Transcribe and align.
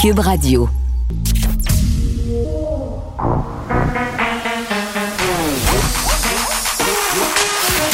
Cube 0.00 0.20
Radio. 0.20 0.66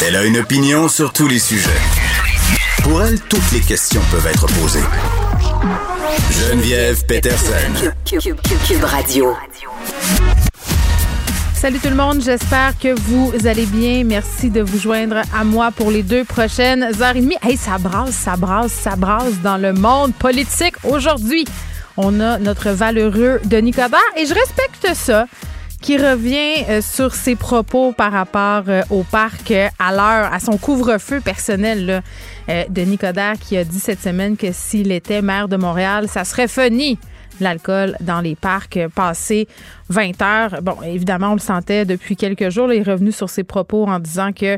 Elle 0.05 0.15
a 0.15 0.23
une 0.23 0.37
opinion 0.37 0.87
sur 0.87 1.11
tous 1.11 1.27
les 1.27 1.37
sujets. 1.37 1.69
Pour 2.81 3.03
elle, 3.03 3.19
toutes 3.19 3.51
les 3.51 3.59
questions 3.59 3.99
peuvent 4.09 4.25
être 4.25 4.45
posées. 4.45 4.79
Geneviève 6.31 7.05
Peterson. 7.07 7.91
Cube, 8.05 8.83
Radio. 8.83 9.35
Salut 11.55 11.79
tout 11.79 11.89
le 11.89 11.95
monde, 11.95 12.21
j'espère 12.23 12.79
que 12.79 12.97
vous 12.97 13.33
allez 13.45 13.65
bien. 13.65 14.05
Merci 14.05 14.49
de 14.49 14.61
vous 14.61 14.79
joindre 14.79 15.23
à 15.37 15.43
moi 15.43 15.71
pour 15.71 15.91
les 15.91 16.03
deux 16.03 16.23
prochaines 16.23 16.83
heures 17.01 17.17
et 17.17 17.21
demie. 17.21 17.35
Hey, 17.43 17.57
ça 17.57 17.77
brasse, 17.77 18.15
ça 18.15 18.37
brasse, 18.37 18.71
ça 18.71 18.95
brasse 18.95 19.41
dans 19.43 19.57
le 19.57 19.73
monde 19.73 20.13
politique 20.13 20.75
aujourd'hui. 20.85 21.45
On 21.97 22.19
a 22.19 22.37
notre 22.37 22.69
valeureux 22.69 23.41
Denis 23.45 23.71
Coderre 23.71 23.99
et 24.15 24.27
je 24.27 24.33
respecte 24.33 24.95
ça 24.95 25.25
qui 25.81 25.97
revient 25.97 26.63
euh, 26.69 26.81
sur 26.81 27.13
ses 27.13 27.35
propos 27.35 27.91
par 27.91 28.11
rapport 28.11 28.63
euh, 28.67 28.81
au 28.89 29.03
parc 29.03 29.51
euh, 29.51 29.67
à 29.79 29.91
l'heure, 29.91 30.33
à 30.33 30.39
son 30.39 30.57
couvre-feu 30.57 31.21
personnel. 31.21 31.85
Là. 31.85 32.01
Denis 32.69 32.97
Coderre 32.97 33.37
qui 33.39 33.57
a 33.57 33.63
dit 33.63 33.79
cette 33.79 34.01
semaine 34.01 34.37
que 34.37 34.53
s'il 34.53 34.91
était 34.91 35.21
maire 35.21 35.49
de 35.49 35.57
Montréal, 35.57 36.07
ça 36.07 36.23
serait 36.23 36.47
funny 36.47 36.97
l'alcool 37.41 37.95
dans 38.01 38.21
les 38.21 38.35
parcs 38.35 38.79
passé 38.95 39.47
20 39.89 40.21
heures. 40.21 40.61
Bon, 40.61 40.75
évidemment, 40.83 41.31
on 41.31 41.33
le 41.33 41.39
sentait 41.39 41.85
depuis 41.85 42.15
quelques 42.15 42.49
jours. 42.49 42.71
il 42.71 42.79
est 42.79 42.83
revenu 42.83 43.11
sur 43.11 43.29
ses 43.29 43.43
propos 43.43 43.85
en 43.85 43.99
disant 43.99 44.31
que 44.33 44.57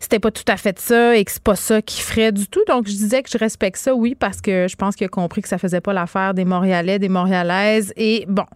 c'était 0.00 0.20
pas 0.20 0.30
tout 0.30 0.44
à 0.46 0.56
fait 0.56 0.78
ça 0.78 1.16
et 1.16 1.24
que 1.24 1.32
c'est 1.32 1.42
pas 1.42 1.56
ça 1.56 1.82
qu'il 1.82 2.02
ferait 2.02 2.32
du 2.32 2.46
tout. 2.46 2.62
Donc, 2.68 2.86
je 2.86 2.92
disais 2.92 3.22
que 3.22 3.30
je 3.30 3.38
respecte 3.38 3.78
ça, 3.78 3.94
oui, 3.94 4.14
parce 4.14 4.40
que 4.40 4.66
je 4.68 4.76
pense 4.76 4.94
qu'il 4.94 5.06
a 5.06 5.08
compris 5.08 5.42
que 5.42 5.48
ça 5.48 5.58
faisait 5.58 5.80
pas 5.80 5.92
l'affaire 5.92 6.34
des 6.34 6.44
Montréalais, 6.44 6.98
des 6.98 7.08
Montréalaises. 7.08 7.92
Et 7.96 8.24
bon, 8.28 8.46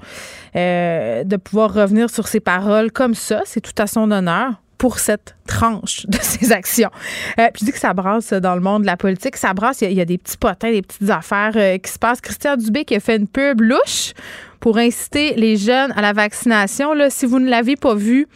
euh, 0.57 1.25
de 1.25 1.37
pouvoir 1.37 1.75
revenir 1.75 2.11
sur 2.11 2.29
ses 2.29 2.41
paroles 2.41 2.93
comme 2.93 3.15
ça, 3.15 3.43
c'est 3.45 3.61
tout 3.61 3.75
à 3.79 3.87
son 3.87 4.11
honneur 4.11 4.62
pour 4.83 4.99
cette 4.99 5.37
tranche 5.47 6.07
de 6.09 6.19
ses 6.21 6.51
actions. 6.51 6.91
Euh, 7.39 7.47
puis 7.55 7.61
je 7.61 7.67
dis 7.67 7.71
que 7.71 7.79
ça 7.79 7.95
brasse 7.95 8.33
dans 8.33 8.57
le 8.57 8.61
monde 8.61 8.83
de 8.83 8.87
la 8.87 8.97
politique. 8.97 9.37
Ça 9.37 9.55
brasse, 9.55 9.81
il 9.83 9.93
y, 9.93 10.01
a, 10.01 10.05
des 10.05 10.19
petits 10.19 10.37
potins, 10.37 10.73
des 10.73 10.83
petites 10.83 11.09
affaires 11.09 11.53
euh, 11.55 11.79
qui 11.79 11.89
se 11.89 12.01
passent. 12.01 12.21
Christian 12.21 12.57
Dubé 12.57 12.85
qui 12.85 12.97
a 12.97 12.99
fait 12.99 13.15
une 13.15 13.29
pub 13.29 13.61
louche 13.61 14.13
pour 14.59 14.79
inciter 14.79 15.35
les 15.37 15.57
jeunes 15.57 15.93
à 15.93 16.03
la 16.03 16.13
vaccination. 16.13 16.95
Là, 16.95 17.11
si 17.11 17.27
vous 17.27 17.39
ne 17.39 17.49
l'avez 17.49 17.77
pas 17.77 17.95
vu, 17.95 18.27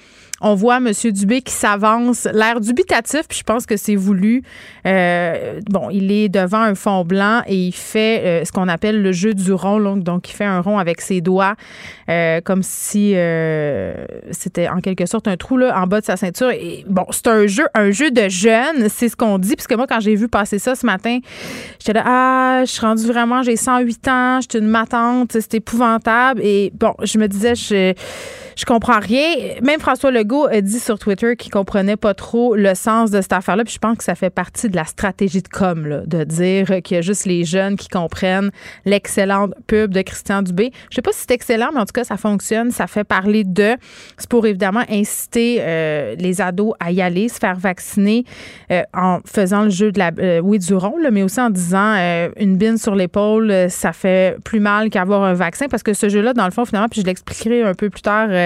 on 0.40 0.54
voit 0.54 0.76
M. 0.76 0.92
Dubé 1.12 1.40
qui 1.40 1.52
s'avance, 1.52 2.28
l'air 2.32 2.60
dubitatif, 2.60 3.22
puis 3.28 3.38
je 3.38 3.42
pense 3.42 3.64
que 3.64 3.76
c'est 3.76 3.96
voulu. 3.96 4.42
Euh, 4.86 5.60
bon, 5.70 5.88
il 5.90 6.12
est 6.12 6.28
devant 6.28 6.60
un 6.60 6.74
fond 6.74 7.04
blanc 7.04 7.42
et 7.46 7.56
il 7.56 7.72
fait 7.72 8.22
euh, 8.24 8.44
ce 8.44 8.52
qu'on 8.52 8.68
appelle 8.68 9.02
le 9.02 9.12
jeu 9.12 9.32
du 9.32 9.52
rond. 9.52 9.96
Donc, 9.96 10.28
il 10.28 10.32
fait 10.32 10.44
un 10.44 10.60
rond 10.60 10.78
avec 10.78 11.00
ses 11.00 11.20
doigts, 11.20 11.54
euh, 12.08 12.40
comme 12.42 12.62
si 12.62 13.14
c'était 14.30 14.68
en 14.68 14.80
quelque 14.80 15.06
sorte 15.06 15.28
un 15.28 15.36
trou 15.36 15.56
là, 15.56 15.78
en 15.80 15.86
bas 15.86 16.00
de 16.00 16.06
sa 16.06 16.16
ceinture. 16.16 16.50
Et 16.50 16.84
bon, 16.88 17.06
c'est 17.10 17.26
un 17.28 17.46
jeu, 17.46 17.66
un 17.74 17.90
jeu 17.90 18.10
de 18.10 18.28
jeunes, 18.28 18.88
c'est 18.88 19.08
ce 19.08 19.16
qu'on 19.16 19.38
dit. 19.38 19.56
Puisque 19.56 19.74
moi, 19.74 19.86
quand 19.86 20.00
j'ai 20.00 20.14
vu 20.14 20.28
passer 20.28 20.58
ça 20.58 20.74
ce 20.74 20.84
matin, 20.84 21.18
j'étais 21.78 21.94
là, 21.94 22.04
ah, 22.06 22.60
je 22.64 22.70
suis 22.70 22.80
rendue 22.80 23.06
vraiment, 23.06 23.42
j'ai 23.42 23.56
108 23.56 24.08
ans, 24.08 24.40
je 24.40 24.46
suis 24.50 24.64
une 24.64 24.70
matante, 24.70 25.32
c'est 25.32 25.54
épouvantable. 25.54 26.40
Et 26.42 26.72
bon, 26.74 26.94
je 27.02 27.18
me 27.18 27.26
disais, 27.26 27.54
je 27.54 27.94
je 28.56 28.64
comprends 28.64 28.98
rien. 28.98 29.34
Même 29.62 29.80
François 29.80 30.10
Legault 30.10 30.46
a 30.46 30.60
dit 30.60 30.80
sur 30.80 30.98
Twitter 30.98 31.36
qu'il 31.36 31.52
comprenait 31.52 31.96
pas 31.96 32.14
trop 32.14 32.56
le 32.56 32.74
sens 32.74 33.10
de 33.10 33.20
cette 33.20 33.32
affaire-là. 33.32 33.64
Puis 33.64 33.74
je 33.74 33.78
pense 33.78 33.98
que 33.98 34.04
ça 34.04 34.14
fait 34.14 34.30
partie 34.30 34.68
de 34.68 34.76
la 34.76 34.84
stratégie 34.84 35.42
de 35.42 35.48
com, 35.48 35.86
là, 35.86 36.00
de 36.06 36.24
dire 36.24 36.82
qu'il 36.82 36.96
y 36.96 36.98
a 36.98 37.02
juste 37.02 37.26
les 37.26 37.44
jeunes 37.44 37.76
qui 37.76 37.88
comprennent 37.88 38.50
l'excellente 38.84 39.54
pub 39.66 39.92
de 39.92 40.00
Christian 40.02 40.42
Dubé. 40.42 40.72
Je 40.90 40.96
sais 40.96 41.02
pas 41.02 41.12
si 41.12 41.20
c'est 41.20 41.32
excellent, 41.32 41.68
mais 41.72 41.80
en 41.80 41.84
tout 41.84 41.92
cas, 41.92 42.04
ça 42.04 42.16
fonctionne. 42.16 42.70
Ça 42.70 42.86
fait 42.86 43.04
parler 43.04 43.44
de. 43.44 43.76
C'est 44.16 44.28
pour 44.28 44.46
évidemment 44.46 44.84
inciter 44.90 45.58
euh, 45.60 46.14
les 46.18 46.40
ados 46.40 46.74
à 46.80 46.92
y 46.92 47.02
aller, 47.02 47.28
se 47.28 47.38
faire 47.38 47.56
vacciner 47.56 48.24
euh, 48.70 48.82
en 48.94 49.20
faisant 49.26 49.64
le 49.64 49.70
jeu 49.70 49.92
de 49.92 49.98
la, 49.98 50.10
euh, 50.18 50.40
oui, 50.40 50.58
du 50.58 50.74
rond, 50.74 50.96
là, 50.98 51.10
mais 51.10 51.22
aussi 51.22 51.40
en 51.40 51.50
disant 51.50 51.94
une 52.36 52.56
bine 52.56 52.78
sur 52.78 52.94
l'épaule, 52.94 53.66
ça 53.68 53.92
fait 53.92 54.38
plus 54.44 54.60
mal 54.60 54.88
qu'avoir 54.90 55.22
un 55.24 55.34
vaccin 55.34 55.66
parce 55.68 55.82
que 55.82 55.92
ce 55.92 56.08
jeu-là, 56.08 56.32
dans 56.32 56.44
le 56.44 56.50
fond, 56.50 56.64
finalement, 56.64 56.88
puis 56.88 57.00
je 57.02 57.06
l'expliquerai 57.06 57.62
un 57.62 57.74
peu 57.74 57.90
plus 57.90 58.02
tard 58.02 58.28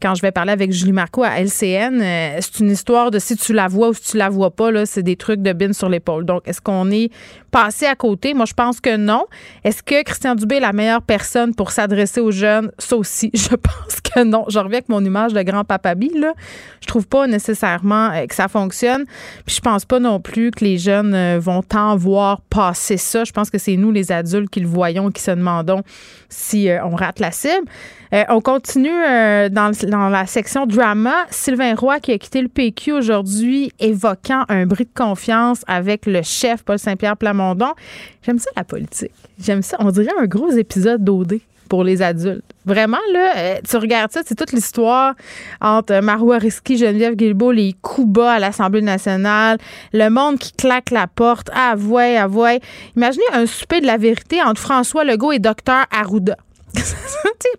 quand 0.00 0.14
je 0.14 0.22
vais 0.22 0.32
parler 0.32 0.52
avec 0.52 0.72
Julie 0.72 0.92
Marco 0.92 1.22
à 1.22 1.40
LCN. 1.40 2.00
Euh, 2.00 2.38
c'est 2.40 2.60
une 2.60 2.70
histoire 2.70 3.10
de 3.10 3.18
si 3.18 3.36
tu 3.36 3.52
la 3.52 3.68
vois 3.68 3.88
ou 3.88 3.94
si 3.94 4.02
tu 4.12 4.16
la 4.16 4.28
vois 4.28 4.50
pas, 4.50 4.70
là, 4.70 4.86
c'est 4.86 5.02
des 5.02 5.16
trucs 5.16 5.42
de 5.42 5.52
bin 5.52 5.72
sur 5.72 5.88
l'épaule. 5.88 6.24
Donc, 6.24 6.42
est-ce 6.46 6.60
qu'on 6.60 6.90
est 6.90 7.10
passé 7.50 7.86
à 7.86 7.94
côté? 7.94 8.34
Moi, 8.34 8.46
je 8.46 8.54
pense 8.54 8.80
que 8.80 8.96
non. 8.96 9.26
Est-ce 9.64 9.82
que 9.82 10.02
Christian 10.02 10.34
Dubé 10.34 10.56
est 10.56 10.60
la 10.60 10.72
meilleure 10.72 11.02
personne 11.02 11.54
pour 11.54 11.70
s'adresser 11.70 12.20
aux 12.20 12.30
jeunes? 12.30 12.70
Ça 12.78 12.96
aussi, 12.96 13.30
je 13.34 13.48
pense 13.48 14.00
que 14.02 14.24
non. 14.24 14.44
Je 14.48 14.58
reviens 14.58 14.78
avec 14.78 14.88
mon 14.88 15.04
image 15.04 15.32
de 15.32 15.42
grand-papa 15.42 15.94
Bill. 15.94 16.20
Là. 16.20 16.34
Je 16.80 16.86
trouve 16.86 17.06
pas 17.06 17.26
nécessairement 17.26 18.10
euh, 18.12 18.26
que 18.26 18.34
ça 18.34 18.48
fonctionne. 18.48 19.04
Puis 19.46 19.56
je 19.56 19.60
pense 19.60 19.84
pas 19.84 19.98
non 19.98 20.20
plus 20.20 20.50
que 20.50 20.64
les 20.64 20.78
jeunes 20.78 21.38
vont 21.38 21.62
tant 21.62 21.96
voir 21.96 22.40
passer 22.42 22.96
ça. 22.96 23.24
Je 23.24 23.32
pense 23.32 23.50
que 23.50 23.58
c'est 23.58 23.76
nous, 23.76 23.90
les 23.90 24.12
adultes, 24.12 24.50
qui 24.50 24.60
le 24.60 24.66
voyons 24.66 25.10
qui 25.10 25.22
se 25.22 25.30
demandons 25.30 25.82
si 26.28 26.68
on 26.84 26.94
rate 26.94 27.18
la 27.18 27.32
cible. 27.32 27.66
Euh, 28.12 28.24
on 28.28 28.40
continue 28.40 28.90
euh, 28.90 29.48
dans, 29.48 29.70
dans, 29.88 30.08
la 30.08 30.26
section 30.26 30.66
drama. 30.66 31.14
Sylvain 31.30 31.74
Roy 31.74 32.00
qui 32.00 32.12
a 32.12 32.18
quitté 32.18 32.42
le 32.42 32.48
PQ 32.48 32.92
aujourd'hui, 32.92 33.72
évoquant 33.78 34.44
un 34.48 34.66
bris 34.66 34.84
de 34.84 34.90
confiance 34.94 35.62
avec 35.68 36.06
le 36.06 36.22
chef 36.22 36.64
Paul 36.64 36.78
Saint-Pierre 36.78 37.16
Plamondon. 37.16 37.72
J'aime 38.24 38.38
ça 38.38 38.50
la 38.56 38.64
politique. 38.64 39.12
J'aime 39.40 39.62
ça. 39.62 39.76
On 39.80 39.90
dirait 39.90 40.12
un 40.18 40.26
gros 40.26 40.50
épisode 40.50 41.04
d'OD 41.04 41.38
pour 41.68 41.84
les 41.84 42.02
adultes. 42.02 42.42
Vraiment, 42.66 42.98
là, 43.12 43.32
euh, 43.36 43.54
tu 43.66 43.76
regardes 43.76 44.10
ça, 44.10 44.22
c'est 44.26 44.34
toute 44.34 44.50
l'histoire 44.52 45.14
entre 45.60 46.00
Marois 46.00 46.38
Risky, 46.38 46.76
Geneviève 46.76 47.14
Guilbeault, 47.14 47.52
les 47.52 47.76
coups 47.80 48.08
bas 48.08 48.32
à 48.32 48.38
l'Assemblée 48.40 48.82
nationale, 48.82 49.56
le 49.92 50.08
monde 50.08 50.38
qui 50.38 50.52
claque 50.52 50.90
la 50.90 51.06
porte, 51.06 51.48
avouez, 51.54 52.16
avouez. 52.16 52.60
Imaginez 52.96 53.24
un 53.32 53.46
souper 53.46 53.80
de 53.80 53.86
la 53.86 53.98
vérité 53.98 54.42
entre 54.42 54.60
François 54.60 55.04
Legault 55.04 55.30
et 55.30 55.38
Dr 55.38 55.86
Arruda. 55.92 56.36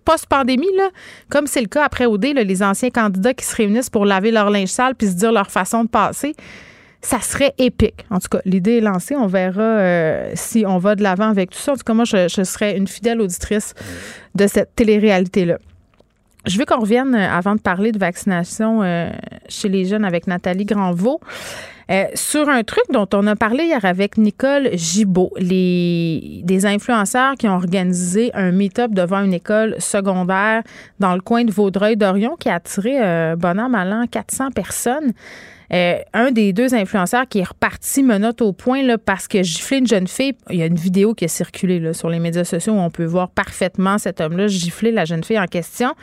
Post-pandémie, 0.05 0.75
là, 0.77 0.89
comme 1.29 1.47
c'est 1.47 1.61
le 1.61 1.67
cas 1.67 1.85
après 1.85 2.05
OD, 2.05 2.25
les 2.25 2.63
anciens 2.63 2.89
candidats 2.89 3.33
qui 3.33 3.45
se 3.45 3.55
réunissent 3.55 3.89
pour 3.89 4.05
laver 4.05 4.31
leur 4.31 4.49
linge 4.49 4.69
sale 4.69 4.95
puis 4.95 5.07
se 5.07 5.13
dire 5.13 5.31
leur 5.31 5.49
façon 5.49 5.83
de 5.83 5.89
passer, 5.89 6.35
ça 7.01 7.19
serait 7.19 7.53
épique. 7.57 8.05
En 8.09 8.19
tout 8.19 8.29
cas, 8.29 8.41
l'idée 8.45 8.77
est 8.77 8.81
lancée. 8.81 9.16
On 9.16 9.27
verra 9.27 9.61
euh, 9.61 10.31
si 10.35 10.66
on 10.67 10.77
va 10.77 10.95
de 10.95 11.03
l'avant 11.03 11.29
avec 11.29 11.49
tout 11.49 11.57
ça. 11.57 11.73
En 11.73 11.75
tout 11.75 11.83
cas, 11.83 11.94
moi, 11.94 12.05
je, 12.05 12.27
serais 12.27 12.77
une 12.77 12.88
fidèle 12.88 13.22
auditrice 13.22 13.73
de 14.35 14.47
cette 14.47 14.75
télé-réalité-là. 14.75 15.57
Je 16.46 16.57
veux 16.57 16.66
qu'on 16.66 16.79
revienne 16.79 17.16
euh, 17.16 17.29
avant 17.29 17.56
de 17.56 17.62
parler 17.62 17.91
de 17.91 18.00
vaccination 18.00 18.81
euh, 18.81 19.09
chez 19.47 19.69
les 19.69 19.85
jeunes 19.85 20.06
avec 20.06 20.28
Nathalie 20.28 20.66
Granvaux. 20.66 21.19
Euh, 21.91 22.06
sur 22.13 22.47
un 22.47 22.63
truc 22.63 22.85
dont 22.91 23.07
on 23.13 23.28
a 23.28 23.35
parlé 23.35 23.66
hier 23.66 23.84
avec 23.84 24.18
Nicole 24.18 24.69
Gibault, 24.74 25.34
les, 25.38 26.41
des 26.46 26.66
influenceurs 26.66 27.35
qui 27.35 27.50
ont 27.50 27.56
organisé 27.56 28.31
un 28.34 28.52
meet-up 28.52 28.91
devant 28.91 29.22
une 29.22 29.34
école 29.34 29.75
secondaire 29.79 30.63
dans 31.02 31.16
le 31.16 31.22
coin 31.22 31.44
de 31.44 31.52
Vaudreuil-Dorion 31.52 32.38
qui 32.40 32.47
a 32.47 32.56
attiré, 32.56 33.02
euh, 33.02 33.35
bon 33.35 33.59
an, 33.59 33.68
mal 33.68 33.91
an, 33.91 34.06
400 34.09 34.52
personnes. 34.52 35.12
Euh, 35.73 35.99
un 36.13 36.31
des 36.31 36.51
deux 36.51 36.73
influenceurs 36.73 37.27
qui 37.27 37.39
est 37.39 37.47
reparti 37.47 38.03
menotte 38.03 38.41
au 38.41 38.51
point 38.51 38.83
là, 38.83 38.97
parce 38.97 39.27
que 39.27 39.41
giflé 39.41 39.77
une 39.77 39.87
jeune 39.87 40.07
fille. 40.07 40.33
Il 40.49 40.57
y 40.57 40.63
a 40.63 40.65
une 40.65 40.75
vidéo 40.75 41.13
qui 41.13 41.25
a 41.25 41.27
circulé 41.27 41.79
là, 41.79 41.93
sur 41.93 42.09
les 42.09 42.19
médias 42.19 42.43
sociaux 42.43 42.73
où 42.73 42.79
on 42.79 42.89
peut 42.89 43.05
voir 43.05 43.29
parfaitement 43.29 43.97
cet 43.97 44.19
homme-là 44.19 44.47
gifler 44.47 44.91
la 44.91 45.05
jeune 45.05 45.23
fille 45.23 45.39
en 45.39 45.45
question. 45.45 45.93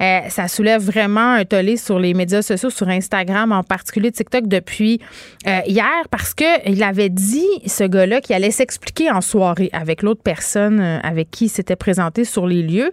Euh, 0.00 0.20
ça 0.28 0.46
soulève 0.46 0.82
vraiment 0.82 1.32
un 1.32 1.44
tollé 1.44 1.76
sur 1.76 1.98
les 1.98 2.14
médias 2.14 2.42
sociaux, 2.42 2.70
sur 2.70 2.88
Instagram, 2.88 3.50
en 3.50 3.64
particulier 3.64 4.12
TikTok, 4.12 4.46
depuis 4.46 5.00
euh, 5.46 5.60
hier, 5.66 6.08
parce 6.10 6.34
qu'il 6.34 6.82
avait 6.82 7.08
dit, 7.08 7.46
ce 7.66 7.84
gars-là, 7.84 8.20
qu'il 8.20 8.36
allait 8.36 8.52
s'expliquer 8.52 9.10
en 9.10 9.20
soirée 9.20 9.70
avec 9.72 10.02
l'autre 10.02 10.22
personne 10.22 10.80
avec 10.80 11.30
qui 11.30 11.46
il 11.46 11.48
s'était 11.48 11.76
présenté 11.76 12.24
sur 12.24 12.46
les 12.46 12.62
lieux. 12.62 12.92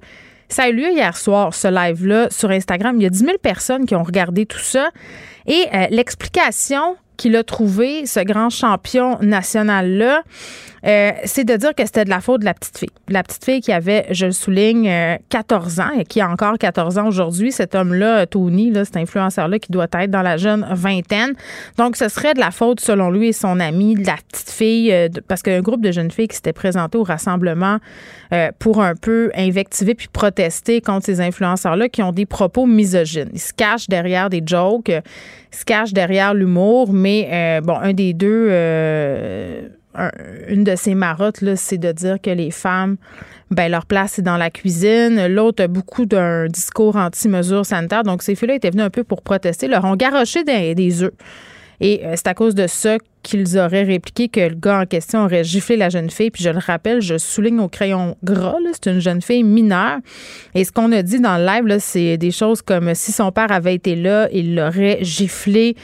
Ça 0.50 0.64
a 0.64 0.70
eu 0.70 0.74
lieu 0.74 0.92
hier 0.92 1.18
soir, 1.18 1.54
ce 1.54 1.68
live-là, 1.68 2.30
sur 2.30 2.50
Instagram. 2.52 2.96
Il 2.98 3.04
y 3.04 3.06
a 3.06 3.10
10 3.10 3.20
000 3.20 3.38
personnes 3.42 3.86
qui 3.86 3.96
ont 3.96 4.04
regardé 4.04 4.46
tout 4.46 4.60
ça. 4.60 4.90
Et 5.48 5.68
euh, 5.74 5.88
l'explication 5.90 6.98
qu'il 7.16 7.36
a 7.36 7.44
trouvé, 7.44 8.06
ce 8.06 8.20
grand 8.20 8.50
champion 8.50 9.18
national-là, 9.22 10.24
euh, 10.86 11.12
c'est 11.24 11.46
de 11.46 11.56
dire 11.56 11.74
que 11.74 11.84
c'était 11.86 12.06
de 12.06 12.10
la 12.10 12.22
faute 12.22 12.42
de 12.42 12.46
la 12.46 12.54
petite 12.54 12.78
fille. 12.78 12.90
La 13.10 13.24
petite 13.24 13.44
fille 13.44 13.62
qui 13.62 13.72
avait, 13.72 14.06
je 14.12 14.28
le 14.28 14.32
souligne, 14.32 14.92
14 15.30 15.80
euh, 15.80 15.82
ans 15.82 15.92
et 15.98 16.04
qui 16.04 16.22
a 16.22 16.30
encore 16.30 16.58
14 16.60 17.00
ans 17.00 17.08
aujourd'hui. 17.08 17.52
Cet 17.52 17.74
homme-là, 17.74 18.28
Tony, 18.28 18.72
là, 18.72 18.86
cet 18.86 18.98
influenceur-là 18.98 19.58
qui 19.58 19.72
doit 19.72 19.88
être 19.92 20.12
dans 20.12 20.22
la 20.22 20.38
jeune 20.38 20.66
vingtaine. 20.72 21.34
Donc, 21.78 21.96
ce 21.96 22.08
serait 22.08 22.36
de 22.36 22.40
la 22.40 22.52
faute, 22.52 22.80
selon 22.80 23.10
lui 23.10 23.30
et 23.30 23.34
son 23.34 23.60
ami, 23.60 23.96
de 23.96 24.06
la 24.06 24.18
petite 24.30 24.52
fille, 24.52 24.92
euh, 24.92 25.10
parce 25.28 25.42
qu'un 25.42 25.62
groupe 25.62 25.82
de 25.82 25.92
jeunes 25.92 26.12
filles 26.12 26.28
qui 26.28 26.36
s'était 26.36 26.54
présenté 26.54 26.98
au 26.98 27.04
rassemblement 27.04 27.78
pour 28.60 28.82
un 28.82 28.96
peu 28.96 29.32
invectiver 29.34 29.96
puis 29.96 30.10
protester 30.12 30.82
contre 30.82 31.06
ces 31.06 31.22
influenceurs-là 31.22 31.88
qui 31.88 32.04
ont 32.04 32.12
des 32.12 32.26
propos 32.26 32.66
misogynes. 32.66 33.30
Ils 33.32 33.40
se 33.40 33.54
cachent 33.54 33.88
derrière 33.88 34.30
des 34.30 34.42
jokes, 34.46 34.92
se 35.56 35.66
cachent 35.66 35.94
derrière 35.94 36.34
l'humour, 36.34 36.94
mais 36.94 37.62
bon, 37.64 37.76
un 37.76 37.94
des 37.94 38.14
deux 38.14 38.50
une 40.50 40.64
de 40.64 40.76
ses 40.76 40.96
marottes, 40.96 41.44
c'est 41.56 41.78
de 41.78 41.92
dire 41.92 42.22
que 42.22 42.30
les 42.30 42.52
femmes, 42.52 42.98
ben, 43.52 43.72
leur 43.72 43.86
place 43.86 44.20
est 44.20 44.24
dans 44.24 44.38
la 44.38 44.50
cuisine. 44.50 45.28
L'autre 45.28 45.64
a 45.64 45.68
beaucoup 45.68 46.06
d'un 46.06 46.48
discours 46.48 46.96
anti-mesures 46.96 47.66
sanitaires. 47.66 48.04
Donc, 48.04 48.22
ces 48.22 48.36
filles-là 48.36 48.56
étaient 48.56 48.72
venues 48.72 48.84
un 48.84 48.90
peu 48.90 49.04
pour 49.04 49.22
protester, 49.22 49.68
leur 49.68 49.86
ont 49.86 49.96
garoché 49.96 50.44
des 50.44 51.04
œufs. 51.04 51.14
Et 51.82 52.06
euh, 52.06 52.14
c'est 52.16 52.28
à 52.28 52.34
cause 52.34 52.56
de 52.56 52.68
ça 52.68 52.98
qu'ils 53.24 53.58
auraient 53.58 53.84
répliqué 53.84 54.30
que 54.30 54.40
le 54.40 54.56
gars 54.56 54.82
en 54.82 54.86
question 54.86 55.26
aurait 55.26 55.44
giflé 55.44 55.78
la 55.78 55.90
jeune 55.90 56.10
fille. 56.10 56.30
Puis 56.30 56.44
je 56.44 56.50
le 56.50 56.60
rappelle, 56.60 57.02
je 57.02 57.18
souligne 57.18 57.60
au 57.60 57.68
crayon 57.68 58.16
gras, 58.24 58.56
c'est 58.74 58.92
une 58.92 59.00
jeune 59.00 59.22
fille 59.22 59.44
mineure. 59.44 59.98
Et 60.54 60.64
ce 60.64 60.72
qu'on 60.72 60.92
a 60.92 61.02
dit 61.02 61.20
dans 61.20 61.38
le 61.38 61.46
live, 61.46 61.78
c'est 61.80 62.18
des 62.18 62.32
choses 62.32 62.62
comme 62.62 62.94
si 62.94 63.12
son 63.12 63.32
père 63.32 63.52
avait 63.52 63.76
été 63.76 63.96
là, 63.96 64.30
il 64.32 64.56
l'aurait 64.56 65.00
giflé. 65.02 65.76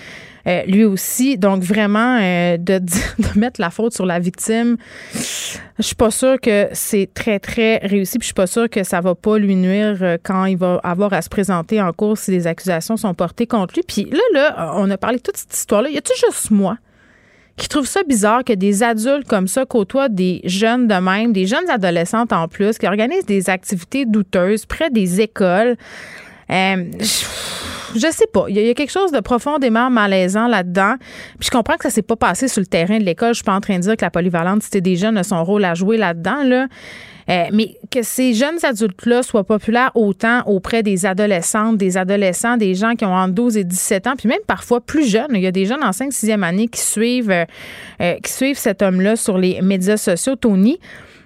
Euh, 0.48 0.64
lui 0.66 0.84
aussi. 0.86 1.38
Donc, 1.38 1.64
vraiment, 1.64 2.18
euh, 2.22 2.58
de, 2.58 2.80
de, 2.80 3.40
mettre 3.40 3.62
la 3.62 3.70
faute 3.70 3.94
sur 3.94 4.06
la 4.06 4.20
victime, 4.20 4.78
je 5.14 5.84
suis 5.84 5.96
pas 5.96 6.12
sûre 6.12 6.40
que 6.40 6.70
c'est 6.74 7.10
très, 7.14 7.40
très 7.40 7.78
réussi. 7.78 8.18
Puis 8.18 8.26
je 8.26 8.28
suis 8.28 8.34
pas 8.34 8.48
sûre 8.48 8.70
que 8.70 8.84
ça 8.84 9.02
va 9.02 9.16
pas 9.16 9.38
lui 9.38 9.56
nuire 9.56 9.98
euh, 10.02 10.18
quand 10.22 10.46
il 10.46 10.58
va 10.58 10.80
avoir 10.84 11.14
à 11.14 11.22
se 11.22 11.30
présenter 11.30 11.82
en 11.82 11.94
cours 11.94 12.18
si 12.18 12.32
les 12.32 12.48
accusations 12.48 12.98
sont 12.98 13.14
portées 13.14 13.48
contre 13.48 13.76
lui. 13.76 13.84
Puis 13.88 14.06
là, 14.12 14.22
là, 14.34 14.74
on 14.76 14.90
a 14.90 14.98
parlé 14.98 15.18
de 15.18 15.24
toute 15.24 15.38
cette 15.38 15.54
histoire-là. 15.54 15.90
Y 15.90 15.98
a-tu 15.98 16.14
juste 16.26 16.52
moi? 16.52 16.78
qui 17.58 17.68
trouve 17.68 17.86
ça 17.86 18.02
bizarre 18.02 18.44
que 18.44 18.54
des 18.54 18.82
adultes 18.82 19.28
comme 19.28 19.48
ça 19.48 19.66
côtoient 19.66 20.10
des 20.10 20.42
jeunes 20.46 20.88
de 20.88 20.96
même, 20.96 21.32
des 21.32 21.46
jeunes 21.46 21.70
adolescentes 21.70 22.34
en 22.34 22.48
plus, 22.48 22.80
qui 22.80 22.88
organisent 22.88 23.26
des 23.26 23.52
activités 23.52 24.06
douteuses 24.06 24.66
près 24.66 24.90
des 24.90 25.22
écoles? 25.22 25.76
Sais 28.00 28.28
pas. 28.32 28.46
Il 28.50 28.60
y, 28.60 28.70
a 28.70 28.74
quelque 28.74 28.92
chose 28.92 29.12
de 29.12 29.20
profondément 29.20 29.90
malaisant 29.90 30.48
là-dedans. 30.48 30.96
Puis 31.40 31.48
je 31.48 31.52
comprends 31.52 31.76
que 31.76 31.84
ça 31.84 31.90
s'est 31.90 32.02
pas 32.02 32.16
passé 32.16 32.48
sur 32.48 32.60
le 32.62 32.68
terrain 32.68 32.98
de 32.98 33.04
l'école. 33.04 33.30
Je 33.30 33.36
suis 33.36 33.44
pas 33.44 33.56
en 33.56 33.62
train 33.62 33.78
de 33.78 33.82
dire 33.82 33.98
que 33.98 34.06
la 34.06 34.12
polyvalente 34.12 34.64
c'était 34.64 34.82
des 34.82 34.96
jeunes 34.96 35.18
a 35.18 35.24
son 35.24 35.44
rôle 35.44 35.66
à 35.66 35.74
jouer 35.74 35.98
là-dedans. 35.98 36.44
Là. 36.44 36.68
Euh, 37.30 37.46
mais 37.54 37.78
que 37.92 38.02
ces 38.02 38.34
jeunes 38.34 38.58
adultes-là 38.64 39.24
soient 39.24 39.44
populaires 39.44 39.92
autant 39.96 40.42
auprès 40.48 40.84
des 40.84 41.06
adolescentes, 41.06 41.78
des 41.78 41.98
adolescents, 41.98 42.58
des 42.58 42.76
gens 42.76 42.96
qui 42.96 43.06
ont 43.06 43.14
entre 43.14 43.34
12 43.34 43.58
et 43.58 43.64
17 43.64 44.08
ans, 44.08 44.14
puis 44.18 44.28
même 44.28 44.40
parfois 44.48 44.82
plus 44.82 45.08
jeunes. 45.08 45.32
Il 45.34 45.42
y 45.42 45.48
a 45.48 45.52
des 45.52 45.66
jeunes 45.66 45.84
en 45.84 45.92
5 45.92 46.12
6e 46.12 46.44
année 46.44 46.68
qui 46.68 46.82
suivent, 46.82 47.32
euh, 47.32 47.46
euh, 48.02 48.16
qui 48.24 48.32
suivent 48.32 48.58
cet 48.58 48.82
homme-là 48.82 49.16
sur 49.16 49.38
les 49.38 49.62
médias 49.62 49.98
sociaux, 49.98 50.36
Tony. 50.36 50.80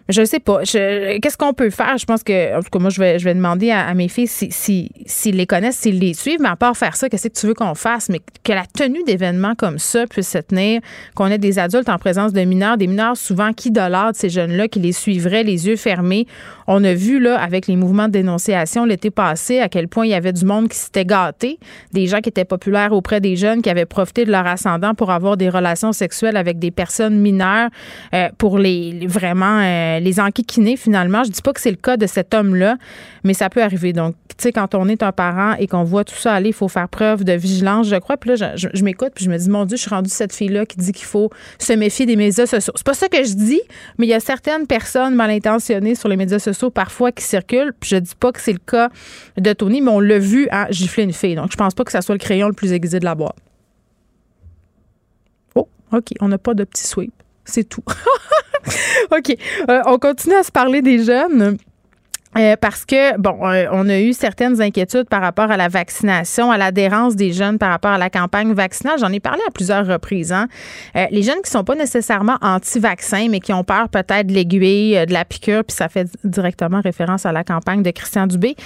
Je 0.08 0.24
sais 0.24 0.40
pas. 0.40 0.62
Qu'est-ce 0.62 1.38
qu'on 1.38 1.54
peut 1.54 1.72
faire? 1.72 1.98
Je 1.98 2.06
pense 2.06 2.22
que, 2.22 2.56
en 2.56 2.62
tout 2.62 2.70
cas, 2.72 2.78
moi, 2.78 2.92
je 2.92 3.00
vais, 3.00 3.18
je 3.18 3.26
vais 3.26 3.34
demander 3.34 3.72
à, 3.72 3.92
mes 3.96 4.08
filles 4.08 4.28
s'ils 4.28 4.54
si, 4.54 4.92
si, 5.08 5.32
les 5.32 5.48
connaissent, 5.48 5.78
s'ils 5.78 6.00
les 6.00 6.14
suivent. 6.14 6.40
Mais 6.40 6.50
à 6.50 6.56
part 6.56 6.78
faire 6.78 6.96
ça, 6.96 7.10
qu'est-ce 7.10 7.28
que 7.28 7.34
tu 7.34 7.48
veux 7.48 7.56
qu'on 7.56 7.74
fasse? 7.74 8.10
Mais 8.10 8.20
que 8.44 8.54
la 8.54 8.66
tenue 8.68 9.04
d'événements 9.04 9.56
comme 9.56 9.80
ça 9.80 10.06
puisse 10.06 10.30
se 10.30 10.38
tenir, 10.38 10.82
qu'on 11.16 11.28
ait 11.28 11.40
des 11.40 11.58
adultes 11.58 11.90
en 11.90 11.98
présence 11.98 12.34
de 12.34 12.42
mineurs, 12.42 12.78
des 12.78 12.86
mineurs 12.86 13.18
souvent 13.18 13.52
qui 13.52 13.72
de 13.72 13.82
ces 14.14 14.30
jeunes-là, 14.30 14.68
qui 14.68 14.80
les 14.80 14.92
suivraient 14.92 15.44
les 15.44 15.68
yeux 15.68 15.76
fermés. 15.76 16.28
On 16.68 16.84
a 16.84 16.94
vu, 16.94 17.20
là, 17.20 17.40
avec 17.40 17.66
les 17.68 17.76
mouvements 17.76 18.08
de 18.08 18.14
dénonciation 18.14 18.86
l'été 18.86 19.10
passé, 19.10 19.60
à 19.60 19.70
quel 19.70 19.88
point 19.88 20.06
il 20.06 20.10
y 20.10 20.16
avait 20.16 20.34
du 20.34 20.46
monde 20.46 20.70
qui 20.70 20.78
s'était 20.78 21.06
gâté, 21.06 21.60
des 21.94 22.06
gens 22.08 22.22
qui 22.22 22.30
étaient 22.30 22.46
populaires 22.46 22.94
auprès 22.94 23.22
des 23.22 23.36
jeunes, 23.36 23.62
qui 23.62 23.70
avaient 23.70 23.86
profité 23.86 24.26
de 24.26 24.32
leur 24.32 24.46
ascendant 24.46 24.94
pour 24.94 25.12
avoir 25.12 25.36
des 25.36 25.50
relations 25.50 25.94
sexuelles 25.94 26.38
avec 26.38 26.60
des 26.60 26.72
personnes 26.72 27.18
mineures, 27.18 27.70
euh, 28.14 28.30
pour 28.38 28.60
les, 28.60 29.08
vraiment... 29.08 29.62
Euh, 29.62 29.95
euh, 29.96 30.00
les 30.00 30.20
enquiquiner 30.20 30.78
finalement. 30.78 31.24
Je 31.24 31.32
dis 31.32 31.42
pas 31.42 31.54
que 31.54 31.62
c'est 31.62 31.72
le 31.72 31.78
cas 31.78 31.98
de 31.98 32.08
cet 32.08 32.34
homme-là, 32.34 32.78
mais 33.24 33.34
ça 33.34 33.50
peut 33.50 33.62
arriver. 33.62 33.94
Donc, 33.94 34.16
tu 34.30 34.44
sais, 34.44 34.52
quand 34.52 34.76
on 34.76 34.88
est 34.90 35.02
un 35.02 35.12
parent 35.12 35.56
et 35.58 35.68
qu'on 35.68 35.84
voit 35.84 36.04
tout 36.04 36.16
ça 36.16 36.34
aller, 36.34 36.50
il 36.50 36.54
faut 36.54 36.68
faire 36.68 36.90
preuve 36.90 37.24
de 37.24 37.34
vigilance, 37.34 37.88
je 37.88 37.96
crois. 37.96 38.18
Puis 38.18 38.32
là, 38.32 38.56
je, 38.56 38.84
m'écoute, 38.84 39.12
puis 39.16 39.26
je 39.26 39.30
me 39.30 39.38
dis, 39.38 39.50
mon 39.50 39.66
Dieu, 39.66 39.78
je 39.78 39.82
suis 39.84 39.90
rendue 39.90 40.10
cette 40.10 40.34
fille-là 40.34 40.66
qui 40.66 40.78
dit 40.78 40.92
qu'il 40.92 41.06
faut 41.06 41.30
se 41.58 41.74
méfier 41.74 42.06
des 42.06 42.16
médias 42.16 42.46
sociaux. 42.46 42.74
C'est 42.76 42.86
pas 42.86 42.94
ça 42.94 43.08
que 43.08 43.24
je 43.24 43.34
dis, 43.34 43.62
mais 43.98 44.08
il 44.08 44.10
y 44.10 44.14
a 44.14 44.20
certaines 44.20 44.68
personnes 44.68 45.16
mal 45.16 45.30
intentionnées 45.30 45.96
sur 45.96 46.10
les 46.10 46.18
médias 46.18 46.40
sociaux 46.40 46.70
parfois 46.70 47.12
qui 47.12 47.24
circulent. 47.24 47.74
Puis 47.80 47.92
je 47.92 47.98
dis 47.98 48.16
pas 48.20 48.32
que 48.32 48.42
c'est 48.42 48.54
le 48.54 48.60
cas 48.60 48.90
de 49.38 49.54
Tony, 49.54 49.82
mais 49.82 49.92
on 49.92 50.02
l'a 50.02 50.20
vu 50.20 50.48
à 50.52 50.70
gifler 50.70 51.04
une 51.04 51.14
fille. 51.14 51.36
Donc, 51.36 51.52
je 51.52 51.58
pense 51.58 51.74
pas 51.74 51.86
que 51.86 51.92
ça 51.92 52.02
soit 52.02 52.16
le 52.16 52.20
crayon 52.20 52.48
le 52.48 52.54
plus 52.54 52.74
aiguisé 52.74 53.00
de 53.00 53.06
la 53.06 53.16
boîte. 53.16 53.38
Oh, 55.56 55.70
OK, 55.94 56.10
on 56.20 56.28
n'a 56.28 56.38
pas 56.38 56.54
de 56.54 56.66
petit 56.66 56.86
sweep. 56.86 57.14
C'est 57.46 57.64
tout. 57.64 57.84
OK. 59.12 59.36
Euh, 59.70 59.82
on 59.86 59.98
continue 59.98 60.36
à 60.36 60.44
se 60.44 60.52
parler 60.52 60.82
des 60.82 61.04
jeunes. 61.04 61.58
Euh, 62.38 62.58
parce 62.60 62.84
que, 62.84 63.18
bon, 63.18 63.48
euh, 63.48 63.66
on 63.72 63.88
a 63.88 63.98
eu 63.98 64.12
certaines 64.12 64.62
inquiétudes 64.62 65.08
par 65.08 65.22
rapport 65.22 65.50
à 65.52 65.56
la 65.56 65.70
vaccination, 65.70 66.52
à 66.52 66.58
l'adhérence 66.58 67.16
des 67.16 67.32
jeunes 67.32 67.58
par 67.58 67.70
rapport 67.70 67.92
à 67.92 67.98
la 67.98 68.10
campagne 68.10 68.52
vaccinale. 68.52 69.00
J'en 69.00 69.14
ai 69.14 69.22
parlé 69.22 69.40
à 69.48 69.52
plusieurs 69.52 69.88
reprises. 69.88 70.34
Hein. 70.34 70.50
les 71.12 71.24
jeunes 71.24 71.42
qui 71.42 71.50
sont 71.50 71.64
pas 71.64 71.76
nécessairement 71.76 72.36
anti-vaccins, 72.42 73.28
mais 73.30 73.40
qui 73.40 73.54
ont 73.54 73.64
peur 73.64 73.88
peut-être 73.88 74.28
de 74.28 74.34
l'aiguille, 74.34 75.06
de 75.06 75.14
la 75.14 75.24
piqûre, 75.24 75.64
puis 75.64 75.78
ça 75.78 75.88
fait 75.88 76.10
directement 76.26 76.82
référence 76.82 77.26
à 77.26 77.32
la 77.32 77.46
campagne 77.46 77.84
de 77.84 77.92
Christian 77.92 78.28
Dubé. 78.28 78.58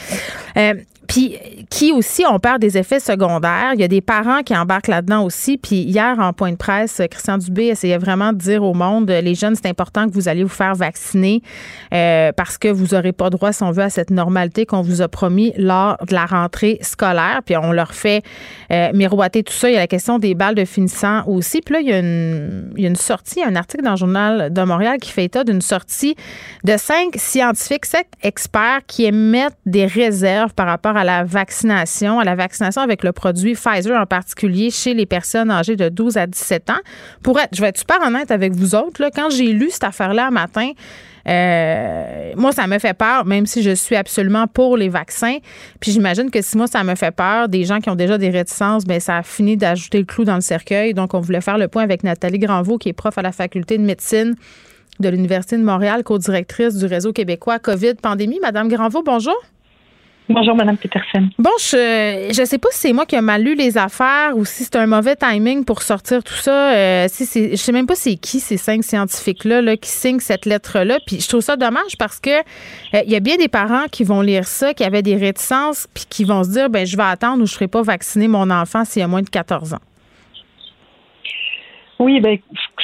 Puis 1.10 1.40
qui 1.72 1.92
aussi 1.92 2.24
ont 2.26 2.40
peur 2.40 2.60
des 2.60 2.78
effets 2.78 3.00
secondaires. 3.00 3.72
Il 3.74 3.82
y 3.82 3.84
a 3.84 3.88
des 3.88 4.02
parents 4.02 4.42
qui 4.44 4.56
embarquent 4.56 4.90
là-dedans 4.90 5.24
aussi. 5.24 5.58
Puis 5.58 5.78
hier, 5.78 6.20
en 6.20 6.34
point 6.34 6.52
de 6.52 6.56
presse, 6.56 7.02
Christian 7.10 7.40
Dubé 7.40 7.66
essayait 7.66 7.98
vraiment 7.98 8.32
de 8.32 8.38
dire 8.38 8.64
au 8.64 8.76
monde, 8.76 9.10
les 9.10 9.34
jeunes, 9.34 9.56
c'est 9.56 9.68
important 9.68 10.08
que 10.08 10.14
vous 10.14 10.28
allez 10.28 10.44
vous 10.44 10.50
faire 10.50 10.76
vacciner 10.76 11.42
euh, 11.94 12.32
parce 12.32 12.60
que 12.60 12.68
vous 12.68 12.96
n'aurez 12.96 13.12
pas 13.12 13.32
droit, 13.32 13.52
si 13.52 13.64
on 13.64 13.72
veut, 13.72 13.84
à 13.84 13.90
cette 13.90 14.12
normalité 14.12 14.68
qu'on 14.68 14.82
vous 14.82 15.02
a 15.02 15.08
promis 15.08 15.52
lors 15.58 15.98
de 16.08 16.14
la 16.14 16.26
rentrée 16.26 16.78
scolaire. 16.82 17.42
Puis 17.44 17.58
on 17.58 17.72
leur 17.72 17.96
fait 17.96 18.24
euh, 18.72 18.92
miroiter 18.94 19.42
tout 19.42 19.54
ça. 19.54 19.68
Il 19.68 19.74
y 19.74 19.78
a 19.78 19.80
la 19.80 19.88
question 19.88 20.20
des 20.20 20.36
balles 20.36 20.56
de 20.56 20.66
finissant 20.66 21.24
aussi. 21.26 21.62
Puis 21.62 21.74
là, 21.74 21.82
il 21.82 21.88
y 21.88 21.94
a 21.94 22.00
une, 22.00 22.72
il 22.78 22.84
y 22.84 22.86
a 22.86 22.90
une 22.90 22.96
sortie, 22.96 23.44
un 23.44 23.56
article 23.56 23.84
dans 23.84 23.92
le 23.92 23.98
journal 23.98 24.54
de 24.54 24.62
Montréal 24.62 24.98
qui 25.00 25.12
fait 25.12 25.26
état 25.26 25.44
d'une 25.44 25.62
sortie 25.62 26.16
de 26.64 26.78
cinq 26.78 27.16
scientifiques, 27.16 27.86
cinq 27.86 28.06
experts 28.22 28.82
qui 28.86 29.06
émettent 29.06 29.58
des 29.66 29.88
réserves 29.88 30.54
par 30.54 30.68
rapport 30.68 30.98
à 30.98 30.99
à 31.00 31.04
la 31.04 31.24
vaccination, 31.24 32.20
à 32.20 32.24
la 32.24 32.36
vaccination 32.36 32.82
avec 32.82 33.04
le 33.04 33.12
produit 33.12 33.54
Pfizer 33.54 34.00
en 34.00 34.06
particulier 34.06 34.70
chez 34.70 34.94
les 34.94 35.06
personnes 35.06 35.50
âgées 35.50 35.76
de 35.76 35.90
12 35.90 36.18
à 36.18 36.28
17 36.28 36.70
ans. 36.70 36.80
Pour 37.24 37.40
être, 37.40 37.56
je 37.56 37.62
vais 37.62 37.70
être 37.70 37.78
super 37.78 37.98
honnête 38.06 38.32
avec 38.32 38.54
vous 38.54 38.76
autres, 38.76 39.02
là, 39.02 39.10
quand 39.14 39.30
j'ai 39.30 39.52
lu 39.54 39.70
cette 39.70 39.86
affaire-là 39.86 40.28
un 40.28 40.32
matin, 40.32 40.72
euh, 41.28 42.34
moi, 42.36 42.52
ça 42.52 42.68
me 42.68 42.80
fait 42.80 42.94
peur, 42.94 43.26
même 43.26 43.46
si 43.46 43.62
je 43.62 43.72
suis 43.72 43.96
absolument 43.96 44.48
pour 44.48 44.78
les 44.78 44.90
vaccins. 44.90 45.38
Puis 45.80 45.92
j'imagine 45.92 46.32
que 46.32 46.42
si 46.42 46.58
moi, 46.58 46.68
ça 46.68 46.84
me 46.84 46.96
fait 46.96 47.12
peur, 47.12 47.50
des 47.50 47.66
gens 47.66 47.80
qui 47.80 47.90
ont 47.90 47.96
déjà 47.96 48.18
des 48.18 48.30
réticences, 48.30 48.86
bien, 48.86 49.00
ça 49.00 49.18
a 49.18 49.24
fini 49.24 49.56
d'ajouter 49.56 50.00
le 50.00 50.06
clou 50.06 50.26
dans 50.26 50.36
le 50.36 50.42
cercueil. 50.42 50.94
Donc, 50.94 51.14
on 51.14 51.20
voulait 51.20 51.42
faire 51.42 51.58
le 51.58 51.68
point 51.68 51.84
avec 51.84 52.04
Nathalie 52.04 52.40
Granvaux, 52.40 52.78
qui 52.78 52.90
est 52.90 52.94
prof 52.94 53.18
à 53.18 53.22
la 53.22 53.32
faculté 53.32 53.78
de 53.78 53.84
médecine 53.84 54.36
de 55.00 55.10
l'Université 55.10 55.58
de 55.58 55.64
Montréal, 55.64 56.04
co-directrice 56.04 56.76
du 56.76 56.86
réseau 56.86 57.14
québécois 57.14 57.60
COVID-Pandémie. 57.60 58.40
Madame 58.42 58.68
Granvaux, 58.68 59.04
bonjour. 59.04 59.36
Bonjour, 60.32 60.56
Madame 60.56 60.78
Peterson. 60.78 61.28
Bon, 61.40 61.50
je 61.58 62.40
ne 62.40 62.46
sais 62.46 62.60
pas 62.60 62.70
si 62.72 62.82
c'est 62.82 62.94
moi 62.94 63.08
qui 63.08 63.16
ai 63.16 63.22
mal 63.22 63.42
lu 63.42 63.56
les 63.56 63.80
affaires 63.80 64.38
ou 64.38 64.46
si 64.46 64.64
c'est 64.64 64.76
un 64.76 64.86
mauvais 64.86 65.16
timing 65.16 65.66
pour 65.66 65.82
sortir 65.82 66.24
tout 66.24 66.34
ça. 66.34 66.72
Euh, 66.72 67.06
si 67.08 67.26
c'est, 67.26 67.52
je 67.52 67.56
sais 67.56 67.72
même 67.72 67.88
pas 67.88 67.96
c'est 67.96 68.16
qui 68.16 68.40
ces 68.40 68.58
cinq 68.58 68.84
scientifiques-là 68.84 69.64
là, 69.64 69.76
qui 69.76 69.90
signent 69.90 70.20
cette 70.20 70.46
lettre-là. 70.46 71.00
Puis 71.08 71.20
je 71.20 71.28
trouve 71.28 71.42
ça 71.42 71.56
dommage 71.56 71.98
parce 71.98 72.20
que 72.20 72.30
euh, 72.30 73.02
il 73.04 73.12
y 73.12 73.16
a 73.16 73.20
bien 73.20 73.38
des 73.38 73.48
parents 73.48 73.86
qui 73.92 74.04
vont 74.04 74.22
lire 74.22 74.46
ça, 74.46 74.76
qui 74.76 74.84
avaient 74.84 75.02
des 75.02 75.16
réticences, 75.16 75.88
puis 75.96 76.06
qui 76.08 76.26
vont 76.26 76.44
se 76.44 76.52
dire 76.52 76.70
ben 76.70 76.86
je 76.86 76.96
vais 76.96 77.04
attendre 77.04 77.42
ou 77.42 77.48
je 77.48 77.54
ne 77.54 77.56
ferai 77.56 77.68
pas 77.68 77.82
vacciner 77.82 78.28
mon 78.28 78.52
enfant 78.52 78.86
s'il 78.86 79.02
a 79.02 79.08
moins 79.08 79.24
de 79.24 79.30
14 79.30 79.74
ans. 79.74 79.82
Oui, 81.98 82.20
ben 82.20 82.38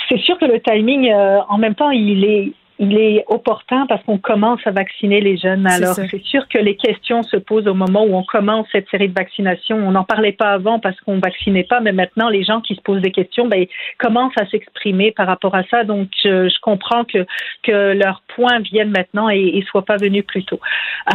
c'est 0.09 0.19
sûr 0.21 0.39
que 0.39 0.45
le 0.45 0.59
timing, 0.61 1.11
euh, 1.11 1.41
en 1.47 1.59
même 1.59 1.75
temps, 1.75 1.91
il 1.91 2.23
est 2.25 2.53
il 2.77 2.98
est 2.98 3.24
opportun 3.27 3.86
parce 3.88 4.03
qu'on 4.03 4.17
commence 4.17 4.60
à 4.65 4.72
vacciner 4.72 5.22
les 5.22 5.38
jeunes. 5.38 5.65
Alors, 5.67 5.96
c'est 5.96 6.24
sûr 6.24 6.48
que 6.50 6.58
les 6.58 6.75
questions 6.75 7.24
se 7.24 7.38
posent 7.38 7.67
au 7.67 7.74
moment 7.74 8.03
où 8.03 8.15
on 8.15 8.24
commence 8.24 8.67
cette 8.72 8.89
série 8.89 9.08
de 9.08 9.13
vaccinations. 9.13 9.77
On 9.77 9.91
n'en 9.91 10.03
parlait 10.03 10.34
pas 10.34 10.51
avant 10.51 10.79
parce 10.79 11.00
qu'on 11.01 11.20
vaccinait 11.20 11.63
pas, 11.63 11.79
mais 11.79 11.94
maintenant, 11.94 12.29
les 12.29 12.44
gens 12.44 12.60
qui 12.60 12.75
se 12.75 12.82
posent 12.82 13.01
des 13.01 13.12
questions, 13.12 13.48
ben, 13.48 13.65
commencent 13.98 14.38
à 14.38 14.46
s'exprimer 14.48 15.12
par 15.12 15.27
rapport 15.27 15.55
à 15.55 15.63
ça. 15.72 15.84
Donc, 15.84 16.10
je, 16.22 16.50
je, 16.50 16.60
comprends 16.62 17.05
que, 17.05 17.25
que 17.63 17.94
leurs 17.94 18.22
points 18.36 18.60
viennent 18.60 18.91
maintenant 18.91 19.29
et, 19.29 19.39
et 19.39 19.63
soient 19.70 19.86
pas 19.86 19.98
venus 19.98 20.25
plus 20.25 20.44
tôt. 20.44 20.60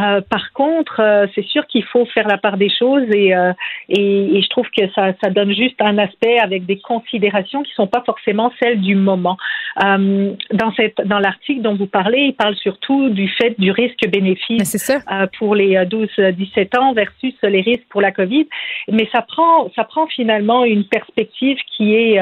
Euh, 0.01 0.21
par 0.21 0.51
contre, 0.53 0.99
euh, 0.99 1.27
c'est 1.35 1.45
sûr 1.45 1.67
qu'il 1.67 1.83
faut 1.83 2.05
faire 2.05 2.27
la 2.27 2.37
part 2.37 2.57
des 2.57 2.69
choses 2.69 3.03
et, 3.13 3.35
euh, 3.35 3.53
et, 3.89 4.37
et, 4.37 4.41
je 4.41 4.49
trouve 4.49 4.67
que 4.75 4.89
ça, 4.95 5.11
ça 5.21 5.29
donne 5.29 5.53
juste 5.53 5.79
un 5.81 5.97
aspect 5.97 6.39
avec 6.39 6.65
des 6.65 6.79
considérations 6.79 7.61
qui 7.61 7.73
sont 7.73 7.87
pas 7.87 8.01
forcément 8.05 8.51
celles 8.61 8.81
du 8.81 8.95
moment. 8.95 9.37
Euh, 9.83 10.33
dans 10.53 10.73
cette, 10.73 11.01
dans 11.05 11.19
l'article 11.19 11.50
dont 11.59 11.75
vous 11.75 11.87
parlez, 11.87 12.19
il 12.19 12.33
parle 12.33 12.55
surtout 12.55 13.09
du 13.09 13.27
fait 13.27 13.59
du 13.59 13.71
risque-bénéfice 13.71 14.91
euh, 15.11 15.27
pour 15.37 15.55
les 15.55 15.75
12-17 15.75 16.79
ans 16.79 16.93
versus 16.93 17.33
les 17.43 17.61
risques 17.61 17.87
pour 17.89 18.01
la 18.01 18.11
COVID. 18.11 18.47
Mais 18.89 19.07
ça 19.11 19.21
prend, 19.21 19.69
ça 19.75 19.83
prend 19.83 20.07
finalement 20.07 20.63
une 20.65 20.85
perspective 20.85 21.57
qui 21.75 21.95
est, 21.95 22.19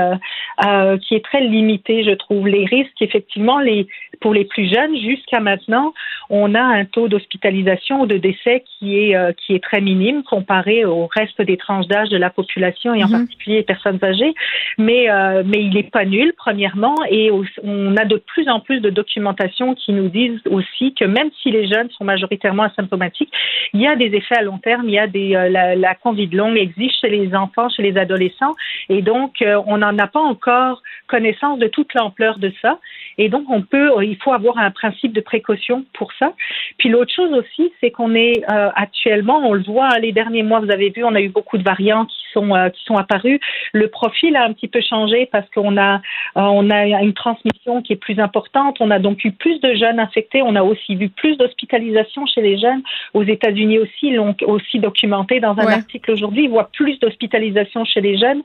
qui 1.01 1.15
est 1.15 1.23
très 1.23 1.41
limitée, 1.41 2.03
je 2.03 2.11
trouve. 2.11 2.47
Les 2.47 2.65
risques, 2.65 3.01
effectivement, 3.01 3.59
les, 3.59 3.87
pour 4.21 4.33
les 4.33 4.45
plus 4.45 4.71
jeunes, 4.71 4.95
jusqu'à 4.97 5.39
maintenant, 5.39 5.93
on 6.29 6.55
a 6.55 6.61
un 6.61 6.85
taux 6.85 7.07
d'hospitalisation 7.07 8.01
ou 8.01 8.05
de 8.05 8.17
décès 8.17 8.63
qui 8.65 8.97
est, 8.97 9.35
qui 9.37 9.55
est 9.55 9.63
très 9.63 9.81
minime 9.81 10.23
comparé 10.23 10.85
au 10.85 11.07
reste 11.07 11.41
des 11.41 11.57
tranches 11.57 11.87
d'âge 11.87 12.09
de 12.09 12.17
la 12.17 12.29
population 12.29 12.93
et 12.93 13.03
en 13.03 13.07
mhm. 13.07 13.19
particulier 13.19 13.57
les 13.57 13.63
personnes 13.63 13.99
âgées. 14.03 14.33
Mais, 14.77 15.07
mais 15.45 15.61
il 15.61 15.73
n'est 15.73 15.83
pas 15.83 16.05
nul, 16.05 16.33
premièrement, 16.37 16.95
et 17.09 17.31
on 17.63 17.97
a 17.97 18.05
de 18.05 18.17
plus 18.17 18.49
en 18.49 18.59
plus 18.59 18.79
de 18.79 18.89
documentation 19.19 19.75
qui 19.75 19.91
nous 19.91 20.07
disent 20.07 20.39
aussi 20.49 20.93
que 20.93 21.05
même 21.05 21.29
si 21.41 21.51
les 21.51 21.67
jeunes 21.67 21.89
sont 21.91 22.05
majoritairement 22.05 22.63
asymptomatiques, 22.63 23.31
il 23.73 23.81
y 23.81 23.87
a 23.87 23.95
des 23.95 24.05
effets 24.05 24.37
à 24.37 24.43
long 24.43 24.57
terme, 24.57 24.87
il 24.87 24.93
y 24.93 24.99
a 24.99 25.07
des 25.07 25.35
euh, 25.35 25.49
la, 25.49 25.75
la 25.75 25.95
Covid 25.95 26.27
longue 26.27 26.57
existe 26.57 27.01
chez 27.01 27.09
les 27.09 27.35
enfants, 27.35 27.69
chez 27.69 27.83
les 27.83 27.97
adolescents, 27.97 28.55
et 28.87 29.01
donc 29.01 29.41
euh, 29.41 29.61
on 29.67 29.77
n'en 29.77 29.97
a 29.97 30.07
pas 30.07 30.21
encore 30.21 30.81
connaissance 31.07 31.59
de 31.59 31.67
toute 31.67 31.93
l'ampleur 31.95 32.39
de 32.39 32.51
ça. 32.61 32.79
Et 33.17 33.27
donc, 33.27 33.45
on 33.49 33.61
peut, 33.61 33.91
il 34.03 34.15
faut 34.17 34.31
avoir 34.31 34.57
un 34.57 34.71
principe 34.71 35.11
de 35.11 35.19
précaution 35.19 35.83
pour 35.93 36.13
ça. 36.13 36.33
Puis 36.77 36.87
l'autre 36.87 37.13
chose 37.13 37.33
aussi, 37.33 37.73
c'est 37.81 37.91
qu'on 37.91 38.15
est, 38.15 38.43
euh, 38.49 38.69
actuellement, 38.75 39.39
on 39.43 39.53
le 39.53 39.63
voit, 39.63 39.89
les 39.99 40.13
derniers 40.13 40.43
mois, 40.43 40.59
vous 40.59 40.71
avez 40.71 40.89
vu, 40.89 41.03
on 41.03 41.15
a 41.15 41.21
eu 41.21 41.29
beaucoup 41.29 41.57
de 41.57 41.63
variants 41.63 42.05
qui 42.05 42.17
sont 42.31 42.49
qui 42.73 42.83
sont 42.85 42.95
apparus. 42.95 43.39
Le 43.73 43.87
profil 43.87 44.35
a 44.35 44.43
un 44.43 44.53
petit 44.53 44.67
peu 44.67 44.81
changé 44.81 45.27
parce 45.31 45.49
qu'on 45.49 45.77
a 45.77 45.99
on 46.35 46.69
a 46.69 46.85
une 47.01 47.13
transmission 47.13 47.81
qui 47.81 47.93
est 47.93 48.01
plus 48.07 48.19
importante. 48.19 48.77
On 48.79 48.91
a 48.91 48.99
donc 48.99 49.08
eu 49.23 49.31
plus 49.31 49.59
de 49.61 49.73
jeunes 49.73 49.99
infectés. 49.99 50.41
On 50.41 50.55
a 50.55 50.63
aussi 50.63 50.95
vu 50.95 51.09
plus 51.09 51.37
d'hospitalisations 51.37 52.25
chez 52.25 52.41
les 52.41 52.57
jeunes. 52.57 52.81
Aux 53.13 53.23
États-Unis 53.23 53.79
aussi, 53.79 54.11
l'ont 54.11 54.35
aussi 54.45 54.79
documenté 54.79 55.39
dans 55.39 55.57
un 55.59 55.67
article 55.67 56.11
aujourd'hui. 56.11 56.43
Ils 56.45 56.49
voient 56.49 56.69
plus 56.73 56.99
d'hospitalisations 56.99 57.85
chez 57.85 58.01
les 58.01 58.17
jeunes. 58.17 58.41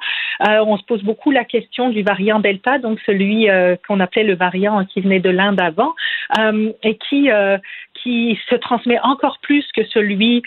Euh, 0.47 0.65
on 0.67 0.77
se 0.77 0.85
pose 0.85 1.03
beaucoup 1.03 1.31
la 1.31 1.45
question 1.45 1.91
du 1.91 2.03
variant 2.03 2.41
Delta, 2.41 2.79
donc 2.79 2.99
celui 3.07 3.49
euh, 3.49 3.77
qu'on 3.87 4.01
appelait 4.01 4.25
le 4.25 4.35
variant 4.35 4.85
qui 4.85 5.01
venait 5.01 5.21
de 5.21 5.31
l'Inde 5.31 5.61
avant, 5.61 5.95
euh, 6.39 6.73
et 6.83 6.97
qui 7.09 7.31
qui 8.05 8.39
se 8.49 8.55
transmet 8.55 9.01
encore 9.03 9.39
plus 9.41 9.67
que 9.75 9.85
celui 9.87 10.43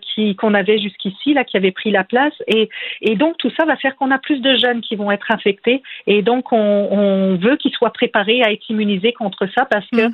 qui 0.00 0.34
qu'on 0.36 0.54
avait 0.54 0.78
jusqu'ici 0.78 1.34
là 1.34 1.44
qui 1.44 1.56
avait 1.56 1.70
pris 1.70 1.90
la 1.90 2.02
place. 2.02 2.32
Et 2.48 2.68
et 3.02 3.14
donc 3.14 3.36
tout 3.38 3.50
ça 3.56 3.64
va 3.64 3.76
faire 3.76 3.94
qu'on 3.96 4.10
a 4.10 4.18
plus 4.18 4.40
de 4.40 4.56
jeunes 4.56 4.80
qui 4.80 4.96
vont 4.96 5.12
être 5.12 5.30
infectés. 5.30 5.82
Et 6.06 6.22
donc 6.22 6.52
on, 6.52 6.56
on 6.56 7.36
veut 7.36 7.56
qu'ils 7.56 7.72
soient 7.72 7.92
préparés 7.92 8.42
à 8.42 8.50
être 8.50 8.68
immunisés 8.70 9.12
contre 9.12 9.46
ça 9.54 9.66
parce 9.66 9.86
que 9.90 10.08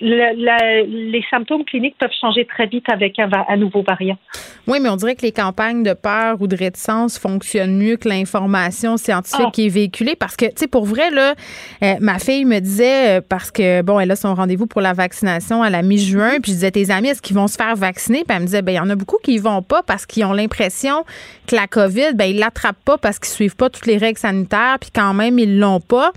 les 0.00 1.24
symptômes 1.30 1.64
cliniques 1.64 1.96
peuvent 1.98 2.10
changer 2.20 2.44
très 2.44 2.66
vite 2.66 2.84
avec 2.88 3.18
un, 3.18 3.56
nouveau 3.56 3.82
variant. 3.82 4.18
Oui, 4.66 4.78
mais 4.80 4.88
on 4.88 4.96
dirait 4.96 5.14
que 5.14 5.22
les 5.22 5.32
campagnes 5.32 5.82
de 5.82 5.94
peur 5.94 6.36
ou 6.40 6.46
de 6.46 6.56
réticence 6.56 7.18
fonctionnent 7.18 7.76
mieux 7.76 7.96
que 7.96 8.08
l'information 8.08 8.96
scientifique 8.96 9.46
ah. 9.48 9.50
qui 9.52 9.66
est 9.66 9.70
véhiculée 9.70 10.16
parce 10.16 10.36
que, 10.36 10.46
tu 10.46 10.52
sais, 10.56 10.66
pour 10.66 10.84
vrai, 10.84 11.10
là, 11.10 11.34
euh, 11.82 11.94
ma 12.00 12.18
fille 12.18 12.44
me 12.44 12.58
disait, 12.58 13.18
euh, 13.18 13.20
parce 13.26 13.50
que, 13.50 13.82
bon, 13.82 13.98
elle 13.98 14.10
a 14.10 14.16
son 14.16 14.34
rendez-vous 14.34 14.66
pour 14.66 14.80
la 14.80 14.92
vaccination 14.92 15.62
à 15.62 15.70
la 15.70 15.82
mi-juin, 15.82 16.40
puis 16.42 16.52
je 16.52 16.56
disais, 16.56 16.70
tes 16.70 16.90
amis, 16.90 17.08
est-ce 17.08 17.22
qu'ils 17.22 17.36
vont 17.36 17.48
se 17.48 17.56
faire 17.56 17.74
vacciner? 17.76 18.24
Puis 18.24 18.36
elle 18.36 18.42
me 18.42 18.46
disait, 18.46 18.62
ben 18.62 18.72
il 18.72 18.76
y 18.76 18.80
en 18.80 18.90
a 18.90 18.96
beaucoup 18.96 19.18
qui 19.22 19.34
y 19.34 19.38
vont 19.38 19.62
pas 19.62 19.82
parce 19.82 20.04
qu'ils 20.04 20.24
ont 20.24 20.32
l'impression 20.32 21.04
que 21.46 21.54
la 21.54 21.66
COVID, 21.66 22.14
ben 22.14 22.26
ils 22.26 22.38
l'attrapent 22.38 22.84
pas 22.84 22.98
parce 22.98 23.18
qu'ils 23.18 23.32
suivent 23.32 23.56
pas 23.56 23.70
toutes 23.70 23.86
les 23.86 23.96
règles 23.96 24.18
sanitaires, 24.18 24.76
puis 24.80 24.90
quand 24.94 25.14
même, 25.14 25.38
ils 25.38 25.58
l'ont 25.58 25.80
pas. 25.80 26.12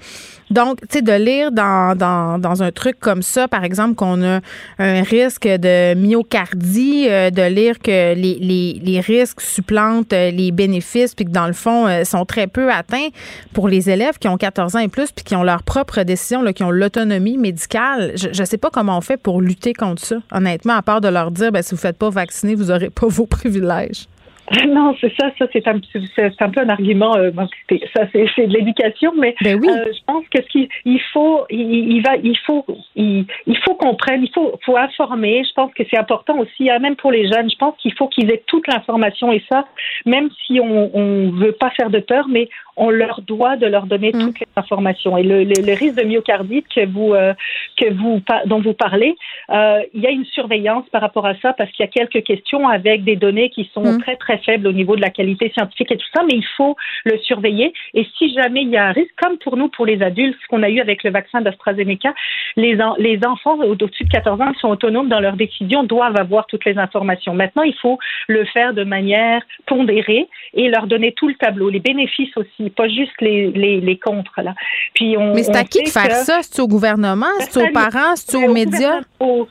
Donc, 0.50 0.82
tu 0.82 0.88
sais, 0.90 1.02
de 1.02 1.14
lire 1.14 1.52
dans, 1.52 1.96
dans, 1.96 2.40
dans 2.40 2.64
un 2.64 2.72
truc 2.72 3.00
comme 3.00 3.22
ça, 3.22 3.48
par 3.48 3.64
exemple, 3.64 3.69
qu'on 3.96 4.24
a 4.24 4.40
un 4.78 5.04
risque 5.04 5.48
de 5.48 5.94
myocardie, 5.96 7.08
euh, 7.10 7.30
de 7.30 7.42
lire 7.42 7.80
que 7.80 8.14
les, 8.14 8.38
les, 8.40 8.82
les, 8.84 9.00
risques 9.00 9.42
supplantent 9.42 10.14
euh, 10.14 10.32
les 10.32 10.52
bénéfices, 10.52 11.16
puis 11.16 11.26
que 11.26 11.32
dans 11.32 11.48
le 11.48 11.54
fond, 11.54 11.88
euh, 11.88 12.04
sont 12.04 12.26
très 12.26 12.48
peu 12.48 12.72
atteints 12.72 13.10
pour 13.54 13.68
les 13.68 13.90
élèves 13.90 14.18
qui 14.20 14.28
ont 14.28 14.38
14 14.38 14.76
ans 14.76 14.80
et 14.80 14.88
plus, 14.88 15.12
puis 15.12 15.24
qui 15.24 15.36
ont 15.36 15.44
leur 15.44 15.64
propre 15.64 16.04
décision, 16.04 16.42
là, 16.42 16.54
qui 16.54 16.64
ont 16.64 16.72
l'autonomie 16.72 17.38
médicale. 17.38 18.14
Je 18.16 18.40
ne 18.40 18.46
sais 18.46 18.58
pas 18.58 18.70
comment 18.70 18.98
on 18.98 19.02
fait 19.02 19.18
pour 19.18 19.42
lutter 19.42 19.74
contre 19.74 20.04
ça, 20.04 20.18
honnêtement, 20.32 20.74
à 20.74 20.82
part 20.82 21.02
de 21.02 21.08
leur 21.08 21.32
dire, 21.32 21.52
ben, 21.52 21.62
si 21.62 21.72
vous 21.72 21.78
ne 21.78 21.82
faites 21.82 21.98
pas 21.98 22.10
vacciner, 22.10 22.56
vous 22.56 22.66
n'aurez 22.66 22.90
pas 22.90 23.08
vos 23.10 23.26
privilèges. 23.26 24.08
Non, 24.68 24.96
c'est 25.00 25.13
ça, 25.20 25.29
ça 25.38 25.46
c'est 25.51 25.68
un, 25.68 25.79
c'est 26.15 26.41
un 26.41 26.50
peu 26.50 26.62
un 26.62 26.70
argument. 26.70 27.15
Euh, 27.15 27.32
ça 27.96 28.03
c'est, 28.12 28.25
c'est 28.36 28.48
de 28.48 28.53
l'éducation, 28.53 29.13
mais 29.18 29.36
ben 29.41 29.60
oui. 29.62 29.70
euh, 29.70 29.91
je 29.94 30.03
pense 30.06 30.25
que 30.29 30.41
ce 30.41 30.48
qu'il 30.48 30.68
il 30.86 31.01
faut, 31.13 31.46
il, 31.50 31.91
il, 31.94 32.01
va, 32.01 32.15
il 32.18 32.38
faut, 32.46 32.65
il, 32.96 33.25
il 33.46 33.58
faut 33.60 33.75
qu'on 33.75 33.96
prenne, 33.96 34.24
il 34.24 34.32
faut, 34.34 34.53
faut 34.65 34.77
informer. 34.77 35.44
Je 35.44 35.53
pense 35.53 35.74
que 35.74 35.84
c'est 35.89 35.98
important 35.98 36.39
aussi, 36.39 36.70
hein, 36.70 36.79
même 36.79 36.96
pour 36.96 37.12
les 37.12 37.27
jeunes. 37.32 37.50
Je 37.50 37.58
pense 37.58 37.75
qu'il 37.77 37.94
faut 37.94 38.08
qu'ils 38.08 38.32
aient 38.32 38.44
toute 38.48 38.68
l'information 38.68 39.32
et 39.32 39.44
ça, 39.51 39.65
même 40.06 40.29
si 40.46 40.60
on, 40.60 40.91
on 40.96 41.32
veut 41.32 41.53
pas 41.53 41.70
faire 41.72 41.89
de 41.89 42.00
peur, 42.00 42.27
mais 42.27 42.50
on 42.80 42.90
leur 42.90 43.22
doit 43.22 43.58
de 43.58 43.68
leur 43.68 43.86
donner 43.86 44.12
mm. 44.14 44.20
toutes 44.20 44.40
les 44.40 44.48
informations. 44.56 45.18
Et 45.18 45.24
le, 45.24 45.44
le, 45.44 45.74
risque 45.74 45.96
de 45.96 46.04
myocardite 46.04 46.66
que 46.74 46.86
vous, 46.86 47.14
euh, 47.14 47.34
que 47.78 47.92
vous, 47.94 48.22
dont 48.46 48.62
vous 48.62 48.74
parlez, 48.74 49.16
euh, 49.52 49.82
il 49.94 50.02
y 50.02 50.08
a 50.08 50.12
une 50.12 50.26
surveillance 50.26 50.88
par 50.90 51.02
rapport 51.02 51.26
à 51.26 51.36
ça 51.42 51.54
parce 51.54 51.70
qu'il 51.72 51.86
y 51.86 51.90
a 51.90 51.92
quelques 51.92 52.24
questions 52.26 52.68
avec 52.68 53.04
des 53.04 53.18
données 53.18 53.50
qui 53.50 53.70
sont 53.74 53.84
mm. 53.84 54.02
très 54.02 54.16
très 54.16 54.38
faibles 54.40 54.66
au 54.66 54.72
niveau 54.72 54.96
de 54.96 55.02
la 55.02 55.10
qualité 55.10 55.52
scientifique 55.52 55.92
et 55.92 55.98
tout 55.98 56.08
ça, 56.16 56.24
mais 56.24 56.36
il 56.36 56.46
faut 56.56 56.76
le 57.04 57.18
surveiller. 57.20 57.74
Et 57.94 58.08
si 58.18 58.34
jamais 58.34 58.62
il 58.62 58.70
y 58.70 58.78
a 58.78 58.86
un 58.86 58.92
risque, 58.94 59.14
comme 59.18 59.38
pour 59.38 59.58
nous, 59.58 59.68
pour 59.68 59.86
les 59.86 60.02
adultes, 60.02 60.38
ce 60.42 60.48
qu'on 60.48 60.64
a 60.64 60.70
eu 60.70 60.80
avec 60.80 61.04
le 61.04 61.12
vaccin 61.12 61.42
d'AstraZeneca, 61.42 62.14
les, 62.56 62.78
les 62.98 63.20
enfants 63.26 63.58
au-dessus 63.60 64.06
de 64.06 64.10
14 64.10 64.42
ans 64.42 64.54
qui 64.54 64.60
sont 64.60 64.70
autonomes 64.70 65.10
dans 65.10 65.20
leurs 65.20 65.36
décisions 65.36 65.84
doivent 65.84 66.18
avoir 66.18 66.48
toutes 66.48 66.64
les 66.64 66.78
informations. 66.78 67.34
Maintenant, 67.34 67.64
il 67.64 67.76
faut 67.76 68.00
le 68.28 68.46
faire 68.46 68.74
de 68.74 68.86
manière 68.86 69.42
pondérée 69.66 70.28
et 70.54 70.70
leur 70.70 70.88
donner 70.88 71.12
tout 71.12 71.28
le 71.28 71.36
tableau, 71.36 71.70
les 71.70 71.80
bénéfices 71.80 72.36
aussi 72.38 72.69
pas 72.70 72.88
juste 72.88 73.20
les, 73.22 73.52
les, 73.52 73.82
les 73.82 73.98
contres. 73.98 74.42
Là. 74.42 74.54
Puis 74.94 75.18
on, 75.18 75.34
Mais 75.34 75.44
c'est 75.44 75.56
à 75.56 75.64
qui 75.64 75.84
de 75.84 75.90
faire 75.90 76.16
ça? 76.16 76.40
C'est 76.42 76.60
au 76.62 76.68
gouvernement? 76.68 77.28
C'est 77.40 77.62
aux 77.62 77.72
parents? 77.74 78.16
C'est 78.16 78.38
aux 78.38 78.54
médias? 78.54 79.02
au 79.20 79.48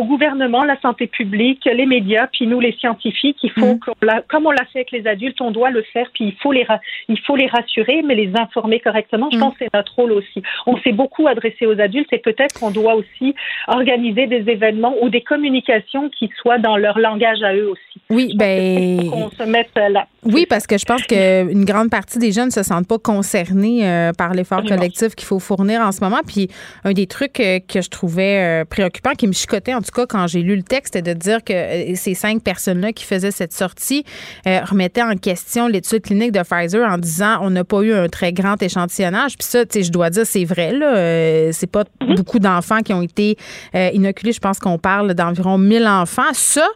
gouvernement, 0.00 0.64
la 0.64 0.80
santé 0.80 1.06
publique, 1.06 1.64
les 1.64 1.86
médias, 1.86 2.26
puis 2.32 2.46
nous 2.46 2.60
les 2.60 2.72
scientifiques, 2.72 3.38
il 3.42 3.50
faut 3.50 3.74
mm. 3.74 3.80
comme 4.28 4.46
on 4.46 4.50
l'a 4.50 4.64
fait 4.72 4.80
avec 4.80 4.90
les 4.90 5.06
adultes, 5.06 5.40
on 5.40 5.50
doit 5.50 5.70
le 5.70 5.82
faire, 5.82 6.10
puis 6.14 6.24
il 6.26 6.34
faut 6.42 6.52
les 6.52 6.66
il 7.08 7.20
faut 7.20 7.36
les 7.36 7.46
rassurer, 7.46 8.02
mais 8.02 8.14
les 8.14 8.32
informer 8.34 8.80
correctement. 8.80 9.28
Je 9.30 9.36
mm. 9.36 9.40
pense 9.40 9.52
que 9.54 9.64
c'est 9.64 9.74
notre 9.74 9.94
rôle 9.94 10.12
aussi. 10.12 10.42
On 10.66 10.78
s'est 10.78 10.92
beaucoup 10.92 11.26
adressé 11.26 11.66
aux 11.66 11.78
adultes 11.80 12.12
et 12.12 12.18
peut-être 12.18 12.58
qu'on 12.58 12.70
doit 12.70 12.94
aussi 12.94 13.34
organiser 13.68 14.26
des 14.26 14.50
événements 14.50 14.94
ou 15.02 15.08
des 15.08 15.22
communications 15.22 16.08
qui 16.10 16.30
soient 16.40 16.58
dans 16.58 16.76
leur 16.76 16.98
langage 16.98 17.42
à 17.42 17.54
eux 17.54 17.68
aussi. 17.68 18.00
Oui, 18.10 18.32
ben 18.36 19.10
qu'on 19.10 19.30
se 19.30 19.42
mette 19.42 19.70
là. 19.76 20.06
Oui, 20.24 20.46
parce 20.48 20.66
que 20.66 20.78
je 20.78 20.84
pense 20.84 21.02
qu'une 21.02 21.64
grande 21.64 21.90
partie 21.90 22.18
des 22.18 22.30
jeunes 22.30 22.46
ne 22.46 22.50
se 22.50 22.62
sentent 22.62 22.86
pas 22.86 22.98
concernés 22.98 23.88
euh, 23.88 24.12
par 24.12 24.34
l'effort 24.34 24.62
collectif 24.62 25.14
qu'il 25.14 25.26
faut 25.26 25.40
fournir 25.40 25.80
en 25.80 25.90
ce 25.90 26.00
moment. 26.00 26.20
Puis 26.26 26.48
un 26.84 26.92
des 26.92 27.06
trucs 27.06 27.40
euh, 27.40 27.58
que 27.58 27.82
je 27.82 27.90
trouvais 27.90 28.62
euh, 28.62 28.64
préoccupant, 28.64 29.12
qui 29.12 29.26
me 29.26 29.32
chicotait 29.32 29.74
en 29.74 29.80
tout 29.82 29.92
cas 29.94 30.06
quand 30.06 30.26
j'ai 30.26 30.42
lu 30.42 30.56
le 30.56 30.62
texte, 30.62 30.94
c'était 30.94 31.14
de 31.14 31.18
dire 31.18 31.44
que 31.44 31.94
ces 31.94 32.14
cinq 32.14 32.42
personnes-là 32.42 32.92
qui 32.92 33.04
faisaient 33.04 33.30
cette 33.30 33.52
sortie 33.52 34.04
remettaient 34.44 35.02
en 35.02 35.16
question 35.16 35.68
l'étude 35.68 36.02
clinique 36.02 36.32
de 36.32 36.42
Pfizer 36.42 36.88
en 36.88 36.98
disant 36.98 37.38
on 37.42 37.50
n'a 37.50 37.64
pas 37.64 37.82
eu 37.82 37.92
un 37.92 38.08
très 38.08 38.32
grand 38.32 38.60
échantillonnage. 38.62 39.36
Puis 39.36 39.46
ça, 39.48 39.64
tu 39.64 39.78
sais, 39.78 39.82
je 39.84 39.92
dois 39.92 40.10
dire, 40.10 40.26
c'est 40.26 40.44
vrai, 40.44 40.72
là. 40.72 41.52
c'est 41.52 41.66
pas 41.66 41.84
mm-hmm. 41.84 42.16
beaucoup 42.16 42.38
d'enfants 42.38 42.80
qui 42.80 42.92
ont 42.92 43.02
été 43.02 43.36
inoculés. 43.74 44.32
Je 44.32 44.40
pense 44.40 44.58
qu'on 44.58 44.78
parle 44.78 45.14
d'environ 45.14 45.58
1000 45.58 45.86
enfants. 45.86 46.32
Ça, 46.32 46.66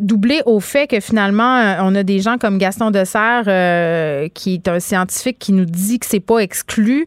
doublé 0.00 0.42
au 0.46 0.60
fait 0.60 0.86
que 0.86 1.00
finalement, 1.00 1.76
on 1.80 1.94
a 1.94 2.02
des 2.02 2.20
gens 2.20 2.38
comme 2.38 2.58
Gaston 2.58 2.90
Dessert, 2.90 3.44
euh, 3.46 4.28
qui 4.32 4.54
est 4.54 4.68
un 4.68 4.80
scientifique 4.80 5.38
qui 5.38 5.52
nous 5.52 5.64
dit 5.64 5.98
que 5.98 6.06
c'est 6.06 6.20
pas 6.20 6.38
exclu 6.38 7.06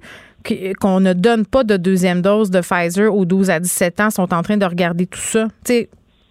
qu'on 0.80 1.00
ne 1.00 1.14
donne 1.14 1.46
pas 1.46 1.64
de 1.64 1.78
deuxième 1.78 2.22
dose 2.22 2.50
de 2.50 2.62
Pfizer 2.62 3.14
aux 3.14 3.26
12 3.26 3.50
à 3.50 3.60
17 3.60 4.00
ans, 4.00 4.10
sont 4.10 4.34
en 4.34 4.42
train 4.42 4.58
de 4.58 4.66
regarder 4.66 5.06
tout 5.06 5.20
ça. 5.20 5.48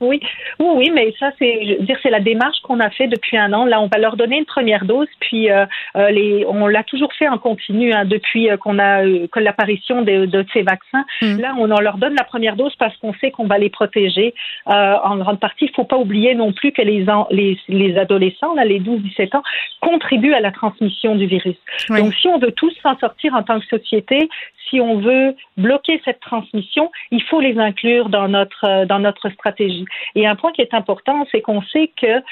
Oui, 0.01 0.21
oui, 0.61 0.69
oui, 0.75 0.91
mais 0.95 1.13
ça, 1.19 1.31
c'est, 1.39 1.65
je 1.65 1.79
veux 1.79 1.85
dire, 1.85 1.99
c'est 2.03 2.11
la 2.11 2.21
démarche 2.21 2.61
qu'on 2.63 2.79
a 2.79 2.91
fait 2.91 3.09
depuis 3.09 3.37
un 3.37 3.53
an. 3.53 3.65
Là, 3.65 3.81
on 3.81 3.89
va 3.89 3.99
leur 3.99 4.17
donner 4.17 4.39
une 4.39 4.45
première 4.45 4.85
dose, 4.85 5.09
puis 5.21 5.51
euh, 5.51 5.67
euh 5.97 6.11
les, 6.11 6.45
on 6.47 6.67
l'a 6.67 6.85
toujours 6.85 7.13
fait 7.15 7.29
en 7.29 7.39
continu 7.39 7.93
hein, 7.93 8.05
depuis 8.05 8.49
euh, 8.49 8.57
qu'on 8.57 8.79
a 8.79 9.05
euh, 9.05 9.27
que 9.27 9.41
l'apparition 9.41 10.03
de, 10.03 10.27
de, 10.27 10.45
ces 10.53 10.63
vaccins. 10.63 11.05
Mm. 11.21 11.41
Là, 11.41 11.55
on 11.59 11.71
en 11.71 11.81
leur 11.81 11.99
donne 11.99 12.15
la 12.15 12.25
première 12.25 12.55
dose 12.55 12.75
parce 12.77 12.97
qu'on 12.99 13.13
sait 13.15 13.31
qu'on 13.31 13.47
va 13.47 13.59
les 13.59 13.71
protéger 13.71 14.35
en 14.67 15.17
grande 15.17 15.41
partie. 15.41 15.67
Il 15.67 15.75
faut 15.75 15.85
pas 15.85 15.97
oublier 15.97 16.35
non 16.35 16.53
plus 16.53 16.73
que 16.73 16.83
les, 16.83 17.05
les, 17.31 17.59
les 17.69 17.99
adolescents, 17.99 18.55
là, 18.55 18.65
les 18.65 18.81
12-17 18.81 19.37
ans, 19.37 19.43
contribuent 19.81 20.35
à 20.35 20.41
la 20.41 20.53
transmission 20.53 21.17
du 21.17 21.27
virus. 21.27 21.57
Donc, 21.89 22.15
si 22.15 22.29
on 22.29 22.39
veut 22.39 22.53
tous 22.53 22.73
s'en 22.83 22.97
sortir 22.99 23.35
en 23.35 23.43
tant 23.43 23.59
que 23.61 23.67
société, 23.67 24.29
si 24.69 24.81
on 24.81 24.99
veut 24.99 25.35
bloquer 25.57 26.01
cette 26.05 26.21
transmission, 26.21 26.91
il 27.11 27.23
faut 27.23 27.41
les 27.41 27.59
inclure 27.59 28.09
dans 28.09 28.29
notre 28.29 28.85
dans 28.85 28.99
notre 28.99 29.31
stratégie. 29.31 29.87
Et 30.15 30.27
un 30.27 30.37
point 30.37 30.53
qui 30.53 30.63
est 30.63 30.75
important, 30.75 31.27
c'est 31.31 31.41
qu'on 31.41 31.63
sait 31.63 31.91
que 32.01 32.23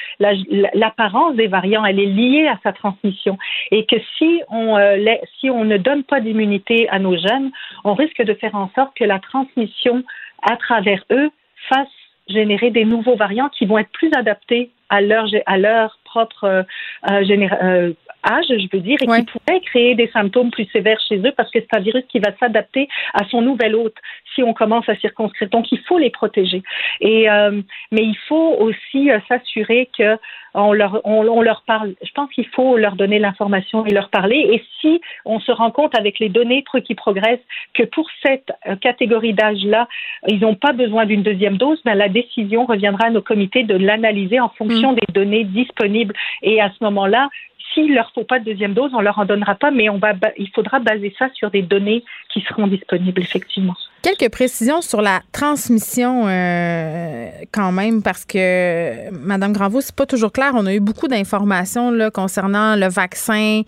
l'apparence 0.74 1.34
des 1.36 1.46
variants, 1.46 1.84
elle 1.84 2.00
est 2.00 2.06
liée 2.06 2.46
à 2.46 2.58
sa 2.62 2.72
transmission. 2.72 3.38
Et 3.70 3.86
que 3.86 3.96
si 4.16 4.42
on, 4.50 4.76
euh, 4.76 4.96
ne 4.96 5.76
donne 5.76 6.04
pas 6.04 6.20
d'immunité 6.20 6.88
à 6.88 6.98
nos 6.98 7.16
jeunes, 7.16 7.50
on 7.84 7.94
risque 7.94 8.22
de 8.22 8.34
faire 8.34 8.54
en 8.54 8.70
sorte 8.74 8.96
que 8.96 9.04
la 9.04 9.18
transmission 9.18 10.04
à 10.42 10.56
travers 10.56 11.02
eux 11.10 11.30
fasse 11.68 11.88
générer 12.28 12.70
des 12.70 12.84
nouveaux 12.84 13.16
variants 13.16 13.48
qui 13.48 13.66
vont 13.66 13.78
être 13.78 13.90
plus 13.92 14.10
adaptés 14.14 14.70
à 14.88 15.00
leur, 15.00 15.98
propre 16.04 16.44
euh, 16.44 16.62
euh, 17.10 17.92
âge, 18.26 18.46
je 18.48 18.68
veux 18.72 18.82
dire, 18.82 18.98
et 19.00 19.06
qui 19.06 19.22
pourraient 19.24 19.60
créer 19.60 19.94
des 19.94 20.08
symptômes 20.08 20.50
plus 20.50 20.66
sévères 20.72 21.00
chez 21.08 21.18
eux 21.18 21.32
parce 21.36 21.50
que 21.50 21.60
c'est 21.60 21.76
un 21.76 21.80
virus 21.80 22.04
qui 22.08 22.18
va 22.18 22.36
s'adapter 22.38 22.88
à 23.14 23.24
son 23.28 23.42
nouvel 23.42 23.74
hôte 23.74 23.96
si 24.34 24.42
on 24.42 24.52
commence 24.52 24.88
à 24.88 24.96
circonscrire. 24.96 25.48
Donc, 25.50 25.70
il 25.72 25.80
faut 25.80 25.98
les 25.98 26.10
protéger. 26.10 26.62
Et, 27.00 27.30
euh, 27.30 27.62
mais 27.90 28.02
il 28.02 28.16
faut 28.28 28.56
aussi 28.58 29.10
s'assurer 29.28 29.88
que 29.96 30.18
on 30.56 30.72
leur, 30.72 31.00
on, 31.04 31.42
leur 31.42 31.62
parle. 31.66 31.94
Je 32.02 32.10
pense 32.12 32.30
qu'il 32.30 32.46
faut 32.46 32.76
leur 32.76 32.96
donner 32.96 33.18
l'information 33.18 33.84
et 33.84 33.92
leur 33.92 34.08
parler. 34.08 34.38
Et 34.52 34.64
si 34.80 35.00
on 35.24 35.38
se 35.38 35.52
rend 35.52 35.70
compte 35.70 35.94
avec 35.96 36.18
les 36.18 36.28
données 36.28 36.64
qui 36.84 36.94
progressent 36.94 37.38
que 37.74 37.82
pour 37.84 38.08
cette 38.24 38.50
catégorie 38.80 39.34
d'âge-là, 39.34 39.86
ils 40.28 40.40
n'ont 40.40 40.54
pas 40.54 40.72
besoin 40.72 41.04
d'une 41.04 41.22
deuxième 41.22 41.58
dose, 41.58 41.80
ben 41.84 41.94
la 41.94 42.08
décision 42.08 42.64
reviendra 42.64 43.06
à 43.06 43.10
nos 43.10 43.22
comités 43.22 43.64
de 43.64 43.76
l'analyser 43.76 44.40
en 44.40 44.48
fonction 44.48 44.92
mm. 44.92 44.96
des 44.96 45.12
données 45.12 45.44
disponibles. 45.44 46.14
Et 46.42 46.60
à 46.60 46.70
ce 46.70 46.84
moment-là, 46.84 47.28
s'il 47.74 47.94
leur 47.94 48.12
faut 48.16 48.24
pas 48.24 48.38
de 48.38 48.44
deuxième 48.44 48.72
dose, 48.72 48.92
on 48.94 49.02
leur 49.02 49.18
en 49.18 49.26
donnera 49.26 49.54
pas, 49.54 49.70
mais 49.70 49.90
on 49.90 49.98
va, 49.98 50.14
il 50.38 50.48
faudra 50.50 50.80
baser 50.80 51.14
ça 51.18 51.28
sur 51.34 51.50
des 51.50 51.60
données 51.60 52.02
qui 52.30 52.40
seront 52.40 52.66
disponibles 52.66 53.20
effectivement. 53.20 53.76
Quelques 54.02 54.30
précisions 54.30 54.82
sur 54.82 55.02
la 55.02 55.20
transmission 55.32 56.26
euh, 56.28 57.28
quand 57.50 57.72
même, 57.72 58.02
parce 58.02 58.24
que 58.24 59.10
Madame 59.10 59.52
Granvaux, 59.52 59.80
c'est 59.80 59.94
pas 59.94 60.06
toujours 60.06 60.30
clair. 60.30 60.52
On 60.54 60.64
a 60.66 60.74
eu 60.74 60.78
beaucoup 60.78 61.08
d'informations 61.08 61.92
concernant 62.14 62.76
le 62.76 62.86
vaccin, 62.88 63.62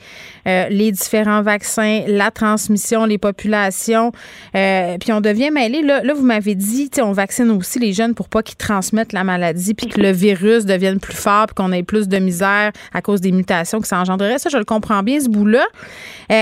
euh, 0.47 0.69
les 0.69 0.93
différents 0.93 1.43
vaccins, 1.43 2.03
la 2.07 2.31
transmission, 2.31 3.05
les 3.05 3.19
populations. 3.19 4.13
Euh, 4.55 4.97
puis 5.01 5.13
on 5.13 5.21
devient 5.21 5.51
mêlé. 5.51 5.83
Là, 5.83 6.05
là 6.05 6.15
vous 6.15 6.25
m'avez 6.25 6.55
dit, 6.55 6.89
on 7.03 7.13
vaccine 7.13 7.51
aussi 7.51 7.81
les 7.81 7.93
jeunes 7.93 8.15
pour 8.15 8.29
pas 8.29 8.45
qu'ils 8.45 8.57
transmettent 8.57 9.13
la 9.13 9.25
maladie, 9.25 9.75
puis 9.75 9.89
que 9.89 10.01
le 10.01 10.13
virus 10.13 10.67
devienne 10.67 11.01
plus 11.01 11.17
fort, 11.17 11.47
puis 11.47 11.55
qu'on 11.55 11.73
ait 11.73 11.83
plus 11.83 12.07
de 12.07 12.19
misère 12.19 12.71
à 12.93 13.03
cause 13.03 13.21
des 13.21 13.33
mutations 13.33 13.81
que 13.81 13.89
ça 13.89 13.99
engendrerait. 13.99 14.39
Ça, 14.39 14.51
je 14.51 14.59
le 14.59 14.65
comprends 14.65 15.03
bien, 15.03 15.19
ce 15.19 15.29
bout-là. 15.29 15.65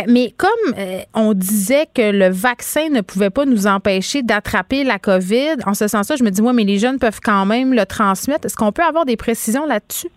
mais 0.07 0.35
comme 0.37 0.75
on 1.15 1.33
disait 1.33 1.87
que 1.95 2.11
le 2.11 2.29
vaccin 2.29 2.91
ne 2.91 3.01
pouvait 3.01 3.31
pas 3.31 3.47
nous 3.47 3.67
empêcher 3.67 3.86
d'attraper 4.23 4.85
la 4.85 4.99
COVID. 4.99 5.57
En 5.65 5.75
ce 5.75 5.89
sens-là, 5.89 6.17
je 6.17 6.25
me 6.25 6.31
dis, 6.31 6.43
moi, 6.43 6.53
mais 6.53 6.65
les 6.65 6.79
jeunes 6.79 6.99
peuvent 6.99 7.21
quand 7.23 7.47
même 7.47 7.73
le 7.73 7.87
transmettre. 7.87 8.47
Est-ce 8.47 8.57
qu'on 8.57 8.73
peut 8.73 8.83
avoir 8.83 9.05
des 9.05 9.17
précisions 9.17 9.67
là-dessus? 9.67 10.09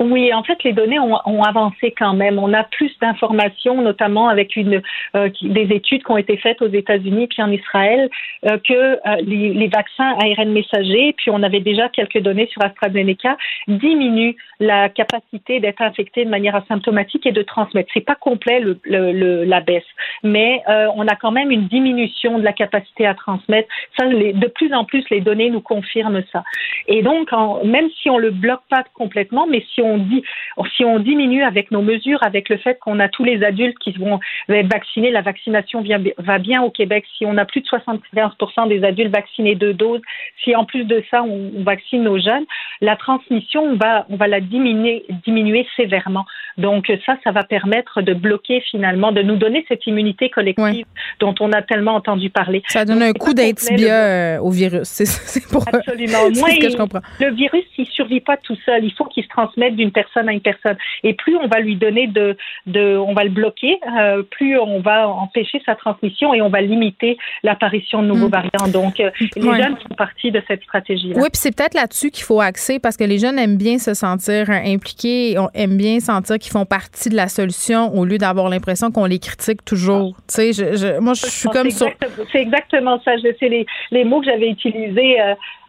Oui, 0.00 0.32
en 0.34 0.42
fait, 0.42 0.62
les 0.64 0.72
données 0.72 0.98
ont, 0.98 1.16
ont, 1.24 1.42
avancé 1.42 1.94
quand 1.96 2.14
même. 2.14 2.40
On 2.40 2.52
a 2.52 2.64
plus 2.64 2.90
d'informations, 3.00 3.80
notamment 3.80 4.28
avec 4.28 4.56
une 4.56 4.82
euh, 5.14 5.28
des 5.42 5.68
études 5.70 6.02
qui 6.02 6.10
ont 6.10 6.16
été 6.16 6.36
faites 6.36 6.60
aux 6.62 6.68
États-Unis 6.68 7.28
puis 7.28 7.42
en 7.42 7.50
Israël, 7.52 8.10
euh, 8.44 8.58
que 8.58 8.72
euh, 8.72 9.16
les, 9.24 9.54
les, 9.54 9.68
vaccins 9.68 10.16
ARN 10.20 10.50
messagers, 10.50 11.14
puis 11.16 11.30
on 11.30 11.42
avait 11.44 11.60
déjà 11.60 11.88
quelques 11.88 12.18
données 12.18 12.48
sur 12.48 12.64
AstraZeneca, 12.64 13.36
diminuent 13.68 14.34
la 14.58 14.88
capacité 14.88 15.60
d'être 15.60 15.80
infecté 15.80 16.24
de 16.24 16.30
manière 16.30 16.56
asymptomatique 16.56 17.26
et 17.26 17.32
de 17.32 17.42
transmettre. 17.42 17.88
C'est 17.94 18.00
pas 18.00 18.16
complet 18.16 18.58
le, 18.60 18.80
le, 18.84 19.44
la 19.44 19.60
baisse, 19.60 19.82
mais 20.22 20.62
on 20.66 21.06
a 21.06 21.16
quand 21.16 21.32
même 21.32 21.50
une 21.50 21.66
diminution 21.66 22.38
de 22.38 22.44
la 22.44 22.52
capacité 22.52 23.06
à 23.06 23.14
transmettre. 23.14 23.68
Ça, 23.98 24.06
les, 24.06 24.32
de 24.32 24.46
plus 24.46 24.72
en 24.72 24.84
plus, 24.84 25.04
les 25.10 25.20
données 25.20 25.50
nous 25.50 25.60
confirment 25.60 26.22
ça. 26.32 26.44
Et 26.86 27.02
donc, 27.02 27.32
en, 27.32 27.64
même 27.64 27.88
si 28.00 28.10
on 28.10 28.18
le 28.18 28.30
bloque 28.30 28.62
pas 28.70 28.84
complètement, 28.94 29.46
mais 29.46 29.64
si 29.74 29.82
on 29.84 29.98
dit, 29.98 30.22
si 30.76 30.84
on 30.84 30.98
diminue 30.98 31.42
avec 31.42 31.70
nos 31.70 31.82
mesures, 31.82 32.22
avec 32.22 32.48
le 32.48 32.56
fait 32.56 32.78
qu'on 32.78 33.00
a 33.00 33.08
tous 33.08 33.24
les 33.24 33.42
adultes 33.44 33.78
qui 33.78 33.92
vont 33.92 34.20
être 34.48 34.72
vaccinés, 34.72 35.10
la 35.10 35.22
vaccination 35.22 35.82
vient, 35.82 36.02
va 36.18 36.38
bien 36.38 36.62
au 36.62 36.70
Québec. 36.70 37.04
Si 37.16 37.24
on 37.26 37.36
a 37.36 37.44
plus 37.44 37.60
de 37.60 37.66
75% 37.66 38.68
des 38.68 38.84
adultes 38.84 39.14
vaccinés 39.14 39.54
deux 39.54 39.74
doses, 39.74 40.00
si 40.42 40.54
en 40.56 40.64
plus 40.64 40.84
de 40.84 41.02
ça 41.10 41.22
on, 41.22 41.62
vaccine 41.62 42.02
nos 42.02 42.18
jeunes, 42.18 42.44
la 42.80 42.96
transmission 42.96 43.62
on 43.62 43.76
va, 43.76 44.06
on 44.10 44.16
va 44.16 44.26
la 44.26 44.40
diminuer, 44.40 45.04
diminuer 45.24 45.66
sévèrement. 45.76 46.24
Donc 46.58 46.90
ça, 47.04 47.16
ça 47.24 47.32
va 47.32 47.42
permettre 47.42 48.02
de 48.02 48.14
bloquer 48.14 48.62
finalement, 48.70 49.12
de 49.12 49.22
nous 49.22 49.36
donner 49.36 49.64
cette 49.68 49.86
immunité 49.86 50.30
collective 50.30 50.86
dont 51.20 51.34
on 51.40 51.52
a 51.52 51.62
tellement 51.62 51.94
entendu 51.94 52.30
parler. 52.30 52.62
Ça 52.68 52.84
donne 52.84 53.02
un 53.02 53.12
coup 53.12 53.34
d'intibia 53.34 54.42
au 54.42 54.50
virus. 54.50 54.88
C'est 54.88 55.48
pour 55.50 55.66
Absolument. 55.66 56.30
Moi, 56.36 56.50
ce 56.50 56.60
que 56.60 56.70
je 56.70 56.76
comprends. 56.76 57.00
Le 57.20 57.30
virus, 57.32 57.64
il 57.76 57.86
survit 57.86 58.20
pas 58.20 58.36
tout 58.36 58.56
seul. 58.64 58.84
Il 58.84 58.92
faut 58.92 59.04
qu'il 59.04 59.24
se 59.24 59.28
transmette 59.28 59.73
d'une 59.74 59.92
personne 59.92 60.28
à 60.28 60.32
une 60.32 60.40
personne. 60.40 60.76
Et 61.02 61.14
plus 61.14 61.36
on 61.36 61.46
va 61.46 61.60
lui 61.60 61.76
donner 61.76 62.06
de, 62.06 62.36
de 62.66 62.96
on 62.96 63.12
va 63.12 63.24
le 63.24 63.30
bloquer, 63.30 63.78
euh, 63.98 64.22
plus 64.22 64.58
on 64.58 64.80
va 64.80 65.08
empêcher 65.08 65.60
sa 65.66 65.74
transmission 65.74 66.34
et 66.34 66.42
on 66.42 66.48
va 66.48 66.60
limiter 66.60 67.16
l'apparition 67.42 68.02
de 68.02 68.08
nouveaux 68.08 68.28
mm. 68.28 68.30
variants. 68.30 68.68
Donc, 68.72 69.00
euh, 69.00 69.10
les 69.36 69.42
jeunes 69.42 69.76
font 69.76 69.94
partie 69.96 70.30
de 70.30 70.42
cette 70.48 70.62
stratégie-là. 70.62 71.16
Oui, 71.16 71.28
puis 71.32 71.40
c'est 71.40 71.54
peut-être 71.54 71.74
là-dessus 71.74 72.10
qu'il 72.10 72.24
faut 72.24 72.40
axer 72.40 72.78
parce 72.78 72.96
que 72.96 73.04
les 73.04 73.18
jeunes 73.18 73.38
aiment 73.38 73.58
bien 73.58 73.78
se 73.78 73.94
sentir 73.94 74.50
impliqués, 74.50 75.36
aiment 75.54 75.76
bien 75.76 76.00
sentir 76.00 76.38
qu'ils 76.38 76.52
font 76.52 76.66
partie 76.66 77.08
de 77.08 77.16
la 77.16 77.28
solution 77.28 77.92
au 77.94 78.04
lieu 78.04 78.18
d'avoir 78.18 78.48
l'impression 78.48 78.90
qu'on 78.90 79.06
les 79.06 79.18
critique 79.18 79.64
toujours. 79.64 80.14
Tu 80.28 80.52
sais, 80.52 80.52
je, 80.52 81.00
moi, 81.00 81.14
je 81.14 81.26
suis 81.26 81.48
comme 81.48 81.70
ça. 81.70 81.86
C'est 82.32 82.40
exactement 82.40 83.00
ça. 83.04 83.12
C'est 83.38 83.48
les, 83.48 83.66
les 83.90 84.04
mots 84.04 84.20
que 84.20 84.26
j'avais 84.26 84.48
utilisés 84.48 85.18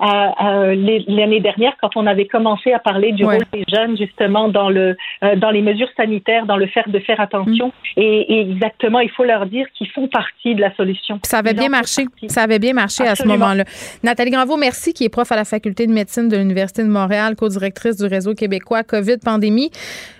euh, 0.01 0.75
l'année 1.07 1.39
dernière 1.39 1.73
quand 1.81 1.95
on 1.95 2.05
avait 2.05 2.27
commencé 2.27 2.73
à 2.73 2.79
parler 2.79 3.13
du 3.13 3.25
rôle 3.25 3.45
des 3.53 3.63
jeunes 3.71 3.94
justement 3.95 4.49
dans 4.49 4.69
le 4.69 4.95
euh, 5.23 5.35
dans 5.35 5.51
les 5.51 5.61
mesures 5.61 5.89
sanitaires, 5.95 6.45
dans 6.45 6.57
le 6.57 6.67
fait 6.67 6.87
de 6.87 6.99
faire 6.99 7.19
attention. 7.19 7.67
Mm. 7.67 8.01
Et, 8.01 8.41
exactement, 8.41 8.99
il 8.99 9.09
faut 9.09 9.23
leur 9.23 9.45
dire 9.45 9.65
qu'ils 9.73 9.89
font 9.89 10.07
partie 10.07 10.55
de 10.55 10.61
la 10.61 10.73
solution. 10.75 11.19
Ça 11.23 11.39
avait 11.39 11.53
bien 11.53 11.69
marché. 11.69 12.05
Ça 12.27 12.43
avait 12.43 12.59
bien 12.59 12.73
marché 12.73 13.03
à 13.03 13.15
ce 13.15 13.27
moment-là. 13.27 13.63
Nathalie 14.03 14.31
Granvaux, 14.31 14.57
merci, 14.57 14.93
qui 14.93 15.03
est 15.05 15.09
prof 15.09 15.31
à 15.31 15.35
la 15.35 15.45
faculté 15.45 15.87
de 15.87 15.91
médecine 15.93 16.27
de 16.27 16.37
l'Université 16.37 16.83
de 16.83 16.89
Montréal, 16.89 17.35
co-directrice 17.35 17.97
du 17.97 18.05
réseau 18.05 18.33
québécois 18.33 18.83
COVID 18.83 19.17
pandémie. 19.23 19.71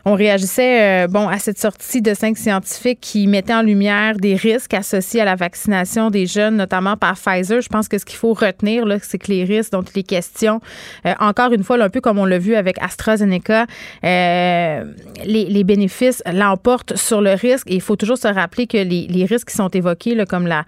On 0.08 0.14
réagissait 0.14 1.06
euh, 1.06 1.08
bon 1.08 1.28
à 1.28 1.40
cette 1.40 1.58
sortie 1.58 2.00
de 2.00 2.14
cinq 2.14 2.38
scientifiques 2.38 3.00
qui 3.02 3.26
mettaient 3.26 3.56
en 3.56 3.64
lumière 3.64 4.18
des 4.18 4.36
risques 4.36 4.76
associés 4.76 5.22
à 5.22 5.26
la 5.26 5.34
vaccination 5.34 6.12
des 6.12 6.28
jeunes, 6.28 6.58
notamment 6.58 6.96
par 6.96 7.16
Pfizer. 7.16 7.60
Je 7.60 7.70
pense 7.70 7.88
que 7.88 7.98
ce 7.98 8.06
qu'il 8.06 8.18
faut 8.18 8.34
retenir, 8.34 8.86
c'est 9.02 9.18
que 9.18 9.32
les 9.32 9.44
risques 9.44 9.72
dont 9.72 9.82
il 9.82 10.02
est 10.02 10.04
question, 10.04 10.62
euh, 11.08 11.14
encore 11.20 11.54
une 11.54 11.64
fois, 11.64 11.82
un 11.82 11.90
peu 11.90 12.02
comme 12.02 12.20
on 12.20 12.26
l'a 12.26 12.38
vu 12.38 12.54
avec 12.54 12.78
AstraZeneca, 12.84 13.66
euh, 14.04 14.84
les, 15.26 15.64
bénéfices 15.64 16.22
l'emportent 16.32 16.96
sur 16.96 17.22
le 17.22 17.32
risque. 17.32 17.72
Et 17.72 17.74
il 17.74 17.82
faut 17.82 17.96
toujours 17.96 18.20
se 18.20 18.28
rappeler 18.28 18.68
que 18.68 18.78
les, 18.78 19.26
risques 19.26 19.50
qui 19.50 19.56
sont 19.56 19.70
évoqués, 19.70 20.24
comme 20.30 20.46
la, 20.46 20.66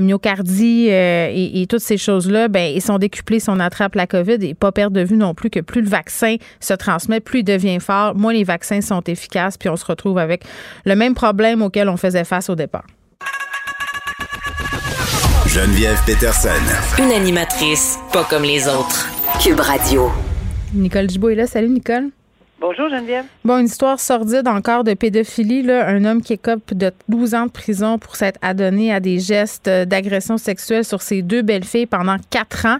myocardie 0.00 0.88
euh, 0.90 1.30
et, 1.30 1.66
toutes 1.68 1.80
ces 1.80 1.98
choses-là, 1.98 2.48
ben, 2.48 2.72
ils 2.74 2.80
sont 2.80 2.96
décuplés 2.96 3.38
si 3.38 3.50
on 3.50 3.60
attrape 3.60 3.96
la 3.96 4.06
COVID 4.06 4.38
et 4.40 4.54
pas 4.54 4.72
perdre 4.72 4.96
de 4.96 5.04
vue 5.04 5.18
non 5.18 5.34
plus 5.34 5.50
que 5.50 5.60
plus 5.60 5.82
le 5.82 5.88
vaccin 5.88 6.36
se 6.58 6.72
transmet, 6.72 7.20
plus 7.20 7.40
il 7.40 7.44
devient 7.44 7.80
fort, 7.80 8.14
moins 8.14 8.32
les 8.32 8.44
vaccins 8.44 8.77
sont 8.82 9.02
efficaces, 9.02 9.56
puis 9.56 9.68
on 9.68 9.76
se 9.76 9.84
retrouve 9.84 10.18
avec 10.18 10.44
le 10.84 10.94
même 10.96 11.14
problème 11.14 11.62
auquel 11.62 11.88
on 11.88 11.96
faisait 11.96 12.24
face 12.24 12.48
au 12.50 12.54
départ. 12.54 12.86
Geneviève 15.46 15.98
Peterson. 16.04 16.48
Une 16.98 17.10
animatrice 17.10 17.98
pas 18.12 18.24
comme 18.24 18.42
les 18.42 18.68
autres. 18.68 19.08
Cube 19.42 19.60
Radio. 19.60 20.10
Nicole 20.74 21.08
Gibault 21.08 21.30
est 21.30 21.34
là. 21.36 21.46
Salut, 21.46 21.70
Nicole. 21.70 22.10
Bonjour 22.60 22.88
Geneviève. 22.88 23.24
Bon, 23.44 23.58
une 23.58 23.66
histoire 23.66 24.00
sordide 24.00 24.48
encore 24.48 24.82
de 24.82 24.92
pédophilie. 24.92 25.62
Là. 25.62 25.86
Un 25.86 26.04
homme 26.04 26.20
qui 26.20 26.32
écope 26.32 26.74
de 26.74 26.90
12 27.08 27.34
ans 27.34 27.46
de 27.46 27.52
prison 27.52 28.00
pour 28.00 28.16
s'être 28.16 28.38
adonné 28.42 28.92
à 28.92 28.98
des 28.98 29.20
gestes 29.20 29.70
d'agression 29.70 30.38
sexuelle 30.38 30.84
sur 30.84 31.00
ses 31.00 31.22
deux 31.22 31.42
belles-filles 31.42 31.86
pendant 31.86 32.16
quatre 32.30 32.66
ans. 32.66 32.78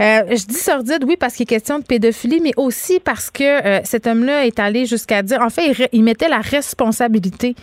Euh, 0.00 0.22
je 0.30 0.46
dis 0.46 0.54
sordide, 0.54 1.04
oui, 1.06 1.16
parce 1.20 1.34
qu'il 1.34 1.44
est 1.44 1.46
question 1.46 1.78
de 1.78 1.84
pédophilie, 1.84 2.40
mais 2.40 2.52
aussi 2.56 3.00
parce 3.00 3.30
que 3.30 3.44
euh, 3.44 3.80
cet 3.84 4.06
homme-là 4.06 4.46
est 4.46 4.58
allé 4.58 4.86
jusqu'à 4.86 5.22
dire, 5.22 5.42
en 5.42 5.50
fait, 5.50 5.90
il 5.92 6.04
mettait 6.04 6.30
la 6.30 6.40
responsabilité 6.40 7.54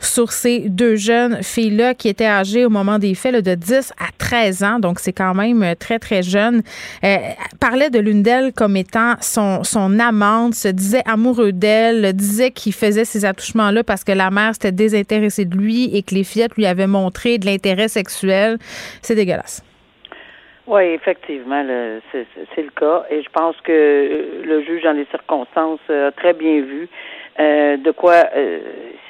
sur 0.00 0.32
ces 0.32 0.60
deux 0.68 0.96
jeunes 0.96 1.42
filles-là 1.42 1.94
qui 1.94 2.08
étaient 2.08 2.26
âgées 2.26 2.64
au 2.64 2.70
moment 2.70 2.98
des 2.98 3.14
faits 3.14 3.44
de 3.44 3.54
10 3.54 3.92
à 3.98 4.08
13 4.18 4.64
ans, 4.64 4.78
donc 4.78 5.00
c'est 5.00 5.12
quand 5.12 5.34
même 5.34 5.62
euh, 5.62 5.74
très, 5.74 5.98
très 5.98 6.22
jeune. 6.22 6.62
Euh, 7.04 7.16
parlait 7.60 7.90
de 7.90 7.98
l'une 7.98 8.22
d'elles 8.22 8.52
comme 8.52 8.76
étant 8.76 9.14
son, 9.20 9.64
son 9.64 9.98
amante, 9.98 10.54
se 10.54 10.68
disait 10.68 10.95
amoureux 11.04 11.52
d'elle, 11.52 12.12
disait 12.12 12.50
qu'il 12.50 12.72
faisait 12.72 13.04
ces 13.04 13.24
attouchements-là 13.24 13.84
parce 13.84 14.04
que 14.04 14.12
la 14.12 14.30
mère 14.30 14.54
s'était 14.54 14.72
désintéressée 14.72 15.44
de 15.44 15.56
lui 15.56 15.96
et 15.96 16.02
que 16.02 16.14
les 16.14 16.24
fillettes 16.24 16.56
lui 16.56 16.66
avaient 16.66 16.86
montré 16.86 17.38
de 17.38 17.46
l'intérêt 17.46 17.88
sexuel. 17.88 18.58
C'est 19.02 19.14
dégueulasse. 19.14 19.62
Oui, 20.66 20.82
effectivement, 20.82 21.64
c'est 22.12 22.62
le 22.62 22.70
cas. 22.70 23.04
Et 23.10 23.22
je 23.22 23.28
pense 23.30 23.54
que 23.62 23.70
euh, 23.70 24.42
le 24.44 24.64
juge, 24.64 24.82
dans 24.82 24.92
les 24.92 25.06
circonstances, 25.06 25.78
a 25.88 26.10
très 26.12 26.32
bien 26.32 26.60
vu 26.60 26.88
de 27.38 27.90
quoi 27.92 28.24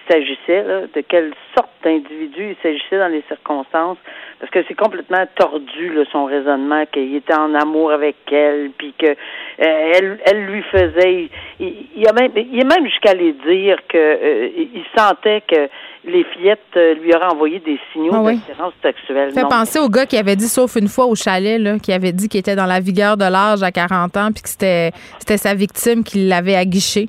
s'agissait, 0.09 0.65
de 0.95 1.01
quelle 1.09 1.33
sorte 1.57 1.71
d'individu 1.85 2.51
il 2.51 2.57
s'agissait 2.63 2.99
dans 2.99 3.09
les 3.09 3.23
circonstances, 3.29 3.99
parce 4.41 4.51
que 4.51 4.59
c'est 4.69 4.75
complètement 4.75 5.25
tordu 5.37 5.93
son 6.13 6.27
raisonnement 6.27 6.85
qu'il 6.93 7.15
était 7.15 7.35
en 7.35 7.55
amour 7.55 7.91
avec 7.93 8.17
elle, 8.31 8.71
puis 8.77 8.95
que 8.99 9.07
euh, 9.07 9.15
elle, 9.59 10.19
elle 10.25 10.45
lui 10.45 10.63
faisait, 10.63 11.29
il, 11.59 11.75
il, 11.97 12.09
a 12.09 12.13
même, 12.13 12.33
il 12.37 12.59
est 12.59 12.65
même 12.65 12.87
jusqu'à 12.87 13.11
aller 13.11 13.33
dire 13.47 13.79
que 13.89 13.97
euh, 13.97 14.49
il 14.57 14.85
sentait 14.97 15.43
que 15.49 15.69
les 16.05 16.25
fillettes 16.25 16.61
euh, 16.77 16.95
lui 16.95 17.15
auraient 17.15 17.33
envoyé 17.33 17.59
des 17.61 17.79
signaux 17.93 18.13
ah 18.15 18.33
d'attirance 18.33 18.75
sexuelle. 18.83 19.33
Fait 19.33 19.43
penser 19.43 19.79
au 19.79 19.89
gars 19.89 20.07
qui 20.07 20.17
avait 20.17 20.37
dit, 20.37 20.49
sauf 20.49 20.77
une 20.77 20.89
fois 20.89 21.07
au 21.07 21.15
chalet, 21.15 21.59
là, 21.59 21.79
qui 21.79 21.93
avait 21.93 22.13
dit 22.13 22.29
qu'il 22.29 22.41
était 22.41 22.57
dans 22.57 22.67
la 22.67 22.81
vigueur 22.81 23.17
de 23.17 23.25
l'âge 23.25 23.63
à 23.63 23.71
40 23.71 24.17
ans, 24.17 24.29
puis 24.33 24.43
que 24.43 24.49
c'était 24.49 24.93
c'était 25.19 25.39
sa 25.39 25.55
victime 25.55 26.05
qui 26.05 26.27
l'avait 26.27 26.57
aguiché. 26.57 27.09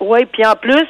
Oui, 0.00 0.26
puis 0.26 0.44
en 0.46 0.54
plus, 0.54 0.86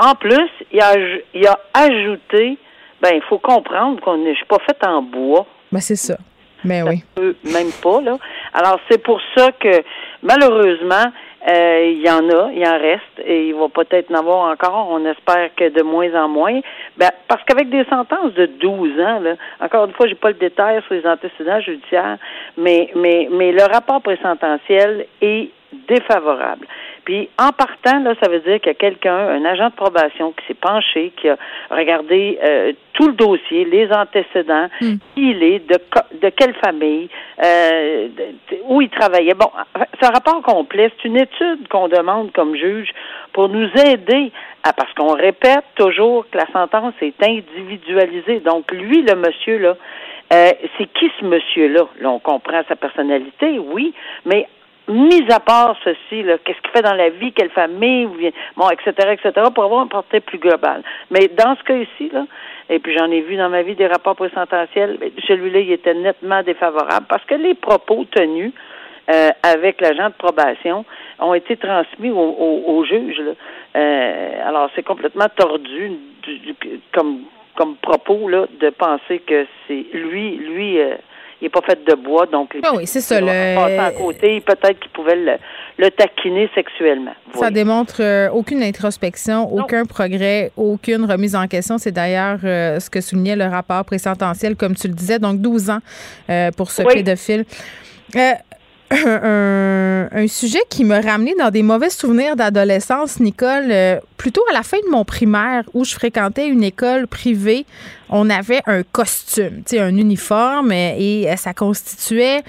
en 0.00 0.14
plus, 0.14 0.50
il 0.72 0.80
a, 0.80 0.94
il 1.34 1.46
a 1.46 1.58
ajouté, 1.74 2.58
ben, 3.02 3.10
il 3.14 3.22
faut 3.28 3.38
comprendre 3.38 4.00
qu'on 4.00 4.16
n'est 4.16 4.34
pas 4.48 4.58
fait 4.66 4.86
en 4.86 5.02
bois. 5.02 5.46
Ben, 5.70 5.80
c'est 5.80 5.96
ça. 5.96 6.16
Mais 6.64 6.82
ben 6.82 7.00
oui. 7.18 7.36
même 7.52 7.70
pas, 7.82 8.00
là. 8.00 8.18
Alors, 8.52 8.80
c'est 8.90 9.02
pour 9.02 9.20
ça 9.36 9.50
que, 9.52 9.82
malheureusement, 10.22 11.12
euh, 11.48 11.92
il 11.94 12.06
y 12.06 12.10
en 12.10 12.28
a, 12.28 12.50
il 12.52 12.66
en 12.66 12.78
reste, 12.78 13.24
et 13.24 13.48
il 13.48 13.54
va 13.54 13.68
peut-être 13.68 14.10
en 14.10 14.18
avoir 14.18 14.50
encore, 14.50 14.88
on 14.90 15.04
espère 15.06 15.50
que 15.56 15.70
de 15.70 15.82
moins 15.82 16.12
en 16.14 16.28
moins. 16.28 16.60
Ben, 16.98 17.10
parce 17.28 17.42
qu'avec 17.44 17.70
des 17.70 17.84
sentences 17.84 18.34
de 18.34 18.46
12 18.46 19.00
ans, 19.00 19.20
là, 19.20 19.34
encore 19.60 19.86
une 19.86 19.92
fois, 19.92 20.06
j'ai 20.06 20.14
pas 20.14 20.28
le 20.28 20.34
détail 20.34 20.82
sur 20.86 20.94
les 20.94 21.06
antécédents 21.06 21.60
judiciaires, 21.60 22.18
mais, 22.58 22.90
mais, 22.94 23.28
mais 23.30 23.52
le 23.52 23.62
rapport 23.62 24.02
présententiel 24.02 25.06
est 25.22 25.50
défavorable. 25.88 26.66
Puis 27.10 27.28
en 27.40 27.50
partant, 27.50 27.98
là, 28.04 28.14
ça 28.22 28.30
veut 28.30 28.38
dire 28.38 28.60
qu'il 28.60 28.68
y 28.68 28.70
a 28.70 28.74
quelqu'un, 28.74 29.16
un 29.16 29.44
agent 29.44 29.70
de 29.70 29.74
probation 29.74 30.30
qui 30.30 30.46
s'est 30.46 30.54
penché, 30.54 31.12
qui 31.16 31.28
a 31.28 31.36
regardé 31.68 32.38
euh, 32.40 32.72
tout 32.92 33.08
le 33.08 33.14
dossier, 33.14 33.64
les 33.64 33.90
antécédents, 33.90 34.68
hmm. 34.80 34.94
qui 35.16 35.30
il 35.32 35.42
est, 35.42 35.58
de, 35.68 35.76
de 36.22 36.28
quelle 36.28 36.54
famille, 36.64 37.08
euh, 37.44 38.06
où 38.68 38.80
il 38.80 38.88
travaillait. 38.90 39.34
Bon, 39.34 39.50
c'est 39.98 40.06
un 40.06 40.12
rapport 40.12 40.40
complet, 40.42 40.92
c'est 41.02 41.08
une 41.08 41.16
étude 41.16 41.66
qu'on 41.66 41.88
demande 41.88 42.30
comme 42.30 42.54
juge 42.54 42.90
pour 43.32 43.48
nous 43.48 43.68
aider 43.84 44.30
à, 44.62 44.72
parce 44.72 44.94
qu'on 44.94 45.16
répète 45.16 45.64
toujours 45.74 46.30
que 46.30 46.38
la 46.38 46.46
sentence 46.52 46.94
est 47.02 47.20
individualisée. 47.24 48.38
Donc 48.38 48.70
lui, 48.70 49.02
le 49.02 49.16
monsieur 49.16 49.58
là, 49.58 49.74
euh, 50.32 50.52
c'est 50.78 50.86
qui 50.92 51.10
ce 51.18 51.24
monsieur-là? 51.24 51.88
Là, 51.98 52.08
on 52.08 52.20
comprend 52.20 52.62
sa 52.68 52.76
personnalité, 52.76 53.58
oui, 53.58 53.94
mais 54.24 54.46
mis 54.90 55.30
à 55.30 55.40
part 55.40 55.76
ceci, 55.84 56.24
qu'est-ce 56.44 56.60
qu'il 56.60 56.70
fait 56.72 56.82
dans 56.82 56.94
la 56.94 57.10
vie, 57.10 57.32
quelle 57.32 57.50
famille, 57.50 58.08
bon, 58.56 58.68
etc., 58.70 58.92
etc., 59.12 59.46
pour 59.54 59.64
avoir 59.64 59.80
un 59.80 59.86
portrait 59.86 60.20
plus 60.20 60.38
global. 60.38 60.82
Mais 61.10 61.28
dans 61.28 61.56
ce 61.56 61.62
cas 61.64 61.74
ci 61.96 62.10
là, 62.10 62.26
et 62.68 62.78
puis 62.78 62.96
j'en 62.96 63.10
ai 63.10 63.20
vu 63.20 63.36
dans 63.36 63.48
ma 63.48 63.62
vie 63.62 63.74
des 63.74 63.86
rapports 63.86 64.16
présententiels, 64.16 64.98
celui-là, 65.26 65.60
il 65.60 65.72
était 65.72 65.94
nettement 65.94 66.42
défavorable 66.42 67.06
parce 67.08 67.24
que 67.24 67.34
les 67.34 67.54
propos 67.54 68.04
tenus 68.10 68.52
euh, 69.10 69.30
avec 69.42 69.80
l'agent 69.80 70.08
de 70.08 70.14
probation 70.14 70.84
ont 71.18 71.34
été 71.34 71.56
transmis 71.56 72.10
au, 72.10 72.84
juge. 72.84 73.20
Euh, 73.76 74.48
alors, 74.48 74.70
c'est 74.74 74.84
complètement 74.84 75.26
tordu 75.36 75.92
comme 76.92 77.22
comme 77.56 77.76
propos 77.76 78.28
là, 78.28 78.46
de 78.58 78.70
penser 78.70 79.18
que 79.18 79.46
c'est 79.66 79.84
lui, 79.92 80.36
lui, 80.36 80.80
euh, 80.80 80.94
il 81.40 81.44
n'est 81.44 81.50
pas 81.50 81.62
fait 81.62 81.84
de 81.84 81.94
bois, 81.94 82.26
donc 82.26 82.56
ah 82.62 82.72
oui, 82.76 82.86
c'est 82.86 83.00
ça. 83.00 83.20
Le... 83.20 83.28
à 83.28 83.90
côté, 83.92 84.40
peut-être 84.40 84.78
qu'il 84.78 84.90
pouvait 84.90 85.16
le, 85.16 85.90
taquiner 85.90 86.50
sexuellement. 86.54 87.12
Ça 87.34 87.50
démontre 87.50 88.00
euh, 88.00 88.28
aucune 88.30 88.62
introspection, 88.62 89.52
aucun 89.52 89.84
progrès, 89.86 90.52
aucune 90.56 91.04
remise 91.04 91.34
en 91.34 91.46
question. 91.46 91.78
C'est 91.78 91.92
d'ailleurs 91.92 92.38
euh, 92.44 92.78
ce 92.78 92.90
que 92.90 93.00
soulignait 93.00 93.36
le 93.36 93.46
rapport 93.46 93.84
présententiel, 93.84 94.56
comme 94.56 94.74
tu 94.74 94.88
le 94.88 94.94
disais, 94.94 95.18
donc 95.18 95.40
12 95.40 95.70
ans 95.70 95.78
euh, 96.28 96.50
pour 96.56 96.70
ce 96.70 96.82
pédophile. 96.82 97.44
Un, 98.90 100.26
sujet 100.28 100.60
qui 100.68 100.84
me 100.84 101.00
ramené 101.02 101.34
dans 101.38 101.50
des 101.50 101.62
mauvais 101.62 101.90
souvenirs 101.90 102.36
d'adolescence, 102.36 103.20
Nicole. 103.20 103.70
Euh, 103.70 104.00
plutôt 104.16 104.42
à 104.50 104.52
la 104.52 104.62
fin 104.62 104.78
de 104.84 104.90
mon 104.90 105.04
primaire, 105.04 105.62
où 105.74 105.84
je 105.84 105.94
fréquentais 105.94 106.46
une 106.48 106.62
école 106.62 107.06
privée, 107.06 107.64
on 108.08 108.28
avait 108.28 108.60
un 108.66 108.82
costume, 108.82 109.62
un 109.72 109.96
uniforme, 109.96 110.72
et 110.72 111.26
ça 111.36 111.54
constituait 111.54 112.42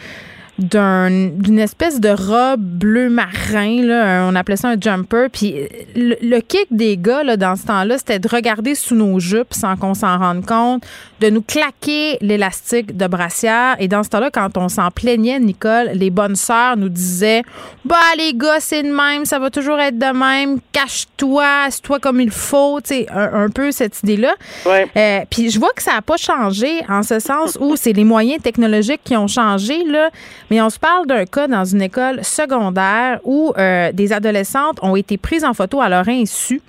d'une 0.57 1.59
espèce 1.59 1.99
de 1.99 2.09
robe 2.09 2.61
bleu 2.61 3.09
marin, 3.09 3.81
là, 3.83 4.27
on 4.29 4.35
appelait 4.35 4.57
ça 4.57 4.69
un 4.69 4.79
jumper. 4.79 5.27
Puis 5.31 5.55
le, 5.95 6.39
kick 6.39 6.67
des 6.69 6.97
gars 6.97 7.23
là, 7.23 7.37
dans 7.37 7.55
ce 7.55 7.65
temps-là, 7.65 7.97
c'était 7.97 8.19
de 8.19 8.27
regarder 8.27 8.75
sous 8.75 8.95
nos 8.95 9.19
jupes 9.19 9.53
sans 9.53 9.75
qu'on 9.75 9.93
s'en 9.93 10.19
rende 10.19 10.45
compte, 10.45 10.83
de 11.19 11.29
nous 11.29 11.41
claquer 11.41 12.17
l'élastique 12.21 12.95
de 12.95 13.07
brassière. 13.07 13.75
Et 13.79 13.87
dans 13.87 14.03
ce 14.03 14.09
temps-là, 14.09 14.29
quand 14.31 14.57
on 14.57 14.69
s'en 14.69 14.91
plaignait, 14.91 15.39
Nicole, 15.39 15.91
les 15.93 16.09
bonnes 16.09 16.35
sœurs 16.35 16.77
nous 16.77 16.89
disaient 16.89 17.43
Bah, 17.85 17.95
les 18.17 18.33
gars, 18.33 18.59
c'est 18.59 18.83
de 18.83 18.91
même, 18.91 19.25
ça 19.25 19.39
va 19.39 19.49
toujours 19.49 19.79
être 19.79 19.97
de 19.97 20.17
même, 20.17 20.59
cache-toi, 20.71 21.63
assieds-toi 21.65 21.99
comme 21.99 22.21
il 22.21 22.31
faut. 22.31 22.79
Tu 22.81 22.95
sais, 22.95 23.07
un, 23.11 23.49
peu 23.49 23.71
cette 23.71 24.01
idée-là. 24.03 24.35
Euh, 24.67 25.19
puis 25.29 25.49
je 25.49 25.59
vois 25.59 25.71
que 25.75 25.81
ça 25.81 25.93
n'a 25.93 26.01
pas 26.01 26.17
changé 26.17 26.81
en 26.87 27.03
ce 27.03 27.19
sens 27.19 27.57
où 27.59 27.75
c'est 27.75 27.93
les 27.93 28.03
moyens 28.03 28.41
technologiques 28.41 29.01
qui 29.03 29.17
ont 29.17 29.27
changé, 29.27 29.83
là. 29.85 30.09
Mais 30.51 30.61
on 30.61 30.69
se 30.69 30.79
parle 30.79 31.07
d'un 31.07 31.25
cas 31.25 31.47
dans 31.47 31.63
une 31.63 31.81
école 31.81 32.25
secondaire 32.25 33.21
où 33.23 33.53
euh, 33.57 33.93
des 33.93 34.11
adolescentes 34.11 34.79
ont 34.81 34.97
été 34.97 35.17
prises 35.17 35.45
en 35.45 35.53
photo 35.53 35.79
à 35.79 35.87
leur 35.87 36.09
insu. 36.09 36.61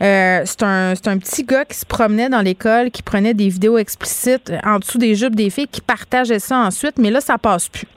Euh, 0.00 0.42
c'est 0.44 0.62
un, 0.62 0.92
un, 0.92 1.18
petit 1.18 1.42
gars 1.42 1.64
qui 1.64 1.76
se 1.76 1.84
promenait 1.84 2.28
dans 2.28 2.42
l'école, 2.42 2.92
qui 2.92 3.02
prenait 3.02 3.34
des 3.34 3.48
vidéos 3.48 3.76
explicites 3.76 4.52
en 4.64 4.78
dessous 4.78 4.98
des 4.98 5.16
jupes 5.16 5.34
des 5.34 5.50
filles, 5.50 5.66
qui 5.66 5.80
partageait 5.80 6.38
ça 6.38 6.58
ensuite, 6.58 6.96
mais 6.96 7.10
là, 7.10 7.20
ça 7.20 7.36
passe 7.36 7.68
plus. 7.68 7.88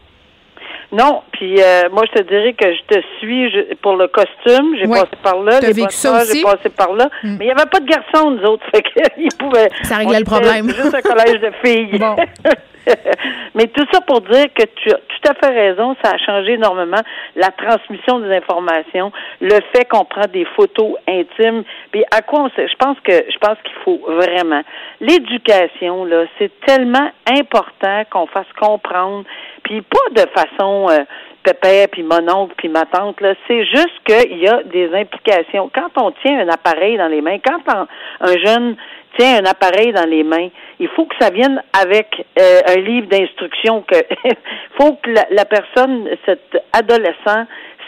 Non, 0.91 1.21
puis 1.33 1.61
euh, 1.61 1.89
moi 1.91 2.03
je 2.07 2.19
te 2.19 2.27
dirais 2.27 2.53
que 2.53 2.73
je 2.73 2.95
te 2.95 3.01
suis 3.19 3.75
pour 3.83 3.95
le 3.95 4.07
costume, 4.07 4.75
j'ai 4.79 4.87
passé 4.87 5.17
par 5.21 5.43
là, 5.43 5.59
les 5.59 5.73
vécu 5.73 5.91
ça 5.91 6.23
j'ai 6.23 6.41
passé 6.41 6.69
par 6.69 6.93
là, 6.93 7.09
mm. 7.23 7.35
mais 7.37 7.45
il 7.45 7.47
n'y 7.47 7.51
avait 7.51 7.69
pas 7.69 7.79
de 7.81 7.85
garçons 7.85 8.31
nous 8.31 8.43
autres, 8.43 8.65
fait 8.73 8.81
qu'ils 8.81 9.29
pouvaient. 9.37 9.69
Ça 9.83 9.97
réglait 9.97 10.19
le 10.19 10.25
problème. 10.25 10.69
Juste 10.69 10.95
un 10.95 11.01
collège 11.01 11.41
de 11.41 11.51
filles. 11.63 11.99
Bon. 11.99 12.15
Mais 13.55 13.67
tout 13.67 13.85
ça 13.91 14.01
pour 14.01 14.21
dire 14.21 14.45
que 14.53 14.63
tu 14.63 14.91
as 14.91 14.95
tout 14.95 15.29
à 15.29 15.33
fait 15.33 15.53
raison, 15.53 15.95
ça 16.03 16.11
a 16.11 16.17
changé 16.17 16.53
énormément 16.53 17.01
la 17.35 17.51
transmission 17.51 18.19
des 18.19 18.35
informations, 18.35 19.11
le 19.41 19.59
fait 19.73 19.85
qu'on 19.89 20.05
prend 20.05 20.27
des 20.31 20.45
photos 20.55 20.95
intimes, 21.07 21.63
puis 21.91 22.03
à 22.11 22.21
quoi 22.21 22.41
on 22.41 22.49
sait, 22.51 22.67
je 22.67 22.75
pense 22.75 22.97
que 23.01 23.11
je 23.11 23.37
pense 23.39 23.57
qu'il 23.63 23.75
faut 23.83 23.99
vraiment 24.07 24.61
l'éducation 25.01 26.05
là, 26.05 26.25
c'est 26.37 26.51
tellement 26.65 27.11
important 27.29 28.03
qu'on 28.09 28.27
fasse 28.27 28.51
comprendre, 28.59 29.25
puis 29.63 29.81
pas 29.81 30.23
de 30.23 30.29
façon 30.29 30.87
euh, 30.89 31.03
pépère, 31.43 31.87
puis 31.91 32.03
mon 32.03 32.27
oncle, 32.29 32.53
puis 32.57 32.69
ma 32.69 32.85
tante, 32.85 33.21
là, 33.21 33.33
c'est 33.47 33.65
juste 33.65 33.99
qu'il 34.05 34.37
y 34.37 34.47
a 34.47 34.63
des 34.63 34.93
implications. 34.93 35.69
Quand 35.73 35.89
on 36.01 36.11
tient 36.23 36.39
un 36.39 36.49
appareil 36.49 36.97
dans 36.97 37.07
les 37.07 37.21
mains, 37.21 37.37
quand 37.39 37.87
un 38.21 38.37
jeune 38.37 38.75
tient 39.17 39.39
un 39.39 39.45
appareil 39.45 39.91
dans 39.93 40.09
les 40.09 40.23
mains, 40.23 40.49
il 40.79 40.87
faut 40.89 41.05
que 41.05 41.15
ça 41.19 41.29
vienne 41.29 41.61
avec 41.73 42.25
euh, 42.39 42.59
un 42.67 42.79
livre 42.79 43.07
d'instruction 43.07 43.81
que 43.81 43.95
faut 44.79 44.93
que 44.95 45.09
la, 45.31 45.45
personne, 45.45 46.09
cet 46.25 46.57
adolescent, 46.73 47.45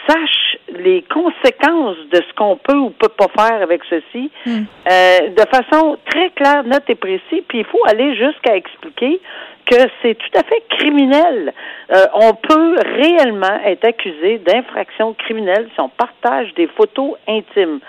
sache 0.08 0.56
les 0.72 1.02
conséquences 1.02 1.98
de 2.10 2.16
ce 2.16 2.34
qu'on 2.34 2.56
peut 2.56 2.76
ou 2.76 2.90
peut 2.90 3.10
pas 3.10 3.28
faire 3.36 3.62
avec 3.62 3.82
ceci 3.88 4.30
hmm. 4.46 4.62
euh, 4.90 5.28
de 5.28 5.44
façon 5.54 5.98
très 6.08 6.30
claire, 6.30 6.64
nette 6.64 6.88
et 6.88 6.94
précise. 6.94 7.42
Puis 7.48 7.58
il 7.58 7.64
faut 7.64 7.84
aller 7.86 8.16
jusqu'à 8.16 8.56
expliquer 8.56 9.20
que 9.66 9.76
c'est 10.02 10.14
tout 10.14 10.38
à 10.38 10.42
fait 10.42 10.62
criminel. 10.78 11.52
Euh, 11.92 12.06
on 12.14 12.34
peut 12.34 12.76
réellement 12.96 13.60
être 13.64 13.84
accusé 13.84 14.38
d'infraction 14.38 15.14
criminelle 15.14 15.68
si 15.74 15.80
on 15.80 15.88
partage 15.88 16.52
des 16.54 16.66
photos 16.68 17.12
intimes. 17.28 17.80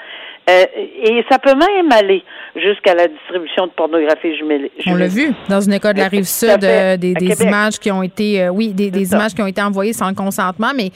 Euh, 0.52 0.66
et 1.04 1.24
ça 1.30 1.40
peut 1.40 1.56
même 1.56 1.92
aller 1.92 2.24
jusqu'à 2.56 2.94
la 2.94 3.08
distribution 3.08 3.68
de 3.68 3.72
pornographie 3.72 4.36
jumelée. 4.36 4.72
On 4.88 4.96
l'a 4.96 5.08
vu 5.08 5.32
dans 5.50 5.62
une 5.62 5.74
école 5.74 5.94
de 5.94 6.00
la 6.00 6.08
rive 6.08 6.26
sud, 6.26 6.64
euh, 6.64 6.98
des, 6.98 7.14
images 7.42 7.80
qui 7.80 7.92
ont 7.92 8.04
été, 8.04 8.44
euh, 8.44 8.50
oui, 8.50 8.70
des, 8.70 9.12
images 9.14 9.34
qui 9.34 9.42
ont 9.42 9.48
été 9.48 9.62
envoyées 9.62 9.94
sans 9.94 10.14
consentement, 10.14 10.72
mais 10.76 10.92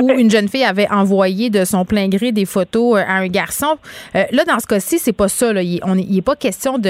où 0.00 0.10
une 0.10 0.30
jeune 0.30 0.48
fille 0.48 0.64
avait 0.64 0.90
envoyé 0.90 1.48
de 1.48 1.64
son 1.64 1.84
plein 1.84 2.08
gré 2.08 2.32
des 2.32 2.44
photos 2.44 2.98
à 2.98 3.14
un 3.14 3.28
garçon. 3.28 3.78
là, 4.14 4.44
dans 4.46 4.58
ce 4.58 4.66
cas-ci, 4.66 4.98
c'est 4.98 5.12
pas 5.12 5.28
ça. 5.28 5.52
Là. 5.52 5.62
Il 5.62 5.80
n'est 6.10 6.22
pas 6.22 6.36
question 6.36 6.78
de, 6.78 6.82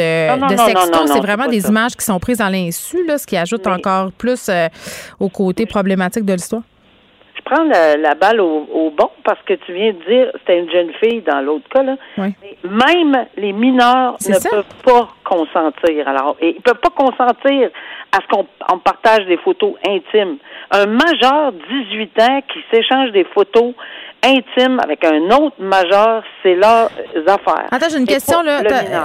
de 0.48 0.56
sexto, 0.56 1.06
c'est 1.06 1.20
vraiment 1.20 1.46
des 1.46 1.68
images 1.68 1.96
qui 1.96 2.04
sont 2.04 2.18
prises 2.18 2.40
à 2.40 2.50
l'insu, 2.50 2.98
ce 3.16 3.26
qui 3.26 3.36
ajoute 3.36 3.66
encore 3.66 4.10
plus 4.12 4.50
au 5.20 5.28
côté 5.28 5.66
problématique 5.66 6.24
de 6.24 6.32
l'histoire 6.32 6.62
prends 7.44 7.64
la, 7.64 8.14
balle 8.14 8.40
au, 8.40 8.92
bon 8.96 9.10
parce 9.24 9.40
que 9.42 9.54
tu 9.54 9.72
viens 9.72 9.92
de 9.92 10.04
dire 10.08 10.30
c'était 10.38 10.58
une 10.58 10.70
jeune 10.70 10.92
fille 11.02 11.22
dans 11.22 11.40
l'autre 11.40 11.68
cas 11.68 11.82
là. 11.82 11.96
Même 12.16 13.26
les 13.36 13.52
mineurs 13.52 14.16
ne 14.26 14.50
peuvent 14.50 14.82
pas 14.84 15.08
consentir. 15.24 16.08
Alors, 16.08 16.36
et 16.40 16.56
ils 16.56 16.62
peuvent 16.62 16.80
pas 16.80 16.90
consentir 16.90 17.70
à 18.12 18.18
ce 18.20 18.26
qu'on 18.28 18.78
partage 18.78 19.26
des 19.26 19.38
photos 19.38 19.74
intimes. 19.86 20.36
Un 20.70 20.86
majeur 20.86 21.52
18 21.52 22.20
ans 22.20 22.40
qui 22.52 22.58
s'échange 22.70 23.10
des 23.12 23.24
photos 23.24 23.74
intime 24.22 24.78
avec 24.80 25.04
un 25.04 25.30
autre 25.36 25.56
majeur, 25.58 26.22
c'est 26.42 26.54
leurs 26.54 26.90
affaires. 27.26 27.66
Attends, 27.70 27.86
j'ai 27.90 27.98
une 27.98 28.06
question 28.06 28.42
là. 28.42 28.62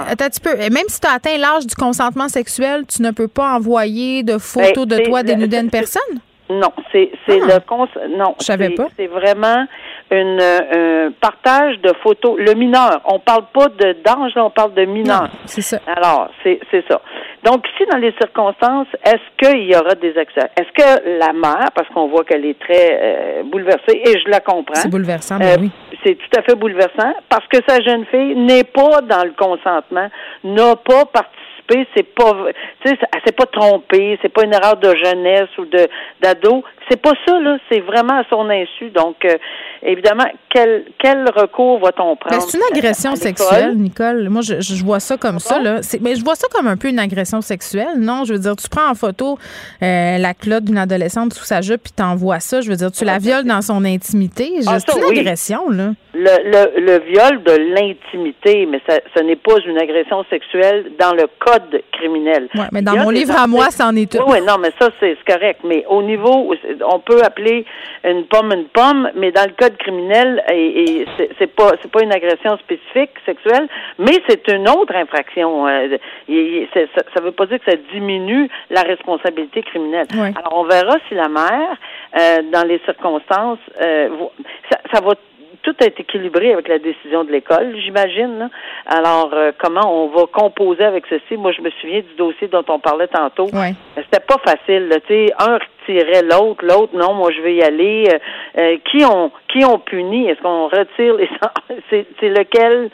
Attends, 0.08 0.28
tu 0.30 0.40
peux. 0.40 0.56
Même 0.56 0.88
si 0.88 1.00
tu 1.00 1.08
as 1.08 1.14
atteint 1.14 1.36
l'âge 1.36 1.66
du 1.66 1.74
consentement 1.74 2.28
sexuel, 2.28 2.84
tu 2.86 3.02
ne 3.02 3.10
peux 3.10 3.28
pas 3.28 3.56
envoyer 3.56 4.22
de 4.22 4.38
photos 4.38 4.86
ben, 4.86 4.98
de 4.98 5.04
toi 5.04 5.22
dénudée 5.22 5.56
à 5.56 5.60
une 5.60 5.70
personne? 5.70 6.20
Non, 6.50 6.72
c'est 6.92 7.10
c'est 7.26 7.40
ah. 7.42 7.58
le 7.60 8.16
non. 8.16 8.34
Je 8.40 8.44
savais 8.44 8.70
pas. 8.70 8.86
C'est 8.96 9.06
vraiment 9.06 9.66
une, 10.10 10.40
un 10.40 11.10
partage 11.20 11.78
de 11.80 11.92
photos. 12.02 12.38
Le 12.38 12.54
mineur, 12.54 13.02
on 13.04 13.18
parle 13.18 13.44
pas 13.52 13.68
de 13.68 13.96
d'ange, 14.04 14.32
on 14.36 14.50
parle 14.50 14.72
de 14.74 14.84
mineur. 14.86 15.28
C'est 15.44 15.60
ça. 15.60 15.78
Alors, 15.86 16.30
c'est 16.42 16.58
c'est 16.70 16.84
ça. 16.88 17.02
Donc 17.44 17.66
ici, 17.74 17.84
dans 17.90 17.98
les 17.98 18.12
circonstances, 18.12 18.88
est-ce 19.04 19.46
qu'il 19.46 19.70
y 19.70 19.76
aura 19.76 19.94
des 19.94 20.16
accès? 20.16 20.50
Est-ce 20.58 20.72
que 20.72 21.18
la 21.18 21.32
mère, 21.32 21.68
parce 21.74 21.88
qu'on 21.90 22.08
voit 22.08 22.24
qu'elle 22.24 22.46
est 22.46 22.58
très 22.58 22.98
euh, 23.00 23.42
bouleversée, 23.44 24.00
et 24.04 24.18
je 24.18 24.30
la 24.30 24.40
comprends. 24.40 24.74
C'est 24.74 24.90
bouleversant, 24.90 25.38
mais 25.38 25.52
euh, 25.52 25.60
oui. 25.60 25.70
C'est 26.04 26.14
tout 26.14 26.38
à 26.38 26.42
fait 26.42 26.54
bouleversant 26.54 27.12
parce 27.28 27.46
que 27.48 27.58
sa 27.68 27.80
jeune 27.82 28.06
fille 28.06 28.36
n'est 28.36 28.64
pas 28.64 29.00
dans 29.02 29.24
le 29.24 29.32
consentement, 29.36 30.08
n'a 30.44 30.76
pas 30.76 31.04
participé 31.06 31.47
c'est 31.94 32.14
pas, 32.14 32.32
tu 32.82 32.90
sais, 32.90 32.98
elle 33.12 33.32
pas 33.32 33.46
trompée, 33.46 34.18
c'est 34.22 34.32
pas 34.32 34.44
une 34.44 34.54
erreur 34.54 34.76
de 34.76 34.94
jeunesse 34.94 35.48
ou 35.58 35.64
de 35.64 35.88
d'ado, 36.20 36.64
c'est 36.88 37.00
pas 37.00 37.12
ça 37.26 37.38
là, 37.38 37.58
c'est 37.70 37.80
vraiment 37.80 38.18
à 38.18 38.24
son 38.30 38.48
insu. 38.50 38.90
Donc, 38.90 39.24
euh, 39.24 39.36
évidemment, 39.82 40.26
quel 40.50 40.84
quel 40.98 41.28
recours 41.34 41.80
va-t-on 41.80 42.16
prendre 42.16 42.42
C'est 42.42 42.56
une 42.58 42.76
agression 42.76 43.16
sexuelle, 43.16 43.76
Nicole. 43.76 44.28
Moi, 44.28 44.42
je, 44.42 44.60
je 44.60 44.84
vois 44.84 45.00
ça 45.00 45.16
comme 45.16 45.38
ça 45.38 45.58
là. 45.60 45.80
Mais 46.00 46.14
je 46.14 46.24
vois 46.24 46.34
ça 46.34 46.46
comme 46.52 46.66
un 46.66 46.76
peu 46.76 46.88
une 46.88 46.98
agression 46.98 47.40
sexuelle. 47.40 47.98
Non, 47.98 48.24
je 48.24 48.32
veux 48.34 48.38
dire, 48.38 48.56
tu 48.56 48.68
prends 48.68 48.88
en 48.90 48.94
photo 48.94 49.38
euh, 49.82 50.18
la 50.18 50.34
clotte 50.34 50.64
d'une 50.64 50.78
adolescente 50.78 51.32
sous 51.34 51.44
sa 51.44 51.60
jupe 51.60 51.82
puis 51.82 51.92
t'envoies 51.92 52.40
ça. 52.40 52.60
Je 52.60 52.70
veux 52.70 52.76
dire, 52.76 52.90
tu 52.92 53.04
la 53.04 53.18
violes 53.18 53.44
dans 53.44 53.62
son 53.62 53.84
intimité. 53.84 54.52
Ah, 54.66 54.78
c'est 54.80 54.96
une 54.96 55.18
agression 55.18 55.68
là. 55.70 55.90
Le, 56.14 56.24
le, 56.24 56.80
le 56.80 56.98
viol 57.12 57.42
de 57.44 57.52
l'intimité, 57.74 58.66
mais 58.66 58.80
ça, 58.88 58.98
ce 59.16 59.22
n'est 59.22 59.36
pas 59.36 59.54
une 59.66 59.78
agression 59.78 60.24
sexuelle 60.28 60.86
dans 60.98 61.12
le 61.12 61.28
code 61.38 61.80
criminel. 61.92 62.48
Oui, 62.54 62.62
mais 62.72 62.82
dans 62.82 62.96
mon 62.96 63.10
livre 63.10 63.38
à 63.38 63.46
moi, 63.46 63.70
ça 63.70 63.86
en 63.86 63.94
est 63.94 64.10
tout. 64.10 64.18
Oui, 64.26 64.38
non, 64.40 64.56
mais 64.60 64.72
ça, 64.80 64.88
c'est 64.98 65.16
correct. 65.26 65.60
Mais 65.64 65.84
au 65.88 66.02
niveau, 66.02 66.52
on 66.90 66.98
peut 66.98 67.22
appeler 67.22 67.64
une 68.04 68.24
pomme 68.24 68.52
une 68.52 68.64
pomme, 68.68 69.10
mais 69.14 69.30
dans 69.32 69.44
le 69.44 69.52
code 69.58 69.67
criminel, 69.76 70.42
et, 70.50 71.00
et 71.00 71.06
c'est 71.38 71.54
pas 71.54 71.72
c'est 71.82 71.90
pas 71.90 72.02
une 72.02 72.12
agression 72.12 72.56
spécifique 72.58 73.10
sexuelle, 73.26 73.68
mais 73.98 74.18
c'est 74.28 74.46
une 74.48 74.68
autre 74.68 74.94
infraction. 74.94 75.66
Euh, 75.66 75.98
ça, 76.26 77.20
ne 77.20 77.24
veut 77.24 77.32
pas 77.32 77.46
dire 77.46 77.58
que 77.58 77.70
ça 77.70 77.76
diminue 77.92 78.48
la 78.70 78.82
responsabilité 78.82 79.62
criminelle. 79.62 80.06
Alors 80.12 80.54
on 80.56 80.64
verra 80.64 80.96
si 81.08 81.14
la 81.14 81.28
mère, 81.28 81.76
euh, 82.18 82.42
dans 82.52 82.66
les 82.66 82.80
circonstances, 82.84 83.58
euh, 83.80 84.08
ça, 84.70 84.78
ça 84.92 85.00
va 85.00 85.14
tout 85.68 85.84
est 85.84 86.00
équilibré 86.00 86.52
avec 86.52 86.66
la 86.68 86.78
décision 86.78 87.24
de 87.24 87.32
l'école, 87.32 87.76
j'imagine. 87.84 88.48
Alors, 88.86 89.30
euh, 89.34 89.52
comment 89.58 90.04
on 90.04 90.08
va 90.08 90.24
composer 90.32 90.84
avec 90.84 91.04
ceci? 91.10 91.36
Moi, 91.36 91.52
je 91.52 91.60
me 91.60 91.70
souviens 91.80 92.00
du 92.00 92.14
dossier 92.16 92.48
dont 92.48 92.64
on 92.68 92.78
parlait 92.78 93.08
tantôt. 93.08 93.48
Ouais. 93.52 93.74
C'était 93.96 94.24
pas 94.26 94.38
facile. 94.38 94.88
Tu 95.06 95.26
sais, 95.26 95.32
un 95.38 95.58
retirait 95.58 96.22
l'autre, 96.22 96.64
l'autre, 96.64 96.96
non, 96.96 97.12
moi, 97.12 97.30
je 97.36 97.42
vais 97.42 97.56
y 97.56 97.62
aller. 97.62 98.08
Euh, 98.08 98.18
euh, 98.58 98.76
qui 98.90 99.04
ont 99.04 99.30
qui 99.52 99.64
ont 99.64 99.78
puni? 99.78 100.28
Est-ce 100.28 100.40
qu'on 100.40 100.68
retire 100.68 101.14
les... 101.14 101.28
C'est 101.90 102.28
lequel? 102.28 102.90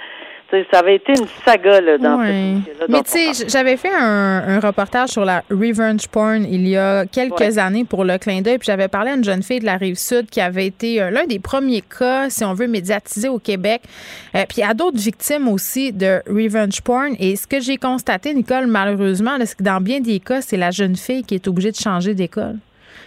Ça 0.71 0.79
avait 0.79 0.97
été 0.97 1.12
une 1.12 1.27
saga 1.45 1.81
là, 1.81 1.99
dans 1.99 2.21
oui. 2.21 2.62
Mais 2.88 3.03
tu 3.03 3.35
sais, 3.35 3.47
j'avais 3.49 3.77
fait 3.77 3.93
un, 3.95 4.61
reportage 4.61 5.11
sur 5.11 5.25
la 5.25 5.43
revenge 5.51 6.09
porn 6.09 6.45
il 6.45 6.67
y 6.69 6.77
a 6.77 7.07
quelques 7.07 7.59
années 7.59 7.85
pour 7.85 8.05
le 8.05 8.19
clin 8.19 8.40
d'œil, 8.40 8.59
puis 8.59 8.67
j'avais 8.67 8.88
parlé 8.88 9.11
à 9.11 9.14
une 9.14 9.25
jeune 9.25 9.43
fille 9.43 9.61
de 9.61 9.64
la 9.64 9.77
rive 9.77 9.97
sud 9.97 10.31
qui 10.31 10.40
avait 10.40 10.67
été 10.67 11.01
euh, 11.01 11.11
l'un 11.11 11.27
des 11.27 11.38
premiers 11.38 11.83
cas, 11.83 12.31
si 12.31 12.45
on 12.45 12.55
veut, 12.55 12.67
médiatisés 12.69 13.29
au 13.29 13.38
Québec. 13.38 13.83
Euh, 14.35 14.45
puis 14.49 14.59
il 14.59 14.61
y 14.61 14.64
a 14.64 14.75
d'autres 14.75 14.99
victimes 14.99 15.49
aussi 15.49 15.93
de 15.93 16.23
revenge 16.27 16.81
porn. 16.83 17.14
Et 17.19 17.37
ce 17.37 17.47
que 17.47 17.61
j'ai 17.61 17.77
constaté, 17.77 18.35
Nicole, 18.35 18.67
malheureusement, 18.67 19.37
c'est 19.45 19.57
que 19.57 19.62
dans 19.62 19.81
bien 19.81 20.01
des 20.01 20.21
cas, 20.21 20.40
c'est 20.40 20.57
la 20.57 20.71
jeune 20.71 20.97
fille 20.97 21.25
qui 21.25 21.35
est 21.35 21.49
obligée 21.49 21.71
de 21.71 21.77
changer 21.77 22.14
d'école. 22.14 22.57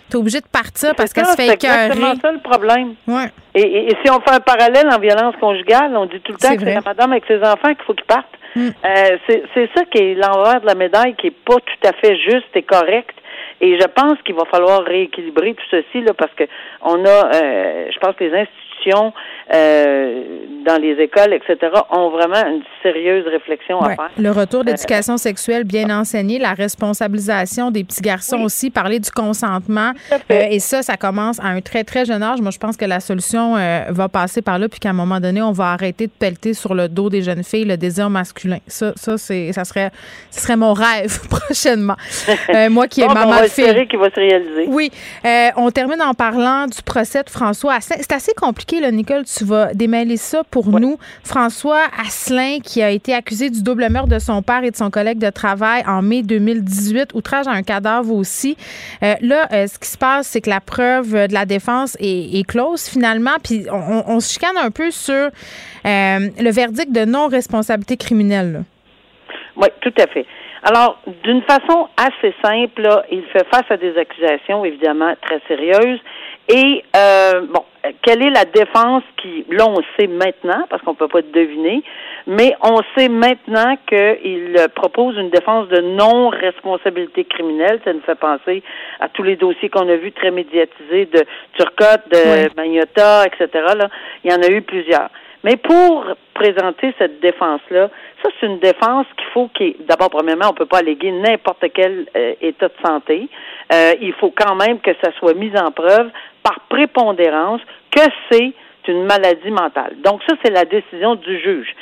T'es 0.09 0.15
obligé 0.15 0.39
de 0.39 0.47
partir 0.47 0.95
parce 0.95 1.13
qu'elle 1.13 1.25
se 1.25 1.35
fait 1.35 1.47
écœurer. 1.47 1.57
C'est 1.57 1.85
exactement 1.85 2.13
ça 2.21 2.31
le 2.31 2.39
problème. 2.39 2.95
Ouais. 3.07 3.29
Et, 3.55 3.93
si 4.03 4.11
on 4.11 4.21
fait 4.21 4.35
un 4.35 4.39
parallèle 4.39 4.87
en 4.89 4.99
violence 4.99 5.35
conjugale, 5.39 5.95
on 5.97 6.05
dit 6.05 6.19
tout 6.21 6.31
le 6.31 6.37
temps 6.37 6.55
que 6.55 6.59
c'est 6.59 6.75
la 6.75 6.81
madame 6.81 7.11
avec 7.11 7.25
ses 7.27 7.39
enfants 7.39 7.73
qu'il 7.73 7.83
faut 7.85 7.93
qu'ils 7.93 8.05
partent. 8.05 8.25
Mm. 8.55 8.67
Euh, 8.85 9.17
c'est 9.53 9.69
ça 9.75 9.83
qui 9.91 9.97
est 9.97 10.15
l'envers 10.15 10.61
de 10.61 10.65
la 10.65 10.75
médaille 10.75 11.15
qui 11.15 11.27
est 11.27 11.43
pas 11.45 11.55
tout 11.55 11.87
à 11.87 11.93
fait 11.93 12.17
juste 12.17 12.55
et 12.55 12.63
correct. 12.63 13.15
Et 13.59 13.79
je 13.79 13.87
pense 13.87 14.21
qu'il 14.23 14.35
va 14.35 14.45
falloir 14.45 14.83
rééquilibrer 14.83 15.55
tout 15.55 15.65
ceci 15.71 16.01
là 16.01 16.13
parce 16.13 16.33
que 16.33 16.43
on 16.81 17.03
a, 17.05 17.35
euh, 17.35 17.87
je 17.91 17.99
pense 17.99 18.15
que 18.15 18.23
les 18.23 18.33
institutions 18.33 18.66
euh, 19.53 20.23
dans 20.65 20.77
les 20.81 21.01
écoles, 21.01 21.33
etc., 21.33 21.71
ont 21.91 22.09
vraiment 22.09 22.45
une 22.45 22.61
sérieuse 22.83 23.25
réflexion 23.27 23.79
à 23.79 23.95
faire. 23.95 24.09
Le 24.17 24.31
retour 24.31 24.65
d'éducation 24.65 25.13
euh, 25.13 25.17
sexuelle 25.17 25.63
bien 25.63 25.89
enseignée, 25.89 26.39
la 26.39 26.53
responsabilisation 26.53 27.71
des 27.71 27.85
petits 27.85 28.01
garçons 28.01 28.41
aussi, 28.41 28.69
parler 28.69 28.99
du 28.99 29.09
consentement. 29.09 29.91
Euh, 30.11 30.47
et 30.49 30.59
ça, 30.59 30.81
ça 30.81 30.97
commence 30.97 31.39
à 31.39 31.47
un 31.47 31.61
très, 31.61 31.85
très 31.85 32.03
jeune 32.03 32.21
âge. 32.21 32.41
Moi, 32.41 32.51
je 32.51 32.57
pense 32.57 32.75
que 32.75 32.83
la 32.83 32.99
solution 32.99 33.53
va 33.89 34.09
passer 34.09 34.41
par 34.41 34.59
là, 34.59 34.67
puis 34.67 34.79
qu'à 34.79 34.89
un 34.89 34.93
moment 34.93 35.21
donné, 35.21 35.41
on 35.41 35.53
va 35.53 35.67
arrêter 35.71 36.07
de 36.07 36.11
pelleter 36.11 36.53
sur 36.53 36.73
le 36.73 36.89
dos 36.89 37.09
des 37.09 37.21
jeunes 37.21 37.43
filles 37.43 37.65
le 37.65 37.77
désir 37.77 38.09
masculin. 38.09 38.57
Ça, 38.67 38.91
ça, 38.95 39.17
c'est, 39.17 39.53
ça 39.53 39.63
serait, 39.63 39.91
ce 40.31 40.41
serait 40.41 40.57
mon 40.57 40.73
rêve 40.73 41.19
prochainement. 41.29 41.95
moi 42.69 42.87
qui 42.87 43.01
est 43.01 43.07
maman 43.07 43.41
de 43.41 43.47
fille. 43.47 43.87
qui 43.87 43.95
va 43.95 44.09
se 44.09 44.19
réaliser. 44.19 44.65
Oui. 44.67 44.91
on 45.55 45.71
termine 45.71 46.01
en 46.01 46.13
parlant 46.13 46.65
du 46.67 46.81
procès 46.81 47.23
de 47.23 47.29
François. 47.29 47.79
C'est 47.79 48.11
assez 48.11 48.33
compliqué, 48.33 48.66
là, 48.75 48.91
Nicole 48.91 49.23
tu 49.25 49.45
vas 49.45 49.73
démêler 49.73 50.17
ça 50.17 50.43
pour 50.43 50.67
nous. 50.67 50.97
François 51.23 51.83
Asselin, 51.99 52.59
qui 52.63 52.81
a 52.81 52.89
été 52.89 53.13
accusé 53.13 53.49
du 53.49 53.63
double 53.63 53.87
meurtre 53.89 54.09
de 54.09 54.19
son 54.19 54.41
père 54.41 54.63
et 54.63 54.71
de 54.71 54.75
son 54.75 54.89
collègue 54.89 55.19
de 55.19 55.29
travail 55.29 55.83
en 55.87 56.01
mai 56.01 56.21
2018, 56.21 57.13
outrage 57.13 57.47
à 57.47 57.51
un 57.51 57.63
cadavre 57.63 58.13
aussi. 58.13 58.57
Euh, 59.03 59.13
là, 59.21 59.47
euh, 59.53 59.67
ce 59.67 59.79
qui 59.79 59.87
se 59.87 59.97
passe, 59.97 60.27
c'est 60.27 60.41
que 60.41 60.49
la 60.49 60.61
preuve 60.61 61.27
de 61.27 61.33
la 61.33 61.45
défense 61.45 61.97
est, 61.99 62.47
close 62.47 62.87
finalement, 62.87 63.35
puis 63.43 63.65
on, 63.71 64.19
se 64.19 64.33
chicane 64.33 64.57
un 64.57 64.71
peu 64.71 64.91
sur 64.91 65.13
euh, 65.13 65.29
le 65.83 66.51
verdict 66.51 66.91
de 66.91 67.05
non-responsabilité 67.05 67.97
criminelle. 67.97 68.63
Oui, 69.55 69.67
tout 69.81 69.93
à 69.97 70.07
fait. 70.07 70.25
Alors, 70.63 70.99
d'une 71.23 71.41
façon 71.43 71.87
assez 71.97 72.33
simple, 72.43 72.87
il 73.11 73.23
fait 73.31 73.45
face 73.51 73.65
à 73.69 73.77
des 73.77 73.97
accusations 73.97 74.65
évidemment 74.65 75.13
très 75.21 75.39
sérieuses. 75.47 75.99
Et 76.49 76.83
euh, 76.95 77.41
bon, 77.49 77.63
quelle 78.01 78.21
est 78.21 78.29
la 78.29 78.45
défense 78.45 79.03
qui, 79.17 79.45
là, 79.49 79.67
on 79.67 79.81
sait 79.97 80.07
maintenant, 80.07 80.65
parce 80.69 80.81
qu'on 80.83 80.95
peut 80.95 81.07
pas 81.07 81.21
deviner, 81.21 81.83
mais 82.25 82.55
on 82.61 82.79
sait 82.97 83.09
maintenant 83.09 83.77
qu'il 83.87 84.55
propose 84.75 85.17
une 85.17 85.29
défense 85.29 85.67
de 85.69 85.81
non-responsabilité 85.81 87.25
criminelle. 87.25 87.79
Ça 87.83 87.93
nous 87.93 88.01
fait 88.01 88.15
penser 88.15 88.63
à 88.99 89.09
tous 89.09 89.23
les 89.23 89.35
dossiers 89.35 89.69
qu'on 89.69 89.87
a 89.89 89.95
vus 89.95 90.11
très 90.11 90.31
médiatisés 90.31 91.05
de 91.05 91.23
Turcotte, 91.53 92.09
de 92.11 92.55
Magnota, 92.55 93.25
etc. 93.25 93.49
Là. 93.77 93.89
Il 94.23 94.31
y 94.31 94.33
en 94.33 94.41
a 94.41 94.47
eu 94.47 94.61
plusieurs. 94.61 95.09
Mais 95.43 95.55
pour 95.55 96.05
présenter 96.33 96.93
cette 96.97 97.19
défense-là, 97.19 97.89
ça, 98.23 98.29
c'est 98.39 98.47
une 98.47 98.59
défense 98.59 99.05
qu'il 99.15 99.27
faut 99.33 99.47
qu'il 99.49 99.75
d'abord, 99.87 100.09
premièrement, 100.09 100.49
on 100.49 100.53
peut 100.53 100.65
pas 100.65 100.79
alléguer 100.79 101.11
n'importe 101.11 101.63
quel 101.73 102.07
euh, 102.15 102.33
état 102.41 102.67
de 102.67 102.85
santé. 102.85 103.29
Euh, 103.71 103.93
il 104.01 104.13
faut 104.13 104.31
quand 104.31 104.55
même 104.55 104.79
que 104.79 104.91
ça 105.03 105.11
soit 105.19 105.33
mis 105.33 105.51
en 105.57 105.71
preuve 105.71 106.09
par 106.43 106.59
prépondérance 106.69 107.61
que 107.91 108.01
c'est 108.31 108.53
une 108.87 109.05
maladie 109.05 109.51
mentale. 109.51 109.95
Donc 110.03 110.21
ça, 110.27 110.35
c'est 110.43 110.51
la 110.51 110.63
décision 110.63 111.15
du 111.15 111.39
juge. 111.39 111.75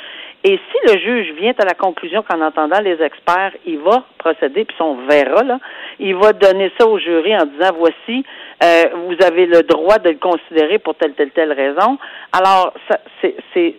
Et 0.44 0.58
si 0.70 0.92
le 0.92 1.00
juge 1.00 1.32
vient 1.40 1.54
à 1.58 1.64
la 1.64 1.74
conclusion 1.74 2.22
qu'en 2.22 2.40
entendant 2.40 2.80
les 2.80 3.00
experts, 3.02 3.52
il 3.64 3.78
va 3.78 4.04
procéder, 4.18 4.64
puis 4.64 4.76
on 4.80 4.94
verra, 5.06 5.42
là, 5.42 5.58
il 5.98 6.14
va 6.14 6.32
donner 6.32 6.70
ça 6.78 6.86
au 6.86 6.98
jury 6.98 7.34
en 7.36 7.46
disant 7.46 7.70
voici, 7.76 8.24
euh, 8.62 8.84
vous 9.06 9.16
avez 9.24 9.46
le 9.46 9.62
droit 9.62 9.98
de 9.98 10.10
le 10.10 10.18
considérer 10.18 10.78
pour 10.78 10.94
telle, 10.94 11.14
telle, 11.14 11.30
telle 11.30 11.52
raison. 11.52 11.98
Alors, 12.32 12.72
ça, 12.88 12.98
c'est, 13.20 13.74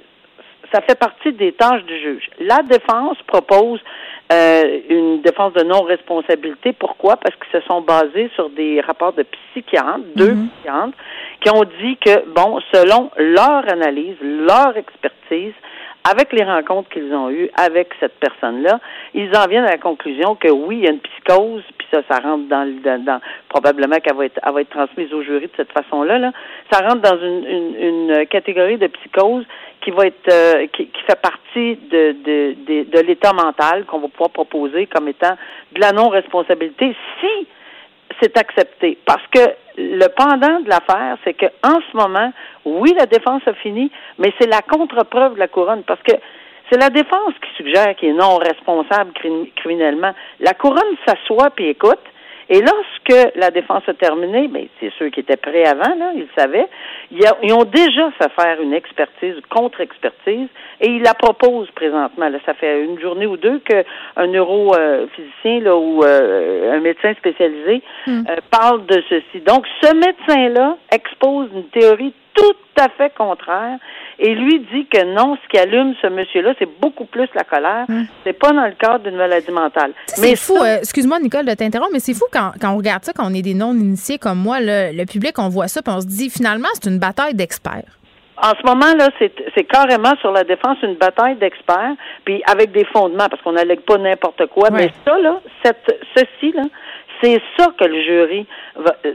ça 0.73 0.81
fait 0.81 0.99
partie 0.99 1.31
des 1.31 1.53
tâches 1.53 1.83
du 1.83 1.99
juge. 1.99 2.29
La 2.39 2.61
défense 2.63 3.17
propose 3.27 3.79
euh, 4.31 4.79
une 4.89 5.21
défense 5.21 5.53
de 5.53 5.63
non-responsabilité. 5.63 6.73
Pourquoi? 6.73 7.17
Parce 7.17 7.35
qu'ils 7.35 7.61
se 7.61 7.65
sont 7.65 7.81
basés 7.81 8.29
sur 8.35 8.49
des 8.49 8.81
rapports 8.81 9.13
de 9.13 9.23
psychiatres, 9.23 10.01
deux 10.15 10.33
mhm. 10.33 10.49
psychiatres, 10.49 10.97
qui 11.41 11.49
ont 11.49 11.63
dit 11.81 11.97
que, 11.97 12.27
bon, 12.29 12.59
selon 12.73 13.09
leur 13.17 13.71
analyse, 13.71 14.17
leur 14.21 14.75
expertise, 14.75 15.53
avec 16.09 16.31
les 16.33 16.43
rencontres 16.43 16.89
qu'ils 16.89 17.13
ont 17.13 17.29
eues 17.29 17.49
avec 17.55 17.89
cette 17.99 18.17
personne-là, 18.19 18.79
ils 19.13 19.29
en 19.35 19.47
viennent 19.47 19.65
à 19.65 19.71
la 19.71 19.77
conclusion 19.77 20.35
que 20.35 20.49
oui, 20.49 20.77
il 20.77 20.83
y 20.83 20.87
a 20.87 20.91
une 20.91 20.99
psychose, 20.99 21.63
ça, 21.91 22.01
ça 22.09 22.19
rentre 22.19 22.47
dans, 22.47 22.67
dans, 22.83 23.03
dans 23.03 23.21
probablement 23.49 23.97
qu'elle 23.97 24.15
va 24.15 24.25
être, 24.25 24.69
transmise 24.69 25.13
au 25.13 25.21
jury 25.21 25.47
de 25.47 25.51
cette 25.55 25.71
façon-là. 25.71 26.17
Là. 26.17 26.31
Ça 26.71 26.85
rentre 26.85 27.01
dans 27.01 27.17
une, 27.19 27.45
une, 27.45 28.09
une 28.09 28.27
catégorie 28.27 28.77
de 28.77 28.87
psychose 28.87 29.45
qui 29.81 29.91
va 29.91 30.07
être 30.07 30.31
euh, 30.31 30.67
qui, 30.73 30.87
qui, 30.87 31.01
fait 31.03 31.21
partie 31.21 31.75
de, 31.89 32.15
de, 32.23 32.55
de, 32.67 32.83
de 32.89 32.99
l'état 32.99 33.33
mental 33.33 33.85
qu'on 33.85 33.99
va 33.99 34.07
pouvoir 34.07 34.31
proposer 34.31 34.85
comme 34.87 35.07
étant 35.07 35.37
de 35.71 35.79
la 35.79 35.91
non-responsabilité 35.91 36.95
si 37.21 37.47
c'est 38.21 38.37
accepté. 38.37 38.97
Parce 39.05 39.25
que 39.33 39.39
le 39.77 40.07
pendant 40.07 40.59
de 40.59 40.69
l'affaire, 40.69 41.17
c'est 41.23 41.33
que 41.33 41.45
en 41.63 41.79
ce 41.91 41.95
moment, 41.95 42.33
oui, 42.65 42.93
la 42.97 43.05
défense 43.05 43.41
a 43.45 43.53
fini, 43.53 43.91
mais 44.17 44.33
c'est 44.39 44.47
la 44.47 44.61
contre-preuve 44.61 45.35
de 45.35 45.39
la 45.39 45.47
couronne. 45.47 45.83
Parce 45.83 46.01
que 46.01 46.13
c'est 46.69 46.79
la 46.79 46.89
défense 46.89 47.33
qui 47.41 47.63
suggère 47.63 47.95
qu'il 47.95 48.09
est 48.09 48.13
non 48.13 48.37
responsable 48.37 49.11
criminellement. 49.55 50.13
La 50.39 50.53
couronne 50.53 50.97
s'assoit 51.05 51.49
puis 51.51 51.69
écoute. 51.69 51.99
Et 52.49 52.61
lorsque 52.61 53.35
la 53.35 53.51
défense 53.51 53.83
a 53.87 53.93
terminé, 53.93 54.47
ben, 54.47 54.67
c'est 54.79 54.91
ceux 54.97 55.09
qui 55.09 55.19
étaient 55.19 55.35
prêts 55.35 55.65
avant, 55.65 55.95
là, 55.95 56.11
ils 56.15 56.21
le 56.21 56.27
savaient, 56.37 56.67
ils, 57.11 57.53
ont 57.53 57.65
déjà 57.65 58.09
fait 58.11 58.31
faire 58.39 58.61
une 58.61 58.73
expertise, 58.73 59.35
contre-expertise, 59.49 60.47
et 60.79 60.87
ils 60.87 61.01
la 61.01 61.13
proposent 61.13 61.69
présentement. 61.71 62.29
Là, 62.29 62.37
ça 62.45 62.53
fait 62.53 62.85
une 62.85 62.99
journée 63.01 63.25
ou 63.25 63.35
deux 63.35 63.59
qu'un 63.59 64.27
neurophysicien 64.27 65.59
là, 65.59 65.75
ou 65.75 66.03
euh, 66.05 66.73
un 66.73 66.79
médecin 66.79 67.13
spécialisé 67.15 67.81
hmm. 68.05 68.23
euh, 68.29 68.35
parle 68.49 68.85
de 68.85 69.03
ceci. 69.09 69.41
Donc, 69.45 69.65
ce 69.81 69.93
médecin-là 69.93 70.77
expose 70.93 71.49
une 71.53 71.67
théorie 71.67 72.13
tout 72.37 72.55
à 72.81 72.89
fait 72.89 73.11
contraire. 73.17 73.77
Et 74.19 74.33
lui 74.33 74.59
dit 74.71 74.87
que 74.87 75.03
non, 75.13 75.37
ce 75.43 75.49
qui 75.49 75.57
allume 75.57 75.93
ce 76.01 76.07
monsieur-là, 76.07 76.53
c'est 76.57 76.69
beaucoup 76.79 77.05
plus 77.05 77.27
la 77.35 77.43
colère. 77.43 77.85
Hum. 77.89 78.05
C'est 78.23 78.33
pas 78.33 78.51
dans 78.51 78.65
le 78.65 78.73
cadre 78.73 79.03
d'une 79.03 79.17
maladie 79.17 79.51
mentale. 79.51 79.91
C'est 80.07 80.35
fou. 80.35 80.57
Euh, 80.57 80.77
excuse-moi, 80.79 81.19
Nicole, 81.19 81.45
de 81.45 81.53
t'interrompre, 81.53 81.91
mais 81.93 81.99
c'est 81.99 82.13
fou 82.13 82.25
quand, 82.31 82.51
quand, 82.61 82.73
on 82.73 82.77
regarde 82.77 83.03
ça, 83.03 83.13
quand 83.13 83.29
on 83.29 83.33
est 83.33 83.41
des 83.41 83.53
non-initiés 83.53 84.17
comme 84.17 84.39
moi, 84.39 84.57
le 84.61 85.05
public, 85.05 85.37
on 85.39 85.49
voit 85.49 85.67
ça, 85.67 85.81
puis 85.81 85.93
on 85.95 86.01
se 86.01 86.07
dit 86.07 86.29
finalement, 86.29 86.69
c'est 86.73 86.89
une 86.89 86.99
bataille 86.99 87.33
d'experts. 87.33 87.97
En 88.39 88.51
ce 88.51 88.63
moment, 88.63 88.93
là, 88.93 89.09
c'est 89.19 89.63
carrément 89.63 90.15
sur 90.21 90.31
la 90.31 90.43
défense 90.43 90.77
une 90.83 90.93
bataille 90.93 91.37
d'experts, 91.37 91.95
puis 92.23 92.43
avec 92.45 92.71
des 92.71 92.85
fondements, 92.85 93.27
parce 93.29 93.41
qu'on 93.41 93.53
n'allègue 93.53 93.81
pas 93.81 93.97
n'importe 93.97 94.45
quoi. 94.47 94.69
Mais 94.69 94.91
ça, 95.05 95.17
là, 95.17 95.39
cette, 95.63 95.99
ceci, 96.15 96.51
là, 96.51 96.61
c'est 97.21 97.41
ça 97.57 97.67
que 97.77 97.85
le 97.85 98.01
jury 98.01 98.45
va, 98.75 98.95
euh, 99.05 99.13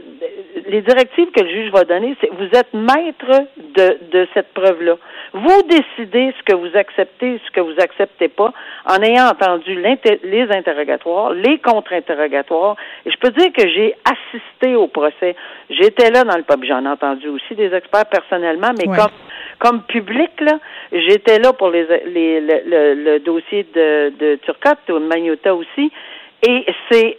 les 0.67 0.81
directives 0.81 1.31
que 1.31 1.41
le 1.41 1.49
juge 1.49 1.71
va 1.71 1.83
donner, 1.83 2.15
c'est 2.21 2.29
vous 2.31 2.49
êtes 2.53 2.73
maître 2.73 3.45
de, 3.57 3.97
de 4.11 4.27
cette 4.33 4.53
preuve-là. 4.53 4.95
Vous 5.33 5.61
décidez 5.63 6.33
ce 6.37 6.43
que 6.43 6.55
vous 6.55 6.75
acceptez, 6.77 7.39
ce 7.45 7.51
que 7.51 7.61
vous 7.61 7.75
acceptez 7.79 8.27
pas, 8.27 8.53
en 8.85 9.01
ayant 9.01 9.27
entendu 9.27 9.75
les 9.75 10.47
interrogatoires, 10.51 11.31
les 11.31 11.57
contre-interrogatoires. 11.59 12.75
Et 13.05 13.11
je 13.11 13.17
peux 13.17 13.31
dire 13.31 13.51
que 13.51 13.67
j'ai 13.67 13.95
assisté 14.05 14.75
au 14.75 14.87
procès. 14.87 15.35
J'étais 15.69 16.11
là 16.11 16.23
dans 16.23 16.37
le 16.37 16.43
pub. 16.43 16.63
J'en 16.65 16.85
ai 16.85 16.89
entendu 16.89 17.29
aussi 17.29 17.55
des 17.55 17.73
experts 17.73 18.05
personnellement, 18.05 18.71
mais 18.77 18.85
comme 18.85 19.11
comme 19.59 19.83
public, 19.83 20.31
là, 20.41 20.59
j'étais 20.91 21.39
là 21.39 21.53
pour 21.53 21.69
les, 21.69 21.85
les 22.07 22.41
le, 22.41 22.93
le, 22.95 23.19
dossier 23.19 23.65
de, 23.73 24.11
de 24.19 24.35
Turcotte, 24.43 24.79
de 24.89 24.97
Magnota 24.97 25.55
aussi. 25.55 25.89
Et 26.45 26.65
c'est 26.91 27.17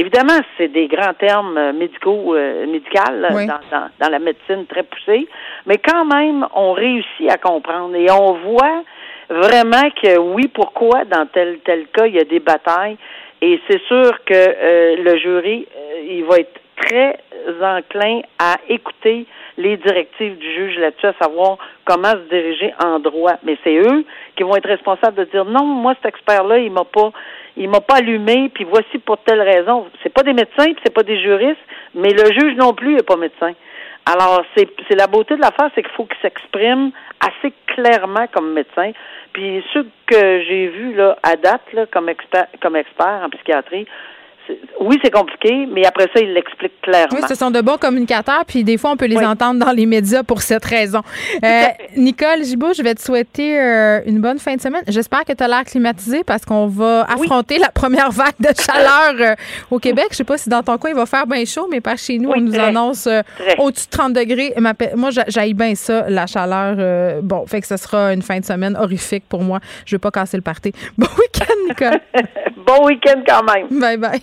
Évidemment, 0.00 0.38
c'est 0.56 0.68
des 0.68 0.86
grands 0.86 1.14
termes 1.14 1.58
euh, 1.58 1.72
médicaux, 1.72 2.36
euh, 2.36 2.66
médicales 2.68 3.20
dans, 3.20 3.88
dans, 4.00 4.08
la 4.08 4.18
médecine 4.20 4.64
très 4.66 4.84
poussée, 4.84 5.26
mais 5.66 5.78
quand 5.78 6.04
même, 6.04 6.46
on 6.54 6.72
réussit 6.72 7.28
à 7.28 7.36
comprendre 7.36 7.96
et 7.96 8.08
on 8.08 8.34
voit 8.34 8.84
vraiment 9.28 9.90
que 10.00 10.16
oui, 10.16 10.46
pourquoi 10.54 11.04
dans 11.04 11.26
tel 11.26 11.58
tel 11.64 11.88
cas 11.88 12.06
il 12.06 12.14
y 12.14 12.20
a 12.20 12.24
des 12.24 12.38
batailles. 12.38 12.96
Et 13.42 13.60
c'est 13.68 13.82
sûr 13.88 14.24
que 14.24 14.34
euh, 14.34 14.96
le 15.02 15.16
jury, 15.18 15.66
il 16.08 16.24
va 16.24 16.38
être 16.38 16.60
très 16.76 17.18
enclin 17.60 18.20
à 18.38 18.56
écouter 18.68 19.26
les 19.58 19.76
directives 19.76 20.38
du 20.38 20.54
juge 20.54 20.78
là-dessus, 20.78 21.06
à 21.06 21.14
savoir 21.20 21.58
comment 21.84 22.12
se 22.12 22.28
diriger 22.30 22.72
en 22.82 23.00
droit. 23.00 23.34
Mais 23.42 23.58
c'est 23.64 23.76
eux 23.76 24.04
qui 24.36 24.44
vont 24.44 24.56
être 24.56 24.68
responsables 24.68 25.16
de 25.16 25.24
dire 25.24 25.44
non, 25.44 25.64
moi 25.64 25.94
cet 25.96 26.14
expert-là, 26.14 26.58
il 26.58 26.70
m'a 26.70 26.84
pas, 26.84 27.10
il 27.56 27.68
m'a 27.68 27.80
pas 27.80 27.96
allumé, 27.96 28.50
puis 28.54 28.64
voici 28.64 28.98
pour 28.98 29.18
telle 29.18 29.42
raison. 29.42 29.86
C'est 30.02 30.14
pas 30.14 30.22
des 30.22 30.32
médecins, 30.32 30.72
puis 30.72 30.80
c'est 30.84 30.94
pas 30.94 31.02
des 31.02 31.20
juristes, 31.20 31.58
mais 31.94 32.10
le 32.10 32.32
juge 32.32 32.56
non 32.56 32.72
plus 32.72 32.94
n'est 32.94 33.02
pas 33.02 33.16
médecin. 33.16 33.52
Alors, 34.06 34.42
c'est, 34.56 34.68
c'est 34.88 34.96
la 34.96 35.06
beauté 35.06 35.36
de 35.36 35.42
l'affaire, 35.42 35.70
c'est 35.74 35.82
qu'il 35.82 35.92
faut 35.92 36.06
qu'il 36.06 36.16
s'exprime 36.22 36.92
assez 37.20 37.52
clairement 37.66 38.26
comme 38.32 38.54
médecin. 38.54 38.92
Puis 39.34 39.62
ceux 39.74 39.86
que 40.06 40.40
j'ai 40.48 40.68
vus 40.68 40.94
là, 40.94 41.18
à 41.22 41.36
date 41.36 41.72
là, 41.74 41.84
comme 41.86 42.08
expert 42.08 42.46
comme 42.62 42.76
expert 42.76 43.20
en 43.24 43.28
psychiatrie, 43.30 43.86
oui, 44.80 44.98
c'est 45.02 45.10
compliqué, 45.10 45.66
mais 45.70 45.84
après 45.84 46.04
ça, 46.14 46.20
il 46.20 46.32
l'explique 46.32 46.80
clairement. 46.82 47.08
Oui, 47.12 47.20
ce 47.28 47.34
sont 47.34 47.50
de 47.50 47.60
bons 47.60 47.78
communicateurs, 47.78 48.44
puis 48.46 48.64
des 48.64 48.78
fois, 48.78 48.92
on 48.92 48.96
peut 48.96 49.06
les 49.06 49.18
entendre 49.18 49.64
dans 49.64 49.72
les 49.72 49.86
médias 49.86 50.22
pour 50.22 50.40
cette 50.40 50.64
raison. 50.64 51.02
Euh, 51.44 51.62
Nicole 51.96 52.44
Gibault, 52.44 52.72
je 52.72 52.82
vais 52.82 52.94
te 52.94 53.02
souhaiter 53.02 53.58
euh, 53.58 54.00
une 54.06 54.20
bonne 54.20 54.38
fin 54.38 54.54
de 54.54 54.60
semaine. 54.60 54.82
J'espère 54.86 55.24
que 55.24 55.32
tu 55.32 55.42
as 55.42 55.48
l'air 55.48 55.64
climatisé 55.64 56.22
parce 56.24 56.44
qu'on 56.44 56.66
va 56.66 57.02
affronter 57.02 57.58
la 57.58 57.70
première 57.70 58.10
vague 58.10 58.38
de 58.38 58.48
chaleur 58.58 59.14
euh, 59.20 59.34
au 59.70 59.78
Québec. 59.78 60.06
Je 60.12 60.16
sais 60.16 60.24
pas 60.24 60.38
si 60.38 60.48
dans 60.48 60.62
ton 60.62 60.78
coin, 60.78 60.90
il 60.90 60.96
va 60.96 61.06
faire 61.06 61.26
bien 61.26 61.44
chaud, 61.44 61.68
mais 61.70 61.80
par 61.80 61.98
chez 61.98 62.18
nous, 62.18 62.30
on 62.30 62.40
nous 62.40 62.58
annonce 62.58 63.08
au-dessus 63.58 63.86
de 63.86 63.90
30 63.90 64.12
degrés. 64.12 64.54
Moi, 64.96 65.10
j'aille 65.28 65.54
bien 65.54 65.74
ça, 65.74 66.08
la 66.08 66.26
chaleur. 66.26 67.22
bon, 67.22 67.46
fait 67.46 67.60
que 67.60 67.66
ce 67.66 67.76
sera 67.76 68.12
une 68.12 68.22
fin 68.22 68.38
de 68.38 68.44
semaine 68.44 68.76
horrifique 68.76 69.24
pour 69.28 69.42
moi. 69.42 69.58
Je 69.84 69.96
veux 69.96 70.00
pas 70.00 70.10
casser 70.10 70.36
le 70.36 70.42
party. 70.42 70.72
Bon 70.96 71.06
week-end, 71.18 71.54
Nicole. 71.68 72.00
bon 72.66 72.86
week-end 72.86 73.22
quand 73.26 73.42
même. 73.42 73.66
Bye 73.70 73.96
bye. 73.96 74.22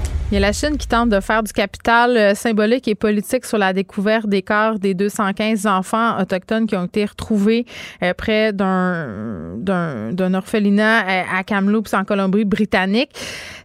Il 0.31 0.35
y 0.35 0.37
a 0.37 0.39
la 0.39 0.53
Chine 0.53 0.77
qui 0.77 0.87
tente 0.87 1.09
de 1.09 1.19
faire 1.19 1.43
du 1.43 1.51
capital 1.51 2.15
euh, 2.15 2.35
symbolique 2.35 2.87
et 2.87 2.95
politique 2.95 3.43
sur 3.43 3.57
la 3.57 3.73
découverte 3.73 4.27
des 4.27 4.41
corps 4.41 4.79
des 4.79 4.93
215 4.93 5.67
enfants 5.67 6.17
autochtones 6.21 6.67
qui 6.67 6.77
ont 6.77 6.85
été 6.85 7.03
retrouvés 7.03 7.65
euh, 8.01 8.13
près 8.13 8.53
d'un, 8.53 9.57
d'un, 9.57 10.33
orphelinat 10.33 11.01
euh, 11.01 11.23
à 11.37 11.43
Kamloops 11.43 11.93
en 11.93 12.05
Colombie-Britannique. 12.05 13.09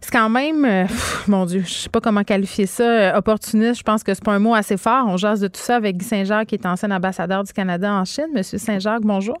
C'est 0.01 0.11
quand 0.11 0.27
même, 0.27 0.87
mon 1.29 1.45
Dieu, 1.45 1.63
je 1.65 1.73
sais 1.73 1.89
pas 1.89 2.01
comment 2.01 2.25
qualifier 2.25 2.65
ça, 2.65 3.17
opportuniste. 3.17 3.79
Je 3.79 3.83
pense 3.83 4.03
que 4.03 4.13
c'est 4.13 4.25
pas 4.25 4.33
un 4.33 4.39
mot 4.39 4.53
assez 4.53 4.75
fort. 4.75 5.05
On 5.07 5.15
jase 5.15 5.39
de 5.39 5.47
tout 5.47 5.61
ça 5.61 5.77
avec 5.77 5.95
Guy 5.95 6.05
Saint-Jacques 6.05 6.49
qui 6.49 6.55
est 6.55 6.65
ancien 6.65 6.91
ambassadeur 6.91 7.45
du 7.45 7.53
Canada 7.53 7.93
en 7.93 8.03
Chine. 8.03 8.27
Monsieur 8.35 8.57
Saint-Jacques, 8.57 9.03
bonjour. 9.03 9.37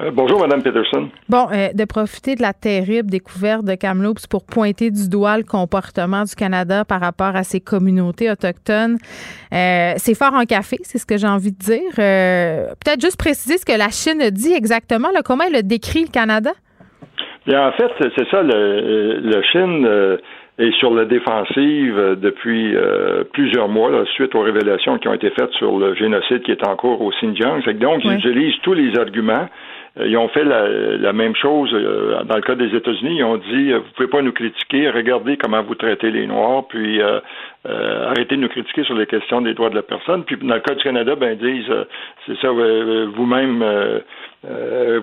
Euh, 0.00 0.10
bonjour, 0.12 0.40
Madame 0.40 0.62
Peterson. 0.62 1.08
Bon, 1.28 1.46
euh, 1.52 1.68
de 1.74 1.84
profiter 1.84 2.34
de 2.34 2.42
la 2.42 2.52
terrible 2.52 3.10
découverte 3.10 3.64
de 3.64 3.74
Kamloops 3.74 4.26
pour 4.26 4.44
pointer 4.44 4.90
du 4.90 5.08
doigt 5.08 5.36
le 5.36 5.44
comportement 5.44 6.24
du 6.24 6.34
Canada 6.34 6.84
par 6.84 7.00
rapport 7.00 7.36
à 7.36 7.42
ses 7.42 7.60
communautés 7.60 8.30
autochtones. 8.30 8.96
Euh, 9.52 9.92
c'est 9.96 10.14
fort 10.16 10.34
en 10.34 10.44
café, 10.44 10.78
c'est 10.82 10.98
ce 10.98 11.06
que 11.06 11.18
j'ai 11.18 11.26
envie 11.26 11.52
de 11.52 11.58
dire. 11.58 11.92
Peut-être 11.94 13.00
juste 13.00 13.18
préciser 13.18 13.58
ce 13.58 13.66
que 13.66 13.76
la 13.76 13.90
Chine 13.90 14.30
dit 14.30 14.52
exactement, 14.52 15.08
comment 15.24 15.44
elle 15.44 15.66
décrit 15.66 16.04
le 16.04 16.12
Canada? 16.12 16.52
Bien, 17.46 17.68
en 17.68 17.72
fait, 17.72 17.90
c'est 18.16 18.28
ça, 18.30 18.42
le, 18.42 19.20
le 19.20 19.42
Chine 19.52 19.86
est 20.58 20.72
sur 20.78 20.94
la 20.94 21.04
défensive 21.04 22.16
depuis 22.20 22.74
plusieurs 23.32 23.68
mois, 23.68 23.90
suite 24.14 24.34
aux 24.34 24.42
révélations 24.42 24.98
qui 24.98 25.08
ont 25.08 25.14
été 25.14 25.30
faites 25.30 25.50
sur 25.58 25.78
le 25.78 25.94
génocide 25.94 26.42
qui 26.42 26.52
est 26.52 26.66
en 26.66 26.76
cours 26.76 27.02
au 27.02 27.10
Xinjiang. 27.10 27.62
Donc, 27.74 28.04
ils 28.04 28.14
utilisent 28.14 28.60
tous 28.62 28.74
les 28.74 28.96
arguments 28.98 29.48
ils 30.00 30.16
ont 30.16 30.28
fait 30.28 30.44
la, 30.44 31.12
même 31.12 31.36
chose 31.36 31.70
euh, 31.74 32.22
dans 32.24 32.36
le 32.36 32.40
cas 32.40 32.54
des 32.54 32.74
États-Unis. 32.74 33.16
Ils 33.18 33.24
ont 33.24 33.36
dit 33.36 33.72
euh, 33.72 33.78
vous 33.78 33.90
pouvez 33.94 34.08
pas 34.08 34.22
nous 34.22 34.32
critiquer, 34.32 34.88
regardez 34.88 35.36
comment 35.36 35.62
vous 35.62 35.74
traitez 35.74 36.10
les 36.10 36.26
Noirs, 36.26 36.66
puis 36.68 37.00
arrêtez 37.64 38.36
de 38.36 38.40
nous 38.40 38.48
critiquer 38.48 38.84
sur 38.84 38.94
les 38.94 39.06
questions 39.06 39.42
des 39.42 39.52
droits 39.52 39.68
de 39.70 39.74
la 39.74 39.82
personne. 39.82 40.24
Puis 40.24 40.36
dans 40.36 40.54
le 40.54 40.60
cas 40.60 40.74
du 40.74 40.82
Canada, 40.82 41.14
ben 41.14 41.38
ils 41.38 41.54
disent 41.54 41.74
c'est 42.26 42.38
ça, 42.38 42.48
vous-même 42.50 43.62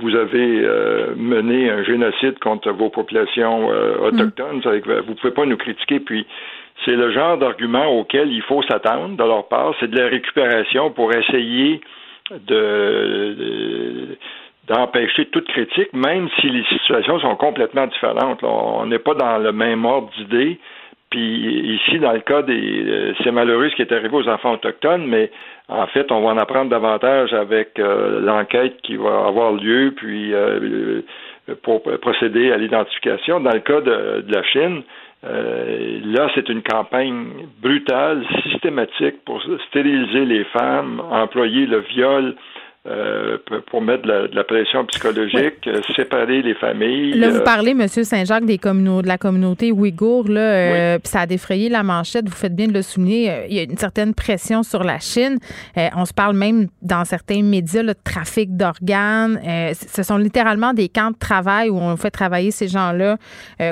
vous 0.01 0.15
avez 0.15 0.67
mené 1.15 1.69
un 1.69 1.83
génocide 1.83 2.39
contre 2.39 2.71
vos 2.71 2.89
populations 2.89 3.67
autochtones. 4.01 4.61
Mm. 4.65 5.01
Vous 5.05 5.15
pouvez 5.15 5.33
pas 5.33 5.45
nous 5.45 5.57
critiquer. 5.57 5.99
Puis 5.99 6.25
c'est 6.83 6.95
le 6.95 7.11
genre 7.11 7.37
d'argument 7.37 7.87
auquel 7.87 8.31
il 8.31 8.41
faut 8.41 8.63
s'attendre 8.63 9.15
de 9.15 9.23
leur 9.23 9.47
part. 9.47 9.75
C'est 9.79 9.89
de 9.91 9.97
la 9.97 10.07
récupération 10.07 10.91
pour 10.91 11.13
essayer 11.13 11.79
de 12.31 14.17
d'empêcher 14.69 15.25
toute 15.25 15.47
critique, 15.47 15.91
même 15.93 16.29
si 16.39 16.49
les 16.49 16.63
situations 16.65 17.19
sont 17.19 17.35
complètement 17.35 17.87
différentes. 17.87 18.43
On 18.43 18.85
n'est 18.85 18.99
pas 18.99 19.15
dans 19.15 19.39
le 19.39 19.51
même 19.51 19.83
ordre 19.83 20.09
d'idées. 20.17 20.59
Puis 21.09 21.75
ici, 21.75 21.97
dans 21.97 22.11
le 22.11 22.19
cas 22.19 22.43
des, 22.43 22.83
euh, 22.87 23.13
c'est 23.23 23.31
malheureux 23.31 23.69
ce 23.71 23.75
qui 23.75 23.81
est 23.81 23.91
arrivé 23.91 24.15
aux 24.15 24.27
enfants 24.27 24.53
autochtones, 24.53 25.07
mais 25.07 25.31
en 25.67 25.87
fait, 25.87 26.11
on 26.11 26.21
va 26.21 26.29
en 26.29 26.37
apprendre 26.37 26.69
davantage 26.69 27.33
avec 27.33 27.79
euh, 27.79 28.21
l'enquête 28.21 28.77
qui 28.83 28.95
va 28.95 29.25
avoir 29.25 29.53
lieu, 29.53 29.91
puis 29.95 30.33
euh, 30.35 31.01
pour 31.63 31.81
procéder 31.81 32.51
à 32.51 32.57
l'identification. 32.57 33.39
Dans 33.39 33.53
le 33.53 33.61
cas 33.61 33.81
de 33.81 34.23
la 34.31 34.43
Chine, 34.43 34.83
là, 35.23 36.29
c'est 36.35 36.47
une 36.47 36.61
campagne 36.61 37.25
brutale, 37.59 38.23
systématique 38.43 39.25
pour 39.25 39.41
stériliser 39.67 40.25
les 40.25 40.43
femmes, 40.43 41.01
employer 41.11 41.65
le 41.65 41.79
viol 41.79 42.35
euh, 42.87 43.37
pour 43.69 43.81
mettre 43.81 44.03
de 44.03 44.29
la, 44.33 44.43
pression 44.45 44.85
psychologique, 44.85 45.67
euh, 45.67 45.81
séparer 45.97 46.41
les 46.41 46.53
familles. 46.53 47.11
Là, 47.11 47.29
vous 47.29 47.41
parlez, 47.41 47.71
M. 47.71 47.85
Saint-Jacques, 47.89 48.45
des 48.45 48.57
de 48.57 49.05
la 49.07 49.17
communauté 49.17 49.73
ouïghour, 49.73 50.29
là, 50.29 50.97
ça 51.03 51.21
a 51.21 51.25
défrayé 51.25 51.67
la 51.67 51.83
manchette, 51.83 52.29
vous 52.29 52.35
faites 52.35 52.55
bien 52.55 52.67
de 52.67 52.73
le 52.73 52.81
souligner. 52.81 53.47
Il 53.49 53.55
y 53.55 53.59
a 53.59 53.63
une 53.63 53.77
certaine 53.77 54.13
pression 54.13 54.63
sur 54.63 54.85
la 54.85 54.99
Chine. 54.99 55.39
on 55.75 56.05
se 56.05 56.13
parle 56.13 56.37
même 56.37 56.67
dans 56.81 57.03
certains 57.03 57.43
médias 57.43 57.83
de 57.83 57.93
trafic 58.01 58.55
d'organes. 58.55 59.41
ce 59.73 60.03
sont 60.03 60.17
littéralement 60.17 60.73
des 60.73 60.87
camps 60.87 61.11
de 61.11 61.17
travail 61.17 61.69
où 61.69 61.77
on 61.77 61.97
fait 61.97 62.11
travailler 62.11 62.51
ces 62.51 62.69
gens-là 62.69 63.17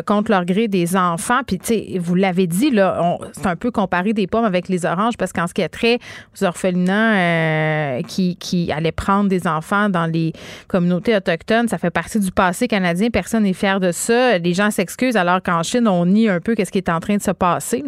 contre 0.06 0.32
leur 0.32 0.43
gré 0.43 0.67
des 0.67 0.98
enfants. 0.98 1.41
Puis, 1.48 1.60
tu 1.60 1.67
sais, 1.67 1.98
vous 1.98 2.15
l'avez 2.15 2.48
dit, 2.48 2.72
là, 2.72 3.18
c'est 3.32 3.47
un 3.47 3.55
peu 3.55 3.72
comparé 3.72 4.12
des 4.12 4.28
pommes 4.28 4.45
avec 4.45 4.68
les 4.68 4.86
oranges 4.86 5.16
parce 5.16 5.32
qu'en 5.32 5.47
ce 5.47 5.53
qui 5.53 5.62
est 5.62 5.70
trait 5.70 5.99
aux 6.36 6.43
orphelinats 6.43 8.01
qui, 8.03 8.36
qui 8.36 8.72
allaient 8.72 8.97
prendre 8.98 9.30
des 9.30 9.48
enfants 9.48 9.89
dans 9.89 10.12
les 10.12 10.34
communautés 10.68 11.16
autochtones. 11.16 11.68
Ça 11.70 11.78
fait 11.78 11.93
partie 11.93 12.20
du 12.20 12.32
passé 12.32 12.68
canadien. 12.68 13.10
Personne 13.10 13.43
n'est 13.43 13.54
fier 13.54 13.80
de 13.80 13.91
ça. 13.91 14.38
Les 14.39 14.54
gens 14.54 14.72
s'excusent 14.72 15.18
alors 15.18 15.41
qu'en 15.41 15.64
Chine, 15.64 15.88
on 15.88 16.06
nie 16.06 16.28
un 16.28 16.41
peu 16.41 16.56
qu'est-ce 16.56 16.72
qui 16.72 16.80
est 16.80 16.89
en 16.89 17.00
train 17.00 17.16
de 17.16 17.22
se 17.22 17.32
passer. 17.32 17.84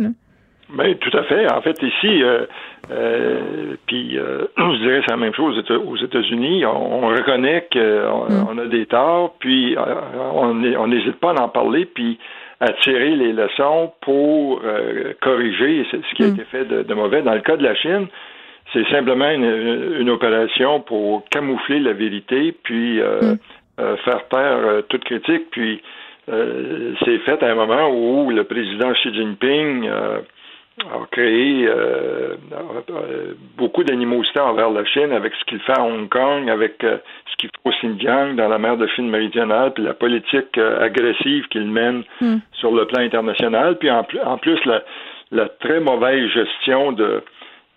Oui, 0.77 0.95
tout 0.97 1.17
à 1.17 1.23
fait. 1.23 1.51
En 1.51 1.61
fait, 1.61 1.81
ici, 1.81 2.23
euh, 2.23 2.45
euh, 2.91 3.75
puis 3.87 4.17
euh, 4.17 4.45
je 4.57 4.77
dirais 4.83 5.01
c'est 5.05 5.11
la 5.11 5.17
même 5.17 5.33
chose 5.33 5.57
aux 5.69 5.97
États-Unis. 5.97 6.65
On, 6.65 7.07
reconnaît 7.07 7.67
qu'on 7.73 8.53
mm. 8.53 8.59
a 8.59 8.65
des 8.65 8.85
torts, 8.85 9.35
puis 9.39 9.75
on 10.33 10.87
n'hésite 10.87 11.19
pas 11.19 11.31
à 11.31 11.41
en 11.41 11.49
parler, 11.49 11.85
puis 11.85 12.19
à 12.59 12.71
tirer 12.83 13.15
les 13.15 13.33
leçons 13.33 13.93
pour 14.01 14.61
corriger 15.21 15.85
ce 15.91 16.15
qui 16.15 16.23
a 16.23 16.27
mm. 16.27 16.33
été 16.33 16.43
fait 16.45 16.65
de, 16.65 16.93
mauvais. 16.93 17.23
Dans 17.23 17.33
le 17.33 17.41
cas 17.41 17.57
de 17.57 17.63
la 17.63 17.73
Chine, 17.73 18.07
c'est 18.73 18.87
simplement 18.89 19.29
une, 19.29 20.09
opération 20.09 20.81
pour 20.81 21.27
camoufler 21.29 21.79
la 21.79 21.93
vérité, 21.93 22.55
puis 22.63 22.99
euh, 22.99 23.21
mm. 23.21 23.37
euh, 23.79 23.97
faire 23.97 24.27
taire 24.27 24.57
euh, 24.57 24.81
toute 24.83 25.03
critique. 25.03 25.49
Puis 25.51 25.81
c'est 27.03 27.17
fait 27.25 27.41
à 27.41 27.51
un 27.51 27.55
moment 27.55 27.89
où 27.89 28.29
le 28.29 28.43
président 28.43 28.93
Xi 28.93 29.11
Jinping 29.15 29.89
a 29.89 30.21
créé 31.09 31.67
beaucoup 33.57 33.83
d'animosité 33.83 34.39
envers 34.39 34.69
la 34.69 34.85
Chine 34.85 35.11
avec 35.11 35.33
ce 35.33 35.45
qu'il 35.45 35.59
fait 35.61 35.75
à 35.75 35.81
Hong 35.81 36.07
Kong, 36.07 36.47
avec 36.47 36.75
ce 36.83 37.35
qu'il 37.39 37.49
fait 37.49 37.67
au 37.67 37.71
Xinjiang, 37.71 38.35
dans 38.35 38.47
la 38.47 38.59
mer 38.59 38.77
de 38.77 38.85
Chine 38.95 39.09
méridionale, 39.09 39.73
puis 39.73 39.83
la 39.83 39.95
politique 39.95 40.55
agressive 40.59 41.47
qu'il 41.47 41.65
mène 41.65 42.03
mm. 42.21 42.35
sur 42.51 42.75
le 42.75 42.85
plan 42.85 43.01
international, 43.01 43.79
puis 43.79 43.89
en, 43.89 44.03
plus 44.37 44.63
la, 44.65 44.83
la 45.31 45.49
très 45.49 45.79
mauvaise 45.79 46.29
gestion 46.29 46.91
de 46.91 47.23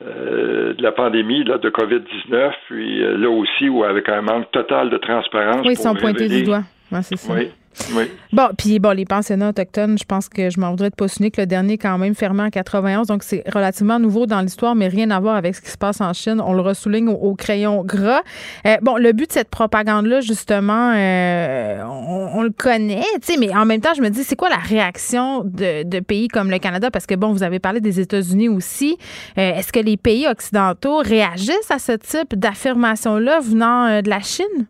euh, 0.06 0.74
de 0.74 0.82
la 0.82 0.92
pandémie 0.92 1.44
là, 1.44 1.58
de 1.58 1.70
COVID-19, 1.70 2.52
puis 2.68 3.02
euh, 3.02 3.16
là 3.16 3.30
aussi, 3.30 3.68
où 3.68 3.84
avec 3.84 4.08
un 4.08 4.22
manque 4.22 4.50
total 4.50 4.90
de 4.90 4.96
transparence. 4.98 5.64
Oui, 5.64 5.72
ils 5.72 5.78
sont 5.78 5.94
pointés 5.94 6.28
du 6.28 6.42
doigt. 6.42 6.62
c'est 7.02 7.16
ça. 7.16 7.32
Oui. 7.34 7.50
Oui. 7.94 8.10
Bon, 8.32 8.48
puis 8.56 8.78
bon, 8.78 8.90
les 8.90 9.04
pensionnats 9.04 9.50
autochtones, 9.50 9.98
je 9.98 10.04
pense 10.04 10.28
que 10.28 10.50
je 10.50 10.60
m'en 10.60 10.70
voudrais 10.70 10.90
de 10.90 10.94
pas 10.94 11.06
que 11.06 11.40
le 11.40 11.46
dernier 11.46 11.78
quand 11.78 11.98
même 11.98 12.14
fermé 12.14 12.42
en 12.42 12.50
91, 12.50 13.06
donc 13.06 13.22
c'est 13.22 13.42
relativement 13.52 13.98
nouveau 13.98 14.26
dans 14.26 14.40
l'histoire, 14.40 14.74
mais 14.74 14.88
rien 14.88 15.10
à 15.10 15.20
voir 15.20 15.36
avec 15.36 15.54
ce 15.54 15.60
qui 15.60 15.70
se 15.70 15.78
passe 15.78 16.00
en 16.00 16.12
Chine. 16.12 16.40
On 16.44 16.52
le 16.52 16.60
ressouligne 16.60 17.08
au, 17.08 17.34
crayon 17.34 17.82
gras. 17.84 18.22
Euh, 18.66 18.76
bon, 18.82 18.96
le 18.96 19.12
but 19.12 19.28
de 19.28 19.32
cette 19.32 19.48
propagande-là, 19.48 20.20
justement, 20.20 20.92
euh, 20.94 21.82
on, 21.84 22.42
le 22.42 22.50
connaît, 22.50 23.04
tu 23.20 23.32
sais, 23.32 23.36
mais 23.38 23.54
en 23.54 23.64
même 23.64 23.80
temps, 23.80 23.94
je 23.96 24.02
me 24.02 24.10
dis, 24.10 24.24
c'est 24.24 24.36
quoi 24.36 24.48
la 24.48 24.56
réaction 24.56 25.42
de, 25.44 26.00
pays 26.00 26.28
comme 26.28 26.50
le 26.50 26.58
Canada? 26.58 26.90
Parce 26.90 27.06
que 27.06 27.14
bon, 27.14 27.32
vous 27.32 27.42
avez 27.42 27.58
parlé 27.58 27.80
des 27.80 28.00
États-Unis 28.00 28.48
aussi. 28.48 28.96
Euh, 29.38 29.54
est-ce 29.54 29.72
que 29.72 29.80
les 29.80 29.96
pays 29.96 30.26
occidentaux 30.26 30.98
réagissent 30.98 31.70
à 31.70 31.78
ce 31.78 31.92
type 31.92 32.34
d'affirmation-là 32.34 33.40
venant 33.40 34.02
de 34.02 34.08
la 34.08 34.20
Chine? 34.20 34.66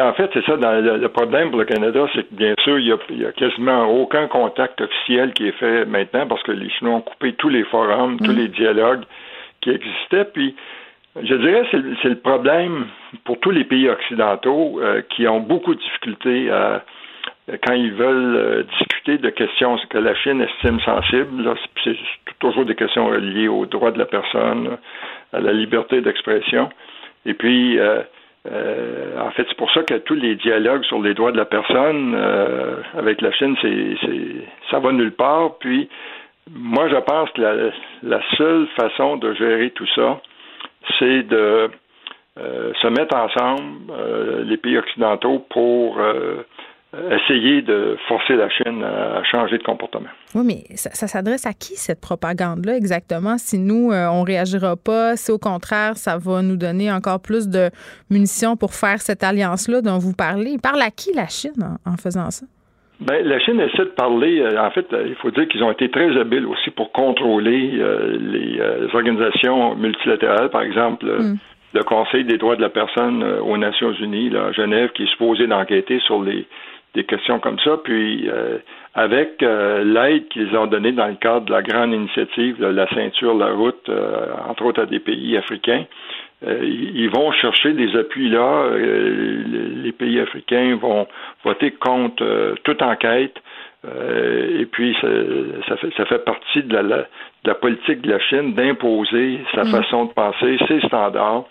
En 0.00 0.12
fait, 0.14 0.30
c'est 0.32 0.44
ça. 0.44 0.56
le, 0.56 1.06
problème 1.08 1.50
pour 1.50 1.58
le 1.58 1.64
Canada, 1.64 2.06
c'est 2.14 2.22
que 2.28 2.34
bien 2.34 2.54
sûr, 2.62 2.78
il 2.78 2.96
n'y 3.16 3.24
a, 3.24 3.32
quasiment 3.32 3.86
aucun 3.86 4.26
contact 4.28 4.80
officiel 4.80 5.32
qui 5.32 5.48
est 5.48 5.58
fait 5.58 5.84
maintenant 5.84 6.26
parce 6.26 6.42
que 6.42 6.52
les 6.52 6.70
Chinois 6.70 6.94
ont 6.96 7.00
coupé 7.00 7.32
tous 7.34 7.48
les 7.48 7.64
forums, 7.64 8.18
tous 8.18 8.32
mm. 8.32 8.36
les 8.36 8.48
dialogues 8.48 9.04
qui 9.60 9.70
existaient. 9.70 10.24
Puis, 10.32 10.54
je 11.22 11.34
dirais, 11.34 11.64
c'est, 11.70 11.80
c'est 12.02 12.08
le 12.08 12.18
problème 12.18 12.86
pour 13.24 13.38
tous 13.40 13.50
les 13.50 13.64
pays 13.64 13.88
occidentaux 13.88 14.80
euh, 14.80 15.02
qui 15.10 15.28
ont 15.28 15.40
beaucoup 15.40 15.74
de 15.74 15.80
difficultés 15.80 16.50
à, 16.50 16.84
quand 17.62 17.74
ils 17.74 17.92
veulent 17.92 18.36
euh, 18.36 18.62
discuter 18.78 19.18
de 19.18 19.30
questions 19.30 19.78
que 19.90 19.98
la 19.98 20.14
Chine 20.14 20.40
estime 20.40 20.80
sensibles. 20.80 21.54
c'est 21.84 21.96
toujours 22.38 22.64
des 22.64 22.74
questions 22.74 23.06
reliées 23.06 23.48
aux 23.48 23.66
droits 23.66 23.90
de 23.90 23.98
la 23.98 24.06
personne, 24.06 24.78
à 25.32 25.40
la 25.40 25.52
liberté 25.52 26.00
d'expression. 26.00 26.70
Et 27.26 27.34
puis, 27.34 27.78
euh, 27.78 28.02
euh, 28.50 29.18
en 29.20 29.30
fait, 29.30 29.46
c'est 29.48 29.56
pour 29.56 29.70
ça 29.72 29.82
que 29.82 29.94
tous 29.94 30.14
les 30.14 30.36
dialogues 30.36 30.84
sur 30.84 31.00
les 31.00 31.14
droits 31.14 31.32
de 31.32 31.36
la 31.36 31.46
personne 31.46 32.14
euh, 32.14 32.76
avec 32.96 33.22
la 33.22 33.32
Chine, 33.32 33.56
c'est, 33.62 33.96
ça 34.70 34.78
va 34.80 34.92
nulle 34.92 35.12
part. 35.12 35.56
Puis, 35.58 35.88
moi, 36.50 36.88
je 36.88 36.96
pense 36.96 37.30
que 37.30 37.40
la, 38.02 38.20
seule 38.36 38.66
façon 38.76 39.16
de 39.16 39.32
gérer 39.34 39.70
tout 39.70 39.86
ça, 39.94 40.20
c'est 40.98 41.22
de 41.22 41.70
euh, 42.38 42.72
se 42.82 42.88
mettre 42.88 43.16
ensemble, 43.16 43.92
les 44.44 44.58
pays 44.58 44.76
occidentaux, 44.76 45.38
pour 45.50 45.98
essayer 47.10 47.62
de 47.62 47.96
forcer 48.08 48.34
la 48.34 48.48
Chine 48.50 48.82
à 48.82 49.22
changer 49.24 49.58
de 49.58 49.62
comportement. 49.62 50.08
Oui, 50.34 50.42
mais 50.44 50.76
ça, 50.76 51.06
s'adresse 51.06 51.46
à 51.46 51.52
qui 51.52 51.76
cette 51.76 52.00
propagande-là 52.00 52.76
exactement? 52.76 53.38
Si 53.38 53.58
nous, 53.58 53.92
euh, 53.92 54.08
on 54.08 54.22
réagira 54.22 54.76
pas, 54.76 55.16
si 55.16 55.30
au 55.30 55.38
contraire, 55.38 55.96
ça 55.96 56.18
va 56.18 56.42
nous 56.42 56.56
donner 56.56 56.90
encore 56.92 57.20
plus 57.20 57.48
de 57.48 57.70
munitions 58.10 58.56
pour 58.56 58.74
faire 58.74 59.00
cette 59.00 59.22
alliance-là 59.22 59.80
dont 59.80 59.98
vous 59.98 60.14
parlez? 60.14 60.56
Parle 60.62 60.82
à 60.82 60.90
qui 60.90 61.12
la 61.14 61.26
Chine 61.26 61.78
en, 61.86 61.96
faisant 61.96 62.30
ça? 62.30 62.46
Ben, 63.00 63.24
la 63.26 63.38
Chine 63.40 63.60
essaie 63.60 63.84
de 63.84 63.94
parler. 63.96 64.40
Euh, 64.40 64.60
en 64.60 64.70
fait, 64.70 64.86
il 65.06 65.14
faut 65.16 65.30
dire 65.30 65.48
qu'ils 65.48 65.62
ont 65.62 65.70
été 65.70 65.90
très 65.90 66.16
habiles 66.18 66.46
aussi 66.46 66.70
pour 66.70 66.92
contrôler 66.92 67.72
euh, 67.74 68.16
les, 68.20 68.60
organisations 68.94 69.74
multilatérales, 69.76 70.50
par 70.50 70.62
exemple. 70.62 71.06
Hmm. 71.06 71.36
Le 71.74 71.82
Conseil 71.82 72.24
des 72.24 72.38
droits 72.38 72.54
de 72.54 72.62
la 72.62 72.68
personne 72.68 73.24
aux 73.24 73.56
Nations 73.56 73.92
Unies, 73.94 74.30
là, 74.30 74.46
à 74.46 74.52
Genève, 74.52 74.90
qui 74.94 75.02
est 75.02 75.10
supposé 75.10 75.48
d'enquêter 75.48 75.98
sur 76.06 76.22
les 76.22 76.46
des 76.94 77.04
questions 77.04 77.40
comme 77.40 77.58
ça. 77.58 77.76
Puis 77.82 78.28
euh, 78.28 78.58
avec 78.94 79.42
euh, 79.42 79.84
l'aide 79.84 80.28
qu'ils 80.28 80.56
ont 80.56 80.66
donnée 80.66 80.92
dans 80.92 81.08
le 81.08 81.16
cadre 81.16 81.46
de 81.46 81.52
la 81.52 81.62
grande 81.62 81.92
initiative, 81.92 82.58
de 82.58 82.66
la 82.66 82.88
ceinture, 82.94 83.34
la 83.34 83.52
route, 83.52 83.88
euh, 83.88 84.26
entre 84.48 84.64
autres 84.64 84.82
à 84.82 84.86
des 84.86 85.00
pays 85.00 85.36
africains, 85.36 85.84
ils 86.46 87.08
vont 87.08 87.32
chercher 87.32 87.72
des 87.72 87.96
appuis 87.96 88.28
là. 88.28 88.68
les 88.76 89.92
pays 89.92 90.20
africains 90.20 90.76
vont 90.76 91.06
voter 91.42 91.70
contre 91.70 92.54
toute 92.64 92.82
enquête. 92.82 93.34
et 93.86 94.66
puis 94.66 94.94
ça, 95.00 95.76
fait, 95.78 95.90
ça 95.96 96.04
fait 96.04 96.22
partie 96.22 96.62
de 96.64 96.76
la, 96.76 97.54
politique 97.54 98.02
de 98.02 98.10
la 98.10 98.18
Chine 98.18 98.52
d'imposer 98.52 99.38
sa 99.54 99.62
mm. 99.62 99.68
façon 99.68 100.04
de 100.04 100.12
penser, 100.12 100.58
ses 100.68 100.80
standards, 100.86 101.44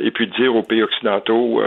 et 0.00 0.10
puis 0.12 0.28
de 0.28 0.34
dire 0.36 0.56
aux 0.56 0.62
pays 0.62 0.82
occidentaux 0.82 1.60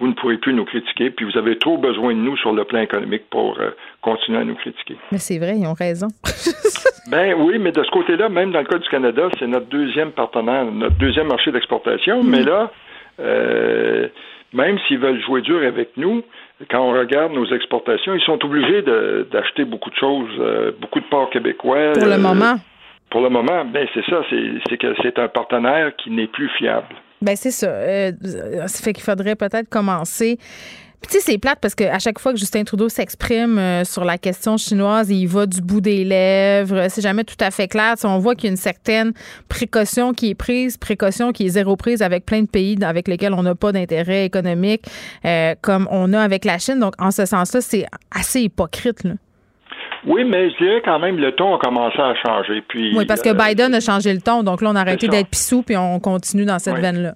vous 0.00 0.08
ne 0.08 0.14
pourrez 0.14 0.38
plus 0.38 0.54
nous 0.54 0.64
critiquer, 0.64 1.10
puis 1.10 1.26
vous 1.26 1.38
avez 1.38 1.58
trop 1.58 1.76
besoin 1.76 2.14
de 2.14 2.18
nous 2.18 2.36
sur 2.38 2.52
le 2.52 2.64
plan 2.64 2.80
économique 2.80 3.24
pour 3.30 3.58
euh, 3.60 3.70
continuer 4.00 4.38
à 4.38 4.44
nous 4.44 4.54
critiquer. 4.54 4.96
Mais 5.12 5.18
c'est 5.18 5.38
vrai, 5.38 5.56
ils 5.58 5.66
ont 5.66 5.74
raison. 5.74 6.08
ben 7.10 7.34
oui, 7.38 7.58
mais 7.58 7.70
de 7.70 7.82
ce 7.84 7.90
côté-là, 7.90 8.30
même 8.30 8.50
dans 8.50 8.60
le 8.60 8.64
cas 8.64 8.78
du 8.78 8.88
Canada, 8.88 9.28
c'est 9.38 9.46
notre 9.46 9.66
deuxième 9.66 10.12
partenaire, 10.12 10.64
notre 10.64 10.96
deuxième 10.96 11.28
marché 11.28 11.52
d'exportation, 11.52 12.22
mais 12.22 12.42
là, 12.42 12.72
euh, 13.20 14.08
même 14.54 14.78
s'ils 14.88 14.98
veulent 14.98 15.20
jouer 15.20 15.42
dur 15.42 15.62
avec 15.66 15.90
nous, 15.98 16.22
quand 16.70 16.80
on 16.80 16.92
regarde 16.92 17.32
nos 17.32 17.46
exportations, 17.46 18.14
ils 18.14 18.22
sont 18.22 18.42
obligés 18.44 18.82
d'acheter 19.30 19.64
beaucoup 19.64 19.90
de 19.90 19.96
choses, 19.96 20.30
euh, 20.38 20.72
beaucoup 20.80 21.00
de 21.00 21.06
ports 21.06 21.30
québécois. 21.30 21.92
Pour 21.92 22.08
le 22.08 22.18
moment. 22.18 22.54
Pour 23.10 23.20
le 23.22 23.28
moment, 23.28 23.64
ben 23.64 23.86
c'est 23.92 24.04
ça, 24.06 24.22
c'est 24.30 24.76
que 24.78 24.94
c'est 25.02 25.18
un 25.18 25.28
partenaire 25.28 25.94
qui 25.96 26.10
n'est 26.10 26.28
plus 26.28 26.48
fiable. 26.50 26.94
Ben 27.22 27.36
c'est 27.36 27.50
ça. 27.50 27.66
Euh, 27.66 28.12
ça 28.66 28.78
fait 28.78 28.92
qu'il 28.92 29.04
faudrait 29.04 29.36
peut-être 29.36 29.68
commencer. 29.68 30.38
Puis, 31.00 31.12
tu 31.12 31.18
sais, 31.18 31.32
c'est 31.32 31.38
plate 31.38 31.58
parce 31.60 31.74
qu'à 31.74 31.98
chaque 31.98 32.18
fois 32.18 32.32
que 32.32 32.38
Justin 32.38 32.64
Trudeau 32.64 32.90
s'exprime 32.90 33.58
euh, 33.58 33.84
sur 33.84 34.04
la 34.04 34.18
question 34.18 34.58
chinoise, 34.58 35.08
il 35.08 35.26
va 35.26 35.46
du 35.46 35.62
bout 35.62 35.80
des 35.80 36.04
lèvres. 36.04 36.88
C'est 36.90 37.00
jamais 37.00 37.24
tout 37.24 37.36
à 37.40 37.50
fait 37.50 37.68
clair. 37.68 37.94
on 38.04 38.18
voit 38.18 38.34
qu'il 38.34 38.44
y 38.44 38.48
a 38.48 38.50
une 38.50 38.58
certaine 38.58 39.12
précaution 39.48 40.12
qui 40.12 40.30
est 40.30 40.34
prise, 40.34 40.76
précaution 40.76 41.32
qui 41.32 41.46
est 41.46 41.50
zéro 41.50 41.76
prise 41.76 42.02
avec 42.02 42.26
plein 42.26 42.42
de 42.42 42.48
pays 42.48 42.76
avec 42.82 43.08
lesquels 43.08 43.32
on 43.32 43.42
n'a 43.42 43.54
pas 43.54 43.72
d'intérêt 43.72 44.26
économique, 44.26 44.84
euh, 45.24 45.54
comme 45.62 45.88
on 45.90 46.12
a 46.12 46.20
avec 46.20 46.44
la 46.44 46.58
Chine. 46.58 46.78
Donc, 46.78 46.94
en 46.98 47.10
ce 47.10 47.24
sens-là, 47.24 47.62
c'est 47.62 47.86
assez 48.10 48.42
hypocrite. 48.42 49.04
Là. 49.04 49.14
Oui, 50.06 50.24
mais 50.24 50.50
je 50.50 50.56
dirais 50.56 50.82
quand 50.84 50.98
même 50.98 51.18
le 51.18 51.32
ton 51.32 51.54
a 51.54 51.58
commencé 51.58 51.98
à 52.00 52.14
changer. 52.14 52.62
Puis, 52.66 52.92
oui, 52.96 53.04
parce 53.06 53.22
que 53.22 53.30
euh, 53.30 53.34
Biden 53.34 53.74
a 53.74 53.80
changé 53.80 54.12
le 54.12 54.20
ton, 54.20 54.42
donc 54.42 54.62
là, 54.62 54.70
on 54.70 54.76
a 54.76 54.80
arrêté 54.80 55.08
d'être 55.08 55.28
pissou, 55.28 55.62
puis 55.62 55.76
on 55.76 56.00
continue 56.00 56.44
dans 56.44 56.58
cette 56.58 56.78
veine-là. 56.78 57.12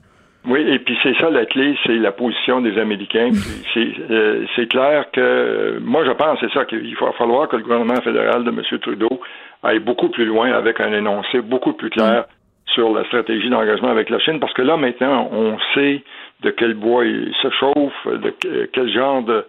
Oui, 0.47 0.61
et 0.61 0.78
puis 0.78 0.97
c'est 1.03 1.16
ça 1.18 1.30
la 1.30 1.47
clé, 1.47 1.74
c'est 1.87 1.97
la 1.97 2.12
position 2.12 2.61
des 2.61 2.78
Américains. 2.78 3.30
Euh, 3.76 4.45
c'est 4.55 4.68
clair 4.68 5.07
que 5.12 5.80
moi 5.82 6.05
je 6.05 6.12
pense 6.12 6.39
c'est 6.39 6.53
ça 6.53 6.64
qu'il 6.64 6.95
va 6.97 7.11
falloir 7.18 7.49
que 7.49 7.57
le 7.57 7.62
gouvernement 7.64 8.01
fédéral 8.03 8.45
de 8.45 8.51
M. 8.51 8.62
Trudeau 8.80 9.20
aille 9.64 9.80
beaucoup 9.80 10.11
plus 10.11 10.26
loin 10.26 10.53
avec 10.53 10.78
un 10.78 10.93
énoncé 10.93 11.41
beaucoup 11.41 11.72
plus 11.72 11.91
clair 11.91 12.26
sur 12.66 12.93
la 12.93 13.05
stratégie 13.07 13.51
d'engagement 13.51 13.89
avec 13.89 14.11
la 14.11 14.20
Chine, 14.20 14.39
parce 14.39 14.53
que 14.53 14.62
là, 14.62 14.76
maintenant, 14.76 15.28
on 15.32 15.57
sait 15.74 16.03
de 16.43 16.51
quel 16.51 16.74
bois 16.74 17.05
il 17.05 17.32
se 17.43 17.51
chauffe, 17.51 18.07
de 18.07 18.32
quel 18.72 18.93
genre 18.93 19.22
de, 19.22 19.45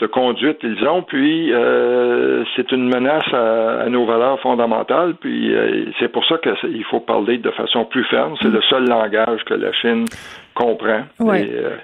de 0.00 0.06
conduite 0.06 0.58
ils 0.62 0.86
ont, 0.86 1.02
puis 1.02 1.52
euh, 1.52 2.44
c'est 2.56 2.72
une 2.72 2.88
menace 2.88 3.32
à, 3.32 3.88
nos 3.88 4.04
valeurs 4.04 4.40
fondamentales, 4.40 5.14
puis 5.14 5.54
euh, 5.54 5.86
c'est 5.98 6.08
pour 6.08 6.24
ça 6.26 6.36
qu'il 6.38 6.84
faut 6.84 7.00
parler 7.00 7.38
de 7.38 7.50
façon 7.50 7.84
plus 7.84 8.04
ferme. 8.04 8.34
C'est 8.42 8.50
le 8.50 8.62
seul 8.62 8.88
langage 8.88 9.44
que 9.44 9.54
la 9.54 9.72
Chine 9.72 10.06
comprend. 10.54 11.02
Ouais. 11.20 11.48
Euh, 11.52 11.76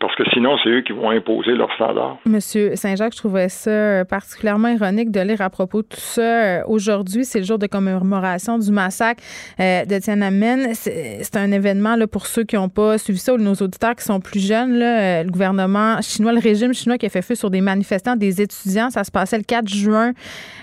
parce 0.00 0.14
que 0.16 0.22
sinon, 0.34 0.56
c'est 0.62 0.68
eux 0.68 0.82
qui 0.82 0.92
vont 0.92 1.10
imposer 1.10 1.52
leurs 1.52 1.72
standards. 1.74 2.18
Monsieur 2.26 2.76
Saint-Jacques, 2.76 3.14
je 3.14 3.18
trouvais 3.18 3.48
ça 3.48 3.70
euh, 3.70 4.04
particulièrement 4.04 4.68
ironique 4.68 5.10
de 5.10 5.20
lire 5.20 5.40
à 5.40 5.48
propos 5.48 5.80
de 5.80 5.86
tout 5.86 6.00
ça. 6.00 6.22
Euh, 6.22 6.62
aujourd'hui, 6.66 7.24
c'est 7.24 7.38
le 7.38 7.44
jour 7.44 7.58
de 7.58 7.66
commémoration 7.66 8.58
du 8.58 8.70
massacre 8.70 9.22
de 9.58 9.98
Tiananmen. 9.98 10.74
C'est 10.74 11.36
un 11.36 11.50
événement 11.52 11.96
là, 11.96 12.06
pour 12.06 12.26
ceux 12.26 12.44
qui 12.44 12.56
n'ont 12.56 12.68
pas 12.68 12.98
suivi 12.98 13.18
ça 13.18 13.32
ou 13.32 13.38
nos 13.38 13.54
auditeurs 13.54 13.96
qui 13.96 14.04
sont 14.04 14.20
plus 14.20 14.46
jeunes. 14.46 14.78
Le 14.78 15.30
gouvernement 15.30 16.00
chinois, 16.02 16.32
le 16.32 16.40
régime 16.40 16.74
chinois 16.74 16.98
qui 16.98 17.06
a 17.06 17.08
fait 17.08 17.22
feu 17.22 17.34
sur 17.34 17.50
des 17.50 17.62
manifestants, 17.62 18.16
des 18.16 18.42
étudiants. 18.42 18.90
Ça 18.90 19.04
se 19.04 19.10
passait 19.10 19.38
le 19.38 19.44
4 19.44 19.68
juin 19.68 20.12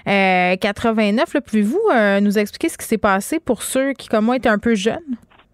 89. 0.06 1.38
Pouvez-vous 1.46 1.82
nous 2.22 2.38
expliquer 2.38 2.70
ce 2.70 2.78
qui 2.78 2.86
s'est 2.86 2.98
passé 2.98 3.40
pour 3.40 3.64
ceux 3.64 3.94
qui, 3.94 4.08
comme 4.08 4.26
moi, 4.26 4.38
étaient 4.38 4.50
un 4.50 4.60
peu 4.60 4.76
jeunes? 4.76 5.00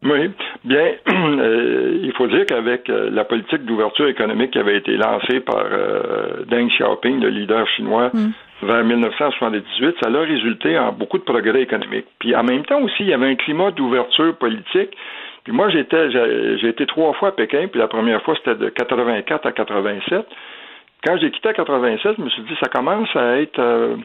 Oui, 0.04 0.32
bien, 0.64 0.93
euh, 1.12 2.00
il 2.02 2.14
faut 2.14 2.28
dire 2.28 2.45
qu'avec 2.45 2.89
euh, 2.89 3.10
la 3.12 3.26
politique 3.26 3.66
d'ouverture 3.66 4.08
économique 4.08 4.52
qui 4.52 4.60
avait 4.60 4.78
été 4.78 4.95
lancée 4.95 5.41
par 5.41 5.66
euh, 5.70 6.45
Deng 6.47 6.70
Xiaoping, 6.70 7.20
le 7.20 7.30
leader 7.30 7.68
chinois, 7.76 8.10
mm. 8.14 8.32
vers 8.64 8.84
1978, 8.86 9.95
ça 10.02 10.10
a 10.10 10.22
résulté 10.22 10.80
en 10.80 10.93
beaucoup 10.93 11.18
de 11.18 11.24
progrès 11.24 11.64
économiques. 11.64 12.06
Puis 12.20 12.34
en 12.34 12.43
même 12.43 12.64
temps 12.66 12.82
aussi, 12.82 13.02
il 13.02 13.08
y 13.08 13.14
avait 13.14 13.28
un 13.28 13.36
climat 13.36 13.72
d'ouverture 13.72 14.38
politique. 14.38 14.95
Puis 15.43 15.52
moi, 15.52 15.70
j'étais, 15.70 16.12
j'ai 16.12 16.70
été 16.70 16.86
trois 16.86 17.14
fois 17.14 17.30
à 17.30 17.32
Pékin, 17.34 17.68
puis 17.68 17.80
la 17.80 17.88
première 17.88 18.22
fois, 18.24 18.36
c'était 18.36 18.56
de 18.56 18.70
84 18.70 19.45
à 19.47 19.52
87. 19.52 20.26
Quand 21.06 21.18
j'ai 21.18 21.32
quitté 21.32 21.50
à 21.50 21.54
87, 21.54 22.16
je 22.18 22.22
me 22.22 22.30
suis 22.30 22.41
dit, 22.43 22.56
ça 22.62 22.70
commence 22.70 23.14
à 23.16 23.38
être 23.38 23.97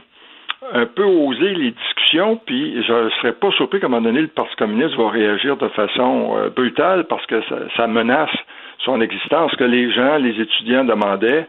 un 0.72 0.86
peu 0.86 1.04
oser 1.04 1.54
les 1.54 1.70
discussions, 1.72 2.40
puis 2.46 2.82
je 2.82 2.92
ne 2.92 3.10
serais 3.10 3.32
pas 3.32 3.50
surpris 3.52 3.80
qu'à 3.80 3.86
un 3.86 3.90
moment 3.90 4.02
donné, 4.02 4.22
le 4.22 4.28
Parti 4.28 4.54
communiste 4.56 4.96
va 4.96 5.10
réagir 5.10 5.56
de 5.56 5.68
façon 5.68 6.36
euh, 6.36 6.50
brutale 6.50 7.04
parce 7.04 7.24
que 7.26 7.40
ça, 7.76 7.86
menace 7.86 8.30
son 8.84 9.00
existence. 9.00 9.52
Ce 9.52 9.56
que 9.56 9.64
les 9.64 9.92
gens, 9.92 10.16
les 10.16 10.40
étudiants 10.40 10.84
demandaient, 10.84 11.46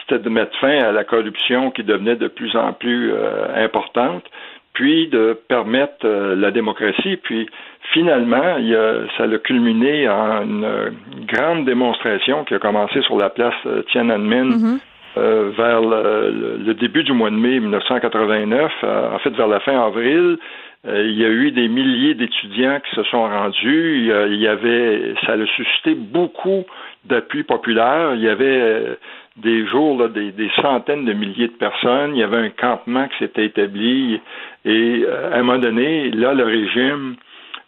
c'était 0.00 0.22
de 0.22 0.28
mettre 0.28 0.56
fin 0.58 0.82
à 0.82 0.92
la 0.92 1.04
corruption 1.04 1.70
qui 1.70 1.82
devenait 1.82 2.16
de 2.16 2.28
plus 2.28 2.54
en 2.56 2.72
plus 2.72 3.12
euh, 3.12 3.64
importante, 3.64 4.24
puis 4.72 5.08
de 5.08 5.38
permettre 5.48 6.04
euh, 6.04 6.34
la 6.36 6.50
démocratie. 6.50 7.16
Puis 7.16 7.48
finalement, 7.92 8.56
il 8.58 8.76
ça 9.16 9.24
a 9.24 9.38
culminé 9.38 10.08
en 10.08 10.42
une, 10.42 10.92
grande 11.26 11.64
démonstration 11.64 12.44
qui 12.44 12.54
a 12.54 12.58
commencé 12.58 13.02
sur 13.02 13.16
la 13.16 13.30
place 13.30 13.54
Tiananmen 13.90 14.50
mm-hmm. 14.50 14.78
Euh, 15.18 15.50
vers 15.56 15.80
le, 15.80 16.74
début 16.74 17.02
du 17.02 17.12
mois 17.12 17.30
de 17.30 17.34
mai 17.34 17.58
1989, 17.58 18.72
euh, 18.84 19.14
en 19.14 19.18
fait 19.18 19.30
vers 19.30 19.48
la 19.48 19.58
fin 19.60 19.80
avril, 19.80 20.38
euh, 20.86 21.06
il 21.08 21.18
y 21.18 21.24
a 21.24 21.28
eu 21.28 21.50
des 21.50 21.66
milliers 21.66 22.14
d'étudiants 22.14 22.78
qui 22.88 22.94
se 22.94 23.02
sont 23.04 23.22
rendus. 23.22 24.10
Il 24.30 24.36
y, 24.36 24.46
avait, 24.46 25.14
ça 25.26 25.32
a 25.32 25.46
suscité 25.56 25.96
beaucoup 25.96 26.64
d'appui 27.04 27.42
populaire. 27.42 28.14
Il 28.14 28.20
y 28.20 28.28
avait 28.28 28.96
des 29.36 29.66
jours, 29.66 30.08
des, 30.08 30.50
centaines 30.62 31.04
de 31.04 31.12
milliers 31.14 31.48
de 31.48 31.52
personnes. 31.52 32.14
Il 32.14 32.20
y 32.20 32.22
avait 32.22 32.36
un 32.36 32.50
campement 32.50 33.08
qui 33.08 33.18
s'était 33.18 33.46
établi. 33.46 34.20
Et 34.64 35.04
à 35.32 35.38
un 35.38 35.42
moment 35.42 35.58
donné, 35.58 36.12
là, 36.12 36.32
le 36.32 36.44
régime 36.44 37.16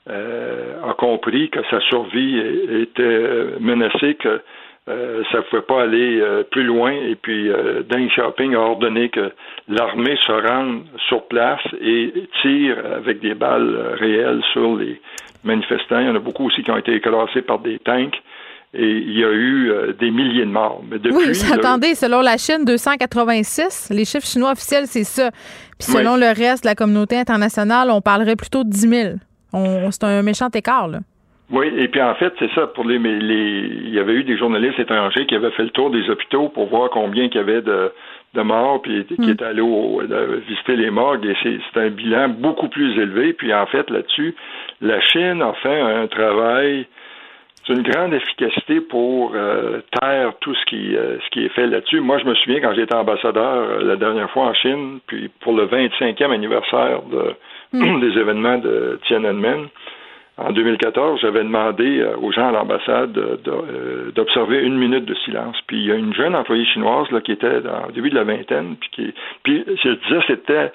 a 0.08 0.94
compris 0.96 1.50
que 1.50 1.60
sa 1.68 1.80
survie 1.80 2.38
était 2.82 3.58
menacée, 3.58 4.14
que 4.14 4.40
euh, 4.90 5.22
ça 5.30 5.38
ne 5.38 5.42
pouvait 5.44 5.62
pas 5.62 5.82
aller 5.82 6.20
euh, 6.20 6.42
plus 6.42 6.64
loin. 6.64 6.92
Et 6.92 7.14
puis, 7.14 7.48
euh, 7.48 7.82
Deng 7.88 8.08
Xiaoping 8.08 8.54
a 8.54 8.58
ordonné 8.58 9.08
que 9.08 9.32
l'armée 9.68 10.16
se 10.26 10.32
rende 10.32 10.84
sur 11.08 11.26
place 11.28 11.62
et 11.80 12.12
tire 12.42 12.76
avec 12.96 13.20
des 13.20 13.34
balles 13.34 13.94
réelles 13.98 14.42
sur 14.52 14.76
les 14.76 15.00
manifestants. 15.44 16.00
Il 16.00 16.06
y 16.06 16.10
en 16.10 16.16
a 16.16 16.20
beaucoup 16.20 16.46
aussi 16.46 16.62
qui 16.62 16.70
ont 16.70 16.76
été 16.76 16.94
écrasés 16.94 17.42
par 17.42 17.60
des 17.60 17.78
tanks. 17.78 18.20
Et 18.72 18.88
il 18.88 19.18
y 19.18 19.24
a 19.24 19.32
eu 19.32 19.72
des 19.98 20.12
milliers 20.12 20.44
de 20.44 20.50
morts. 20.50 20.80
Mais 20.88 21.00
depuis, 21.00 21.30
oui, 21.30 21.52
attendez, 21.52 21.96
selon 21.96 22.20
la 22.20 22.36
Chine, 22.36 22.64
286. 22.64 23.90
Les 23.90 24.04
chiffres 24.04 24.28
chinois 24.28 24.52
officiels, 24.52 24.86
c'est 24.86 25.02
ça. 25.02 25.32
Puis 25.76 25.90
selon 25.90 26.14
le 26.14 26.28
reste 26.28 26.62
de 26.62 26.68
la 26.68 26.76
communauté 26.76 27.18
internationale, 27.18 27.90
on 27.90 28.00
parlerait 28.00 28.36
plutôt 28.36 28.62
de 28.62 28.70
10 28.70 28.88
000. 29.52 29.90
C'est 29.90 30.04
un 30.04 30.22
méchant 30.22 30.48
écart, 30.54 30.86
là. 30.86 31.00
Oui, 31.50 31.66
et 31.76 31.88
puis 31.88 32.00
en 32.00 32.14
fait, 32.14 32.32
c'est 32.38 32.50
ça. 32.52 32.68
Pour 32.68 32.84
les, 32.84 32.98
les, 32.98 33.68
il 33.84 33.92
y 33.92 33.98
avait 33.98 34.12
eu 34.12 34.24
des 34.24 34.36
journalistes 34.36 34.78
étrangers 34.78 35.26
qui 35.26 35.34
avaient 35.34 35.50
fait 35.50 35.64
le 35.64 35.70
tour 35.70 35.90
des 35.90 36.08
hôpitaux 36.08 36.48
pour 36.48 36.66
voir 36.66 36.90
combien 36.90 37.24
il 37.24 37.34
y 37.34 37.38
avait 37.38 37.60
de, 37.60 37.92
de 38.34 38.42
morts, 38.42 38.80
puis 38.82 39.04
qui 39.04 39.20
mm. 39.20 39.30
étaient 39.30 39.44
allés 39.44 39.62
visiter 40.46 40.76
les 40.76 40.90
morgues. 40.90 41.26
Et 41.26 41.36
c'est 41.42 41.80
un 41.80 41.90
bilan 41.90 42.28
beaucoup 42.28 42.68
plus 42.68 42.96
élevé. 43.00 43.32
Puis 43.32 43.52
en 43.52 43.66
fait, 43.66 43.90
là-dessus, 43.90 44.34
la 44.80 45.00
Chine 45.00 45.42
a 45.42 45.52
fait 45.54 45.80
un 45.80 46.06
travail 46.06 46.86
d'une 47.66 47.82
grande 47.82 48.14
efficacité 48.14 48.80
pour 48.80 49.32
euh, 49.34 49.80
taire 50.00 50.32
tout 50.40 50.54
ce 50.54 50.64
qui, 50.66 50.96
euh, 50.96 51.18
ce 51.18 51.30
qui 51.30 51.44
est 51.44 51.50
fait 51.50 51.66
là-dessus. 51.66 52.00
Moi, 52.00 52.18
je 52.18 52.24
me 52.24 52.34
souviens 52.34 52.60
quand 52.60 52.74
j'étais 52.74 52.94
ambassadeur 52.94 53.70
euh, 53.70 53.84
la 53.84 53.96
dernière 53.96 54.30
fois 54.30 54.44
en 54.44 54.54
Chine, 54.54 55.00
puis 55.06 55.30
pour 55.40 55.52
le 55.52 55.66
25e 55.66 56.32
anniversaire 56.32 57.02
de, 57.02 57.34
mm. 57.72 58.00
des 58.12 58.18
événements 58.18 58.58
de 58.58 58.98
Tiananmen 59.06 59.68
en 60.40 60.52
2014, 60.52 61.20
j'avais 61.20 61.44
demandé 61.44 62.00
euh, 62.00 62.16
aux 62.16 62.32
gens 62.32 62.48
à 62.48 62.52
l'ambassade 62.52 63.16
euh, 63.18 64.10
d'observer 64.12 64.60
une 64.60 64.78
minute 64.78 65.04
de 65.04 65.14
silence. 65.26 65.56
Puis 65.66 65.76
il 65.76 65.86
y 65.86 65.92
a 65.92 65.96
une 65.96 66.14
jeune 66.14 66.34
employée 66.34 66.64
chinoise 66.64 67.10
là, 67.10 67.20
qui 67.20 67.32
était 67.32 67.60
dans, 67.60 67.90
début 67.94 68.08
de 68.08 68.14
la 68.14 68.24
vingtaine, 68.24 68.76
puis, 68.80 68.90
qui, 68.90 69.14
puis 69.42 69.64
je 69.66 69.90
disais 69.90 70.20
c'était 70.26 70.72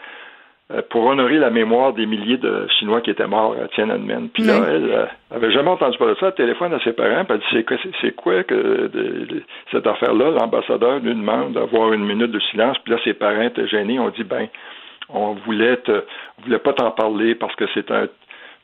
euh, 0.72 0.82
pour 0.92 1.06
honorer 1.06 1.40
la 1.40 1.50
mémoire 1.50 1.94
des 1.94 2.06
milliers 2.06 2.38
de 2.38 2.68
Chinois 2.78 3.02
qui 3.02 3.10
étaient 3.10 3.26
morts 3.26 3.56
à 3.60 3.68
Tiananmen. 3.70 4.30
Puis 4.30 4.44
là, 4.44 4.54
elle 4.70 5.10
avait 5.32 5.52
jamais 5.52 5.70
entendu 5.70 5.98
parler 5.98 6.14
de 6.14 6.20
ça. 6.20 6.28
Elle 6.28 6.34
téléphone 6.36 6.74
à 6.74 6.80
ses 6.82 6.94
parents, 6.94 7.26
puis 7.26 7.34
elle 7.34 7.40
dit 7.40 7.46
c'est 7.52 7.64
quoi, 7.64 7.78
c'est 8.02 8.16
quoi 8.16 8.44
que 8.44 8.92
cette 9.72 9.88
affaire-là? 9.88 10.30
L'ambassadeur 10.30 11.00
lui 11.00 11.16
demande 11.16 11.54
d'avoir 11.54 11.92
une 11.92 12.06
minute 12.06 12.32
de 12.32 12.40
silence. 12.52 12.78
Puis 12.84 12.94
là, 12.94 13.00
ses 13.04 13.16
parents 13.16 13.42
étaient 13.42 13.68
gênés. 13.68 13.98
On 13.98 14.10
dit 14.10 14.24
ben, 14.24 14.48
on 15.10 15.34
voulait 15.34 15.78
te, 15.78 15.92
on 16.40 16.44
voulait 16.44 16.60
pas 16.60 16.74
t'en 16.74 16.92
parler 16.92 17.34
parce 17.34 17.56
que 17.56 17.66
c'est 17.74 17.90
un 17.90 18.08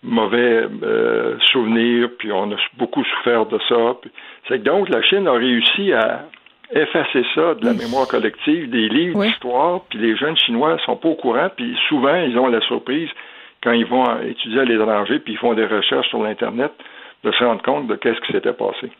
mauvais 0.04 0.66
euh, 0.84 1.38
souvenirs, 1.52 2.10
puis 2.18 2.32
on 2.32 2.52
a 2.52 2.56
beaucoup 2.78 3.04
souffert 3.04 3.46
de 3.46 3.60
ça. 3.70 3.98
C'est 4.48 4.60
que 4.60 4.64
donc 4.64 4.90
la 4.90 5.02
Chine 5.04 5.28
a 5.28 5.34
réussi 5.34 5.94
à 5.94 6.26
effacer 6.74 7.24
ça 7.36 7.54
de 7.56 7.66
la 7.66 7.74
mémoire 7.74 8.08
collective, 8.08 8.70
des 8.70 8.88
livres 8.90 9.24
d'histoire, 9.24 9.82
puis 9.90 10.00
les 10.00 10.16
jeunes 10.16 10.38
Chinois 10.38 10.78
sont 10.86 10.96
pas 10.96 11.10
au 11.10 11.16
courant, 11.16 11.50
puis 11.56 11.78
souvent 11.90 12.16
ils 12.16 12.38
ont 12.38 12.48
la 12.48 12.62
surprise 12.62 13.10
quand 13.62 13.74
ils 13.74 13.86
vont 13.86 14.06
étudier 14.22 14.62
à 14.62 14.66
l'étranger, 14.66 15.20
puis 15.20 15.34
ils 15.34 15.40
font 15.40 15.54
des 15.54 15.66
recherches 15.66 16.08
sur 16.10 16.24
l'Internet 16.24 16.72
de 17.24 17.32
se 17.32 17.44
rendre 17.44 17.62
compte 17.62 17.88
de 17.88 17.96
qu'est-ce 17.96 18.20
qui 18.22 18.34
s'était 18.34 18.54
passé. 18.54 18.92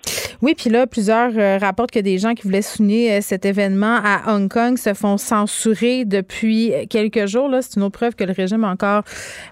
Oui, 0.44 0.54
puis 0.56 0.70
là, 0.70 0.86
plusieurs 0.86 1.32
euh, 1.38 1.58
rapportent 1.60 1.92
que 1.92 2.00
des 2.00 2.20
gens 2.20 2.34
qui 2.34 2.44
voulaient 2.44 2.62
souligner 2.62 3.14
euh, 3.14 3.22
cet 3.22 3.46
événement 3.46 4.00
à 4.04 4.34
Hong 4.34 4.48
Kong 4.48 4.78
se 4.78 4.94
font 4.94 5.18
censurer 5.18 6.06
depuis 6.06 6.72
quelques 6.90 7.26
jours. 7.26 7.50
Là, 7.50 7.62
c'est 7.62 7.78
une 7.78 7.84
autre 7.84 7.98
preuve 7.98 8.16
que 8.16 8.24
le 8.24 8.34
régime 8.34 8.64
a 8.64 8.72
encore 8.72 9.04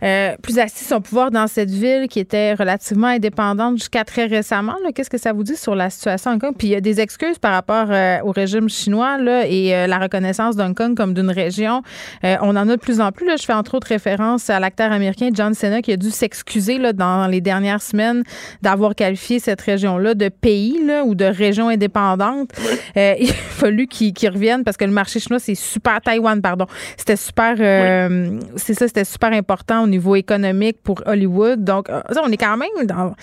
euh, 0.04 0.36
plus 0.44 0.60
assis 0.60 0.86
son 0.86 1.02
pouvoir 1.02 1.32
dans 1.32 1.48
cette 1.48 1.72
ville 1.72 2.08
qui 2.08 2.20
était 2.20 2.54
relativement 2.54 3.08
indépendante 3.08 3.78
jusqu'à 3.78 4.04
très 4.04 4.26
récemment. 4.26 4.76
Qu'est-ce 4.94 5.10
que 5.10 5.18
ça 5.18 5.34
vous 5.34 5.44
dit 5.44 5.56
sur 5.56 5.74
la 5.76 5.90
situation 5.90 6.32
à 6.32 6.34
Hong 6.36 6.42
Kong? 6.42 6.56
Puis 6.58 6.68
il 6.68 6.72
y 6.72 6.76
a 6.76 6.82
des 6.82 7.02
excuses 7.02 7.40
par 7.40 7.54
rapport 7.54 7.88
au 8.24 8.32
régime 8.32 8.70
chinois 8.70 9.18
là, 9.18 9.48
et 9.48 9.88
la 9.88 9.98
reconnaissance 10.00 10.56
d'Hong 10.56 10.76
Kong 10.76 10.96
comme 10.96 11.14
d'une 11.14 11.32
région. 11.32 11.82
on 12.24 12.56
en 12.56 12.70
a 12.70 12.76
de 12.76 12.76
plus 12.76 13.02
en 13.02 13.12
plus. 13.12 13.26
Là. 13.26 13.36
Je 13.38 13.46
fais 13.46 13.54
entre 13.54 13.76
autres 13.76 13.88
référence 13.88 14.50
à 14.50 14.60
l'acteur 14.60 14.92
américain 14.92 15.30
John 15.34 15.54
Cena 15.54 15.82
qui 15.82 15.92
a 15.92 15.98
dû 15.98 16.10
s'excuser 16.10 16.80
dans 16.94 17.28
les 17.28 17.42
dernières 17.42 17.82
semaines 17.82 18.24
d'avoir 18.62 18.96
qualifié 18.96 19.40
cette 19.40 19.62
région-là 19.62 20.14
de 20.14 20.30
pays 20.30 20.80
là, 20.86 21.04
ou 21.04 21.16
de 21.16 21.26
région 21.26 21.70
indépendante. 21.70 22.50
Euh, 22.98 23.14
il 23.20 23.30
a 23.30 23.34
fallu 23.34 23.88
qu'ils 23.88 24.14
reviennent 24.30 24.64
parce 24.64 24.78
que 24.78 24.86
le 24.86 24.92
marché 24.92 25.20
chinois, 25.20 25.40
c'est 25.40 25.56
super, 25.56 26.02
Taïwan, 26.02 26.42
pardon, 26.42 26.66
c'était 26.98 27.16
super, 27.16 27.56
euh, 27.60 28.40
c'est 28.56 28.74
ça, 28.74 28.88
c'était 28.88 29.06
super 29.06 29.32
important 29.32 29.84
au 29.84 29.88
niveau 29.88 30.16
économique 30.16 30.78
pour 30.84 31.02
Hollywood. 31.06 31.64
Donc, 31.64 31.90
euh, 31.90 32.02
ça, 32.10 32.22
on 32.26 32.32
est 32.32 32.38
quand 32.38 32.58
même 32.58 32.86
dans 32.86 33.14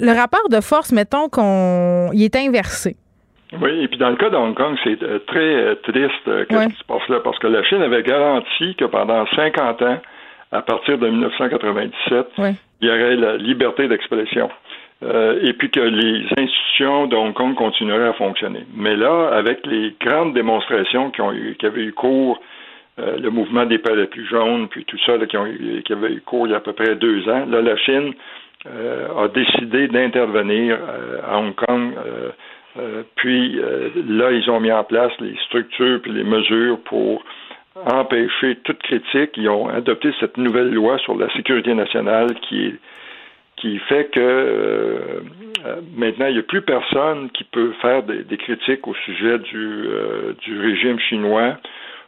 le 0.00 0.12
rapport 0.12 0.48
de 0.50 0.60
force, 0.60 0.92
mettons 0.92 1.28
qu'on, 1.28 2.10
il 2.12 2.22
est 2.24 2.36
inversé. 2.36 2.96
Oui, 3.60 3.70
et 3.84 3.88
puis 3.88 3.96
dans 3.96 4.10
le 4.10 4.16
cas 4.16 4.28
de 4.28 4.36
Hong 4.36 4.56
Kong, 4.56 4.76
c'est 4.82 4.98
très 5.26 5.76
triste 5.84 6.46
qu'est-ce 6.48 6.68
qui 6.68 6.78
se 6.78 6.84
passe 6.84 7.08
là, 7.08 7.20
parce 7.22 7.38
que 7.38 7.46
la 7.46 7.62
Chine 7.62 7.80
avait 7.80 8.02
garanti 8.02 8.74
que 8.76 8.84
pendant 8.86 9.24
50 9.36 9.82
ans, 9.82 9.98
à 10.52 10.62
partir 10.62 10.98
de 10.98 11.08
1997, 11.08 12.26
il 12.80 12.88
y 12.88 12.90
aurait 12.90 13.16
la 13.16 13.36
liberté 13.36 13.88
d'expression. 13.88 14.50
Euh, 15.02 15.38
et 15.42 15.52
puis 15.52 15.70
que 15.70 15.80
les 15.80 16.24
institutions 16.38 17.06
de 17.06 17.16
Hong 17.16 17.34
Kong 17.34 17.54
continueraient 17.54 18.08
à 18.08 18.12
fonctionner. 18.14 18.64
Mais 18.74 18.96
là, 18.96 19.28
avec 19.32 19.66
les 19.66 19.94
grandes 20.00 20.32
démonstrations 20.32 21.10
qui, 21.10 21.20
ont 21.20 21.32
eu, 21.32 21.54
qui 21.58 21.66
avaient 21.66 21.84
eu 21.84 21.92
cours 21.92 22.40
le 22.98 23.28
mouvement 23.28 23.66
des 23.66 23.76
parapluies 23.76 24.24
jaunes, 24.24 24.68
puis 24.68 24.86
tout 24.86 24.96
ça 25.04 25.18
qui, 25.26 25.36
avait 25.36 26.12
eu 26.14 26.22
cours 26.22 26.46
il 26.46 26.52
y 26.52 26.54
a 26.54 26.56
à 26.56 26.60
peu 26.60 26.72
près 26.72 26.96
deux 26.96 27.28
ans. 27.28 27.44
Là, 27.44 27.60
la 27.60 27.76
Chine 27.76 28.14
a 28.64 29.28
décidé 29.28 29.86
d'intervenir 29.88 30.78
à 31.28 31.38
Hong 31.38 31.54
Kong. 31.54 31.92
puis 33.16 33.60
là, 34.08 34.30
ils 34.30 34.48
ont 34.48 34.60
mis 34.60 34.72
en 34.72 34.82
place 34.82 35.12
les 35.20 35.36
structures 35.44 36.00
puis 36.00 36.10
les 36.10 36.24
mesures 36.24 36.78
pour 36.86 37.22
empêcher 37.84 38.56
toute 38.64 38.78
critique. 38.78 39.32
Ils 39.36 39.48
ont 39.48 39.68
adopté 39.68 40.10
cette 40.18 40.38
nouvelle 40.38 40.72
loi 40.72 40.98
sur 40.98 41.16
la 41.16 41.30
sécurité 41.34 41.74
nationale 41.74 42.34
qui 42.48 42.74
qui 43.56 43.78
fait 43.80 44.10
que 44.10 44.20
euh, 44.20 45.20
euh, 45.64 45.80
maintenant 45.96 46.26
il 46.26 46.34
n'y 46.34 46.38
a 46.38 46.42
plus 46.42 46.62
personne 46.62 47.30
qui 47.30 47.44
peut 47.44 47.72
faire 47.80 48.02
des, 48.02 48.36
critiques 48.36 48.86
au 48.86 48.94
sujet 48.94 49.38
du, 49.38 49.86
euh, 49.88 50.32
du 50.42 50.60
régime 50.60 50.98
chinois 50.98 51.56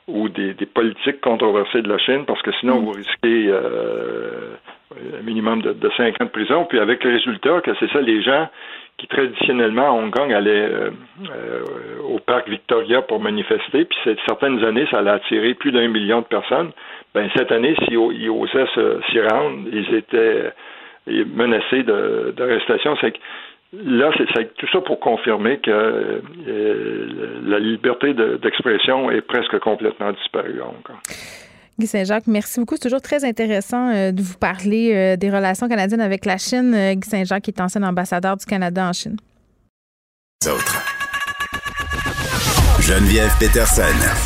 ou 0.07 0.29
des, 0.29 0.55
politiques 0.73 1.21
controversées 1.21 1.83
de 1.83 1.89
la 1.89 1.99
Chine 1.99 2.25
parce 2.27 2.41
que 2.43 2.53
sinon 2.61 2.81
vous 2.81 2.93
risquez 2.93 3.51
un 3.51 5.23
minimum 5.23 5.61
de, 5.63 5.73
de 5.73 5.91
5 5.97 6.21
ans 6.21 6.25
de 6.25 6.31
prison. 6.31 6.65
Puis 6.65 6.79
avec 6.79 7.05
le 7.05 7.13
résultat 7.13 7.61
que 7.61 7.73
c'est 7.79 7.91
ça 7.93 8.01
les 8.01 8.23
gens 8.23 8.49
qui 8.99 9.07
traditionnellement 9.07 9.87
à 9.87 9.91
Hong 9.93 10.11
Kong 10.11 10.33
allaient 10.33 10.51
euh, 10.51 10.91
euh, 11.31 11.63
au 12.03 12.19
parc 12.19 12.49
Victoria 12.49 13.01
pour 13.01 13.21
manifester, 13.21 13.85
puis 13.85 13.99
certaines 14.27 14.63
années, 14.65 14.87
ça 14.91 14.99
allait 14.99 15.11
attirer 15.11 15.55
plus 15.55 15.71
d'un 15.71 15.89
million 15.89 16.21
de 16.21 16.27
personnes. 16.27 16.73
Ben 17.15 17.31
cette 17.37 17.53
année, 17.53 17.75
s'ils 17.85 17.97
osaient 17.97 18.67
s'y 19.09 19.21
rendre, 19.21 19.69
ils 19.73 19.95
étaient 19.95 20.53
menacés 21.35 21.83
d'arrestation. 21.83 22.97
C'est 23.01 23.15
là, 23.73 24.11
c'est 24.35 24.55
tout 24.55 24.69
ça 24.73 24.81
pour 24.81 25.01
confirmer 25.01 25.59
que 25.59 25.71
euh, 25.71 26.21
la 27.45 27.59
liberté 27.59 28.15
d'expression 28.15 29.11
est 29.11 29.21
presque 29.21 29.59
complètement 29.59 30.13
disparue 30.13 30.61
Kong. 30.85 30.97
Guy 31.79 31.87
Saint-Jacques, 31.87 32.27
merci 32.27 32.59
beaucoup. 32.59 32.75
C'est 32.75 32.89
toujours 32.89 33.01
très 33.01 33.25
intéressant 33.25 33.91
euh, 33.91 34.11
de 34.11 34.21
vous 34.21 34.37
parler 34.37 34.93
euh, 34.95 35.17
des 35.17 35.31
relations 35.31 35.69
canadiennes 35.69 36.01
avec 36.01 36.25
la 36.25 36.37
Chine. 36.37 36.75
Euh, 36.75 36.95
Guy 36.95 37.09
Saint-Jacques 37.09 37.45
qui 37.45 37.51
est 37.51 37.61
ancien 37.61 37.83
ambassadeur 37.85 38.37
du 38.37 38.45
Canada 38.45 38.89
en 38.89 38.93
Chine. 38.93 39.17
Geneviève 42.81 43.31
Peterson. 43.39 43.83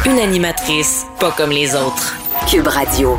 Une 0.07 0.19
animatrice 0.19 1.05
pas 1.21 1.33
comme 1.33 1.51
les 1.51 1.75
autres. 1.75 2.17
Cube 2.49 2.69
Radio. 2.69 3.19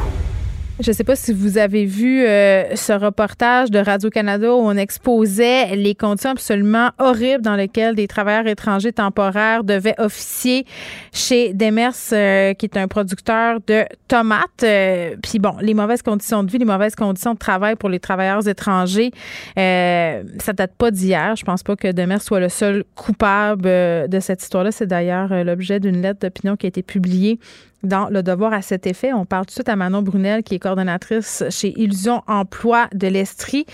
Je 0.79 0.89
ne 0.89 0.93
sais 0.95 1.03
pas 1.03 1.15
si 1.15 1.33
vous 1.33 1.59
avez 1.59 1.85
vu 1.85 2.25
euh, 2.25 2.75
ce 2.75 2.93
reportage 2.93 3.69
de 3.69 3.77
Radio-Canada 3.77 4.55
où 4.55 4.57
on 4.57 4.75
exposait 4.75 5.75
les 5.75 5.93
conditions 5.93 6.31
absolument 6.31 6.89
horribles 6.97 7.43
dans 7.43 7.55
lesquelles 7.55 7.93
des 7.93 8.07
travailleurs 8.07 8.47
étrangers 8.47 8.91
temporaires 8.91 9.63
devaient 9.63 9.93
officier 9.99 10.65
chez 11.13 11.53
Demers, 11.53 11.93
euh, 12.11 12.55
qui 12.55 12.65
est 12.65 12.75
un 12.75 12.87
producteur 12.87 13.59
de 13.67 13.85
tomates. 14.07 14.63
Euh, 14.63 15.15
puis 15.21 15.37
bon, 15.37 15.53
les 15.61 15.75
mauvaises 15.75 16.01
conditions 16.01 16.43
de 16.43 16.49
vie, 16.49 16.57
les 16.57 16.65
mauvaises 16.65 16.95
conditions 16.95 17.35
de 17.35 17.39
travail 17.39 17.75
pour 17.75 17.89
les 17.89 17.99
travailleurs 17.99 18.47
étrangers, 18.47 19.11
ça 19.55 20.53
date 20.53 20.73
pas 20.75 20.89
d'hier. 20.89 21.35
Je 21.35 21.45
pense 21.45 21.61
pas 21.61 21.75
que 21.75 21.91
Demers 21.91 22.23
soit 22.23 22.39
le 22.39 22.49
seul 22.49 22.83
coupable 22.95 23.61
de 24.09 24.19
cette 24.19 24.41
histoire-là. 24.41 24.71
C'est 24.71 24.87
d'ailleurs 24.87 25.43
l'objet 25.43 25.79
d'une 25.79 26.01
lettre 26.01 26.21
d'opinion 26.21 26.55
qui 26.55 26.65
a 26.65 26.69
été 26.69 26.81
publiée 26.81 27.37
dans 27.83 28.09
Le 28.09 28.23
Devoir 28.23 28.53
à 28.53 28.61
cet 28.61 28.87
effet. 28.87 29.13
On 29.13 29.25
parle 29.25 29.45
tout 29.45 29.51
de 29.51 29.53
suite 29.53 29.69
à 29.69 29.75
Manon 29.75 30.01
Brunel, 30.01 30.43
qui 30.43 30.55
est 30.55 30.59
coordonnatrice 30.59 31.43
chez 31.49 31.73
Illusion 31.79 32.21
Emploi 32.27 32.87
de 32.93 33.07
l'Estrie, 33.07 33.65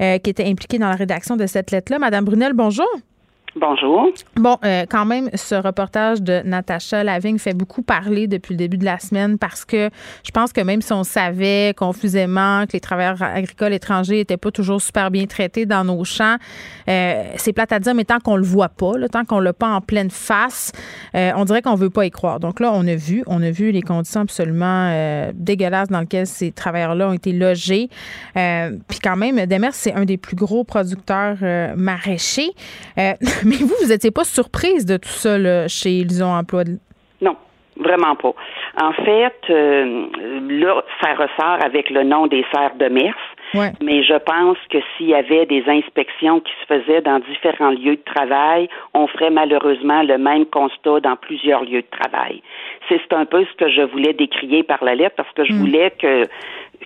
euh, 0.00 0.18
qui 0.18 0.30
était 0.30 0.46
impliquée 0.46 0.78
dans 0.78 0.88
la 0.88 0.96
rédaction 0.96 1.36
de 1.36 1.46
cette 1.46 1.70
lettre-là. 1.70 1.98
Madame 1.98 2.24
Brunel, 2.24 2.52
bonjour. 2.52 2.88
Bonjour. 3.56 4.08
Bon, 4.34 4.56
euh, 4.64 4.84
quand 4.90 5.04
même, 5.04 5.30
ce 5.34 5.54
reportage 5.54 6.20
de 6.20 6.42
Natacha 6.44 7.04
Lavigne 7.04 7.38
fait 7.38 7.54
beaucoup 7.54 7.82
parler 7.82 8.26
depuis 8.26 8.54
le 8.54 8.58
début 8.58 8.78
de 8.78 8.84
la 8.84 8.98
semaine 8.98 9.38
parce 9.38 9.64
que 9.64 9.90
je 10.24 10.30
pense 10.32 10.52
que 10.52 10.60
même 10.60 10.82
si 10.82 10.92
on 10.92 11.04
savait 11.04 11.72
confusément 11.76 12.66
que 12.66 12.72
les 12.72 12.80
travailleurs 12.80 13.22
agricoles 13.22 13.72
étrangers 13.72 14.16
n'étaient 14.16 14.38
pas 14.38 14.50
toujours 14.50 14.82
super 14.82 15.12
bien 15.12 15.26
traités 15.26 15.66
dans 15.66 15.84
nos 15.84 16.02
champs, 16.02 16.34
euh, 16.88 17.22
c'est 17.36 17.52
plate 17.52 17.70
à 17.70 17.78
dire, 17.78 17.94
mais 17.94 18.04
tant 18.04 18.18
qu'on 18.18 18.34
le 18.34 18.42
voit 18.42 18.70
pas, 18.70 18.98
là, 18.98 19.08
tant 19.08 19.24
qu'on 19.24 19.38
l'a 19.38 19.52
pas 19.52 19.68
en 19.68 19.80
pleine 19.80 20.10
face, 20.10 20.72
euh, 21.14 21.30
on 21.36 21.44
dirait 21.44 21.62
qu'on 21.62 21.76
veut 21.76 21.90
pas 21.90 22.06
y 22.06 22.10
croire. 22.10 22.40
Donc 22.40 22.58
là, 22.58 22.72
on 22.74 22.84
a 22.88 22.96
vu, 22.96 23.22
on 23.28 23.40
a 23.40 23.52
vu 23.52 23.70
les 23.70 23.82
conditions 23.82 24.22
absolument 24.22 24.90
dégueulasses 25.34 25.90
dans 25.90 26.00
lesquelles 26.00 26.26
ces 26.26 26.50
travailleurs-là 26.50 27.10
ont 27.10 27.12
été 27.12 27.32
logés. 27.32 27.88
Puis 28.34 28.98
quand 29.00 29.16
même, 29.16 29.46
Demers, 29.46 29.74
c'est 29.74 29.92
un 29.92 30.04
des 30.04 30.16
plus 30.16 30.34
gros 30.34 30.64
producteurs 30.64 31.36
maraîchers. 31.76 32.50
Mais 33.44 33.56
vous, 33.56 33.74
vous 33.80 33.88
n'étiez 33.88 34.10
pas 34.10 34.24
surprise 34.24 34.86
de 34.86 34.96
tout 34.96 35.08
ça 35.08 35.38
là, 35.38 35.68
chez 35.68 36.02
Lison 36.04 36.32
Emploi? 36.32 36.64
Non, 37.20 37.36
vraiment 37.76 38.14
pas. 38.16 38.34
En 38.80 38.92
fait, 38.92 39.36
euh, 39.50 40.06
là, 40.48 40.82
ça 41.02 41.12
ressort 41.14 41.64
avec 41.64 41.90
le 41.90 42.02
nom 42.02 42.26
des 42.26 42.44
serres 42.52 42.76
de 42.76 42.88
Mers. 42.88 43.14
Mais 43.80 44.02
je 44.02 44.18
pense 44.18 44.58
que 44.68 44.78
s'il 44.96 45.08
y 45.08 45.14
avait 45.14 45.46
des 45.46 45.62
inspections 45.68 46.40
qui 46.40 46.52
se 46.60 46.66
faisaient 46.66 47.02
dans 47.02 47.20
différents 47.20 47.70
lieux 47.70 47.96
de 47.96 48.02
travail, 48.04 48.68
on 48.94 49.06
ferait 49.06 49.30
malheureusement 49.30 50.02
le 50.02 50.18
même 50.18 50.46
constat 50.46 51.00
dans 51.00 51.14
plusieurs 51.16 51.62
lieux 51.62 51.82
de 51.82 51.98
travail. 51.98 52.42
C'est 52.88 53.12
un 53.12 53.24
peu 53.24 53.44
ce 53.44 53.56
que 53.56 53.70
je 53.70 53.82
voulais 53.82 54.12
décrier 54.12 54.64
par 54.64 54.82
la 54.82 54.94
lettre 54.94 55.14
parce 55.16 55.32
que 55.32 55.44
je 55.44 55.52
mm. 55.52 55.56
voulais 55.56 55.92
que 55.92 56.24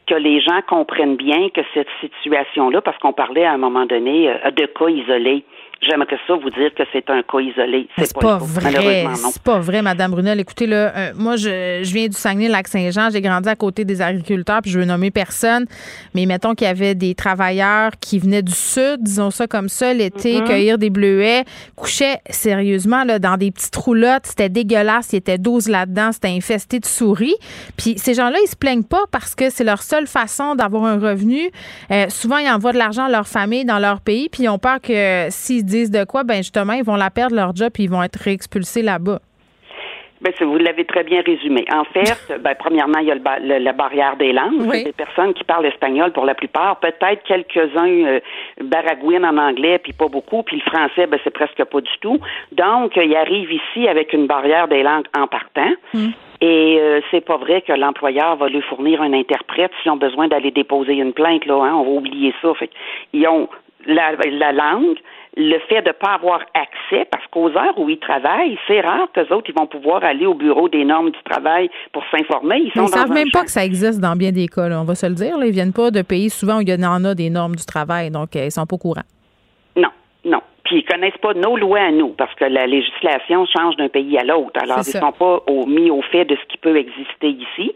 que 0.07 0.15
les 0.15 0.41
gens 0.41 0.61
comprennent 0.67 1.17
bien 1.17 1.49
que 1.51 1.61
cette 1.75 1.89
situation-là, 2.01 2.81
parce 2.81 2.97
qu'on 2.99 3.13
parlait 3.13 3.45
à 3.45 3.53
un 3.53 3.59
moment 3.59 3.85
donné 3.87 4.31
euh, 4.31 4.51
de 4.51 4.67
cas 4.67 4.89
isolés. 4.89 5.45
J'aimerais 5.81 6.19
ça 6.27 6.35
vous 6.35 6.51
dire 6.51 6.75
que 6.77 6.83
c'est 6.93 7.09
un 7.09 7.23
cas 7.23 7.39
isolé. 7.39 7.89
C'est 7.97 8.13
pas, 8.13 8.39
vrai. 8.39 9.07
C'est 9.15 9.43
pas 9.43 9.61
vrai, 9.61 9.81
Madame 9.81 10.11
Brunel. 10.11 10.41
Écoutez, 10.41 10.67
là, 10.67 10.93
euh, 10.97 11.13
moi, 11.15 11.37
je, 11.37 11.83
je, 11.85 11.95
viens 11.95 12.09
du 12.09 12.17
Saguenay-Lac-Saint-Jean. 12.17 13.11
J'ai 13.13 13.21
grandi 13.21 13.49
à 13.49 13.55
côté 13.55 13.85
des 13.85 14.03
agriculteurs, 14.03 14.61
puis 14.61 14.73
je 14.73 14.81
veux 14.81 14.85
nommer 14.85 15.13
personne. 15.13 15.67
Mais 16.15 16.27
mettons 16.27 16.57
qu'il 16.57 16.67
y 16.67 16.71
avait 16.71 16.97
des 16.97 17.15
travailleurs 17.15 17.93
qui 18.01 18.19
venaient 18.19 18.43
du 18.43 18.53
sud, 18.53 19.03
disons 19.03 19.31
ça 19.31 19.47
comme 19.47 19.69
ça, 19.69 19.95
l'été, 19.95 20.41
mm-hmm. 20.41 20.47
cueillir 20.47 20.79
des 20.79 20.91
bleuets, 20.91 21.45
couchaient 21.77 22.19
sérieusement 22.29 23.05
là, 23.05 23.21
dans 23.21 23.37
des 23.37 23.53
petites 23.53 23.77
roulottes. 23.77 24.27
C'était 24.27 24.49
dégueulasse. 24.49 25.13
Il 25.13 25.17
y 25.17 25.19
était 25.19 25.39
12 25.39 25.69
là-dedans. 25.69 26.11
C'était 26.11 26.29
infesté 26.29 26.81
de 26.81 26.87
souris. 26.87 27.37
Puis 27.77 27.99
ces 27.99 28.15
gens-là, 28.15 28.39
ils 28.45 28.49
se 28.49 28.57
plaignent 28.57 28.83
pas 28.83 29.05
parce 29.13 29.37
que 29.37 29.49
c'est 29.49 29.65
leur 29.65 29.83
seule 29.83 30.09
façon 30.09 30.57
d'avoir 30.57 30.87
un 30.87 30.99
revenu. 30.99 31.51
Euh, 31.93 32.07
souvent, 32.09 32.39
ils 32.39 32.51
envoient 32.51 32.73
de 32.73 32.79
l'argent 32.79 33.05
à 33.05 33.11
leur 33.11 33.29
famille 33.29 33.65
dans 33.65 33.79
leur 33.79 34.01
pays, 34.01 34.29
puis 34.29 34.43
ils 34.43 34.49
ont 34.49 34.59
peur 34.59 34.81
que 34.81 35.29
s'ils 35.31 35.68
disent 35.69 35.91
de 35.91 36.05
quoi, 36.05 36.25
ben 36.25 36.39
justement, 36.39 36.73
ils 36.73 36.85
vont 36.85 36.97
la 36.97 37.11
perdre 37.11 37.37
leur 37.37 37.55
job 37.55 37.71
et 37.79 37.83
ils 37.83 37.91
vont 37.91 38.03
être 38.03 38.17
réexpulsés 38.17 38.83
là-bas. 38.83 39.21
Ben, 40.21 40.33
vous 40.41 40.57
l'avez 40.57 40.85
très 40.85 41.05
bien 41.05 41.23
résumé. 41.25 41.65
En 41.73 41.85
fait, 41.85 42.17
ben, 42.41 42.55
premièrement, 42.59 42.99
il 42.99 43.07
y 43.07 43.13
a 43.13 43.15
le, 43.15 43.59
la 43.59 43.73
barrière 43.73 44.17
des 44.17 44.33
langues. 44.33 44.63
Oui. 44.63 44.85
Des 44.85 44.93
personnes 44.93 45.33
qui 45.33 45.45
parlent 45.45 45.67
espagnol 45.67 46.13
pour 46.13 46.25
la 46.25 46.35
plupart, 46.35 46.81
peut-être 46.81 47.23
quelques-uns 47.25 47.87
euh, 47.87 48.21
baragouinent 48.61 49.25
en 49.25 49.37
anglais, 49.37 49.79
puis 49.79 49.93
pas 49.93 50.09
beaucoup, 50.09 50.43
puis 50.43 50.57
le 50.57 50.71
français, 50.71 51.07
ben, 51.07 51.21
c'est 51.23 51.31
presque 51.31 51.63
pas 51.63 51.81
du 51.81 51.99
tout. 52.01 52.19
Donc, 52.53 52.97
ils 52.97 53.15
arrivent 53.15 53.53
ici 53.53 53.87
avec 53.87 54.13
une 54.13 54.27
barrière 54.27 54.67
des 54.67 54.83
langues 54.83 55.07
en 55.17 55.29
partant. 55.29 55.71
Hmm. 55.95 56.11
Et 56.41 56.79
euh, 56.81 57.01
c'est 57.11 57.25
pas 57.25 57.37
vrai 57.37 57.63
que 57.63 57.73
l'employeur 57.73 58.37
va 58.37 58.49
lui 58.49 58.63
fournir 58.63 59.03
un 59.03 59.13
interprète 59.13 59.73
s'ils 59.83 59.91
ont 59.91 59.97
besoin 59.97 60.29
d'aller 60.29 60.51
déposer 60.51 60.95
une 60.95 61.13
plainte. 61.13 61.47
Là, 61.47 61.65
hein, 61.65 61.75
on 61.75 61.83
va 61.83 61.91
oublier 61.91 62.33
ça. 62.43 62.55
Fait 62.55 62.71
ils 63.13 63.27
ont 63.27 63.49
la, 63.87 64.13
la 64.13 64.53
langue, 64.53 64.99
le 65.39 65.59
fait 65.69 65.83
de 65.83 65.89
ne 65.89 65.93
pas 65.93 66.15
avoir 66.15 66.41
accès, 66.53 67.07
parce 67.11 67.25
qu'aux 67.29 67.49
heures 67.51 67.79
où 67.79 67.89
ils 67.89 67.99
travaillent, 67.99 68.59
c'est 68.67 68.81
rare 68.81 69.07
qu'eux 69.15 69.33
autres, 69.33 69.49
ils 69.49 69.55
vont 69.55 69.69
pouvoir 69.69 70.03
aller 70.03 70.27
au 70.27 70.35
bureau 70.35 70.69
des 70.69 70.85
normes 70.85 71.11
du 71.11 71.23
travail 71.23 71.71
pour 71.93 72.03
s'informer. 72.11 72.71
Ils 72.75 72.83
ne 72.83 72.89
savent 72.89 73.13
même 73.13 73.31
pas 73.31 73.45
que 73.45 73.51
ça 73.51 73.65
existe 73.65 74.01
dans 74.01 74.17
bien 74.17 74.33
des 74.33 74.49
cas, 74.49 74.69
on 74.69 74.85
va 74.85 74.97
se 74.97 75.07
le 75.07 75.15
dire. 75.15 75.39
Là. 75.39 75.47
Ils 75.47 75.53
viennent 75.53 75.73
pas 75.73 75.93
de 75.93 76.03
pays 76.03 76.29
souvent 76.29 76.59
où 76.59 76.61
il 76.63 76.69
y 76.69 76.75
en 76.75 77.05
a 77.05 77.15
des 77.15 77.31
normes 77.31 77.55
du 77.55 77.65
travail, 77.65 78.11
donc 78.11 78.35
euh, 78.35 78.47
ils 78.47 78.51
sont 78.51 78.67
pas 78.67 78.75
au 78.75 78.79
courant. 78.79 79.05
Non, 79.77 79.91
non. 80.25 80.41
Puis 80.65 80.79
ils 80.79 80.85
connaissent 80.85 81.21
pas 81.23 81.35
nos 81.35 81.57
lois 81.57 81.83
à 81.83 81.93
nous, 81.93 82.09
parce 82.09 82.35
que 82.35 82.45
la 82.45 82.67
législation 82.67 83.47
change 83.47 83.77
d'un 83.77 83.89
pays 83.89 84.19
à 84.19 84.25
l'autre. 84.25 84.61
Alors, 84.61 84.81
ils 84.85 84.95
ne 84.95 85.01
sont 85.01 85.13
pas 85.13 85.41
mis 85.69 85.91
au 85.91 86.03
fait 86.03 86.25
de 86.25 86.35
ce 86.35 86.47
qui 86.53 86.59
peut 86.59 86.77
exister 86.77 87.29
ici. 87.29 87.73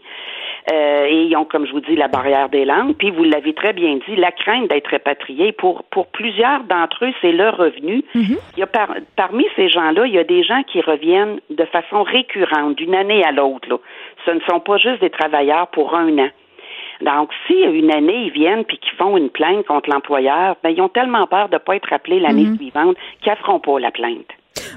Euh, 0.71 1.05
et 1.05 1.23
ils 1.23 1.35
ont, 1.35 1.43
comme 1.43 1.65
je 1.65 1.71
vous 1.73 1.81
dis, 1.81 1.95
la 1.95 2.07
barrière 2.07 2.47
des 2.49 2.63
langues. 2.63 2.95
Puis 2.95 3.11
vous 3.11 3.23
l'avez 3.23 3.53
très 3.53 3.73
bien 3.73 3.99
dit, 4.07 4.15
la 4.15 4.31
crainte 4.31 4.69
d'être 4.69 4.87
répatrié. 4.87 5.51
Pour 5.51 5.83
pour 5.91 6.07
plusieurs 6.07 6.63
d'entre 6.63 7.05
eux, 7.05 7.13
c'est 7.21 7.33
leur 7.33 7.57
revenu. 7.57 8.03
Mhm. 8.15 8.37
Il 8.55 8.59
y 8.59 8.63
a 8.63 8.69
parmi 9.15 9.45
ces 9.55 9.69
gens-là, 9.69 10.05
il 10.05 10.13
y 10.13 10.19
a 10.19 10.23
des 10.23 10.43
gens 10.43 10.63
qui 10.63 10.79
reviennent 10.81 11.39
de 11.49 11.65
façon 11.65 12.03
récurrente, 12.03 12.75
d'une 12.77 12.95
année 12.95 13.23
à 13.23 13.31
l'autre. 13.31 13.81
Ce 14.25 14.31
ne 14.31 14.39
sont 14.49 14.61
pas 14.61 14.77
juste 14.77 15.01
des 15.01 15.09
travailleurs 15.09 15.67
pour 15.67 15.95
un 15.95 16.17
an. 16.17 16.29
Donc, 17.01 17.31
si 17.47 17.55
une 17.55 17.91
année, 17.91 18.27
ils 18.27 18.31
viennent 18.31 18.63
puis 18.63 18.77
qu'ils 18.77 18.97
font 18.97 19.17
une 19.17 19.29
plainte 19.29 19.65
contre 19.65 19.89
l'employeur, 19.89 20.55
ben, 20.63 20.69
ils 20.69 20.81
ont 20.81 20.89
tellement 20.89 21.27
peur 21.27 21.49
de 21.49 21.55
ne 21.55 21.59
pas 21.59 21.75
être 21.75 21.91
appelés 21.91 22.19
l'année 22.19 22.45
mhm. 22.45 22.55
suivante 22.55 22.95
qu'ils 23.21 23.31
ne 23.31 23.37
feront 23.37 23.59
pas 23.59 23.79
la 23.79 23.91
plainte. 23.91 24.29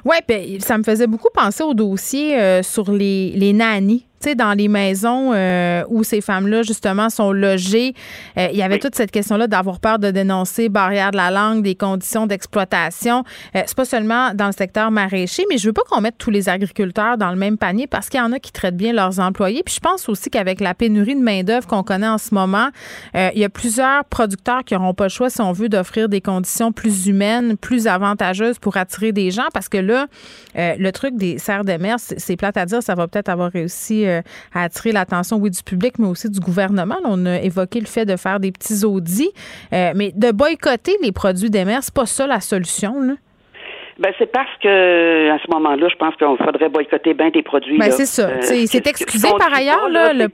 Oui, 0.05 0.17
ben, 0.27 0.59
ça 0.59 0.79
me 0.79 0.83
faisait 0.83 1.07
beaucoup 1.07 1.29
penser 1.33 1.63
au 1.63 1.75
dossier 1.75 2.37
euh, 2.39 2.63
sur 2.63 2.91
les, 2.91 3.31
les 3.37 3.53
nannies 3.53 4.05
sais, 4.31 4.35
dans 4.35 4.53
les 4.53 4.69
maisons 4.69 5.33
euh, 5.33 5.85
où 5.89 6.05
ces 6.05 6.21
femmes-là, 6.21 6.63
justement, 6.63 7.11
sont 7.11 7.33
logées, 7.33 7.95
euh, 8.39 8.49
il 8.53 8.57
y 8.57 8.63
avait 8.63 8.79
toute 8.79 8.95
cette 8.95 9.11
question-là 9.11 9.47
d'avoir 9.47 9.81
peur 9.81 9.99
de 9.99 10.11
dénoncer 10.11 10.69
barrière 10.69 11.11
de 11.11 11.17
la 11.17 11.31
langue, 11.31 11.63
des 11.63 11.75
conditions 11.75 12.27
d'exploitation. 12.27 13.25
c'est 13.55 13.77
pas 13.77 13.85
seulement 13.85 14.35
dans 14.35 14.47
le 14.47 14.53
secteur 14.53 14.91
maraîcher, 14.91 15.45
mais 15.49 15.59
je 15.59 15.67
veux 15.67 15.73
pas 15.73 15.83
qu'on 15.89 16.01
mette 16.01 16.19
tous 16.19 16.31
les 16.31 16.49
agriculteurs 16.49 17.19
dans 17.19 17.31
le 17.31 17.37
même 17.37 17.59
panier 17.59 17.87
parce 17.87 18.09
qu'il 18.09 18.21
y 18.21 18.23
en 18.23 18.33
a 18.33 18.39
qui 18.39 18.53
traitent 18.53 18.77
bien 18.77 18.93
leurs 18.93 19.21
employés. 19.21 19.63
Puis 19.65 19.75
je 19.77 19.81
pense 19.81 20.09
aussi 20.09 20.31
qu'avec 20.31 20.61
la 20.61 20.75
pénurie 20.75 21.15
de 21.15 21.21
main-d'œuvre 21.21 21.67
qu'on 21.67 21.83
connaît 21.83 22.09
en 22.09 22.19
ce 22.19 22.35
moment, 22.35 22.69
il 23.15 23.39
y 23.39 23.45
a 23.45 23.49
plusieurs 23.49 24.05
producteurs 24.05 24.65
qui 24.65 24.75
n'auront 24.75 24.95
pas 24.95 25.05
le 25.05 25.11
choix, 25.11 25.31
si 25.31 25.41
on 25.41 25.53
veut, 25.53 25.69
d'offrir 25.69 26.09
des 26.09 26.21
conditions 26.21 26.73
plus 26.73 27.07
humaines, 27.07 27.57
plus 27.57 27.87
avantageuses 27.87 28.59
pour 28.59 28.77
attirer 28.77 29.13
des 29.13 29.31
gens 29.31 29.49
parce 29.53 29.69
que 29.69 29.79
là, 29.79 30.07
le 30.55 30.91
truc 30.91 31.17
des 31.17 31.39
serres 31.39 31.65
de 31.65 31.77
mer, 31.77 31.97
c'est 31.99 32.37
plate 32.37 32.57
à 32.57 32.67
dire, 32.67 32.83
ça 32.83 32.95
va 32.95 33.09
peut-être 33.09 33.29
avoir 33.29 33.51
réussi 33.51 34.07
euh, 34.07 34.16
à 34.55 34.63
attirer 34.65 34.93
l'attention, 34.93 35.37
oui, 35.39 35.51
du 35.51 35.63
public, 35.63 35.99
mais 35.99 36.07
aussi 36.07 36.31
du 36.31 36.41
gouvernement. 36.41 36.97
on 37.05 37.27
a 37.27 37.41
évoqué 37.41 37.81
le 37.81 37.87
fait 37.87 38.05
de 38.05 38.17
faire 38.17 38.41
des 38.41 38.53
petits 38.53 38.85
audits, 38.85 39.33
euh, 39.73 39.93
mais 39.95 40.13
de 40.15 40.31
boycotter 40.33 40.97
les 41.03 41.13
produits 41.13 41.51
des 41.51 41.65
mers, 41.65 41.83
c'est 41.83 41.95
pas 41.95 42.07
ça 42.07 42.27
la 42.27 42.41
solution, 42.41 43.01
là? 43.01 43.15
Ben 43.99 44.13
c'est 44.19 44.31
parce 44.31 44.51
que 44.63 45.31
à 45.31 45.39
ce 45.39 45.51
moment-là, 45.53 45.89
je 45.89 45.97
pense 45.97 46.15
qu'il 46.17 46.27
faudrait 46.27 46.69
boycotter 46.69 47.15
bien 47.15 47.31
des 47.31 47.43
produits. 47.43 47.79
Ben 47.79 47.91
c'est 47.91 48.05
ça. 48.05 48.29
Euh, 48.29 48.43
c'est 48.43 48.87
excusé 48.87 49.29
par 49.39 49.53
ailleurs 49.55 49.89
là. 49.89 50.13
le... 50.13 50.27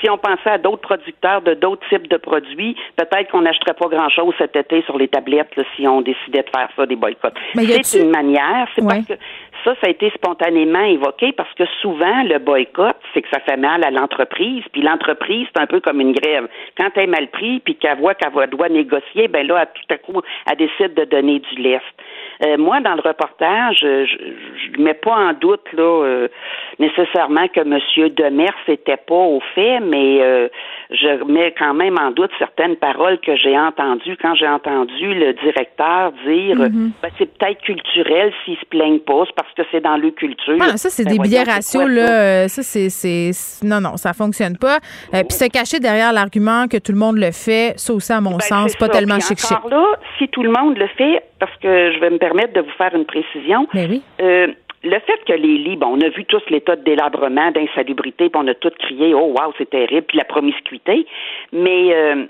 si, 0.00 0.10
on 0.10 0.18
pensait 0.18 0.50
à 0.50 0.58
d'autres 0.58 0.82
producteurs 0.82 1.40
de 1.40 1.54
d'autres 1.54 1.86
types 1.88 2.08
de 2.10 2.18
produits, 2.18 2.76
peut-être 2.96 3.30
qu'on 3.30 3.40
n'achèterait 3.40 3.72
pas 3.72 3.88
grand-chose 3.88 4.34
cet 4.36 4.54
été 4.54 4.82
sur 4.82 4.98
les 4.98 5.08
tablettes 5.08 5.48
si 5.76 5.88
on 5.88 6.02
décidait 6.02 6.42
de 6.42 6.50
faire 6.54 6.68
ça 6.76 6.84
des 6.84 6.96
boycotts. 6.96 7.32
C'est 7.54 8.00
une 8.00 8.10
manière. 8.10 8.68
C'est 8.74 8.86
parce 8.86 9.06
que 9.06 9.14
ça, 9.64 9.74
ça 9.80 9.86
a 9.86 9.90
été 9.90 10.10
spontanément 10.10 10.84
évoqué 10.84 11.32
parce 11.32 11.52
que 11.54 11.64
souvent, 11.80 12.22
le 12.24 12.38
boycott, 12.38 12.96
c'est 13.12 13.22
que 13.22 13.28
ça 13.32 13.40
fait 13.40 13.56
mal 13.56 13.82
à 13.82 13.90
l'entreprise. 13.90 14.62
Puis 14.72 14.82
l'entreprise, 14.82 15.46
c'est 15.54 15.62
un 15.62 15.66
peu 15.66 15.80
comme 15.80 16.00
une 16.00 16.12
grève. 16.12 16.48
Quand 16.76 16.90
elle 16.96 17.04
est 17.04 17.06
mal 17.06 17.28
pris, 17.28 17.60
puis 17.60 17.76
qu'elle 17.76 17.98
voit 17.98 18.14
qu'elle 18.14 18.50
doit 18.50 18.68
négocier, 18.68 19.28
ben 19.28 19.46
là, 19.46 19.66
tout 19.66 19.94
à 19.94 19.98
coup, 19.98 20.20
elle 20.50 20.56
décide 20.58 20.94
de 20.94 21.04
donner 21.04 21.40
du 21.40 21.62
lest. 21.62 21.82
Euh, 22.42 22.56
moi, 22.58 22.80
dans 22.80 22.94
le 22.94 23.00
reportage, 23.00 23.78
je 23.80 24.78
ne 24.78 24.84
mets 24.84 24.94
pas 24.94 25.14
en 25.14 25.32
doute 25.34 25.66
là 25.72 26.04
euh, 26.04 26.28
nécessairement 26.78 27.46
que 27.48 27.60
M. 27.60 27.78
Demers 28.16 28.54
n'était 28.66 28.96
pas 28.96 29.14
au 29.14 29.40
fait, 29.54 29.80
mais 29.80 30.20
euh, 30.20 30.48
je 30.90 31.24
mets 31.24 31.54
quand 31.56 31.74
même 31.74 31.96
en 31.98 32.10
doute 32.10 32.30
certaines 32.38 32.76
paroles 32.76 33.18
que 33.20 33.36
j'ai 33.36 33.56
entendues 33.56 34.16
quand 34.20 34.34
j'ai 34.34 34.48
entendu 34.48 35.14
le 35.14 35.32
directeur 35.34 36.12
dire 36.26 36.56
mm-hmm. 36.56 36.90
ben, 37.02 37.10
c'est 37.18 37.38
peut-être 37.38 37.60
culturel 37.62 38.32
s'ils 38.44 38.58
se 38.58 38.64
plaignent 38.66 38.98
pas, 38.98 39.24
c'est 39.26 39.36
parce 39.36 39.52
que 39.54 39.62
c'est 39.70 39.80
dans 39.80 39.96
leur 39.96 40.14
culture. 40.14 40.58
Ah, 40.60 40.76
ça, 40.76 40.90
c'est 40.90 41.04
ben, 41.04 41.12
des 41.12 41.18
billets 41.20 41.44
ratios, 41.44 41.88
là. 41.88 42.48
Ça, 42.48 42.62
c'est. 42.62 43.30
Non, 43.64 43.80
non, 43.80 43.96
ça 43.96 44.12
fonctionne 44.12 44.56
pas. 44.58 44.78
puis 45.10 45.24
se 45.30 45.48
cacher 45.48 45.78
derrière 45.78 46.12
l'argument 46.12 46.66
que 46.68 46.78
tout 46.78 46.92
le 46.92 46.98
monde 46.98 47.16
le 47.16 47.30
fait, 47.30 47.74
ça 47.76 47.92
aussi, 47.92 48.12
à 48.12 48.20
mon 48.20 48.32
ben, 48.32 48.40
sens, 48.40 48.76
pas 48.76 48.88
tellement 48.88 49.20
chic-chic. 49.20 49.58
là, 49.70 49.84
si 50.18 50.28
tout 50.28 50.42
le 50.42 50.50
monde 50.50 50.76
le 50.76 50.86
fait, 50.88 51.22
parce 51.44 51.58
que 51.58 51.92
je 51.92 52.00
vais 52.00 52.10
me 52.10 52.18
permettre 52.18 52.54
de 52.54 52.60
vous 52.60 52.70
faire 52.78 52.94
une 52.94 53.04
précision. 53.04 53.68
Ben 53.74 53.90
oui. 53.90 54.02
Euh, 54.20 54.48
le 54.82 54.98
fait 55.00 55.24
que 55.26 55.32
les 55.32 55.58
lits, 55.58 55.76
bon, 55.76 55.98
on 55.98 56.00
a 56.00 56.08
vu 56.08 56.24
tous 56.24 56.42
l'état 56.48 56.76
de 56.76 56.84
délabrement, 56.84 57.50
d'insalubrité, 57.50 58.30
puis 58.30 58.40
on 58.42 58.46
a 58.48 58.54
tous 58.54 58.72
crié, 58.78 59.14
oh 59.14 59.34
wow, 59.38 59.52
c'est 59.58 59.68
terrible, 59.68 60.06
puis 60.06 60.18
la 60.18 60.24
promiscuité. 60.24 61.06
Mais 61.52 61.94
euh, 61.94 62.24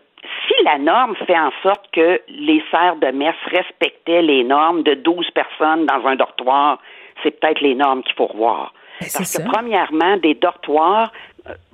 si 0.47 0.65
la 0.65 0.79
norme 0.79 1.15
fait 1.27 1.39
en 1.39 1.51
sorte 1.63 1.85
que 1.93 2.21
les 2.29 2.63
serres 2.71 2.97
de 2.97 3.09
messe 3.09 3.35
respectaient 3.47 4.23
les 4.23 4.43
normes 4.43 4.83
de 4.83 4.95
12 4.95 5.31
personnes 5.31 5.87
dans 5.87 6.07
un 6.07 6.17
dortoir, 6.17 6.81
c'est 7.23 7.39
peut-être 7.39 7.61
les 7.61 7.75
normes 7.75 8.03
qu'il 8.03 8.15
faut 8.15 8.27
revoir. 8.27 8.73
Ben, 9.01 9.09
Parce 9.13 9.37
que 9.37 9.49
premièrement, 9.49 10.17
des 10.17 10.35
dortoirs, 10.35 11.13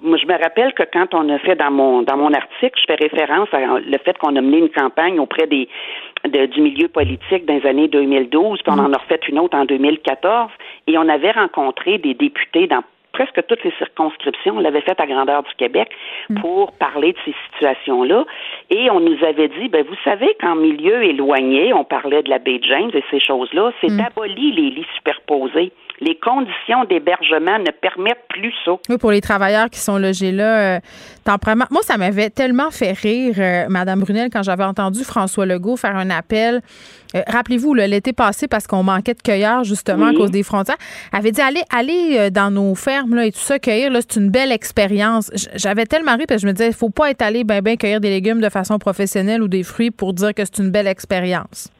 moi, 0.02 0.16
je 0.16 0.26
me 0.26 0.36
rappelle 0.36 0.72
que 0.74 0.82
quand 0.92 1.14
on 1.14 1.28
a 1.28 1.38
fait 1.38 1.54
dans 1.54 1.70
mon 1.70 2.02
dans 2.02 2.16
mon 2.16 2.32
article, 2.32 2.78
je 2.80 2.84
fais 2.86 2.96
référence 2.96 3.48
à 3.52 3.78
le 3.78 3.98
fait 3.98 4.18
qu'on 4.18 4.34
a 4.34 4.40
mené 4.40 4.58
une 4.58 4.70
campagne 4.70 5.20
auprès 5.20 5.46
des 5.46 5.68
du 6.24 6.60
milieu 6.60 6.88
politique 6.88 7.46
dans 7.46 7.54
les 7.54 7.66
années 7.66 7.88
2012, 7.88 8.62
puis 8.62 8.72
on 8.72 8.78
en 8.78 8.92
a 8.92 8.98
refait 8.98 9.20
une 9.28 9.38
autre 9.38 9.56
en 9.56 9.64
2014, 9.64 10.50
et 10.86 10.98
on 10.98 11.08
avait 11.08 11.30
rencontré 11.30 11.98
des 11.98 12.14
députés 12.14 12.66
dans 12.66 12.82
presque 13.12 13.46
toutes 13.46 13.62
les 13.64 13.72
circonscriptions. 13.78 14.56
On 14.56 14.60
l'avait 14.60 14.80
fait 14.80 14.98
à 15.00 15.06
grandeur 15.06 15.42
du 15.42 15.54
Québec 15.56 15.90
mm. 16.28 16.40
pour 16.40 16.72
parler 16.72 17.12
de 17.12 17.18
ces 17.24 17.34
situations-là. 17.50 18.24
Et 18.70 18.90
on 18.90 19.00
nous 19.00 19.16
avait 19.24 19.48
dit, 19.48 19.68
ben 19.68 19.84
vous 19.84 19.96
savez 20.04 20.34
qu'en 20.40 20.54
milieu 20.54 21.02
éloigné, 21.02 21.74
on 21.74 21.84
parlait 21.84 22.22
de 22.22 22.30
la 22.30 22.38
baie 22.38 22.60
James 22.62 22.90
et 22.94 23.04
ces 23.10 23.20
choses-là, 23.20 23.72
c'est 23.80 23.90
mm. 23.90 24.00
aboli 24.00 24.52
les 24.52 24.70
lits 24.70 24.86
superposés 24.96 25.72
les 26.00 26.18
conditions 26.18 26.84
d'hébergement 26.88 27.58
ne 27.58 27.70
permettent 27.70 28.24
plus 28.28 28.52
ça. 28.64 28.72
Oui, 28.88 28.96
pour 28.96 29.10
les 29.10 29.20
travailleurs 29.20 29.68
qui 29.68 29.78
sont 29.78 29.98
logés 29.98 30.32
là, 30.32 30.76
euh, 30.76 30.80
temporairement. 31.24 31.66
Moi, 31.70 31.82
ça 31.82 31.98
m'avait 31.98 32.30
tellement 32.30 32.70
fait 32.70 32.92
rire, 32.92 33.34
euh, 33.38 33.66
Madame 33.68 34.00
Brunel, 34.00 34.30
quand 34.32 34.42
j'avais 34.42 34.64
entendu 34.64 35.04
François 35.04 35.44
Legault 35.44 35.76
faire 35.76 35.96
un 35.96 36.08
appel. 36.10 36.62
Euh, 37.14 37.20
rappelez-vous, 37.26 37.74
l'été 37.74 38.12
passé, 38.12 38.48
parce 38.48 38.66
qu'on 38.66 38.82
manquait 38.82 39.14
de 39.14 39.20
cueilleurs, 39.20 39.64
justement, 39.64 40.06
à 40.06 40.14
cause 40.14 40.30
des 40.30 40.42
frontières, 40.42 40.78
avait 41.12 41.32
dit 41.32 41.40
allez, 41.40 41.62
allez 41.74 42.30
dans 42.30 42.50
nos 42.50 42.74
fermes 42.74 43.16
là, 43.16 43.26
et 43.26 43.32
tout 43.32 43.40
ça, 43.40 43.58
cueillir, 43.58 43.90
là, 43.90 44.00
c'est 44.00 44.18
une 44.18 44.30
belle 44.30 44.52
expérience. 44.52 45.30
J'avais 45.54 45.86
tellement 45.86 46.16
ri 46.16 46.24
parce 46.26 46.40
que 46.40 46.42
je 46.42 46.46
me 46.46 46.52
disais, 46.52 46.68
il 46.68 46.74
faut 46.74 46.90
pas 46.90 47.10
être 47.10 47.22
allé 47.22 47.44
ben, 47.44 47.60
ben 47.60 47.76
cueillir 47.76 48.00
des 48.00 48.10
légumes 48.10 48.40
de 48.40 48.48
façon 48.48 48.78
professionnelle 48.78 49.42
ou 49.42 49.48
des 49.48 49.64
fruits 49.64 49.90
pour 49.90 50.14
dire 50.14 50.32
que 50.34 50.44
c'est 50.44 50.58
une 50.58 50.70
belle 50.70 50.86
expérience 50.86 51.70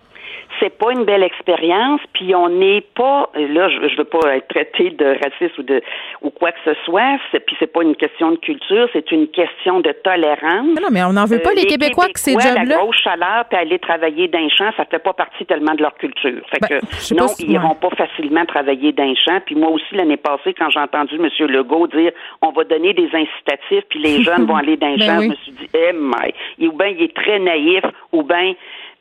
c'est 0.61 0.76
pas 0.76 0.92
une 0.92 1.04
belle 1.04 1.22
expérience, 1.22 2.00
puis 2.12 2.34
on 2.34 2.48
n'est 2.48 2.82
pas 2.82 3.30
là, 3.34 3.68
je, 3.68 3.96
veux 3.96 4.04
pas 4.04 4.36
être 4.36 4.48
traité 4.48 4.90
de 4.90 5.06
raciste 5.06 5.58
ou 5.58 5.62
de 5.62 5.82
ou 6.22 6.30
quoi 6.30 6.52
que 6.52 6.58
ce 6.64 6.74
soit, 6.84 7.18
puis 7.32 7.56
c'est 7.58 7.72
pas 7.72 7.82
une 7.82 7.96
question 7.96 8.30
de 8.32 8.36
culture, 8.36 8.88
c'est 8.92 9.11
une 9.11 9.28
question 9.28 9.80
de 9.80 9.92
tolérance. 10.04 10.68
Mais 10.74 10.82
non, 10.82 10.88
mais 10.90 11.02
on 11.04 11.12
n'en 11.12 11.24
veut 11.24 11.40
pas 11.40 11.50
euh, 11.50 11.54
les, 11.56 11.66
Québécois, 11.66 12.08
que 12.08 12.20
ces 12.20 12.32
jobs-là. 12.32 12.64
La 12.64 12.76
grosse 12.76 12.96
chaleur, 12.98 13.44
puis 13.48 13.58
aller 13.58 13.78
travailler 13.78 14.28
d'un 14.28 14.48
champ, 14.48 14.70
ça 14.76 14.84
fait 14.84 14.98
pas 14.98 15.12
partie 15.12 15.44
tellement 15.46 15.74
de 15.74 15.82
leur 15.82 15.94
culture. 15.94 16.42
Fait 16.50 16.61
ben, 16.61 16.80
que 16.80 17.14
non, 17.14 17.26
ils 17.38 17.52
iront 17.52 17.74
pas 17.74 17.90
facilement 17.90 18.44
travailler 18.44 18.92
d'un 18.92 19.14
champ. 19.14 19.40
Puis 19.44 19.54
moi 19.54 19.70
aussi 19.70 19.94
l'année 19.94 20.16
passée, 20.16 20.54
quand 20.54 20.70
j'ai 20.70 20.80
entendu 20.80 21.16
M. 21.16 21.28
Legault 21.48 21.86
dire 21.86 22.12
on 22.42 22.50
va 22.50 22.64
donner 22.64 22.92
des 22.92 23.08
incitatifs, 23.12 23.84
puis 23.88 24.00
les 24.00 24.22
jeunes 24.22 24.44
vont 24.44 24.56
aller 24.62 24.76
d'un 24.76 24.96
ben 24.96 25.06
champ, 25.06 25.20
je 25.20 25.28
me 25.28 25.34
suis 25.36 25.52
dit, 25.52 25.68
eh 25.74 25.92
my, 25.92 26.66
ou 26.68 26.72
bien 26.72 26.88
il 26.88 27.02
est 27.02 27.14
très 27.14 27.38
naïf, 27.38 27.84
ou 28.12 28.22
bien 28.22 28.54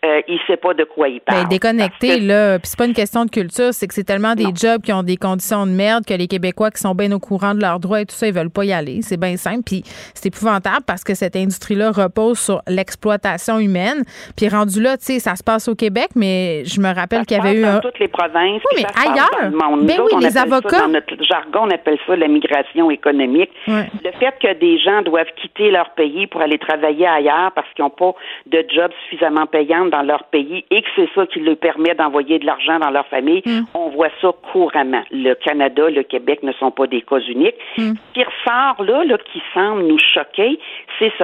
euh, 0.05 0.21
il 0.29 0.39
sait 0.47 0.55
pas 0.55 0.73
de 0.73 0.85
quoi 0.85 1.09
il 1.09 1.19
parle. 1.19 1.43
Ben, 1.43 1.49
déconnecté, 1.49 2.19
là. 2.21 2.57
Puis 2.57 2.69
c'est 2.69 2.77
pas 2.77 2.85
une 2.85 2.93
question 2.93 3.25
de 3.25 3.29
culture, 3.29 3.73
c'est 3.73 3.85
que 3.85 3.93
c'est 3.93 4.05
tellement 4.05 4.33
des 4.33 4.47
jobs 4.55 4.81
qui 4.81 4.93
ont 4.93 5.03
des 5.03 5.17
conditions 5.17 5.65
de 5.65 5.71
merde 5.71 6.05
que 6.05 6.13
les 6.13 6.27
Québécois 6.27 6.71
qui 6.71 6.79
sont 6.79 6.95
bien 6.95 7.11
au 7.11 7.19
courant 7.19 7.53
de 7.53 7.59
leurs 7.59 7.79
droits 7.79 8.01
et 8.01 8.05
tout 8.05 8.15
ça, 8.15 8.27
ils 8.27 8.33
veulent 8.33 8.49
pas 8.49 8.63
y 8.63 8.71
aller. 8.71 9.01
C'est 9.01 9.19
bien 9.19 9.35
simple. 9.35 9.63
Puis 9.65 9.83
c'est 10.13 10.27
épouvantable 10.27 10.85
parce 10.87 11.03
que 11.03 11.13
cette 11.15 11.35
industrie-là 11.35 11.91
repose 11.91 12.39
sur 12.39 12.61
l'exploitation 12.67 13.59
humaine. 13.59 14.03
Puis 14.37 14.47
rendu 14.47 14.81
là, 14.81 14.95
tu 14.95 15.05
sais, 15.05 15.19
ça 15.19 15.35
se 15.35 15.43
passe 15.43 15.67
au 15.67 15.75
Québec, 15.75 16.09
mais 16.15 16.63
je 16.63 16.79
me 16.79 16.93
rappelle 16.93 17.25
qu'il 17.25 17.35
y 17.35 17.39
avait 17.41 17.57
eu 17.57 17.61
dans 17.61 17.81
toutes 17.81 17.99
les 17.99 18.07
provinces. 18.07 18.61
Oui, 18.71 18.83
mais 18.83 19.09
ailleurs. 19.11 19.51
Ben 19.51 19.99
oui, 20.01 20.21
les 20.21 20.37
avocats. 20.37 20.79
dans 20.79 20.87
notre 20.87 21.21
jargon, 21.23 21.63
on 21.63 21.71
appelle 21.71 21.97
ça 22.07 22.15
la 22.15 22.27
migration 22.29 22.89
économique. 22.89 23.51
Le 23.67 24.11
fait 24.17 24.33
que 24.41 24.53
des 24.59 24.79
gens 24.79 25.01
doivent 25.01 25.31
quitter 25.41 25.71
leur 25.71 25.89
pays 25.91 26.27
pour 26.27 26.41
aller 26.41 26.57
travailler 26.57 27.05
ailleurs 27.05 27.51
parce 27.53 27.67
qu'ils 27.73 27.83
n'ont 27.83 27.89
pas 27.89 28.13
de 28.45 28.65
job 28.73 28.91
suffisamment 29.03 29.45
payant 29.45 29.88
dans 29.89 30.01
leur 30.01 30.25
pays 30.25 30.63
et 30.71 30.81
que 30.81 30.87
c'est 30.95 31.09
ça 31.15 31.25
qui 31.27 31.39
leur 31.39 31.57
permet 31.57 31.95
d'envoyer 31.95 32.39
de 32.39 32.45
l'argent 32.45 32.79
dans 32.79 32.89
leur 32.89 33.07
famille, 33.07 33.41
mm. 33.45 33.61
on 33.73 33.89
voit 33.89 34.09
ça 34.21 34.29
couramment. 34.51 35.03
Le 35.11 35.33
Canada, 35.35 35.89
le 35.89 36.03
Québec 36.03 36.43
ne 36.43 36.51
sont 36.53 36.71
pas 36.71 36.87
des 36.87 37.01
cas 37.01 37.19
uniques. 37.19 37.55
Mm. 37.77 37.93
Ce 37.93 38.13
qui 38.13 38.23
ressort 38.23 38.83
là, 38.83 39.03
là, 39.05 39.17
qui 39.31 39.41
semble 39.53 39.83
nous 39.83 39.99
choquer, 39.99 40.59
c'est 40.97 41.11
ce 41.17 41.23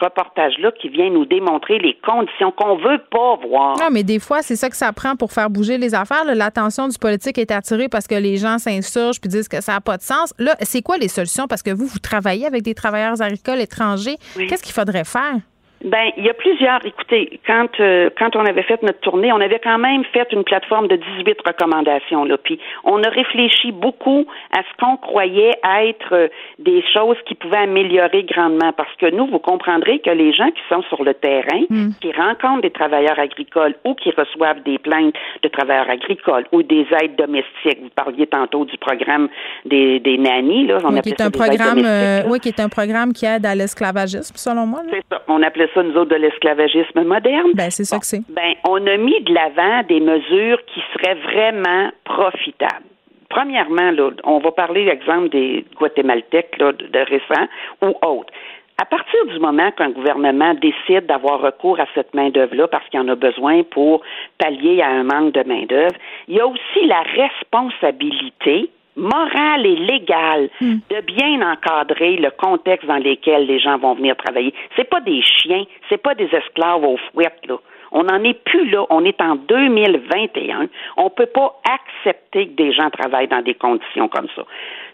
reportage-là 0.00 0.72
qui 0.72 0.88
vient 0.88 1.10
nous 1.10 1.26
démontrer 1.26 1.78
les 1.78 1.96
conditions 2.04 2.50
qu'on 2.52 2.76
veut 2.76 3.00
pas 3.10 3.36
voir. 3.46 3.76
Non, 3.78 3.88
mais 3.90 4.02
des 4.02 4.18
fois, 4.18 4.42
c'est 4.42 4.56
ça 4.56 4.70
que 4.70 4.76
ça 4.76 4.92
prend 4.92 5.16
pour 5.16 5.32
faire 5.32 5.50
bouger 5.50 5.78
les 5.78 5.94
affaires. 5.94 6.24
L'attention 6.24 6.88
du 6.88 6.98
politique 6.98 7.38
est 7.38 7.50
attirée 7.50 7.88
parce 7.88 8.06
que 8.06 8.14
les 8.14 8.36
gens 8.36 8.58
s'insurgent 8.58 9.20
puis 9.20 9.28
disent 9.28 9.48
que 9.48 9.60
ça 9.60 9.72
n'a 9.72 9.80
pas 9.80 9.96
de 9.96 10.02
sens. 10.02 10.34
Là, 10.38 10.54
c'est 10.60 10.82
quoi 10.82 10.96
les 10.98 11.08
solutions? 11.08 11.46
Parce 11.48 11.62
que 11.62 11.70
vous, 11.70 11.86
vous 11.86 11.98
travaillez 11.98 12.46
avec 12.46 12.62
des 12.62 12.74
travailleurs 12.74 13.20
agricoles 13.20 13.60
étrangers. 13.60 14.16
Qu'est-ce 14.36 14.62
qu'il 14.62 14.72
faudrait 14.72 15.04
faire? 15.04 15.36
Ben, 15.84 16.10
il 16.16 16.24
y 16.24 16.30
a 16.30 16.34
plusieurs. 16.34 16.84
Écoutez, 16.84 17.40
quand 17.46 17.80
euh, 17.80 18.10
quand 18.16 18.36
on 18.36 18.44
avait 18.44 18.62
fait 18.62 18.82
notre 18.82 19.00
tournée, 19.00 19.32
on 19.32 19.40
avait 19.40 19.58
quand 19.58 19.78
même 19.78 20.04
fait 20.12 20.28
une 20.32 20.44
plateforme 20.44 20.86
de 20.86 20.96
18 20.96 21.38
recommandations 21.44 22.24
là. 22.24 22.36
Puis 22.38 22.60
on 22.84 23.02
a 23.02 23.08
réfléchi 23.08 23.72
beaucoup 23.72 24.26
à 24.56 24.60
ce 24.62 24.84
qu'on 24.84 24.96
croyait 24.96 25.58
être 25.64 26.12
euh, 26.12 26.28
des 26.58 26.84
choses 26.92 27.16
qui 27.26 27.34
pouvaient 27.34 27.58
améliorer 27.58 28.22
grandement. 28.24 28.72
Parce 28.72 28.94
que 28.96 29.10
nous, 29.10 29.26
vous 29.26 29.38
comprendrez 29.38 29.98
que 29.98 30.10
les 30.10 30.32
gens 30.32 30.50
qui 30.50 30.62
sont 30.68 30.82
sur 30.82 31.02
le 31.02 31.14
terrain, 31.14 31.62
hmm. 31.68 31.90
qui 32.00 32.12
rencontrent 32.12 32.62
des 32.62 32.70
travailleurs 32.70 33.18
agricoles 33.18 33.74
ou 33.84 33.94
qui 33.94 34.10
reçoivent 34.10 34.62
des 34.62 34.78
plaintes 34.78 35.14
de 35.42 35.48
travailleurs 35.48 35.90
agricoles 35.90 36.46
ou 36.52 36.62
des 36.62 36.86
aides 37.00 37.16
domestiques. 37.16 37.82
Vous 37.82 37.90
parliez 37.94 38.26
tantôt 38.26 38.64
du 38.64 38.78
programme 38.78 39.28
des, 39.64 39.98
des 39.98 40.18
nannies 40.18 40.66
là. 40.66 40.78
On 40.84 40.92
oui, 40.92 41.00
qui 41.00 41.10
est 41.10 41.20
un 41.20 41.30
programme, 41.30 41.84
euh, 41.84 42.22
oui, 42.28 42.38
qui 42.38 42.48
est 42.48 42.60
un 42.60 42.68
programme 42.68 43.12
qui 43.12 43.26
aide 43.26 43.46
à 43.46 43.54
l'esclavagisme, 43.54 44.36
selon 44.36 44.66
moi. 44.66 44.80
C'est 44.90 45.02
ça. 45.10 45.22
On 45.28 45.42
appelait 45.42 45.70
ça, 45.74 45.82
nous 45.82 45.96
autres, 45.96 46.10
de 46.10 46.16
l'esclavagisme 46.16 47.02
moderne. 47.04 47.52
Ben, 47.54 47.70
c'est 47.70 47.84
ça 47.84 47.98
que 47.98 48.06
c'est. 48.06 48.22
Ben, 48.28 48.54
on 48.68 48.86
a 48.86 48.96
mis 48.96 49.20
de 49.22 49.32
l'avant 49.32 49.82
des 49.88 50.00
mesures 50.00 50.64
qui 50.66 50.80
seraient 50.94 51.16
vraiment 51.16 51.90
profitables 52.04 52.86
premièrement, 53.32 53.90
là, 53.90 54.10
on 54.24 54.38
va 54.38 54.52
parler, 54.52 54.88
exemple, 54.88 55.30
des 55.30 55.64
Guatémaltèques 55.76 56.56
là, 56.58 56.72
de, 56.72 56.86
de 56.86 56.98
récent 56.98 57.48
ou 57.80 57.94
autres. 58.06 58.32
À 58.78 58.84
partir 58.84 59.26
du 59.26 59.38
moment 59.38 59.70
qu'un 59.72 59.90
gouvernement 59.90 60.54
décide 60.54 61.06
d'avoir 61.06 61.40
recours 61.40 61.78
à 61.78 61.86
cette 61.94 62.14
main-d'œuvre-là 62.14 62.68
parce 62.68 62.86
qu'il 62.88 63.00
en 63.00 63.08
a 63.08 63.14
besoin 63.14 63.62
pour 63.64 64.02
pallier 64.38 64.82
à 64.82 64.88
un 64.88 65.04
manque 65.04 65.32
de 65.32 65.42
main-d'œuvre, 65.46 65.94
il 66.28 66.36
y 66.36 66.40
a 66.40 66.46
aussi 66.46 66.86
la 66.86 67.02
responsabilité 67.02 68.70
morale 68.96 69.66
et 69.66 69.76
légale 69.76 70.48
Hmm. 70.60 70.78
de 70.90 71.00
bien 71.00 71.42
encadrer 71.52 72.16
le 72.16 72.30
contexte 72.30 72.86
dans 72.86 72.98
lequel 72.98 73.46
les 73.46 73.58
gens 73.58 73.78
vont 73.78 73.94
venir 73.94 74.16
travailler. 74.16 74.54
C'est 74.76 74.88
pas 74.88 75.00
des 75.00 75.22
chiens, 75.22 75.64
c'est 75.88 76.02
pas 76.02 76.14
des 76.14 76.28
esclaves 76.32 76.84
aux 76.84 76.98
fouettes, 77.12 77.46
là. 77.48 77.56
On 77.92 78.04
n'en 78.04 78.24
est 78.24 78.42
plus 78.44 78.70
là. 78.70 78.86
On 78.88 79.04
est 79.04 79.20
en 79.20 79.36
2021. 79.36 80.68
On 80.96 81.10
peut 81.10 81.26
pas 81.26 81.60
accepter 81.70 82.48
que 82.48 82.54
des 82.54 82.72
gens 82.72 82.88
travaillent 82.90 83.28
dans 83.28 83.42
des 83.42 83.54
conditions 83.54 84.08
comme 84.08 84.28
ça. 84.34 84.44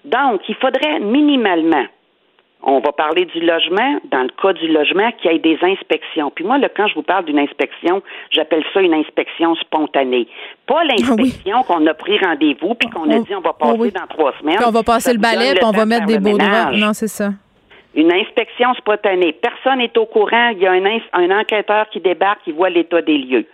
Donc, 0.05 0.41
il 0.49 0.57
faudrait 0.57 0.99
minimalement 0.99 1.87
on 2.63 2.81
va 2.81 2.93
parler 2.93 3.25
du 3.25 3.41
logement. 3.41 4.01
Dans 4.11 4.23
le 4.23 4.31
cas 4.41 4.53
du 4.53 4.69
logement, 4.69 5.11
qu'il 5.13 5.31
y 5.31 5.35
ait 5.35 5.39
des 5.39 5.59
inspections. 5.63 6.31
Puis 6.35 6.45
moi, 6.45 6.59
là, 6.59 6.69
quand 6.69 6.87
je 6.89 6.95
vous 6.95 7.03
parle 7.03 7.25
d'une 7.25 7.39
inspection, 7.39 8.03
j'appelle 8.31 8.65
ça 8.75 8.81
une 8.81 8.95
inspection 8.95 9.55
spontanée. 9.57 10.27
Pas 10.67 10.83
l'inspection 10.85 11.63
qu'on 11.63 11.87
a 11.87 11.95
pris 11.95 12.19
rendez-vous 12.19 12.75
puis 12.75 12.89
qu'on 12.91 13.09
a 13.11 13.17
Oh, 13.19 13.25
dit 13.25 13.35
on 13.35 13.41
va 13.41 13.51
oh 13.51 13.59
passer 13.65 13.79
oui. 13.79 13.93
dans 13.93 14.07
trois 14.07 14.33
semaines. 14.41 14.57
Puis 14.57 14.67
on 14.67 14.73
va 14.73 14.83
passer 14.83 15.13
le 15.13 15.19
balai, 15.19 15.55
puis 15.55 15.65
on 15.65 15.71
va 15.71 15.87
mettre 15.87 16.07
des 16.07 16.19
beaux 16.19 16.37
draps. 16.37 16.77
Non, 16.77 16.93
c'est 16.93 17.09
ça. 17.09 17.31
Une 17.95 18.13
inspection 18.13 18.75
spontanée. 18.75 19.33
Personne 19.33 19.79
n'est 19.79 19.97
au 19.97 20.07
courant. 20.07 20.49
Il 20.51 20.59
y 20.59 20.67
a 20.67 20.73
un, 20.73 20.99
un 21.15 21.41
enquêteur 21.41 21.89
qui 21.91 22.01
débarque, 22.01 22.43
qui 22.45 22.53
voit 22.53 22.71
l'état 22.71 23.03
des 23.03 23.19
lieux. 23.19 23.47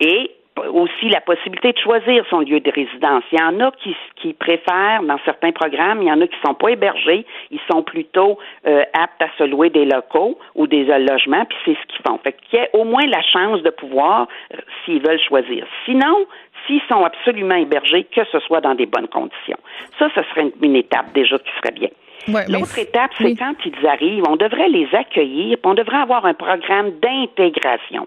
Et 0.00 0.30
aussi 0.62 1.08
la 1.08 1.20
possibilité 1.20 1.72
de 1.72 1.78
choisir 1.78 2.24
son 2.30 2.40
lieu 2.40 2.60
de 2.60 2.70
résidence. 2.70 3.24
Il 3.32 3.40
y 3.40 3.42
en 3.42 3.58
a 3.60 3.72
qui, 3.72 3.96
qui 4.16 4.32
préfèrent, 4.32 5.02
dans 5.02 5.18
certains 5.24 5.52
programmes, 5.52 6.00
il 6.02 6.08
y 6.08 6.12
en 6.12 6.20
a 6.20 6.26
qui 6.26 6.36
sont 6.44 6.54
pas 6.54 6.70
hébergés, 6.70 7.26
ils 7.50 7.60
sont 7.70 7.82
plutôt 7.82 8.38
euh, 8.66 8.84
aptes 8.92 9.20
à 9.20 9.28
se 9.36 9.44
louer 9.44 9.70
des 9.70 9.84
locaux 9.84 10.38
ou 10.54 10.66
des 10.66 10.84
logements, 10.84 11.44
puis 11.44 11.58
c'est 11.64 11.74
ce 11.74 11.86
qu'ils 11.88 12.06
font. 12.06 12.18
Fait 12.18 12.32
qu'il 12.32 12.58
y 12.58 12.62
ait 12.62 12.70
au 12.72 12.84
moins 12.84 13.06
la 13.06 13.22
chance 13.22 13.62
de 13.62 13.70
pouvoir, 13.70 14.28
euh, 14.52 14.58
s'ils 14.84 15.02
veulent 15.02 15.20
choisir. 15.20 15.66
Sinon, 15.84 16.26
s'ils 16.66 16.82
sont 16.88 17.04
absolument 17.04 17.56
hébergés, 17.56 18.04
que 18.04 18.24
ce 18.30 18.38
soit 18.40 18.60
dans 18.60 18.74
des 18.74 18.86
bonnes 18.86 19.08
conditions. 19.08 19.58
Ça, 19.98 20.08
ce 20.14 20.22
serait 20.22 20.42
une, 20.42 20.52
une 20.62 20.76
étape 20.76 21.12
déjà 21.14 21.38
qui 21.38 21.50
serait 21.60 21.74
bien. 21.74 21.90
Ouais, 22.28 22.44
L'autre 22.48 22.78
étape, 22.78 23.10
c'est 23.18 23.24
oui. 23.24 23.36
quand 23.36 23.54
ils 23.66 23.86
arrivent, 23.86 24.24
on 24.28 24.36
devrait 24.36 24.68
les 24.68 24.88
accueillir, 24.94 25.58
puis 25.58 25.70
on 25.70 25.74
devrait 25.74 25.98
avoir 25.98 26.24
un 26.24 26.32
programme 26.32 26.92
d'intégration. 27.02 28.06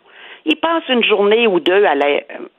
Ils 0.50 0.56
passent 0.56 0.88
une 0.88 1.04
journée 1.04 1.46
ou 1.46 1.60
deux 1.60 1.84
à 1.84 1.94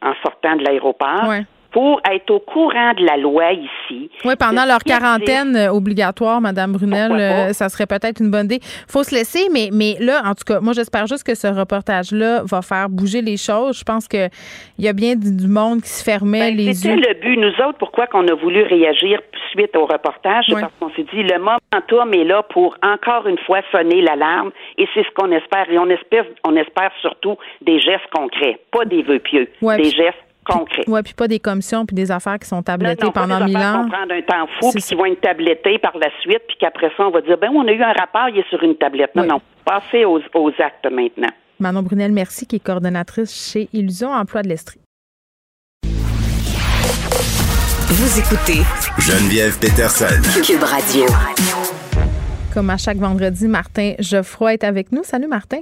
en 0.03 0.13
sortant 0.23 0.57
de 0.57 0.63
l'aéroport. 0.63 1.33
Pour 1.71 2.01
être 2.11 2.31
au 2.31 2.41
courant 2.41 2.93
de 2.95 3.05
la 3.05 3.17
loi 3.17 3.53
ici. 3.53 4.11
Oui, 4.25 4.35
pendant 4.39 4.65
leur 4.65 4.79
quarantaine 4.79 5.55
euh, 5.57 5.73
obligatoire, 5.73 6.41
Madame 6.41 6.73
Brunel, 6.73 7.13
euh, 7.13 7.53
ça 7.53 7.69
serait 7.69 7.87
peut-être 7.87 8.21
une 8.21 8.31
bonne 8.31 8.47
idée. 8.47 8.61
faut 8.89 9.03
se 9.03 9.15
laisser, 9.15 9.49
mais, 9.53 9.69
mais 9.73 9.97
là, 10.01 10.23
en 10.25 10.35
tout 10.35 10.45
cas, 10.47 10.61
moi, 10.61 10.73
j'espère 10.73 11.07
juste 11.07 11.25
que 11.25 11.35
ce 11.35 11.47
reportage-là 11.47 12.43
va 12.45 12.63
faire 12.63 12.89
bouger 12.89 13.23
les 13.23 13.37
choses. 13.37 13.79
Je 13.79 13.85
pense 13.85 14.09
qu'il 14.09 14.31
y 14.79 14.89
a 14.89 14.93
bien 14.93 15.15
du, 15.15 15.49
monde 15.49 15.83
qui 15.83 15.89
se 15.89 16.05
fermait 16.05 16.51
Ben, 16.51 16.57
les 16.57 16.75
C'était 16.75 16.95
yeux. 16.95 17.03
le 17.09 17.15
but. 17.15 17.37
Nous 17.37 17.65
autres, 17.65 17.79
pourquoi 17.79 18.07
qu'on 18.07 18.27
a 18.29 18.35
voulu 18.35 18.63
réagir 18.63 19.21
suite 19.51 19.75
au 19.77 19.87
reportage, 19.87 20.47
parce 20.51 20.73
qu'on 20.79 20.91
s'est 20.91 21.07
dit 21.15 21.23
le 21.23 21.39
momentum 21.39 22.15
est 22.15 22.25
là 22.25 22.43
pour 22.43 22.77
encore 22.83 23.27
une 23.27 23.39
fois 23.39 23.61
sonner 23.73 24.03
l'alarme 24.03 24.51
et 24.77 24.87
c'est 24.95 25.03
ce 25.05 25.11
qu'on 25.15 25.31
espère. 25.33 25.71
Et 25.71 25.79
on 25.79 25.89
espère, 25.89 26.25
on 26.47 26.57
espère 26.57 26.91
surtout 27.01 27.37
des 27.63 27.81
gestes 27.81 28.09
concrets, 28.13 28.59
pas 28.71 28.85
des 28.85 29.03
vœux 29.03 29.19
pieux, 29.19 29.49
Ouais, 29.63 29.77
des 29.77 29.91
gestes 29.91 30.28
concrets. 30.49 30.85
Oui, 30.87 31.01
puis 31.03 31.15
pas 31.15 31.29
des 31.29 31.39
commissions 31.39 31.85
puis 31.87 31.95
des 31.95 32.11
affaires 32.11 32.39
qui 32.39 32.49
sont 32.49 32.63
tablettées 32.63 33.05
non, 33.07 33.13
pendant 33.13 33.45
mille 33.45 33.57
ans. 33.57 33.83
qu'on 33.85 33.91
prend 33.91 34.07
d'un 34.07 34.23
temps 34.23 34.47
fou, 34.61 34.71
puis 34.73 34.83
qui 34.83 34.95
vont 34.95 35.05
être 35.07 35.21
tablettés 35.21 35.79
par 35.79 35.97
la 35.99 36.09
suite, 36.21 36.43
puis 36.49 36.57
qu'après 36.59 36.91
ça, 36.97 37.07
on 37.07 37.11
va 37.11 37.21
dire, 37.21 37.37
ben 37.39 37.51
on 37.55 37.67
a 37.69 37.73
eu 37.73 37.83
un 37.83 37.93
rapport, 37.93 38.29
il 38.29 38.39
est 38.39 38.49
sur 38.49 38.63
une 38.63 38.77
tablette. 38.77 39.15
Non, 39.15 39.23
Oui. 39.23 39.29
non, 39.29 39.41
passez 39.65 40.05
aux, 40.05 40.21
aux 40.35 40.51
actes 40.59 40.91
maintenant. 40.91 41.31
Manon 41.61 41.83
Brunel, 41.83 42.13
merci, 42.13 42.47
qui 42.47 42.57
est 42.57 42.65
coordonnatrice 42.65 43.51
chez 43.53 43.69
Illusion 43.73 44.11
Emploi 44.13 44.43
de 44.43 44.49
l'Estrie. 44.49 44.81
Vous 47.91 48.19
écoutez 48.21 48.63
Geneviève 48.99 49.59
Peterson. 49.59 50.07
Cube 50.45 50.63
Radio. 50.63 51.05
Comme 52.55 52.71
à 52.71 52.77
chaque 52.77 52.99
vendredi, 52.99 53.49
Martin 53.49 53.95
Geoffroy 53.99 54.55
est 54.55 54.65
avec 54.65 54.93
nous. 54.93 55.03
Salut, 55.05 55.27
Martin. 55.27 55.61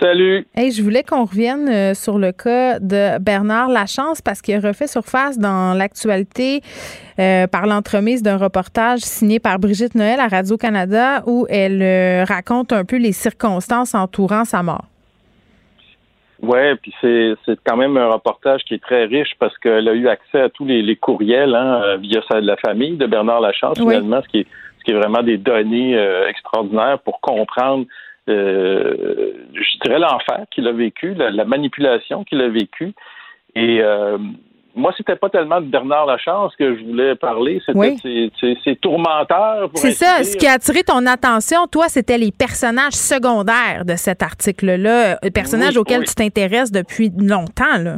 Salut. 0.00 0.46
Hey, 0.54 0.72
je 0.72 0.82
voulais 0.82 1.02
qu'on 1.02 1.24
revienne 1.24 1.68
euh, 1.68 1.94
sur 1.94 2.18
le 2.18 2.32
cas 2.32 2.78
de 2.78 3.18
Bernard 3.18 3.68
Lachance 3.68 4.20
parce 4.20 4.42
qu'il 4.42 4.54
a 4.54 4.60
refait 4.60 4.86
surface 4.86 5.38
dans 5.38 5.72
l'actualité 5.74 6.60
euh, 7.18 7.46
par 7.46 7.66
l'entremise 7.66 8.22
d'un 8.22 8.36
reportage 8.36 9.00
signé 9.00 9.40
par 9.40 9.58
Brigitte 9.58 9.94
Noël 9.94 10.20
à 10.20 10.28
Radio-Canada 10.28 11.22
où 11.26 11.46
elle 11.48 11.80
euh, 11.80 12.24
raconte 12.24 12.72
un 12.72 12.84
peu 12.84 12.96
les 12.96 13.12
circonstances 13.12 13.94
entourant 13.94 14.44
sa 14.44 14.62
mort. 14.62 14.84
Ouais, 16.42 16.76
puis 16.76 16.92
c'est 17.00 17.32
c'est 17.46 17.58
quand 17.64 17.78
même 17.78 17.96
un 17.96 18.12
reportage 18.12 18.62
qui 18.64 18.74
est 18.74 18.82
très 18.82 19.06
riche 19.06 19.32
parce 19.38 19.56
qu'elle 19.56 19.88
a 19.88 19.94
eu 19.94 20.06
accès 20.08 20.40
à 20.42 20.50
tous 20.50 20.66
les, 20.66 20.82
les 20.82 20.96
courriels 20.96 21.54
hein, 21.54 21.96
via 21.96 22.20
sa, 22.30 22.42
la 22.42 22.56
famille 22.56 22.98
de 22.98 23.06
Bernard 23.06 23.40
Lachance 23.40 23.78
Oui. 23.78 23.94
finalement, 23.94 24.20
ce 24.22 24.28
qui 24.28 24.38
est 24.40 24.46
ce 24.78 24.84
qui 24.84 24.90
est 24.96 25.00
vraiment 25.00 25.22
des 25.22 25.38
données 25.38 25.96
euh, 25.96 26.28
extraordinaires 26.28 26.98
pour 27.00 27.20
comprendre 27.20 27.86
euh, 28.28 29.32
je 29.54 29.78
dirais 29.84 29.98
l'enfer 29.98 30.44
qu'il 30.50 30.66
a 30.68 30.72
vécu, 30.72 31.14
la, 31.14 31.30
la 31.30 31.44
manipulation 31.44 32.24
qu'il 32.24 32.40
a 32.40 32.48
vécu. 32.48 32.92
Et 33.54 33.80
euh, 33.80 34.18
moi, 34.74 34.92
c'était 34.96 35.16
pas 35.16 35.30
tellement 35.30 35.60
de 35.62 35.66
Bernard 35.66 36.04
Lachance 36.06 36.54
que 36.56 36.76
je 36.76 36.84
voulais 36.84 37.14
parler, 37.14 37.62
c'était 37.64 37.78
Oui. 37.78 37.94
de 37.96 38.00
ses, 38.00 38.30
ses- 38.38 38.58
ses 38.62 38.76
tourmenteurs. 38.76 39.70
C'est 39.74 39.92
ça, 39.92 40.22
ce 40.22 40.36
qui 40.36 40.46
a 40.46 40.52
attiré 40.52 40.82
ton 40.82 41.06
attention, 41.06 41.66
toi, 41.66 41.86
c'était 41.88 42.18
les 42.18 42.30
personnages 42.32 42.92
secondaires 42.92 43.84
de 43.86 43.94
cet 43.96 44.22
article-là, 44.22 45.18
euh, 45.24 45.30
personnages 45.34 45.72
Oui, 45.74 45.78
auxquels 45.78 46.00
oui. 46.00 46.06
tu 46.06 46.14
t'intéresses 46.14 46.70
depuis 46.72 47.10
longtemps. 47.16 47.78
Là. 47.82 47.96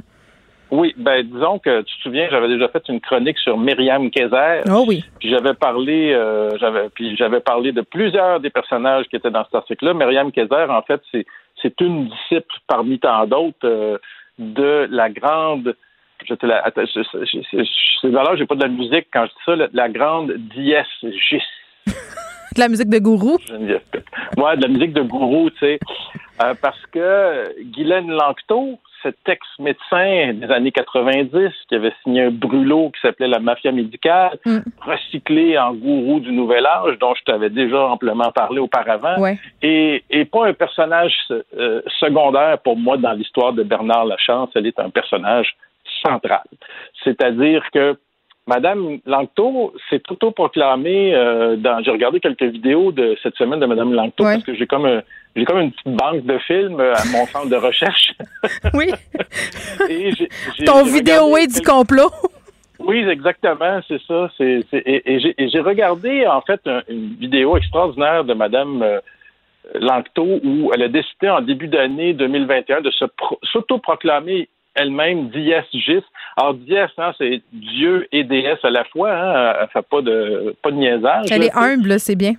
Oui, 0.71 0.95
ben 0.99 1.23
disons 1.23 1.59
que 1.59 1.81
tu 1.83 1.97
te 1.97 2.03
souviens, 2.03 2.29
j'avais 2.31 2.49
déjà 2.49 2.69
fait 2.69 2.83
une 2.89 3.01
chronique 3.01 3.39
sur 3.39 3.57
Myriam 3.57 4.11
Kayser. 4.11 4.61
Oh 4.71 4.85
oui. 4.87 5.03
Puis 5.19 5.31
j'avais 5.31 5.55
parlé, 5.55 6.13
euh, 6.13 6.51
j'avais, 6.59 6.89
puis 6.91 7.17
j'avais 7.17 7.41
parlé 7.41 7.73
de 7.73 7.81
plusieurs 7.81 8.39
des 8.41 8.51
personnages 8.51 9.07
qui 9.07 9.17
étaient 9.17 9.31
dans 9.31 9.45
cet 9.45 9.55
article-là. 9.55 9.95
Myriam 9.95 10.31
Kayser, 10.31 10.67
en 10.69 10.83
fait, 10.83 11.01
c'est 11.11 11.25
c'est 11.63 11.81
une 11.81 12.09
disciple 12.09 12.55
parmi 12.67 12.99
tant 12.99 13.27
d'autres 13.27 13.57
euh, 13.65 13.99
de 14.39 14.87
la 14.91 15.09
grande. 15.11 15.75
Je 16.29 16.35
te 16.35 16.45
la, 16.47 16.59
attends, 16.65 16.83
je- 16.85 17.01
je- 17.03 17.25
je- 17.25 17.63
je- 17.65 17.99
c'est 18.03 18.11
là, 18.11 18.25
j'ai 18.37 18.45
pas 18.47 18.55
de 18.55 18.63
la 18.63 18.69
musique 18.69 19.07
quand 19.13 19.23
je 19.25 19.31
dis 19.31 19.43
ça, 19.47 19.57
la, 19.57 19.69
la 19.73 19.89
grande 19.89 20.33
dièse. 20.55 20.85
De 22.55 22.61
la 22.61 22.69
musique 22.69 22.89
de 22.89 22.99
gourou? 22.99 23.37
Ouais, 23.51 24.57
de 24.57 24.63
la 24.63 24.69
musique 24.69 24.93
de 24.93 25.03
gourou, 25.03 25.51
tu 25.51 25.59
sais. 25.61 25.79
Euh, 26.43 26.55
parce 26.61 26.81
que 26.93 27.55
Guylaine 27.63 28.11
Lanctot, 28.11 28.79
cet 29.03 29.17
ex-médecin 29.29 30.33
des 30.35 30.51
années 30.51 30.73
90 30.73 31.51
qui 31.69 31.75
avait 31.75 31.93
signé 32.03 32.23
un 32.23 32.31
brûlot 32.31 32.91
qui 32.95 33.01
s'appelait 33.01 33.29
La 33.29 33.39
Mafia 33.39 33.73
médicale, 33.73 34.39
Mm. 34.45 34.59
recyclé 34.81 35.59
en 35.59 35.73
gourou 35.75 36.21
du 36.21 36.33
nouvel 36.33 36.67
âge, 36.67 36.99
dont 36.99 37.15
je 37.15 37.23
t'avais 37.25 37.51
déjà 37.51 37.87
amplement 37.89 38.31
parlé 38.33 38.59
auparavant, 38.59 39.19
Ouais. 39.21 39.39
et, 39.63 40.03
et 40.11 40.25
pas 40.25 40.47
un 40.47 40.53
personnage 40.55 41.15
euh, 41.57 41.83
secondaire 42.01 42.59
pour 42.59 42.77
moi 42.77 42.97
dans 42.97 43.13
l'histoire 43.13 43.53
de 43.53 43.63
Bernard 43.63 44.05
Lachance, 44.07 44.51
elle 44.55 44.67
est 44.67 44.79
un 44.81 44.91
personnage 44.91 45.55
central. 46.05 46.43
C'est-à-dire 47.05 47.63
que 47.73 47.97
Madame 48.47 48.99
Langto 49.05 49.75
s'est 49.91 50.03
autoproclamée 50.11 51.15
euh, 51.15 51.57
dans. 51.57 51.83
J'ai 51.83 51.91
regardé 51.91 52.19
quelques 52.19 52.45
vidéos 52.45 52.93
de 52.93 53.15
cette 53.23 53.37
semaine 53.37 53.61
de 53.61 53.67
Madame 53.67 53.93
Langto 53.93 54.25
Ouais. 54.25 54.35
parce 54.35 54.45
que 54.45 54.55
j'ai 54.55 54.67
comme 54.67 54.87
un- 54.87 55.03
j'ai 55.39 55.45
comme 55.45 55.61
une 55.61 55.73
petite 55.73 55.97
banque 55.97 56.25
de 56.25 56.39
films 56.39 56.81
euh, 56.81 56.95
à 56.95 57.05
mon 57.13 57.27
centre 57.33 57.49
de 57.49 57.57
recherche. 57.57 58.13
Oui. 58.75 58.91
Et 59.89 60.13
j'ai- 60.13 60.29
j'ai- 60.59 60.65
Ton 60.65 60.85
j'ai 60.85 60.91
vidéo 60.93 61.25
regardé 61.27 61.43
est 61.43 61.61
du 61.61 61.67
complot. 61.67 62.11
oui, 62.81 62.99
exactement, 63.09 63.81
c'est 63.89 64.01
ça. 64.07 64.31
C'est, 64.37 64.65
et, 64.73 65.13
et 65.15 65.49
j'ai, 65.49 65.61
regardé 65.61 66.27
en 66.27 66.41
fait 66.43 66.61
un- 66.67 66.83
une 66.89 67.15
vidéo 67.17 67.57
extraordinaire 67.57 68.25
de 68.25 68.35
Madame 68.35 68.83
euh, 68.83 69.01
Lanctot 69.75 70.41
où 70.45 70.71
elle 70.75 70.83
a 70.83 70.89
décidé 70.89 71.29
en 71.29 71.41
début 71.41 71.69
d'année 71.69 72.15
2021 72.15 72.81
de 72.81 72.91
se 72.91 73.05
pro- 73.05 73.39
s'autoproclamer 73.53 74.49
elle-même 74.75 75.29
dies 75.31 75.53
gis. 75.73 76.03
Alors 76.37 76.55
dies, 76.55 76.77
hein, 76.79 77.13
c'est 77.19 77.43
Dieu 77.53 78.07
et 78.13 78.23
déesse 78.25 78.61
à 78.65 78.71
la 78.71 78.85
fois. 78.85 79.11
Hein, 79.13 79.55
elle 79.61 79.69
fait 79.73 79.87
pas 79.89 80.01
de 80.03 80.55
pas 80.63 80.71
de 80.71 80.77
niaisage. 80.77 81.27
Elle 81.33 81.41
là, 81.41 81.47
est 81.47 81.57
humble, 81.57 81.99
c'est 81.99 82.15
bien. 82.15 82.35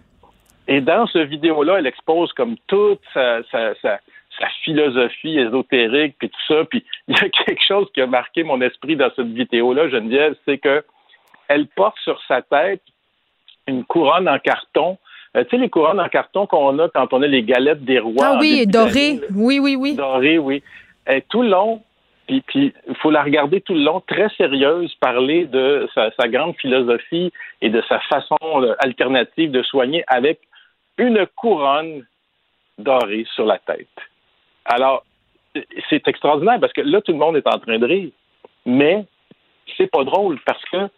Et 0.70 0.82
dans 0.82 1.07
ce 1.07 1.17
vidéo-là, 1.17 1.80
elle 1.80 1.88
expose 1.88 2.32
comme 2.34 2.55
toute 2.67 3.01
sa, 3.11 3.41
sa, 3.51 3.74
sa, 3.82 3.99
sa 4.39 4.47
philosophie 4.63 5.39
ésotérique 5.39 6.15
puis 6.20 6.30
tout 6.30 6.41
ça. 6.47 6.63
Puis 6.70 6.86
il 7.07 7.17
y 7.17 7.20
a 7.20 7.30
quelque 7.30 7.63
chose 7.67 7.88
qui 7.91 8.01
a 8.01 8.07
marqué 8.07 8.43
mon 8.43 8.61
esprit 8.61 8.95
dans 8.95 9.09
cette 9.15 9.34
vidéo-là, 9.34 9.89
Geneviève, 9.89 10.36
c'est 10.45 10.59
que 10.59 10.84
elle 11.47 11.65
porte 11.65 11.97
sur 12.03 12.22
sa 12.28 12.43
tête 12.43 12.84
une 13.67 13.84
couronne 13.84 14.30
en 14.30 14.38
carton. 14.38 14.99
Euh, 15.36 15.43
tu 15.43 15.49
sais, 15.49 15.57
les 15.57 15.70
couronnes 15.70 15.99
en 15.99 16.07
carton 16.07 16.45
qu'on 16.45 16.78
a 16.78 16.88
quand 16.89 17.13
on 17.13 17.24
a 17.24 17.28
les 17.28 17.41
galettes 17.41 17.84
des 17.84 17.97
rois. 17.97 18.34
Ah 18.36 18.38
oui, 18.39 18.59
début 18.59 18.72
doré. 18.72 18.91
d'année, 18.91 19.20
là. 19.22 19.28
Oui, 19.36 19.59
oui, 19.59 19.76
oui. 19.76 19.95
Doré, 19.95 20.38
oui. 20.38 20.61
Et 21.09 21.24
tout 21.30 21.41
le 21.41 21.49
long, 21.49 21.82
puis 22.28 22.43
il 22.88 22.95
faut 23.01 23.09
la 23.09 23.24
regarder 23.24 23.61
tout 23.61 23.74
le 23.74 23.82
long, 23.82 24.01
très 24.01 24.30
sérieuse, 24.38 24.93
parler 24.99 25.45
de 25.45 25.89
sa, 25.95 26.11
sa 26.11 26.28
grande 26.28 26.55
philosophie 26.57 27.32
et 27.61 27.70
de 27.70 27.82
sa 27.89 27.99
façon 28.01 28.38
alternative 28.80 29.49
de 29.49 29.63
soigner 29.63 30.03
avec 30.07 30.39
une 30.99 31.25
couronne 31.35 32.05
dorée 32.77 33.25
sur 33.33 33.45
la 33.45 33.57
tête. 33.57 33.87
Alors, 34.65 35.03
c'est 35.89 36.07
extraordinaire 36.07 36.59
parce 36.59 36.73
que 36.73 36.81
là, 36.81 37.01
tout 37.01 37.11
le 37.11 37.17
monde 37.17 37.35
est 37.37 37.47
en 37.47 37.57
train 37.57 37.79
de 37.79 37.85
rire. 37.85 38.11
Mais 38.65 39.05
c'est 39.77 39.89
pas 39.89 40.03
drôle 40.03 40.39
parce 40.45 40.63
que 40.65 40.89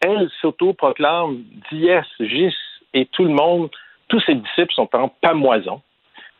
elle 0.00 0.30
s'auto-proclame 0.40 1.42
dies, 1.70 1.90
gis, 2.20 2.56
et 2.94 3.04
tout 3.06 3.24
le 3.24 3.34
monde, 3.34 3.68
tous 4.08 4.20
ses 4.20 4.34
disciples 4.34 4.72
sont 4.72 4.88
en 4.94 5.08
pamoison. 5.08 5.82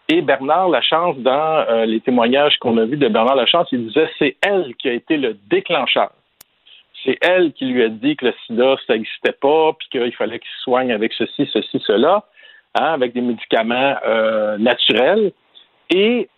Et 0.09 0.23
Bernard 0.23 0.71
Lachance, 0.71 1.17
dans 1.19 1.67
euh, 1.69 1.85
les 1.85 2.01
témoignages 2.01 2.57
qu'on 2.59 2.79
a 2.79 2.85
vus 2.85 2.97
de 2.97 3.09
Bernard 3.09 3.37
Lachance, 3.37 3.69
il 3.71 3.87
disait 3.87 4.11
c'est 4.19 4.37
elle 4.43 4.75
qui 4.77 4.89
a 4.89 4.93
été 4.93 5.17
le 5.17 5.35
déclencheur. 5.49 6.11
C'est 7.05 7.19
elle 7.21 7.53
qui 7.53 7.67
lui 7.67 7.83
a 7.83 7.89
dit 7.89 8.17
que 8.17 8.27
le 8.27 8.35
sida, 8.47 8.77
ça 8.87 8.95
n'existait 8.95 9.33
pas, 9.33 9.73
puis 9.75 9.89
qu'il 9.91 10.13
fallait 10.15 10.39
qu'il 10.39 10.51
soigne 10.63 10.93
avec 10.93 11.13
ceci, 11.13 11.49
ceci, 11.53 11.83
cela, 11.87 12.25
hein, 12.75 12.93
avec 12.93 13.13
des 13.13 13.21
médicaments 13.21 13.97
euh, 14.07 14.59
naturels. 14.59 15.33
Et 15.91 16.29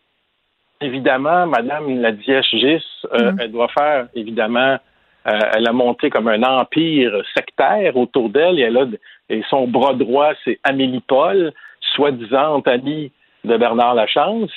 évidemment, 0.80 1.46
Madame 1.46 2.00
la 2.00 2.16
Gis, 2.16 2.84
euh, 3.12 3.32
mm. 3.32 3.38
elle 3.40 3.52
doit 3.52 3.68
faire, 3.68 4.08
évidemment, 4.14 4.78
elle 5.24 5.68
a 5.68 5.72
monté 5.72 6.10
comme 6.10 6.26
un 6.26 6.42
empire 6.42 7.22
sectaire 7.36 7.96
autour 7.96 8.28
d'elle 8.28 8.58
et 8.58 8.62
elle 8.62 8.76
a 8.76 8.86
et 9.32 9.42
son 9.48 9.66
bras 9.66 9.94
droit, 9.94 10.32
c'est 10.44 10.58
Amélie 10.62 11.00
Paul, 11.00 11.52
soi-disant 11.94 12.60
amie 12.60 13.10
de 13.44 13.56
Bernard 13.56 13.94
Lachance 13.94 14.52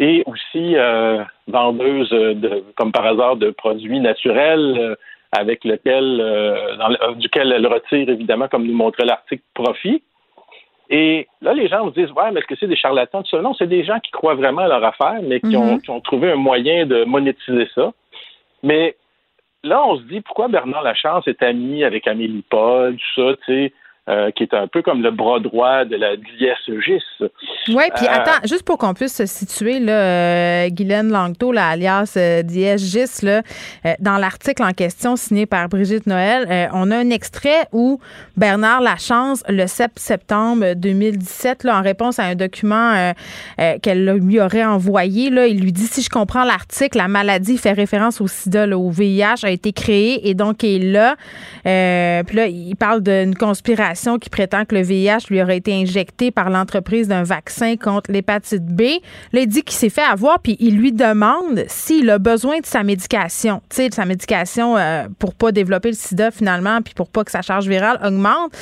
et 0.00 0.24
aussi 0.26 0.76
euh, 0.76 1.22
vendeuse, 1.46 2.10
de, 2.10 2.64
comme 2.76 2.90
par 2.90 3.06
hasard, 3.06 3.36
de 3.36 3.50
produits 3.50 4.00
naturels 4.00 4.76
euh, 4.78 4.94
avec 5.30 5.64
lequel, 5.64 6.20
euh, 6.20 6.76
dans 6.76 7.12
duquel 7.12 7.52
elle 7.52 7.66
retire 7.68 8.08
évidemment, 8.08 8.48
comme 8.48 8.66
nous 8.66 8.74
montrait 8.74 9.06
l'article, 9.06 9.44
profit. 9.54 10.02
Et 10.88 11.26
là, 11.40 11.52
les 11.52 11.68
gens 11.68 11.88
se 11.88 11.94
disent, 11.94 12.12
ouais, 12.12 12.30
mais 12.32 12.40
est-ce 12.40 12.46
que 12.46 12.54
c'est 12.56 12.68
des 12.68 12.76
charlatans? 12.76 13.22
Tout 13.22 13.30
ça? 13.30 13.42
Non, 13.42 13.54
c'est 13.54 13.66
des 13.66 13.84
gens 13.84 13.98
qui 14.00 14.10
croient 14.10 14.34
vraiment 14.34 14.62
à 14.62 14.68
leur 14.68 14.84
affaire, 14.84 15.20
mais 15.22 15.40
qui, 15.40 15.56
ont, 15.56 15.76
mm-hmm. 15.76 15.80
qui 15.82 15.90
ont 15.90 16.00
trouvé 16.00 16.30
un 16.30 16.36
moyen 16.36 16.86
de 16.86 17.04
monétiser 17.04 17.68
ça. 17.74 17.92
Mais 18.62 18.96
là, 19.64 19.84
on 19.84 19.96
se 19.96 20.02
dit, 20.02 20.20
pourquoi 20.20 20.48
Bernard 20.48 20.82
Lachance 20.82 21.26
est 21.26 21.42
ami 21.42 21.82
avec 21.82 22.06
Amélie 22.06 22.44
Paul, 22.48 22.96
tout 22.96 23.20
ça, 23.20 23.36
tu 23.46 23.52
sais? 23.52 23.72
Euh, 24.08 24.30
qui 24.30 24.44
est 24.44 24.54
un 24.54 24.68
peu 24.68 24.82
comme 24.82 25.02
le 25.02 25.10
bras 25.10 25.40
droit 25.40 25.84
de 25.84 25.96
la 25.96 26.14
diésogis. 26.16 27.02
Oui, 27.18 27.82
puis 27.96 28.06
euh, 28.06 28.12
attends, 28.12 28.46
juste 28.46 28.62
pour 28.62 28.78
qu'on 28.78 28.94
puisse 28.94 29.16
se 29.16 29.26
situer, 29.26 29.80
là, 29.80 29.92
euh, 29.94 30.68
Guylaine 30.68 31.08
Langto, 31.08 31.50
là, 31.50 31.70
alias 31.70 32.14
euh, 32.16 32.42
là, 33.22 33.42
dans 33.98 34.16
l'article 34.16 34.62
en 34.62 34.70
question 34.70 35.16
signé 35.16 35.44
par 35.46 35.68
Brigitte 35.68 36.06
Noël, 36.06 36.70
on 36.72 36.92
a 36.92 36.96
un 36.96 37.10
extrait 37.10 37.66
où 37.72 37.98
Bernard 38.36 38.80
Lachance, 38.80 39.42
le 39.48 39.66
7 39.66 39.90
septembre 39.96 40.74
2017, 40.76 41.64
là, 41.64 41.76
en 41.76 41.82
réponse 41.82 42.20
à 42.20 42.26
un 42.26 42.36
document 42.36 43.12
qu'elle 43.82 44.04
lui 44.04 44.40
aurait 44.40 44.64
envoyé, 44.64 45.30
là, 45.30 45.48
il 45.48 45.60
lui 45.60 45.72
dit, 45.72 45.86
si 45.86 46.02
je 46.02 46.10
comprends 46.10 46.44
l'article, 46.44 46.98
la 46.98 47.08
maladie 47.08 47.58
fait 47.58 47.72
référence 47.72 48.20
au 48.20 48.28
sida, 48.28 48.68
au 48.68 48.88
VIH, 48.88 49.42
a 49.42 49.50
été 49.50 49.72
créée 49.72 50.28
et 50.28 50.34
donc 50.34 50.62
est 50.62 50.78
là. 50.78 51.16
puis 52.22 52.36
là, 52.36 52.46
il 52.46 52.76
parle 52.76 53.02
d'une 53.02 53.34
conspiration 53.34 53.95
qui 54.18 54.30
prétend 54.30 54.64
que 54.64 54.74
le 54.74 54.82
VIH 54.82 55.26
lui 55.30 55.42
aurait 55.42 55.56
été 55.56 55.74
injecté 55.74 56.30
par 56.30 56.50
l'entreprise 56.50 57.08
d'un 57.08 57.22
vaccin 57.22 57.76
contre 57.76 58.12
l'hépatite 58.12 58.64
B. 58.64 58.82
Là, 59.32 59.40
il 59.40 59.48
dit 59.48 59.62
qu'il 59.62 59.76
s'est 59.76 59.90
fait 59.90 60.02
avoir, 60.02 60.40
puis 60.40 60.56
il 60.60 60.76
lui 60.76 60.92
demande 60.92 61.64
s'il 61.66 62.08
a 62.10 62.18
besoin 62.18 62.60
de 62.60 62.66
sa 62.66 62.82
médication. 62.82 63.62
Tu 63.68 63.76
sais, 63.76 63.88
de 63.88 63.94
sa 63.94 64.04
médication 64.04 64.76
euh, 64.76 65.08
pour 65.18 65.34
pas 65.34 65.52
développer 65.52 65.88
le 65.88 65.96
sida 65.96 66.30
finalement, 66.30 66.80
puis 66.82 66.94
pour 66.94 67.08
pas 67.08 67.24
que 67.24 67.30
sa 67.30 67.42
charge 67.42 67.66
virale 67.66 67.98
augmente. 68.04 68.52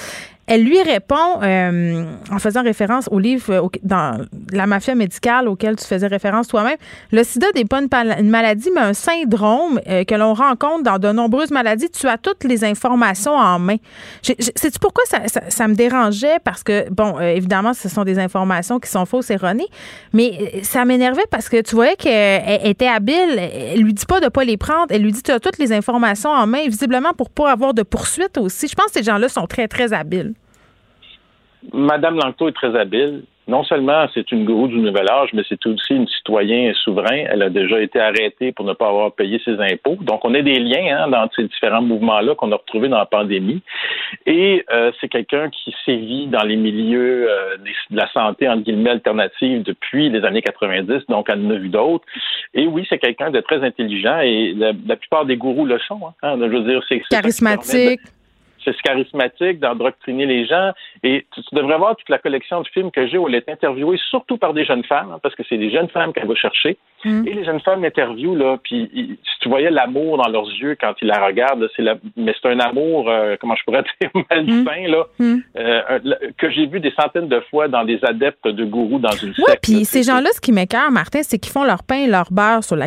Elle 0.47 0.65
lui 0.65 0.83
répond 0.83 1.41
euh, 1.43 2.05
en 2.31 2.39
faisant 2.39 2.63
référence 2.63 3.09
au 3.11 3.19
livre 3.19 3.51
euh, 3.51 3.69
dans 3.83 4.27
La 4.53 4.67
mafia 4.67 4.95
médicale 4.95 5.49
auquel 5.49 5.77
tu 5.77 5.87
faisais 5.87 6.07
référence 6.07 6.49
toi-même. 6.49 6.77
Le 7.13 7.25
sida 7.25 7.47
n'est 7.55 7.65
pas 7.65 7.81
une, 7.81 8.29
maladie, 8.29 8.71
mais 8.75 8.83
un 8.83 8.93
syndrome 8.93 9.81
euh, 9.89 10.05
que 10.05 10.15
l'on 10.15 10.35
rencontre 10.35 10.83
dans 10.83 10.99
de 10.99 11.11
nombreuses 11.13 11.51
maladies. 11.51 11.89
Tu 11.91 12.07
as 12.09 12.19
toutes 12.19 12.45
les 12.45 12.63
informations 12.65 13.35
en 13.35 13.59
main. 13.59 13.77
Sais-tu 14.23 14.79
pourquoi 14.79 15.05
ça, 15.07 15.69
me 15.69 15.75
dérangeait? 15.75 16.39
Parce 16.45 16.63
que, 16.63 16.91
bon, 16.91 17.19
évidemment, 17.21 17.73
ce 17.73 17.89
sont 17.89 18.05
des 18.05 18.19
informations 18.19 18.79
qui 18.79 18.91
sont 18.91 19.07
fausses, 19.07 19.31
erronées, 19.31 19.69
mais 20.13 20.61
ça 20.63 20.85
m'énervait 20.85 21.27
parce 21.31 21.49
que 21.49 21.61
tu 21.63 21.75
voyais 21.75 21.97
qu'elle 21.97 22.67
était 22.67 22.87
habile. 22.87 23.39
Elle 23.39 23.81
lui 23.81 23.95
dit 23.95 24.07
pas 24.07 24.21
de 24.21 24.29
pas 24.29 24.45
les 24.45 24.57
prendre. 24.57 24.87
Elle 24.91 25.03
lui 25.03 25.13
dit 25.13 25.23
tu 25.23 25.31
as 25.31 25.41
toutes 25.41 25.59
les 25.59 25.73
informations 25.73 26.31
en 26.31 26.47
main, 26.47 26.65
visiblement 26.67 27.13
pour 27.15 27.31
pas 27.31 27.51
avoir 27.51 27.73
de 27.73 27.83
poursuite 27.83 28.37
aussi. 28.37 28.69
Je 28.69 28.75
pense 28.75 28.87
que 28.87 28.93
ces 28.95 29.03
gens-là 29.03 29.29
sont 29.29 29.47
très, 29.47 29.69
très 29.69 29.93
habiles. 29.93 30.34
Madame 31.73 32.17
Langto 32.17 32.49
est 32.49 32.53
très 32.53 32.77
habile. 32.79 33.23
Non 33.47 33.63
seulement 33.63 34.07
c'est 34.15 34.33
une 34.33 34.47
gourou 34.47 34.69
du 34.69 34.79
nouvel 34.79 35.07
âge, 35.11 35.29
mais 35.35 35.43
c'est 35.47 35.67
aussi 35.67 35.95
une 35.95 36.09
citoyen 36.09 36.73
souverain. 36.83 37.27
Elle 37.29 37.43
a 37.43 37.51
déjà 37.51 37.79
été 37.81 38.01
arrêtée 38.01 38.53
pour 38.53 38.65
ne 38.65 38.73
pas 38.73 38.89
avoir 38.89 39.13
payé 39.13 39.39
ses 39.45 39.61
impôts. 39.61 39.99
Donc, 40.01 40.25
on 40.25 40.33
a 40.35 40.41
des 40.41 40.59
liens 40.59 40.97
hein, 40.99 41.09
dans 41.09 41.29
ces 41.37 41.45
différents 41.45 41.83
mouvements-là 41.83 42.35
qu'on 42.37 42.51
a 42.53 42.57
retrouvés 42.57 42.89
dans 42.89 42.97
la 42.97 43.05
pandémie. 43.05 43.61
Et 44.25 44.65
euh, 44.73 44.93
c'est 44.99 45.09
quelqu'un 45.09 45.51
qui 45.51 45.75
sévit 45.85 46.27
dans 46.29 46.43
les 46.43 46.57
milieux 46.57 47.29
euh, 47.29 47.57
de 47.91 47.97
la 47.97 48.11
santé, 48.13 48.49
entre 48.49 48.63
guillemets, 48.63 48.91
alternative 48.91 49.63
depuis 49.63 50.09
les 50.09 50.25
années 50.25 50.43
90. 50.43 51.05
Donc, 51.11 51.27
elle 51.29 51.45
en 51.45 51.51
a 51.51 51.57
vu 51.57 51.69
d'autres. 51.69 52.07
Et 52.55 52.67
oui, 52.67 52.87
c'est 52.89 52.99
quelqu'un 52.99 53.31
de 53.31 53.41
très 53.41 53.63
intelligent 53.63 54.21
et 54.21 54.55
la, 54.55 54.97
plupart 54.97 55.27
des 55.27 55.37
gourous 55.37 55.67
le 55.67 55.79
sont. 55.81 56.01
Hein. 56.23 56.37
Je 56.41 56.47
veux 56.47 56.63
dire, 56.63 56.83
c'est 56.89 57.01
charismatique 57.11 58.01
c'est 58.65 58.77
charismatique 58.83 59.61
d'endoctriner 59.61 60.27
les 60.27 60.47
gens. 60.47 60.73
Et 61.03 61.27
tu, 61.33 61.41
devrais 61.53 61.79
voir 61.79 61.97
toute 61.97 62.09
la 62.09 62.19
collection 62.19 62.61
de 62.63 62.69
films 62.69 62.91
que 62.91 63.07
j'ai 63.07 63.19
où 63.19 63.29
elle 63.29 63.35
est 63.35 63.49
interviewée 63.49 63.99
surtout 64.11 64.39
par 64.39 64.55
des 64.55 64.65
jeunes 64.65 64.85
femmes, 64.85 65.13
hein, 65.13 65.21
parce 65.23 65.35
que 65.35 65.43
c'est 65.49 65.59
des 65.59 65.71
jeunes 65.71 65.89
femmes 65.89 66.13
qu'elle 66.13 66.27
va 66.27 66.35
chercher. 66.35 66.77
Mm. 67.05 67.29
Et 67.29 67.35
les 67.35 67.45
jeunes 67.45 67.61
femmes 67.61 67.83
l'interviewent, 67.83 68.37
là, 68.37 68.57
puis 68.63 68.91
si 68.95 69.39
tu 69.41 69.49
voyais 69.49 69.71
l'amour 69.71 70.17
dans 70.17 70.29
leurs 70.29 70.49
yeux 70.49 70.77
quand 70.81 70.95
ils 71.03 71.09
la 71.09 71.25
regardent, 71.25 71.69
c'est 71.77 71.83
la, 71.83 71.97
mais 72.17 72.35
c'est 72.41 72.49
un 72.49 72.59
amour, 72.61 73.09
euh, 73.09 73.37
comment 73.41 73.55
je 73.57 73.65
pourrais 73.65 73.85
dire, 74.01 74.11
malsain, 74.31 74.89
mm. 74.89 74.91
là, 74.91 75.07
mm. 75.19 75.35
Euh, 75.57 75.99
que 76.39 76.51
j'ai 76.51 76.67
vu 76.67 76.81
des 76.81 76.93
centaines 76.99 77.29
de 77.29 77.41
fois 77.51 77.69
dans 77.69 77.85
des 77.85 77.99
adeptes 78.03 78.47
de 78.47 78.65
gourous 78.65 78.99
dans 78.99 79.11
une 79.11 79.35
secte. 79.35 79.49
Oui, 79.49 79.55
puis 79.63 79.85
ces 79.85 80.03
gens-là, 80.03 80.31
ce 80.35 80.41
qui 80.41 80.53
m'écœure, 80.53 80.91
Martin, 80.91 81.21
c'est 81.23 81.39
qu'ils 81.39 81.53
font 81.53 81.65
leur 81.65 81.83
pain 81.83 82.05
et 82.05 82.07
leur 82.07 82.33
beurre 82.33 82.65
sur 82.65 82.77
la, 82.77 82.87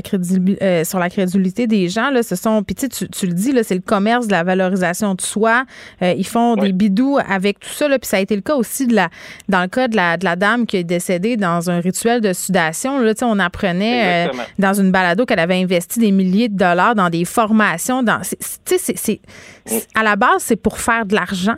euh, 0.61 0.83
sur 0.83 0.99
la 0.99 1.09
crédulité 1.09 1.67
des 1.67 1.87
gens. 1.87 2.09
Là. 2.09 2.23
Ce 2.23 2.35
sont, 2.35 2.63
puis 2.63 2.75
tu, 2.75 2.87
tu 2.89 3.25
le 3.25 3.33
dis, 3.33 3.51
là, 3.51 3.63
c'est 3.63 3.75
le 3.75 3.81
commerce 3.81 4.27
de 4.27 4.31
la 4.31 4.43
valorisation 4.43 5.15
de 5.15 5.21
soi. 5.21 5.63
ils 6.01 6.27
font 6.27 6.55
des 6.55 6.71
bidous 6.71 7.17
avec 7.27 7.59
tout 7.59 7.69
ça. 7.69 7.87
Là, 7.87 7.99
puis 7.99 8.07
ça 8.07 8.17
a 8.17 8.19
été 8.19 8.35
le 8.35 8.41
cas 8.41 8.55
aussi 8.55 8.87
de 8.87 8.95
la, 8.95 9.09
dans 9.49 9.61
le 9.61 9.67
cas 9.67 9.87
de 9.87 9.95
la, 9.95 10.17
de 10.17 10.25
la 10.25 10.35
dame 10.35 10.65
qui 10.65 10.77
est 10.77 10.83
décédée 10.83 11.37
dans 11.37 11.69
un 11.69 11.79
rituel 11.79 12.21
de 12.21 12.33
sudation. 12.33 12.99
Là, 12.99 13.13
on 13.21 13.39
apprenait 13.39 14.06
euh, 14.07 14.27
dans 14.59 14.73
une 14.73 14.91
balado 14.91 15.25
qu'elle 15.25 15.39
avait 15.39 15.61
investi 15.61 15.99
des 15.99 16.11
milliers 16.11 16.49
de 16.49 16.57
dollars 16.57 16.95
dans 16.95 17.09
des 17.09 17.25
formations. 17.25 18.03
Dans, 18.03 18.21
c'est, 18.23 19.19
à 19.95 20.03
la 20.03 20.15
base, 20.15 20.39
c'est 20.39 20.55
pour 20.55 20.79
faire 20.79 21.05
de 21.05 21.15
l'argent. 21.15 21.55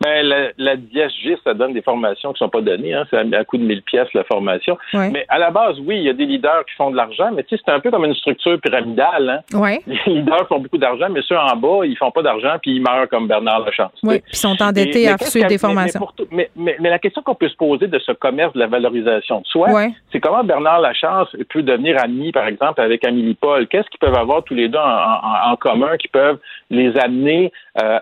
Ben, 0.00 0.26
la, 0.26 0.48
la 0.58 0.76
DSG, 0.76 1.38
ça 1.44 1.54
donne 1.54 1.72
des 1.72 1.82
formations 1.82 2.32
qui 2.32 2.38
sont 2.38 2.48
pas 2.48 2.60
données. 2.60 2.94
Hein. 2.94 3.04
C'est 3.10 3.18
à, 3.18 3.44
coût 3.44 3.58
de 3.58 3.64
1000 3.64 3.82
pièces 3.82 4.08
la 4.14 4.24
formation. 4.24 4.78
Mais 4.94 5.24
à 5.28 5.38
la 5.38 5.50
base, 5.50 5.78
oui, 5.80 5.96
il 5.96 6.02
y 6.02 6.08
a 6.08 6.12
des 6.12 6.26
leaders 6.26 6.64
qui 6.66 6.74
font 6.74 6.90
de 6.90 6.96
l'argent, 6.96 7.30
mais 7.32 7.42
tu 7.44 7.56
sais, 7.56 7.62
c'est 7.64 7.72
un 7.72 7.80
peu 7.80 7.90
comme 7.90 8.04
une 8.04 8.14
structure 8.14 8.60
pyramidale. 8.60 9.42
Hein. 9.52 9.78
Les 9.86 10.00
leaders 10.06 10.46
font 10.48 10.58
beaucoup 10.58 10.78
d'argent, 10.78 11.08
mais 11.10 11.20
ceux 11.22 11.36
en 11.36 11.56
bas, 11.56 11.84
ils 11.84 11.96
font 11.96 12.10
pas 12.10 12.22
d'argent 12.22 12.56
puis 12.60 12.76
ils 12.76 12.80
meurent 12.80 13.08
comme 13.08 13.26
Bernard 13.26 13.60
Lachance. 13.60 13.92
Oui, 14.02 14.20
puis 14.20 14.32
ils 14.32 14.36
sont 14.36 14.60
endettés 14.62 15.08
à 15.08 15.18
suivre 15.18 15.48
des 15.48 15.58
formations. 15.58 16.06
Mais, 16.30 16.50
mais, 16.56 16.76
la 16.80 16.98
question 16.98 17.22
qu'on 17.22 17.34
peut 17.34 17.48
se 17.48 17.56
poser 17.56 17.86
de 17.86 17.98
ce 17.98 18.12
commerce 18.12 18.52
de 18.52 18.58
la 18.58 18.66
valorisation 18.66 19.40
de 19.40 19.46
soi, 19.46 19.68
c'est 20.10 20.20
comment 20.20 20.44
Bernard 20.44 20.80
Lachance 20.80 21.28
peut 21.50 21.62
devenir 21.62 22.00
ami, 22.02 22.32
par 22.32 22.46
exemple, 22.46 22.80
avec 22.80 23.04
Amélie 23.04 23.34
Paul? 23.34 23.66
Qu'est-ce 23.68 23.88
qu'ils 23.88 24.00
peuvent 24.00 24.16
avoir 24.16 24.42
tous 24.44 24.54
les 24.54 24.68
deux 24.68 24.78
en, 24.78 25.56
commun 25.56 25.96
qui 25.96 26.08
peuvent 26.08 26.38
les 26.70 26.96
amener 26.98 27.52
euh, 27.80 27.98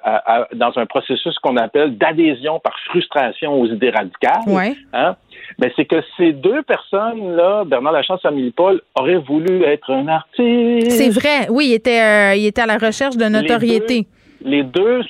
dans 0.54 0.72
un 0.76 0.86
processus 0.86 1.38
qu'on 1.38 1.56
appelle 1.56 1.96
d'adhésion 1.96 2.58
par 2.58 2.76
frustration 2.86 3.60
aux 3.60 3.66
idées 3.66 3.90
radicales, 3.90 4.42
ouais. 4.48 4.74
hein, 4.92 5.14
ben 5.60 5.70
c'est 5.76 5.84
que 5.84 6.02
ces 6.16 6.32
deux 6.32 6.62
personnes-là, 6.62 7.64
Bernard 7.64 7.92
Lachance 7.92 8.20
et 8.24 8.28
Amélie 8.28 8.50
Paul, 8.50 8.80
auraient 8.96 9.18
voulu 9.18 9.62
être 9.62 9.92
un 9.92 10.08
artiste. 10.08 10.90
C'est 10.90 11.10
vrai, 11.10 11.46
oui, 11.50 11.66
il 11.68 11.74
était, 11.74 12.00
euh, 12.02 12.34
il 12.34 12.46
était 12.46 12.62
à 12.62 12.66
la 12.66 12.78
recherche 12.78 13.16
de 13.16 13.26
notoriété. 13.26 14.06
Les 14.42 14.62
deux, 14.62 15.02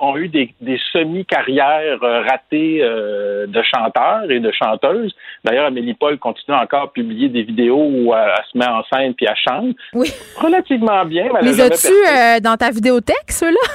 ont 0.00 0.16
eu 0.16 0.28
des, 0.28 0.54
semi-carrières 0.92 2.02
euh, 2.02 2.22
ratées 2.22 2.80
euh, 2.82 3.46
de 3.46 3.62
chanteurs 3.62 4.30
et 4.30 4.40
de 4.40 4.52
chanteuses. 4.52 5.14
D'ailleurs, 5.44 5.66
Amélie 5.66 5.94
Paul 5.94 6.18
continue 6.18 6.56
encore 6.56 6.82
à 6.82 6.92
publier 6.92 7.28
des 7.28 7.42
vidéos 7.42 7.84
où 7.84 8.14
elle, 8.14 8.32
se 8.52 8.56
met 8.56 8.66
en 8.66 8.82
scène 8.92 9.14
puis 9.14 9.26
elle 9.28 9.36
chante. 9.36 9.76
Oui. 9.92 10.12
Relativement 10.36 11.04
bien. 11.04 11.28
Les 11.42 11.60
as-tu 11.60 12.42
dans 12.42 12.56
ta 12.56 12.70
vidéothèque, 12.70 13.30
ceux-là? 13.30 13.74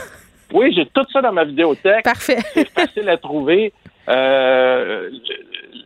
Oui, 0.53 0.71
j'ai 0.75 0.85
tout 0.85 1.05
ça 1.11 1.21
dans 1.21 1.33
ma 1.33 1.43
vidéothèque. 1.43 2.03
Parfait. 2.03 2.37
c'est 2.53 2.69
facile 2.69 3.09
à 3.09 3.17
trouver. 3.17 3.73
Euh, 4.09 5.09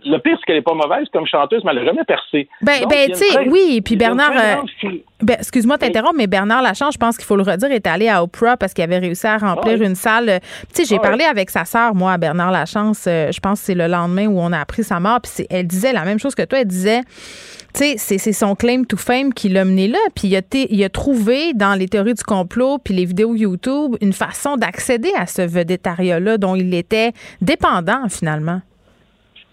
le 0.06 0.18
pire, 0.20 0.38
c'est 0.40 0.46
qu'elle 0.46 0.56
n'est 0.56 0.62
pas 0.62 0.74
mauvaise 0.74 1.08
comme 1.12 1.26
chanteuse, 1.28 1.62
mais 1.64 1.72
elle 1.72 1.80
n'a 1.80 1.86
jamais 1.86 2.04
percé. 2.04 2.48
Ben, 2.62 2.86
ben 2.90 3.10
tu 3.10 3.16
sais, 3.16 3.48
oui, 3.48 3.76
et 3.78 3.82
puis 3.82 3.96
Bernard. 3.96 4.32
Euh, 4.32 4.90
ben, 5.22 5.36
excuse-moi 5.40 5.78
de 5.78 5.82
t'interrompre, 5.82 6.16
mais 6.16 6.28
Bernard 6.28 6.62
Lachance, 6.62 6.94
je 6.94 7.00
pense 7.00 7.18
qu'il 7.18 7.26
faut 7.26 7.36
le 7.36 7.44
redire, 7.44 7.72
est 7.72 7.88
allé 7.88 8.08
à 8.08 8.24
Oprah 8.24 8.58
parce 8.58 8.74
qu'il 8.74 8.84
avait 8.84 9.00
réussi 9.00 9.28
à 9.28 9.38
remplir 9.38 9.82
une 9.82 9.96
salle. 9.96 10.40
Tu 10.74 10.84
sais, 10.84 10.86
j'ai 10.86 11.00
parlé 11.00 11.26
avec 11.26 11.50
sa 11.50 11.66
sœur, 11.66 11.94
moi, 11.96 12.14
à 12.14 12.18
Bernard 12.18 12.52
Lachance, 12.52 13.06
euh, 13.08 13.32
je 13.32 13.40
pense 13.40 13.60
que 13.60 13.66
c'est 13.68 13.76
le 13.76 13.88
lendemain 13.88 14.28
où 14.28 14.40
on 14.40 14.52
a 14.52 14.60
appris 14.60 14.84
sa 14.84 15.00
mort, 15.00 15.20
puis 15.22 15.46
elle 15.50 15.68
disait 15.68 15.94
la 15.94 16.06
même 16.06 16.20
chose 16.20 16.36
que 16.36 16.44
toi, 16.44 16.60
elle 16.60 16.68
disait 16.68 17.02
tu 17.78 17.98
sais, 17.98 18.18
c'est 18.18 18.34
son 18.34 18.56
claim 18.56 18.84
to 18.86 18.98
fame 18.98 19.34
qui 19.34 19.50
l'a 19.50 19.64
mené 19.64 19.88
là. 19.88 20.00
Puis 20.16 20.30
il 20.30 20.84
a, 20.84 20.90
trouvé 20.90 21.54
dans 21.54 21.78
les 21.78 21.88
théories 21.88 22.16
du 22.16 22.24
complot 22.24 22.80
puis 22.84 22.96
les 22.96 23.06
vidéos 23.06 23.36
YouTube 23.36 23.96
une 24.02 24.14
façon 24.14 24.56
d'accéder 24.56 25.12
à 25.16 25.28
ce 25.28 25.44
vedettariat-là 25.44 26.40
dont 26.40 26.56
il 26.56 26.74
était 26.74 27.12
dépendant 27.42 28.10
finalement. 28.10 28.62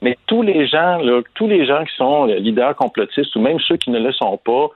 Mais 0.01 0.17
tous 0.27 0.43
les 0.43 0.67
gens, 0.67 0.99
là, 0.99 1.21
tous 1.35 1.49
les 1.49 1.67
gens 1.67 1.85
qui 1.85 1.95
sont 1.97 2.25
leaders 2.25 2.75
complotistes 2.77 3.35
ou 3.37 3.41
même 3.41 3.59
ceux 3.61 3.77
qui 3.77 3.91
ne 3.91 3.99
le 3.99 4.13
sont 4.13 4.39
pas, 4.43 4.69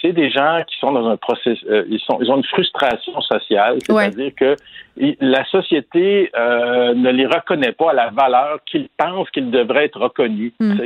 c'est 0.00 0.12
des 0.12 0.30
gens 0.30 0.62
qui 0.66 0.78
sont 0.78 0.92
dans 0.92 1.08
un 1.08 1.16
processus, 1.16 1.64
euh, 1.68 1.84
ils, 1.88 2.00
sont, 2.00 2.18
ils 2.20 2.30
ont 2.30 2.36
une 2.36 2.44
frustration 2.44 3.20
sociale, 3.20 3.78
c'est-à-dire 3.82 4.32
que 4.34 4.56
la 4.96 5.44
société 5.46 6.30
euh, 6.36 6.94
ne 6.94 7.10
les 7.10 7.26
reconnaît 7.26 7.72
pas 7.72 7.90
à 7.90 7.94
la 7.94 8.10
valeur 8.10 8.58
qu'ils 8.66 8.88
pensent 8.96 9.30
qu'ils 9.30 9.50
devraient 9.50 9.86
être 9.86 10.00
reconnus. 10.00 10.52
Hmm. 10.60 10.76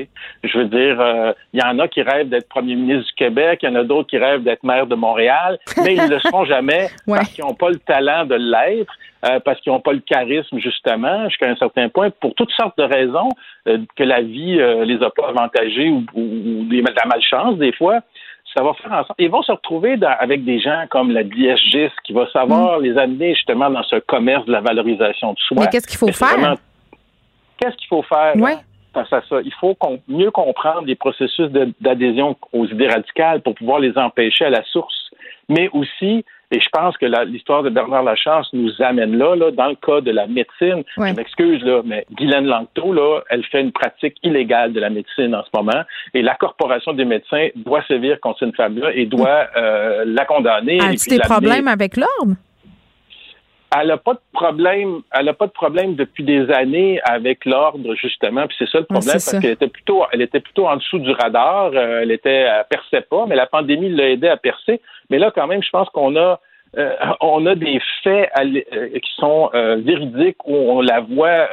Je 0.42 0.58
veux 0.58 0.66
dire, 0.66 1.00
euh, 1.00 1.32
il 1.52 1.60
y 1.60 1.66
en 1.66 1.78
a 1.78 1.88
qui 1.88 2.02
rêvent 2.02 2.28
d'être 2.28 2.48
premier 2.48 2.74
ministre 2.74 3.06
du 3.08 3.14
Québec, 3.14 3.60
il 3.62 3.70
y 3.70 3.72
en 3.72 3.76
a 3.76 3.84
d'autres 3.84 4.08
qui 4.08 4.18
rêvent 4.18 4.42
d'être 4.42 4.62
maire 4.64 4.86
de 4.86 4.94
Montréal, 4.94 5.58
mais 5.84 5.94
ils 5.94 6.02
ne 6.02 6.08
le 6.08 6.20
seront 6.20 6.44
jamais 6.44 6.88
parce 7.06 7.30
qu'ils 7.30 7.44
n'ont 7.44 7.54
pas 7.54 7.70
le 7.70 7.78
talent 7.78 8.24
de 8.24 8.34
l'être. 8.34 8.92
parce 9.44 9.60
qu'ils 9.60 9.72
n'ont 9.72 9.80
pas 9.80 9.92
le 9.92 10.00
charisme, 10.00 10.58
justement, 10.58 11.28
jusqu'à 11.28 11.48
un 11.48 11.56
certain 11.56 11.88
point, 11.88 12.10
pour 12.10 12.34
toutes 12.34 12.52
sortes 12.52 12.76
de 12.76 12.84
raisons, 12.84 13.30
que 13.64 14.04
la 14.04 14.20
vie 14.20 14.56
les 14.84 15.02
a 15.02 15.10
pas 15.10 15.28
avantagés 15.28 15.88
ou, 15.88 16.04
ou, 16.14 16.64
des, 16.68 16.82
de 16.82 16.94
la 16.94 17.06
malchance, 17.06 17.56
des 17.56 17.72
fois 17.72 18.00
ça 18.54 18.62
va 18.62 18.72
faire 18.74 18.92
ensemble. 18.92 19.14
Ils 19.18 19.30
vont 19.30 19.42
se 19.42 19.52
retrouver 19.52 19.98
avec 20.02 20.44
des 20.44 20.60
gens 20.60 20.84
comme 20.90 21.10
la 21.10 21.24
DSGIS 21.24 21.90
qui 22.04 22.12
va 22.12 22.30
savoir 22.30 22.78
mm. 22.78 22.82
les 22.82 22.98
amener 22.98 23.34
justement 23.34 23.70
dans 23.70 23.82
ce 23.82 23.96
commerce 23.96 24.44
de 24.46 24.52
la 24.52 24.60
valorisation 24.60 25.32
de 25.32 25.38
soi. 25.38 25.56
Mais 25.60 25.68
qu'est-ce 25.68 25.86
qu'il 25.86 25.98
faut 25.98 26.12
faire? 26.12 26.56
Qu'est-ce 27.58 27.76
qu'il 27.76 27.88
faut 27.88 28.02
faire? 28.02 28.34
Face 28.92 29.12
à 29.12 29.22
ça, 29.28 29.40
il 29.44 29.52
faut 29.54 29.76
mieux 30.06 30.30
comprendre 30.30 30.86
les 30.86 30.94
processus 30.94 31.50
d'adhésion 31.80 32.36
aux 32.52 32.66
idées 32.66 32.86
radicales 32.86 33.42
pour 33.42 33.56
pouvoir 33.56 33.80
les 33.80 33.98
empêcher 33.98 34.44
à 34.44 34.50
la 34.50 34.62
source, 34.66 35.10
mais 35.48 35.68
aussi 35.72 36.24
et 36.54 36.60
je 36.60 36.68
pense 36.70 36.96
que 36.98 37.06
l'histoire 37.24 37.64
de 37.64 37.70
Bernard 37.70 38.04
Lachance 38.04 38.48
nous 38.52 38.70
amène 38.78 39.18
là, 39.18 39.34
là, 39.34 39.50
dans 39.50 39.66
le 39.66 39.74
cas 39.74 40.00
de 40.00 40.12
la 40.12 40.28
médecine. 40.28 40.84
Je 40.96 41.12
m'excuse, 41.12 41.60
là, 41.64 41.82
mais 41.84 42.06
Guylaine 42.12 42.46
Langto, 42.46 42.92
là, 42.92 43.22
elle 43.28 43.44
fait 43.44 43.60
une 43.60 43.72
pratique 43.72 44.16
illégale 44.22 44.72
de 44.72 44.78
la 44.78 44.88
médecine 44.88 45.34
en 45.34 45.42
ce 45.42 45.50
moment. 45.52 45.82
Et 46.14 46.22
la 46.22 46.36
Corporation 46.36 46.92
des 46.92 47.04
médecins 47.04 47.48
doit 47.56 47.82
sévir 47.88 48.20
contre 48.20 48.38
cette 48.38 48.54
femme-là 48.54 48.92
et 48.94 49.06
doit 49.06 49.48
euh, 49.56 50.04
la 50.06 50.24
condamner. 50.26 50.78
As-tu 50.80 51.10
des 51.10 51.18
problèmes 51.18 51.66
avec 51.66 51.96
l'ordre? 51.96 52.36
elle 53.80 53.88
n'a 53.88 53.96
pas 53.96 54.14
de 54.14 54.20
problème, 54.32 55.00
elle 55.12 55.28
a 55.28 55.34
pas 55.34 55.46
de 55.46 55.52
problème 55.52 55.94
depuis 55.94 56.22
des 56.22 56.50
années 56.50 57.00
avec 57.02 57.44
l'ordre 57.44 57.94
justement, 57.94 58.46
puis 58.46 58.56
c'est 58.58 58.68
ça 58.68 58.78
le 58.78 58.84
problème 58.84 59.12
parce 59.12 59.38
qu'elle 59.38 59.50
était 59.52 59.68
plutôt, 59.68 60.04
elle 60.12 60.22
était 60.22 60.40
plutôt 60.40 60.68
en 60.68 60.76
dessous 60.76 60.98
du 60.98 61.10
radar, 61.10 61.72
euh, 61.74 62.00
elle 62.02 62.10
était, 62.10 62.30
elle 62.30 62.64
perçait 62.70 63.00
pas, 63.02 63.26
mais 63.26 63.34
la 63.34 63.46
pandémie 63.46 63.90
l'a 63.90 64.10
aidé 64.10 64.28
à 64.28 64.36
percer. 64.36 64.80
Mais 65.10 65.18
là, 65.18 65.30
quand 65.34 65.46
même, 65.46 65.62
je 65.62 65.70
pense 65.70 65.88
qu'on 65.90 66.16
a 66.16 66.40
euh, 66.76 66.92
on 67.20 67.46
a 67.46 67.54
des 67.54 67.80
faits 68.02 68.30
euh, 68.38 68.88
qui 68.98 69.12
sont 69.16 69.50
euh, 69.54 69.76
véridiques 69.76 70.44
où 70.44 70.54
on 70.54 70.80
la 70.80 71.00
voit 71.00 71.48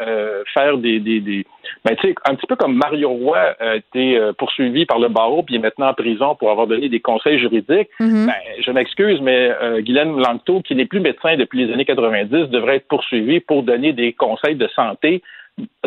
faire 0.54 0.78
des, 0.78 1.00
des, 1.00 1.20
des 1.20 1.46
ben, 1.86 1.96
tu 1.96 2.08
sais, 2.08 2.16
un 2.26 2.36
petit 2.36 2.48
peu 2.48 2.56
comme 2.56 2.76
Mario 2.76 3.10
Roy 3.10 3.38
a 3.60 3.76
été 3.76 4.20
poursuivi 4.38 4.86
par 4.86 5.00
le 5.00 5.10
barreau 5.10 5.44
puis 5.44 5.56
est 5.56 5.60
maintenant 5.60 5.90
en 5.90 5.94
prison 5.94 6.36
pour 6.36 6.52
avoir 6.52 6.68
donné 6.68 6.90
des 6.90 7.00
conseils 7.00 7.40
juridiques. 7.40 7.90
Mm-hmm. 8.00 8.26
ben, 8.26 8.34
je 8.60 8.72
m'excuse, 8.72 9.22
mais 9.22 9.52
Guylaine 9.80 10.18
Langto, 10.18 10.62
qui 10.62 10.76
n'est 10.76 10.86
plus 10.86 11.00
médecin 11.00 11.38
depuis 11.38 11.66
les 11.66 11.74
années 11.74 11.86
90, 11.86 12.50
devrait 12.50 12.78
être 12.78 12.88
poursuivi 12.88 13.40
pour 13.40 13.64
donner 13.64 13.94
des 13.94 14.14
conseils 14.14 14.56
de 14.56 14.68
santé 14.70 15.22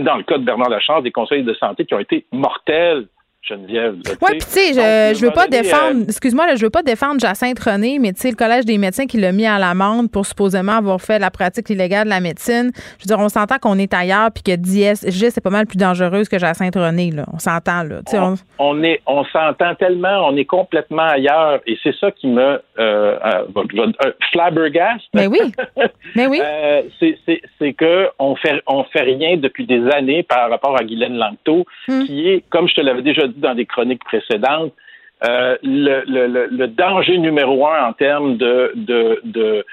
dans 0.01 0.17
le 0.17 0.23
cas 0.23 0.39
de 0.39 0.45
Bernard 0.45 0.69
Lachance, 0.69 1.03
des 1.03 1.11
conseils 1.11 1.43
de 1.43 1.55
santé 1.55 1.85
qui 1.85 1.95
ont 1.95 2.01
été 2.01 2.25
mortels 2.33 3.07
Geneviève. 3.47 3.97
Oui, 4.23 4.29
puis 4.31 4.39
tu 4.39 4.47
sais, 4.47 4.69
je, 4.73 5.19
je 5.19 5.27
veux 5.27 5.33
pas 5.33 5.47
défendre, 5.49 6.01
euh, 6.01 6.09
excuse-moi, 6.09 6.55
je 6.55 6.65
veux 6.65 6.71
pas 6.71 6.83
défendre 6.83 7.21
Jacinthe 7.21 7.59
René, 7.59 7.99
mais 7.99 8.13
tu 8.13 8.21
sais, 8.21 8.31
le 8.31 8.37
Collège 8.37 8.65
des 8.65 8.79
médecins 8.79 9.07
qui 9.07 9.19
l'a 9.19 9.33
mis 9.33 9.47
à 9.47 9.59
l'amende 9.59 10.11
pour 10.11 10.25
supposément 10.25 10.73
avoir 10.73 11.01
fait 11.01 11.19
la 11.19 11.31
pratique 11.31 11.69
illégale 11.69 12.05
de 12.05 12.11
la 12.11 12.21
médecine. 12.21 12.71
Je 12.75 13.05
veux 13.05 13.17
dire, 13.17 13.19
on 13.19 13.29
s'entend 13.29 13.59
qu'on 13.59 13.79
est 13.79 13.93
ailleurs 13.93 14.31
puis 14.33 14.43
que 14.43 14.57
DSG, 14.57 15.31
c'est 15.31 15.43
pas 15.43 15.51
mal 15.51 15.67
plus 15.67 15.77
dangereuse 15.77 16.29
que 16.29 16.39
Jacinthe 16.39 16.75
René, 16.75 17.11
là. 17.11 17.25
On 17.35 17.39
s'entend, 17.39 17.83
là. 17.83 18.01
On, 18.15 18.35
on, 18.59 18.83
est, 18.83 19.03
on 19.07 19.25
s'entend 19.25 19.75
tellement, 19.75 20.27
on 20.27 20.37
est 20.37 20.47
complètement 20.47 21.07
ailleurs 21.07 21.61
et 21.67 21.77
c'est 21.83 21.95
ça 21.97 22.11
qui 22.13 22.29
me, 22.29 22.63
euh, 22.79 23.19
euh, 23.59 24.13
flabbergast. 24.33 25.05
Mais 25.15 25.27
oui. 25.27 25.39
mais 26.17 26.27
oui. 26.29 26.41
c'est 27.59 27.73
que 27.75 28.09
on 28.19 28.37
fait, 28.37 28.63
on 28.67 28.85
fait 28.85 29.03
rien 29.03 29.37
depuis 29.37 29.67
des 29.67 29.87
années 29.91 30.23
par 30.23 30.49
rapport 30.49 30.77
à 30.81 30.85
Guylaine 30.85 31.17
Langto, 31.17 31.67
hmm. 31.89 32.05
qui 32.05 32.29
est, 32.31 32.45
comme 32.49 32.69
je 32.69 32.75
te 32.75 32.81
l'avais 32.81 33.03
déjà 33.03 33.27
dit, 33.27 33.34
dans 33.37 33.55
des 33.55 33.67
chroniques 33.67 34.05
précédentes, 34.05 34.73
euh, 35.27 35.57
le, 35.63 36.67
danger 36.67 37.19
numéro 37.19 37.67
un 37.67 37.89
en 37.89 37.93
termes 37.93 38.37
de, 38.37 38.73
de 38.75 39.21
de, 39.25 39.65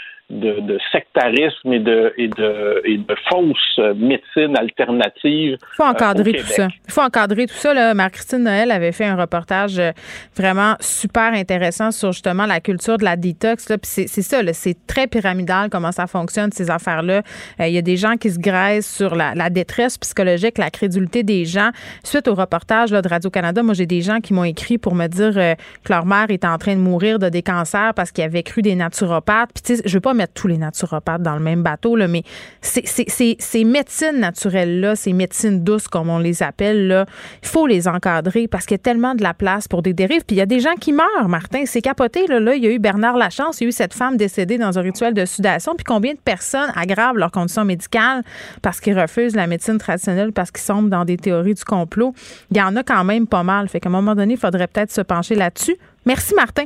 sectarisme 0.92 1.74
et 1.74 1.80
de, 1.80 2.14
et 2.18 2.28
de, 2.28 2.82
et 2.86 2.98
de 2.98 3.16
fausse 3.30 3.80
médecine 3.96 4.58
alternative. 4.58 5.58
Il 5.62 5.76
faut 5.76 5.84
encadrer 5.84 6.32
euh, 6.32 6.42
tout 6.42 6.48
ça. 6.48 6.68
Il 6.88 6.94
faut 6.94 7.02
encadrer 7.02 7.46
tout 7.48 7.56
ça. 7.56 7.74
Là. 7.74 7.94
Marie-Christine 7.94 8.44
Noël 8.44 8.72
avait 8.72 8.92
fait 8.92 9.06
un 9.06 9.16
reportage 9.16 9.80
euh, 9.80 9.92
vraiment 10.36 10.76
super 10.80 11.34
intéressant 11.34 11.92
sur 11.92 12.12
justement 12.12 12.46
la 12.46 12.60
culture 12.60 12.98
de 12.98 13.04
la 13.04 13.16
détox. 13.16 13.70
Là. 13.70 13.78
Puis 13.78 13.90
c'est, 14.08 14.22
ça, 14.22 14.42
c'est 14.54 14.76
très 14.88 15.08
pyramidal 15.08 15.70
comment 15.70 15.92
ça 15.92 16.08
fonctionne, 16.08 16.52
ces 16.52 16.70
affaires-là. 16.70 17.22
Euh, 17.60 17.68
il 17.68 17.74
y 17.74 17.78
a 17.78 17.82
des 17.82 17.98
gens 17.98 18.18
qui 18.18 18.30
se 18.30 18.40
graissent 18.40 18.92
sur 18.92 19.16
la, 19.16 19.50
détresse 19.50 19.98
psychologique, 19.98 20.58
la 20.58 20.70
crédulité 20.70 21.24
des 21.24 21.46
gens. 21.46 21.72
Suite 22.04 22.28
au 22.28 22.36
reportage 22.36 22.92
là, 22.92 23.02
de 23.02 23.08
Radio-Canada, 23.08 23.64
moi, 23.64 23.74
j'ai 23.74 23.86
des 23.86 24.02
gens 24.02 24.20
qui 24.20 24.34
m'ont 24.34 24.44
écrit 24.44 24.78
pour 24.78 24.96
me 24.96 25.08
dire 25.08 25.34
que 25.34 25.92
leur 25.92 26.06
mère 26.06 26.28
est 26.30 26.46
en 26.46 26.58
train 26.58 26.76
de 26.76 26.80
mourir 26.80 27.20
de 27.20 27.30
des 27.30 27.42
cancers 27.42 27.94
parce 27.96 28.12
qu'ils 28.12 28.24
avaient 28.24 28.44
cru 28.44 28.62
des 28.62 28.76
naturopathes. 28.76 29.50
Puis, 29.54 29.64
tu 29.64 29.76
sais, 29.76 29.84
je 29.86 29.94
veux 29.94 30.02
pas 30.02 30.14
mettre 30.22 30.34
tous 30.34 30.48
les 30.48 30.58
naturopathes 30.58 31.22
dans 31.22 31.34
le 31.34 31.42
même 31.42 31.64
bateau, 31.64 31.96
là, 31.96 32.08
mais 32.08 32.24
ces 32.62 33.66
médecines 33.66 34.20
naturelles-là, 34.20 34.96
ces 34.96 35.14
médecines 35.14 35.64
douces, 35.64 35.88
comme 35.88 36.10
on 36.10 36.20
les 36.20 36.44
appelle, 36.44 36.88
là, 36.88 37.06
il 37.42 37.48
faut 37.48 37.68
les 37.68 37.88
encadrer 37.88 38.48
parce 38.48 38.66
qu'il 38.66 38.76
y 38.76 38.80
a 38.80 38.84
tellement 38.84 39.16
de 39.16 39.24
la 39.24 39.34
place 39.34 39.68
pour 39.68 39.82
des 39.82 39.94
dérives. 39.94 40.24
Puis 40.26 40.36
il 40.36 40.40
y 40.40 40.42
a 40.42 40.46
des 40.46 40.60
gens 40.60 40.76
qui 40.80 40.94
meurent, 40.94 41.28
Martin. 41.28 41.64
C'est 41.66 41.82
capoté. 41.82 42.28
Là, 42.28 42.40
là, 42.40 42.56
il 42.56 42.64
y 42.64 42.68
a 42.68 42.72
eu 42.72 42.80
Bernard 42.80 43.18
Lachance, 43.18 43.60
il 43.60 43.64
y 43.64 43.68
a 43.68 43.70
eu 43.70 43.72
cette 43.72 43.94
femme 43.94 44.18
décédée 44.18 44.58
dans 44.58 44.78
un 44.78 44.82
rituel 44.82 45.14
de 45.14 45.26
sudation. 45.26 45.76
Puis 45.76 45.84
combien 45.84 46.14
de 46.14 46.20
personnes 46.20 46.72
aggravent 46.76 47.18
leurs 47.18 47.32
conditions 47.32 47.66
médicales 47.66 48.24
parce 48.62 48.80
qu'ils 48.80 49.00
refusent 49.00 49.36
la 49.36 49.48
médecine 49.48 49.78
traditionnelle, 49.78 50.32
parce 50.32 50.52
qu'ils 50.52 50.64
sont 50.64 50.84
dans 50.84 51.06
des 51.06 51.18
théories 51.18 51.56
du 51.56 51.64
complot? 51.64 52.14
Il 52.52 52.58
y 52.58 52.62
en 52.62 52.76
a 52.76 52.84
quand 52.84 53.04
même 53.04 53.28
pas 53.28 53.44
mal. 53.44 53.68
Fait 53.70 53.80
qu'à 53.80 53.90
un 53.90 53.92
moment 53.92 54.16
donné, 54.16 54.34
il 54.36 54.40
faudrait 54.40 54.68
peut-être 54.68 54.92
se 54.92 55.02
pencher 55.02 55.36
là-dessus. 55.36 55.78
Merci, 56.06 56.36
Martin. 56.36 56.66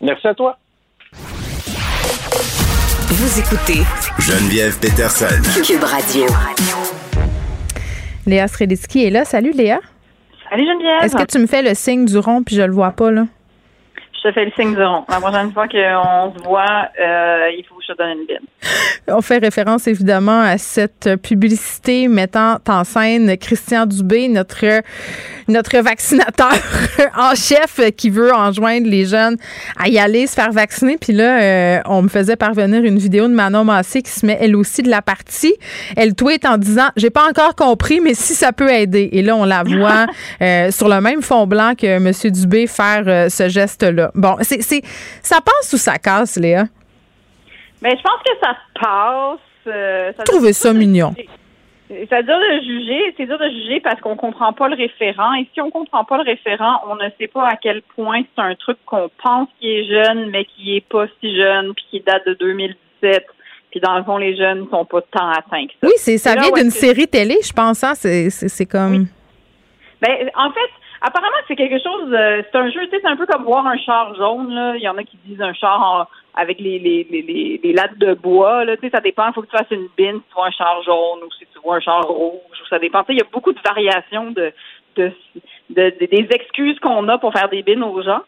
Merci 0.00 0.28
à 0.28 0.34
toi. 0.34 0.58
Vous 3.08 3.38
écoutez 3.38 3.82
Geneviève 4.18 4.80
Peterson. 4.80 5.40
Cube 5.64 5.84
Radio. 5.84 6.26
Léa 8.26 8.48
Sreditsky 8.48 9.04
est 9.04 9.10
là. 9.10 9.24
Salut 9.24 9.52
Léa. 9.52 9.78
Salut 10.50 10.66
Geneviève. 10.66 11.04
Est-ce 11.04 11.14
que 11.14 11.24
tu 11.24 11.38
me 11.38 11.46
fais 11.46 11.62
le 11.62 11.74
signe 11.74 12.04
du 12.04 12.18
rond 12.18 12.42
puis 12.42 12.56
je 12.56 12.62
le 12.62 12.72
vois 12.72 12.90
pas 12.90 13.12
là? 13.12 13.26
Je 14.12 14.28
te 14.28 14.32
fais 14.34 14.44
le 14.46 14.50
signe 14.58 14.74
du 14.74 14.82
rond. 14.82 15.04
La 15.08 15.20
prochaine 15.20 15.52
fois 15.52 15.68
qu'on 15.68 16.34
se 16.36 16.42
voit, 16.42 16.88
euh, 17.00 17.48
il 17.56 17.64
faut 17.68 17.75
je 17.86 17.92
te 17.92 17.98
donne 17.98 18.18
une 18.18 18.26
bine. 18.26 18.46
On 19.08 19.20
fait 19.20 19.38
référence 19.38 19.86
évidemment 19.86 20.40
à 20.40 20.58
cette 20.58 21.16
publicité 21.22 22.08
mettant 22.08 22.58
en 22.68 22.84
scène 22.84 23.36
Christian 23.36 23.86
Dubé, 23.86 24.28
notre 24.28 24.82
notre 25.48 25.78
vaccinateur 25.78 26.52
en 27.16 27.34
chef 27.34 27.80
qui 27.96 28.10
veut 28.10 28.32
enjoindre 28.34 28.88
les 28.88 29.04
jeunes 29.04 29.36
à 29.78 29.88
y 29.88 29.98
aller 29.98 30.26
se 30.26 30.34
faire 30.34 30.50
vacciner. 30.50 30.96
Puis 30.96 31.12
là, 31.12 31.40
euh, 31.40 31.80
on 31.86 32.02
me 32.02 32.08
faisait 32.08 32.36
parvenir 32.36 32.82
une 32.82 32.98
vidéo 32.98 33.28
de 33.28 33.32
Manon 33.32 33.64
Massé 33.64 34.02
qui 34.02 34.10
se 34.10 34.26
met 34.26 34.36
elle 34.40 34.56
aussi 34.56 34.82
de 34.82 34.90
la 34.90 35.02
partie. 35.02 35.54
Elle 35.96 36.14
tweet 36.14 36.44
en 36.44 36.58
disant 36.58 36.88
j'ai 36.96 37.10
pas 37.10 37.28
encore 37.28 37.54
compris, 37.54 38.00
mais 38.00 38.14
si 38.14 38.34
ça 38.34 38.52
peut 38.52 38.70
aider. 38.70 39.08
Et 39.12 39.22
là, 39.22 39.36
on 39.36 39.44
la 39.44 39.62
voit 39.62 40.06
euh, 40.42 40.70
sur 40.70 40.88
le 40.88 41.00
même 41.00 41.22
fond 41.22 41.46
blanc 41.46 41.74
que 41.78 41.86
M. 41.86 42.12
Dubé 42.32 42.66
faire 42.66 43.30
ce 43.30 43.48
geste-là. 43.48 44.10
Bon, 44.14 44.36
c'est, 44.40 44.62
c'est, 44.62 44.82
ça 45.22 45.38
passe 45.40 45.72
ou 45.72 45.76
ça 45.76 45.98
casse, 45.98 46.36
Léa? 46.36 46.66
Mais 47.82 47.90
je 47.90 48.02
pense 48.02 48.22
que 48.24 48.32
ça 48.40 48.56
passe. 48.80 49.38
Euh, 49.66 50.12
Trouvez 50.24 50.52
ça 50.52 50.72
mignon. 50.72 51.12
C'est 51.88 52.22
dur 52.24 52.36
de 52.36 52.64
juger, 52.64 53.14
c'est 53.16 53.26
dur 53.26 53.38
de 53.38 53.48
juger 53.48 53.80
parce 53.80 54.00
qu'on 54.00 54.16
comprend 54.16 54.52
pas 54.52 54.68
le 54.68 54.74
référent. 54.74 55.34
Et 55.34 55.46
si 55.54 55.60
on 55.60 55.70
comprend 55.70 56.04
pas 56.04 56.16
le 56.16 56.24
référent, 56.24 56.80
on 56.88 56.96
ne 56.96 57.08
sait 57.18 57.28
pas 57.28 57.46
à 57.46 57.56
quel 57.56 57.82
point 57.82 58.22
c'est 58.22 58.42
un 58.42 58.56
truc 58.56 58.78
qu'on 58.86 59.08
pense 59.22 59.48
qui 59.60 59.70
est 59.70 59.84
jeune, 59.84 60.30
mais 60.30 60.46
qui 60.46 60.76
est 60.76 60.88
pas 60.88 61.06
si 61.20 61.36
jeune, 61.36 61.74
puis 61.74 61.84
qui 61.90 62.00
date 62.00 62.26
de 62.26 62.34
2017, 62.34 63.26
Puis 63.70 63.80
dans 63.80 63.96
le 63.98 64.02
fond, 64.02 64.16
les 64.16 64.36
jeunes 64.36 64.66
sont 64.68 64.84
pas 64.84 65.00
tant 65.02 65.30
atteints 65.30 65.66
que 65.66 65.74
ça. 65.80 65.86
Oui, 65.86 65.92
c'est 65.96 66.18
ça 66.18 66.34
vient 66.34 66.50
d'une 66.50 66.70
série 66.70 67.06
télé, 67.06 67.36
je 67.40 67.52
pense. 67.52 67.84
Hein? 67.84 67.94
C'est 67.94 68.66
comme. 68.66 69.06
Ben, 70.02 70.30
en 70.34 70.50
fait, 70.50 70.70
apparemment, 71.02 71.36
c'est 71.46 71.56
quelque 71.56 71.78
chose. 71.78 72.12
Euh, 72.12 72.42
c'est 72.50 72.58
un 72.58 72.70
jeu, 72.70 72.80
tu 72.84 72.90
sais, 72.90 72.98
c'est 73.00 73.08
un 73.08 73.16
peu 73.16 73.26
comme 73.26 73.44
voir 73.44 73.64
un 73.64 73.78
char 73.78 74.12
jaune. 74.16 74.52
Là. 74.52 74.74
Il 74.76 74.82
y 74.82 74.88
en 74.88 74.98
a 74.98 75.04
qui 75.04 75.18
disent 75.24 75.40
un 75.40 75.54
char 75.54 76.10
avec 76.36 76.60
les, 76.60 76.78
les, 76.78 77.06
les, 77.10 77.60
les, 77.62 77.72
lattes 77.72 77.98
de 77.98 78.14
bois. 78.14 78.64
Là, 78.64 78.76
ça 78.92 79.00
dépend. 79.00 79.28
Il 79.28 79.32
faut 79.32 79.42
que 79.42 79.48
tu 79.48 79.56
fasses 79.56 79.70
une 79.70 79.88
bine 79.96 80.16
si 80.16 80.28
tu 80.28 80.34
vois 80.34 80.46
un 80.46 80.50
char 80.50 80.82
jaune 80.82 81.24
ou 81.24 81.32
si 81.32 81.46
tu 81.52 81.58
vois 81.62 81.76
un 81.76 81.80
char 81.80 82.06
rouge. 82.06 82.40
Ça 82.68 82.78
dépend. 82.78 83.02
il 83.08 83.18
y 83.18 83.22
a 83.22 83.26
beaucoup 83.32 83.52
de 83.52 83.60
variations 83.64 84.30
de, 84.30 84.52
de, 84.96 85.12
de, 85.70 85.90
des 85.98 86.26
excuses 86.30 86.78
qu'on 86.80 87.08
a 87.08 87.18
pour 87.18 87.32
faire 87.32 87.48
des 87.48 87.62
bines 87.62 87.82
aux 87.82 88.02
gens. 88.02 88.22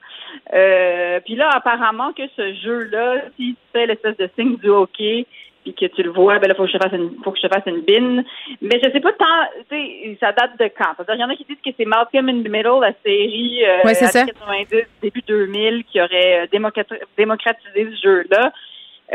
Euh, 0.55 1.21
puis 1.25 1.37
là, 1.37 1.51
apparemment 1.53 2.13
que 2.13 2.23
ce 2.37 2.55
jeu-là, 2.55 3.23
si 3.37 3.55
tu 3.55 3.57
fais 3.73 3.87
l'espèce 3.87 4.17
de 4.17 4.31
signe 4.39 4.57
du 4.57 4.69
hockey, 4.69 5.27
puis 5.73 5.89
que 5.89 5.95
tu 5.95 6.03
le 6.03 6.11
vois, 6.11 6.39
ben 6.39 6.49
là, 6.49 6.55
faut 6.55 6.65
que 6.65 6.71
je 6.71 6.79
fasse 6.79 6.93
une, 6.93 7.17
faut 7.23 7.31
que 7.31 7.39
je 7.39 7.47
te 7.47 7.53
fasse 7.53 7.65
une 7.67 7.81
bine. 7.81 8.25
Mais 8.63 8.81
je 8.83 8.91
sais 8.91 9.01
pas 9.01 9.13
tant, 9.13 9.27
tu 9.71 9.77
sais, 9.77 10.17
ça 10.21 10.33
date 10.33 10.59
de 10.59 10.71
quand? 10.77 10.95
Il 11.13 11.21
y 11.21 11.25
en 11.25 11.29
a 11.29 11.37
qui 11.37 11.45
disent 11.45 11.59
que 11.65 11.71
c'est 11.77 11.85
Malcolm 11.85 12.29
in 12.29 12.43
the 12.43 12.49
Middle, 12.49 12.81
la 12.81 12.93
série 13.05 13.65
euh, 13.65 13.83
ouais, 13.85 13.95
90, 13.95 14.87
début 15.03 15.23
2000, 15.27 15.85
qui 15.85 16.01
aurait 16.01 16.47
euh, 16.53 17.01
démocratisé 17.17 17.89
ce 17.95 18.01
jeu-là. 18.03 18.53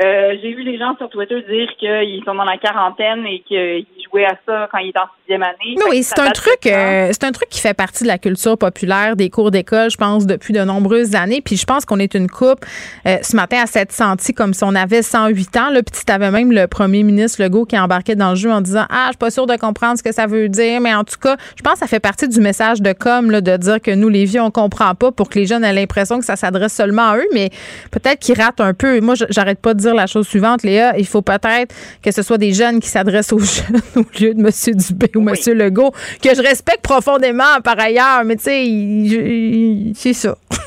Euh, 0.02 0.36
j'ai 0.41 0.53
vu 0.53 0.64
les 0.64 0.80
gens 0.80 0.95
sur 0.98 1.07
Twitter 1.10 1.36
dire 1.48 1.70
qu'ils 1.78 2.24
sont 2.26 2.34
dans 2.34 2.44
la 2.44 2.57
quarantaine 2.57 3.28
et 3.28 3.44
qu'ils 3.48 3.86
jouaient 4.10 4.26
à 4.26 4.36
ça 4.44 4.68
quand 4.72 4.80
ils 4.80 4.90
étaient 4.90 4.98
en 4.98 5.10
sixième 5.20 5.44
année. 5.44 5.76
Oui, 5.88 6.02
c'est 6.02 6.20
un 6.20 6.32
truc, 6.32 6.65
euh, 6.65 7.10
c'est 7.11 7.24
un 7.24 7.32
truc 7.32 7.48
qui 7.49 7.61
fait 7.61 7.76
partie 7.76 8.03
de 8.03 8.07
la 8.07 8.18
culture 8.18 8.57
populaire 8.57 9.15
des 9.15 9.30
cours 9.30 9.52
d'école, 9.52 9.91
je 9.91 9.98
pense, 9.98 10.26
depuis 10.26 10.52
de 10.52 10.61
nombreuses 10.61 11.14
années. 11.14 11.41
Puis 11.41 11.57
je 11.57 11.65
pense 11.65 11.86
qu'on 11.86 11.99
est 11.99 12.15
une 12.15 12.28
coupe 12.28 12.65
euh, 13.06 13.18
ce 13.22 13.36
matin 13.36 13.57
à 13.61 13.68
s'être 13.68 13.91
senti 13.91 14.34
comme 14.34 14.56
si 14.56 14.64
on 14.64 14.74
avait 14.74 15.03
108 15.03 15.57
ans. 15.57 15.70
Là, 15.70 15.84
puis 15.84 16.03
tu 16.03 16.11
avais 16.11 16.32
même 16.32 16.52
le 16.52 16.65
premier 16.65 17.03
ministre 17.03 17.44
Legault 17.44 17.65
qui 17.65 17.78
embarquait 17.78 18.15
dans 18.15 18.32
le 18.32 18.36
jeu 18.36 18.52
en 18.52 18.61
disant 18.61 18.86
ah, 18.90 19.06
je 19.07 19.11
suis 19.11 19.18
pas 19.18 19.30
sûr 19.30 19.45
de 19.45 19.56
comprendre 19.57 19.99
ce 19.99 20.03
que 20.03 20.11
ça 20.11 20.26
veut 20.26 20.49
dire, 20.49 20.82
mais 20.82 20.95
en 20.95 21.03
tout 21.03 21.20
cas, 21.22 21.38
je 21.56 21.61
pense 21.61 21.74
que 21.74 21.80
ça 21.80 21.88
fait 21.88 21.99
partie 21.99 22.28
du 22.28 22.40
message 22.40 22.82
de 22.82 22.94
com 22.94 23.30
là, 23.30 23.41
de 23.41 23.57
dire 23.57 23.80
que 23.80 23.91
nous 23.91 24.10
les 24.10 24.26
vieux 24.26 24.41
on 24.41 24.49
comprend 24.49 24.95
pas 24.95 25.11
pour 25.11 25.30
que 25.30 25.38
les 25.38 25.45
jeunes 25.45 25.64
aient 25.64 25.72
l'impression 25.72 26.18
que 26.18 26.26
ça 26.26 26.36
s'adresse 26.36 26.74
seulement 26.74 27.10
à 27.10 27.18
eux, 27.18 27.28
mais 27.32 27.52
peut-être 27.91 28.20
qu'ils 28.20 28.41
ratent 28.41 28.60
un 28.60 28.74
peu. 28.74 28.99
Moi, 28.99 29.14
j'arrête 29.30 29.60
pas 29.60 29.76
de 29.76 29.82
dire 29.84 29.95
la 29.95 30.07
chose 30.07 30.27
suivante, 30.27 30.64
Léa. 30.64 30.97
Il 30.97 31.07
faut 31.07 31.22
peut-être 31.22 31.73
que 32.03 32.11
ce 32.11 32.22
soit 32.22 32.38
des 32.38 32.53
jeunes 32.53 32.80
qui 32.80 32.88
s'adressent 32.88 33.34
aux 33.34 33.39
jeunes 33.39 33.81
au 33.95 34.05
lieu 34.19 34.34
de 34.34 34.39
M. 34.39 34.76
Dubé 34.76 35.11
ou 35.15 35.22
M. 35.27 35.57
Legault, 35.57 35.91
que 36.22 36.35
je 36.35 36.41
respecte 36.41 36.81
profondément 36.84 37.61
par 37.64 37.80
ailleurs, 37.80 38.23
mais 38.26 38.35
tu 38.35 38.43
sais, 38.43 39.93
c'est 39.95 40.14
ça. 40.14 40.35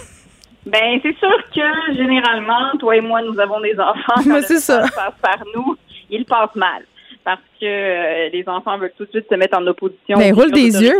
Ben, 0.66 0.98
c'est 1.00 1.16
sûr 1.18 1.38
que 1.54 1.94
généralement, 1.94 2.76
toi 2.80 2.96
et 2.96 3.00
moi, 3.00 3.22
nous 3.22 3.38
avons 3.38 3.60
des 3.60 3.78
enfants. 3.78 4.20
Mais 4.26 4.42
c'est 4.42 4.58
ça. 4.58 4.80
Passe 4.80 5.14
par 5.22 5.38
nous, 5.54 5.76
ils 6.10 6.24
passent 6.24 6.56
mal 6.56 6.82
parce 7.24 7.40
que 7.60 7.66
euh, 7.66 8.28
les 8.30 8.48
enfants 8.48 8.76
veulent 8.76 8.92
tout 8.96 9.04
de 9.04 9.10
suite 9.10 9.26
se 9.28 9.34
mettre 9.36 9.58
en 9.58 9.66
opposition. 9.66 10.18
Ben, 10.18 10.34
roule 10.34 10.50
des 10.50 10.82
yeux. 10.82 10.96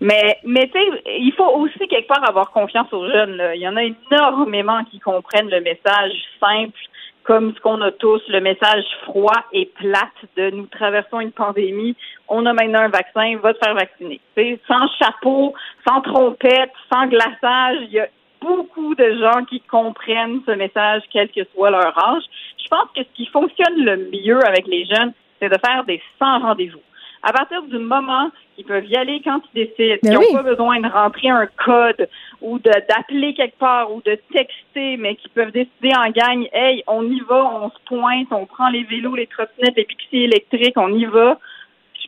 Mais, 0.00 0.38
mais 0.44 0.66
tu 0.66 0.72
sais, 0.72 1.02
il 1.18 1.32
faut 1.36 1.48
aussi 1.58 1.78
quelque 1.88 2.06
part 2.06 2.28
avoir 2.28 2.50
confiance 2.50 2.92
aux 2.92 3.08
jeunes. 3.08 3.40
Il 3.54 3.60
y 3.60 3.68
en 3.68 3.76
a 3.76 3.82
énormément 3.82 4.84
qui 4.84 5.00
comprennent 5.00 5.48
le 5.48 5.60
message 5.60 6.12
simple 6.38 6.78
comme 7.26 7.52
ce 7.54 7.60
qu'on 7.60 7.80
a 7.82 7.90
tous, 7.90 8.22
le 8.28 8.40
message 8.40 8.84
froid 9.02 9.44
et 9.52 9.66
plate 9.66 10.08
de 10.36 10.50
nous 10.50 10.66
traversons 10.66 11.20
une 11.20 11.32
pandémie, 11.32 11.96
on 12.28 12.46
a 12.46 12.52
maintenant 12.52 12.80
un 12.80 12.88
vaccin, 12.88 13.36
va 13.42 13.52
te 13.52 13.58
faire 13.64 13.74
vacciner. 13.74 14.20
sans 14.68 14.88
chapeau, 14.98 15.52
sans 15.86 16.00
trompette, 16.02 16.72
sans 16.92 17.06
glaçage, 17.08 17.78
il 17.82 17.92
y 17.92 18.00
a 18.00 18.08
beaucoup 18.40 18.94
de 18.94 19.18
gens 19.18 19.44
qui 19.44 19.60
comprennent 19.60 20.40
ce 20.46 20.52
message, 20.52 21.02
quel 21.12 21.28
que 21.30 21.40
soit 21.54 21.70
leur 21.70 21.98
âge. 21.98 22.22
Je 22.62 22.68
pense 22.68 22.88
que 22.94 23.02
ce 23.02 23.16
qui 23.16 23.26
fonctionne 23.26 23.84
le 23.84 24.08
mieux 24.12 24.44
avec 24.46 24.66
les 24.68 24.84
jeunes, 24.86 25.12
c'est 25.40 25.48
de 25.48 25.58
faire 25.64 25.84
des 25.84 26.00
100 26.18 26.40
rendez-vous 26.40 26.80
à 27.26 27.32
partir 27.32 27.60
du 27.64 27.78
moment 27.78 28.30
qu'ils 28.54 28.64
peuvent 28.64 28.86
y 28.86 28.94
aller 28.94 29.20
quand 29.24 29.40
ils 29.52 29.66
décident, 29.66 29.96
qu'ils 30.00 30.12
n'ont 30.12 30.32
pas 30.32 30.44
besoin 30.44 30.78
de 30.78 30.88
rentrer 30.88 31.28
un 31.28 31.48
code 31.64 32.08
ou 32.40 32.60
d'appeler 32.60 33.34
quelque 33.34 33.58
part 33.58 33.92
ou 33.92 34.00
de 34.02 34.16
texter, 34.32 34.96
mais 34.96 35.16
qu'ils 35.16 35.32
peuvent 35.32 35.50
décider 35.50 35.90
en 35.96 36.08
gagne, 36.10 36.48
hey, 36.52 36.84
on 36.86 37.02
y 37.02 37.18
va, 37.28 37.44
on 37.44 37.68
se 37.68 37.78
pointe, 37.86 38.28
on 38.30 38.46
prend 38.46 38.68
les 38.68 38.84
vélos, 38.84 39.16
les 39.16 39.26
trottinettes, 39.26 39.76
les 39.76 39.84
pixies 39.84 40.22
électriques, 40.22 40.76
on 40.76 40.94
y 40.94 41.04
va. 41.04 41.40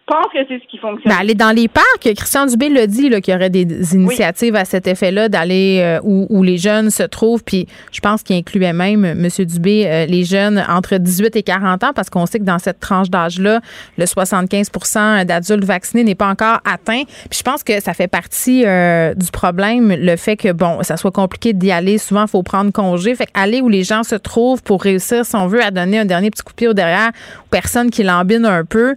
Pense 0.09 0.33
que 0.33 0.39
c'est 0.49 0.59
ce 0.59 0.67
qui 0.67 0.79
fonctionne. 0.79 1.13
aller 1.13 1.35
dans 1.35 1.55
les 1.55 1.69
parcs, 1.69 2.01
Christian 2.01 2.47
Dubé 2.47 2.71
l'a 2.71 2.87
dit 2.87 3.11
qu'il 3.21 3.35
y 3.35 3.37
aurait 3.37 3.51
des 3.51 3.95
initiatives 3.95 4.57
à 4.57 4.65
cet 4.65 4.87
effet-là, 4.87 5.29
d'aller 5.29 5.81
euh, 5.83 6.01
où, 6.03 6.43
les 6.43 6.57
jeunes 6.57 6.89
se 6.89 7.03
trouvent. 7.03 7.45
Puis 7.45 7.67
je 7.93 8.01
pense 8.01 8.23
qu'il 8.23 8.35
incluait 8.35 8.73
même, 8.73 9.05
M. 9.05 9.29
Dubé, 9.45 9.85
euh, 9.87 10.07
les 10.07 10.25
jeunes 10.25 10.65
entre 10.67 10.97
18 10.97 11.37
et 11.37 11.43
40 11.43 11.85
ans, 11.85 11.93
parce 11.95 12.09
qu'on 12.09 12.25
sait 12.25 12.39
que 12.39 12.45
dans 12.45 12.59
cette 12.59 12.81
tranche 12.81 13.11
d'âge-là, 13.11 13.61
le 13.99 14.05
75% 14.07 15.27
d'adultes 15.27 15.65
vaccinés 15.65 16.05
n'est 16.05 16.15
pas 16.15 16.29
encore 16.29 16.61
atteint. 16.65 17.03
Puis 17.29 17.41
je 17.41 17.43
pense 17.43 17.63
que 17.63 17.79
ça 17.83 17.93
fait 17.93 18.09
partie 18.09 18.65
euh, 18.65 19.13
du 19.13 19.31
problème, 19.31 19.95
le 19.95 20.17
fait 20.17 20.39
que, 20.39 20.53
bon, 20.53 20.83
ça 20.85 20.97
soit 20.97 21.13
compliqué 21.13 21.53
d'y 21.53 21.71
aller. 21.71 21.99
Souvent, 21.99 22.23
il 22.23 22.31
faut 22.31 22.43
prendre 22.43 22.73
congé. 22.73 23.15
Fait 23.15 23.29
aller 23.35 23.61
où 23.61 23.69
les 23.69 23.83
gens 23.83 24.05
se 24.05 24.15
trouvent 24.15 24.63
pour 24.63 24.83
réussir, 24.83 25.27
si 25.27 25.37
on 25.37 25.49
veut, 25.49 25.63
à 25.63 25.71
donner 25.71 25.99
un 25.99 26.07
dernier 26.07 26.31
petit 26.31 26.43
coup 26.43 26.53
de 26.53 26.57
pied 26.57 26.69
au 26.69 26.73
derrière 26.73 27.11
aux 27.45 27.51
personnes 27.51 27.91
qui 27.91 28.05
l'embinent 28.05 28.47
un 28.47 28.65
peu, 28.65 28.95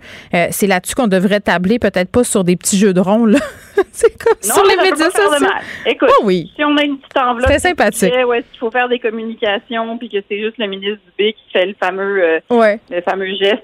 c'est 0.52 0.68
là-dessus 0.68 0.96
qu'on 1.02 1.08
devrait 1.08 1.40
tabler, 1.40 1.80
peut-être 1.80 2.12
pas 2.12 2.24
sur 2.24 2.44
des 2.44 2.56
petits 2.56 2.78
jeux 2.78 2.94
de 2.94 3.00
rôle. 3.00 3.36
c'est 3.92 4.18
comme 4.24 4.38
sur 4.42 4.64
les 4.66 4.78
médias 4.78 5.10
sociaux. 5.10 5.48
Écoute, 5.86 6.10
oh 6.20 6.24
oui. 6.24 6.52
si 6.56 6.64
on 6.64 6.78
a 6.78 6.84
une 6.84 6.98
petite 6.98 7.18
enveloppe, 7.18 7.52
c'est 7.52 7.60
sympathique. 7.60 8.14
ouais, 8.28 8.44
il 8.54 8.58
faut 8.58 8.72
faire 8.72 8.88
des 8.88 9.00
communications, 9.00 9.98
puis 9.98 10.10
que 10.10 10.18
c'est 10.30 10.40
juste 10.40 10.58
le 10.58 10.68
ministre 10.68 11.00
Dubé 11.06 11.34
qui 11.34 11.52
fait 11.52 11.66
le 11.66 11.76
fameux, 11.80 12.24
euh, 12.24 12.78
le 12.90 13.02
fameux 13.02 13.34
geste 13.36 13.64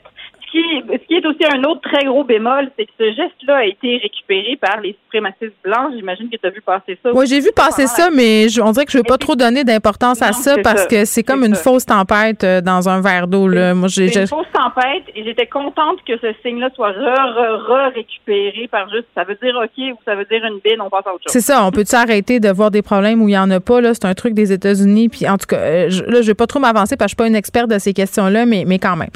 ce 0.52 1.08
qui 1.08 1.14
est 1.16 1.26
aussi 1.26 1.46
un 1.52 1.64
autre 1.64 1.82
très 1.82 2.06
gros 2.06 2.24
bémol, 2.24 2.70
c'est 2.78 2.86
que 2.86 2.92
ce 3.00 3.06
geste-là 3.06 3.58
a 3.58 3.66
été 3.66 3.98
récupéré 3.98 4.58
par 4.60 4.82
les 4.82 4.96
suprémacistes 5.04 5.56
blancs. 5.64 5.92
J'imagine 5.96 6.30
que 6.30 6.38
tu 6.38 6.48
as 6.48 6.50
vu 6.50 6.62
passer 6.62 6.98
ça. 7.04 7.12
Oui, 7.14 7.28
j'ai 7.28 7.40
vu 7.40 7.50
passer 7.56 7.88
ça, 7.88 8.10
mais 8.14 8.48
on 8.62 8.72
dirait 8.72 8.86
que 8.86 8.92
je 8.92 8.98
ne 8.98 9.04
veux 9.04 9.08
pas 9.08 9.18
trop 9.18 9.36
donner 9.36 9.64
d'importance 9.64 10.22
à 10.22 10.34
ça 10.34 10.56
parce 10.64 10.88
que 10.88 11.06
c'est 11.06 11.24
comme 11.24 11.44
une 11.44 11.56
fausse 11.56 11.86
tempête 11.86 12.44
euh, 12.44 12.62
dans 12.62 12.90
un 12.90 13.02
verre 13.02 13.28
d'eau. 13.28 13.48
Moi, 13.48 13.88
j'ai, 13.88 14.06
une 14.06 14.28
fausse 14.28 14.48
tempête 14.54 15.04
et 15.16 15.24
j'étais 15.24 15.48
contente 15.48 16.00
que 16.08 16.18
ce 16.18 16.34
signe-là 16.44 16.70
soit 16.76 16.92
re-récupéré 16.92 18.68
par 18.72 18.90
juste 18.90 19.08
ça 19.16 19.24
veut 19.24 19.38
dire 19.42 19.56
OK 19.56 19.78
ou 19.78 19.98
ça 20.06 20.16
veut 20.16 20.26
dire 20.26 20.44
une 20.46 20.60
bine, 20.64 20.82
on 20.82 20.90
passe 20.90 21.06
à 21.08 21.14
autre 21.14 21.24
chose. 21.24 21.34
C'est 21.34 21.42
ça. 21.42 21.66
On 21.66 21.72
peut-tu 21.72 21.96
arrêter 21.96 22.40
de 22.40 22.50
voir 22.50 22.72
des 22.72 22.82
problèmes 22.82 23.22
où 23.22 23.28
il 23.28 23.32
n'y 23.32 23.38
en 23.38 23.50
a 23.52 23.60
pas? 23.60 23.82
Là? 23.82 23.94
C'est 23.94 24.06
un 24.06 24.14
truc 24.14 24.34
des 24.34 24.52
États-Unis. 24.52 25.10
Puis 25.10 25.28
en 25.28 25.38
tout 25.38 25.48
cas, 25.48 25.58
euh, 25.58 25.90
je, 25.90 26.04
là, 26.04 26.14
je 26.14 26.18
ne 26.18 26.24
vais 26.24 26.34
pas 26.34 26.48
trop 26.48 26.60
m'avancer 26.60 26.96
parce 26.96 27.14
que 27.14 27.18
je 27.18 27.24
ne 27.24 27.24
suis 27.24 27.24
pas 27.24 27.28
une 27.28 27.36
experte 27.36 27.70
de 27.70 27.80
ces 27.80 27.94
questions-là, 27.94 28.46
mais, 28.46 28.64
mais 28.68 28.80
quand 28.80 28.96
même. 28.96 29.10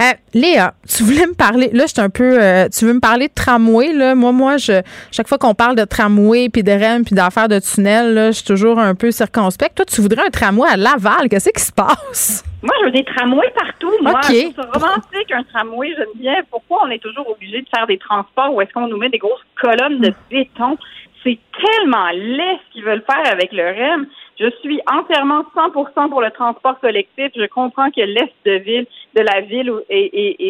Euh, 0.00 0.12
Léa, 0.34 0.67
tu 0.88 1.02
voulais 1.02 1.26
me 1.26 1.34
parler. 1.34 1.70
Là, 1.72 1.84
je 1.86 2.00
un 2.00 2.10
peu. 2.10 2.40
Euh, 2.40 2.68
tu 2.68 2.84
veux 2.84 2.94
me 2.94 3.00
parler 3.00 3.28
de 3.28 3.34
tramway, 3.34 3.92
là? 3.92 4.14
Moi, 4.14 4.32
moi, 4.32 4.56
je, 4.56 4.82
chaque 5.10 5.28
fois 5.28 5.38
qu'on 5.38 5.54
parle 5.54 5.76
de 5.76 5.84
tramway, 5.84 6.48
puis 6.48 6.62
de 6.62 6.72
REM, 6.72 7.04
puis 7.04 7.14
d'affaires 7.14 7.48
de 7.48 7.58
tunnel, 7.58 8.14
là, 8.14 8.30
je 8.30 8.36
suis 8.36 8.44
toujours 8.44 8.78
un 8.78 8.94
peu 8.94 9.10
circonspect. 9.10 9.76
Toi, 9.76 9.84
tu 9.84 10.00
voudrais 10.00 10.26
un 10.26 10.30
tramway 10.30 10.68
à 10.68 10.76
Laval. 10.76 11.28
Qu'est-ce 11.28 11.50
qui 11.50 11.62
se 11.62 11.72
passe? 11.72 12.44
Moi, 12.62 12.74
je 12.80 12.86
veux 12.86 12.92
des 12.92 13.04
tramways 13.04 13.50
partout. 13.54 13.92
Moi, 14.02 14.20
c'est 14.22 14.52
romantique, 14.56 15.32
un 15.32 15.44
tramway. 15.44 15.94
J'aime 15.96 16.06
bien. 16.16 16.34
Pourquoi 16.50 16.80
on 16.86 16.90
est 16.90 17.02
toujours 17.02 17.28
obligé 17.30 17.60
de 17.60 17.66
faire 17.74 17.86
des 17.86 17.98
transports 17.98 18.52
où 18.52 18.60
est-ce 18.60 18.72
qu'on 18.72 18.88
nous 18.88 18.96
met 18.96 19.10
des 19.10 19.18
grosses 19.18 19.44
colonnes 19.60 20.00
de 20.00 20.12
béton? 20.30 20.76
C'est 21.22 21.38
tellement 21.60 22.10
laid 22.12 22.58
ce 22.66 22.72
qu'ils 22.72 22.84
veulent 22.84 23.04
faire 23.06 23.32
avec 23.32 23.52
le 23.52 23.62
REM. 23.62 24.06
Je 24.40 24.48
suis 24.60 24.80
entièrement 24.90 25.42
100% 25.56 26.10
pour 26.10 26.20
le 26.20 26.30
transport 26.30 26.78
collectif. 26.80 27.30
Je 27.34 27.46
comprends 27.48 27.90
que 27.90 28.00
l'est 28.00 28.32
de 28.46 28.58
ville, 28.62 28.86
de 29.16 29.22
la 29.22 29.40
ville, 29.40 29.72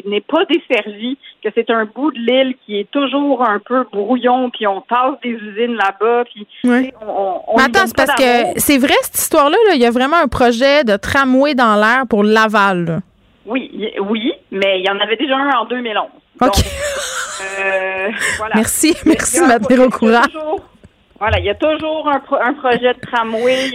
n'est 0.06 0.20
pas 0.20 0.44
desservi, 0.44 1.16
que 1.42 1.48
c'est 1.54 1.70
un 1.70 1.86
bout 1.86 2.10
de 2.10 2.18
l'île 2.18 2.54
qui 2.66 2.80
est 2.80 2.90
toujours 2.90 3.48
un 3.48 3.58
peu 3.58 3.84
brouillon, 3.90 4.50
puis 4.50 4.66
on 4.66 4.82
passe 4.82 5.14
des 5.22 5.30
usines 5.30 5.74
là-bas, 5.74 6.24
puis 6.24 6.46
on, 6.64 7.40
on 7.46 7.56
attends, 7.56 7.86
c'est 7.86 7.96
parce 7.96 8.14
que 8.14 8.60
c'est 8.60 8.78
vrai 8.78 8.94
cette 9.02 9.18
histoire-là. 9.18 9.56
il 9.74 9.80
y 9.80 9.86
a 9.86 9.90
vraiment 9.90 10.18
un 10.18 10.28
projet 10.28 10.84
de 10.84 10.96
tramway 10.96 11.54
dans 11.54 11.76
l'air 11.76 12.04
pour 12.08 12.24
Laval. 12.24 13.00
Oui, 13.46 13.90
oui, 14.00 14.32
mais 14.50 14.80
il 14.80 14.84
y 14.84 14.90
en 14.90 14.98
avait 15.00 15.16
déjà 15.16 15.36
un 15.36 15.50
en 15.60 15.64
2011. 15.64 16.04
OK. 16.42 16.48
Euh, 17.60 18.08
merci, 18.54 18.94
merci 19.06 19.40
de 19.40 19.46
m'être 19.46 19.86
au 19.86 19.88
courant. 19.88 20.22
Voilà, 21.18 21.38
il 21.40 21.46
y 21.46 21.50
a 21.50 21.54
toujours 21.54 22.08
un, 22.08 22.22
un 22.40 22.54
projet 22.54 22.94
de 22.94 23.00
tramway. 23.00 23.70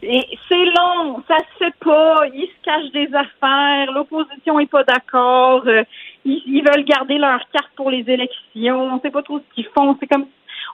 Et 0.00 0.24
c'est 0.48 0.64
long, 0.64 1.22
ça 1.26 1.38
se 1.38 1.64
fait 1.64 1.74
pas, 1.84 2.22
ils 2.32 2.46
se 2.46 2.62
cachent 2.64 2.92
des 2.92 3.12
affaires, 3.12 3.90
l'opposition 3.92 4.60
est 4.60 4.70
pas 4.70 4.84
d'accord, 4.84 5.62
euh, 5.66 5.82
ils, 6.24 6.62
veulent 6.62 6.84
garder 6.84 7.18
leur 7.18 7.40
carte 7.52 7.72
pour 7.74 7.90
les 7.90 8.08
élections, 8.08 8.94
on 8.94 9.00
sait 9.00 9.10
pas 9.10 9.22
trop 9.22 9.40
ce 9.40 9.54
qu'ils 9.56 9.66
font, 9.76 9.96
c'est 9.98 10.06
comme 10.06 10.26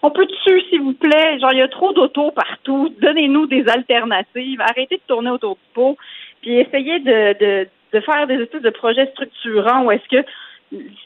on 0.02 0.10
peut 0.10 0.26
dessus, 0.26 0.60
s'il 0.68 0.82
vous 0.82 0.92
plaît, 0.92 1.38
genre 1.40 1.52
il 1.54 1.58
y 1.60 1.62
a 1.62 1.68
trop 1.68 1.94
d'autos 1.94 2.32
partout, 2.32 2.94
donnez-nous 3.00 3.46
des 3.46 3.66
alternatives, 3.66 4.60
arrêtez 4.60 4.96
de 4.96 5.02
tourner 5.08 5.30
autour 5.30 5.54
du 5.54 5.72
pot, 5.72 5.96
puis 6.42 6.58
essayez 6.58 6.98
de, 6.98 7.38
de, 7.40 7.68
de 7.94 8.00
faire 8.00 8.26
des 8.26 8.42
espèces 8.42 8.60
de 8.60 8.70
projets 8.70 9.06
structurants 9.12 9.84
où 9.84 9.90
est-ce 9.90 10.08
que 10.10 10.26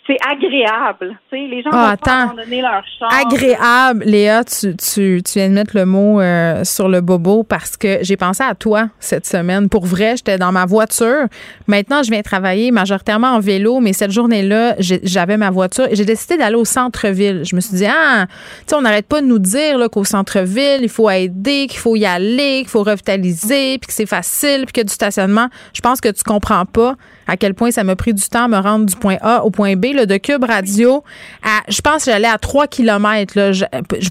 c'est 0.09 0.17
agréable. 0.27 1.19
Les 1.31 1.63
gens 1.63 1.71
ah, 1.73 1.95
vont 2.03 2.13
abandonner 2.13 2.63
leur 2.63 2.83
char. 2.99 3.11
Agréable, 3.13 4.05
Léa, 4.07 4.43
tu, 4.43 4.75
tu, 4.77 5.23
tu, 5.23 5.39
viens 5.39 5.51
de 5.51 5.55
mettre 5.55 5.77
le 5.77 5.85
mot 5.85 6.21
euh, 6.21 6.65
sur 6.65 6.89
le 6.89 7.03
bobo 7.03 7.43
parce 7.43 7.77
que 7.77 7.99
j'ai 8.01 8.17
pensé 8.17 8.43
à 8.43 8.55
toi 8.55 8.89
cette 9.01 9.27
semaine. 9.27 9.69
Pour 9.69 9.85
vrai, 9.85 10.17
j'étais 10.17 10.39
dans 10.39 10.51
ma 10.51 10.65
voiture. 10.65 11.27
Maintenant, 11.67 12.03
je 12.03 12.11
viens 12.11 12.23
travailler 12.23 12.71
majoritairement 12.71 13.29
en 13.29 13.41
vélo, 13.41 13.81
mais 13.81 13.93
cette 13.93 14.11
journée-là, 14.11 14.77
j'avais 14.79 15.37
ma 15.37 15.51
voiture 15.51 15.87
et 15.91 15.95
j'ai 15.95 16.07
décidé 16.07 16.39
d'aller 16.39 16.57
au 16.57 16.65
centre-ville. 16.65 17.43
Je 17.45 17.55
me 17.55 17.61
suis 17.61 17.77
dit, 17.77 17.87
ah, 17.87 18.27
tu 18.29 18.35
sais, 18.69 18.77
on 18.77 18.83
n'arrête 18.83 19.07
pas 19.07 19.21
de 19.21 19.27
nous 19.27 19.39
dire 19.39 19.79
qu'au 19.93 20.05
centre-ville, 20.05 20.81
il 20.81 20.89
faut 20.89 21.11
aider, 21.11 21.67
qu'il 21.69 21.81
faut 21.81 21.97
y 21.97 22.07
aller, 22.07 22.61
qu'il 22.61 22.69
faut 22.69 22.83
revitaliser, 22.83 23.79
puis 23.79 23.89
que 23.89 23.93
c'est 23.93 24.07
facile, 24.07 24.65
puis 24.65 24.73
qu'il 24.73 24.81
y 24.81 24.87
a 24.87 24.89
du 24.89 24.95
stationnement. 24.95 25.49
Je 25.75 25.83
pense 25.83 26.01
que 26.01 26.09
tu 26.09 26.23
comprends 26.25 26.65
pas 26.65 26.95
à 27.29 27.37
quel 27.37 27.55
point 27.55 27.71
ça 27.71 27.85
m'a 27.85 27.95
pris 27.95 28.15
du 28.15 28.27
temps 28.29 28.45
à 28.45 28.49
me 28.49 28.59
rendre 28.59 28.87
du 28.87 28.97
point 28.97 29.17
A 29.21 29.45
au 29.45 29.51
point 29.51 29.77
B. 29.77 29.87
Là, 29.95 30.07
de 30.07 30.17
Cube 30.17 30.45
Radio, 30.45 31.05
à, 31.45 31.61
je 31.69 31.81
pense 31.81 32.05
que 32.05 32.11
j'allais 32.11 32.29
à 32.29 32.39
3 32.39 32.67
km. 32.67 33.35
Là, 33.37 33.53
je, 33.53 33.65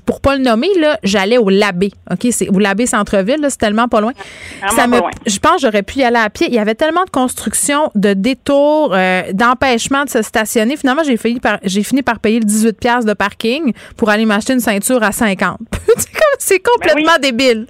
pour 0.05 0.21
pas 0.21 0.35
le 0.35 0.43
nommer, 0.43 0.69
là, 0.79 0.99
j'allais 1.03 1.37
au 1.37 1.49
Labé. 1.49 1.91
OK? 2.11 2.27
C'est 2.31 2.47
au 2.49 2.59
Labé 2.59 2.85
Centre-Ville, 2.85 3.45
c'est 3.49 3.57
tellement 3.57 3.87
pas 3.87 4.01
loin. 4.01 4.13
Ça 4.75 4.87
me, 4.87 4.99
je 5.25 5.39
pense 5.39 5.55
que 5.55 5.61
j'aurais 5.63 5.83
pu 5.83 5.99
y 5.99 6.03
aller 6.03 6.17
à 6.17 6.29
pied. 6.29 6.47
Il 6.47 6.53
y 6.53 6.59
avait 6.59 6.75
tellement 6.75 7.03
de 7.03 7.09
construction, 7.09 7.91
de 7.95 8.13
détours, 8.13 8.93
euh, 8.93 9.23
d'empêchement 9.33 10.05
de 10.05 10.09
se 10.09 10.21
stationner. 10.21 10.77
Finalement, 10.77 11.03
j'ai 11.03 11.17
fini 11.17 11.39
par, 11.39 11.57
j'ai 11.63 11.83
fini 11.83 12.03
par 12.03 12.19
payer 12.19 12.39
le 12.39 12.45
18 12.45 12.77
de 13.05 13.13
parking 13.13 13.73
pour 13.97 14.09
aller 14.09 14.25
m'acheter 14.25 14.53
une 14.53 14.59
ceinture 14.59 15.01
à 15.01 15.11
50. 15.11 15.57
c'est 16.39 16.59
complètement 16.59 17.13
ben 17.19 17.21
débile. 17.21 17.67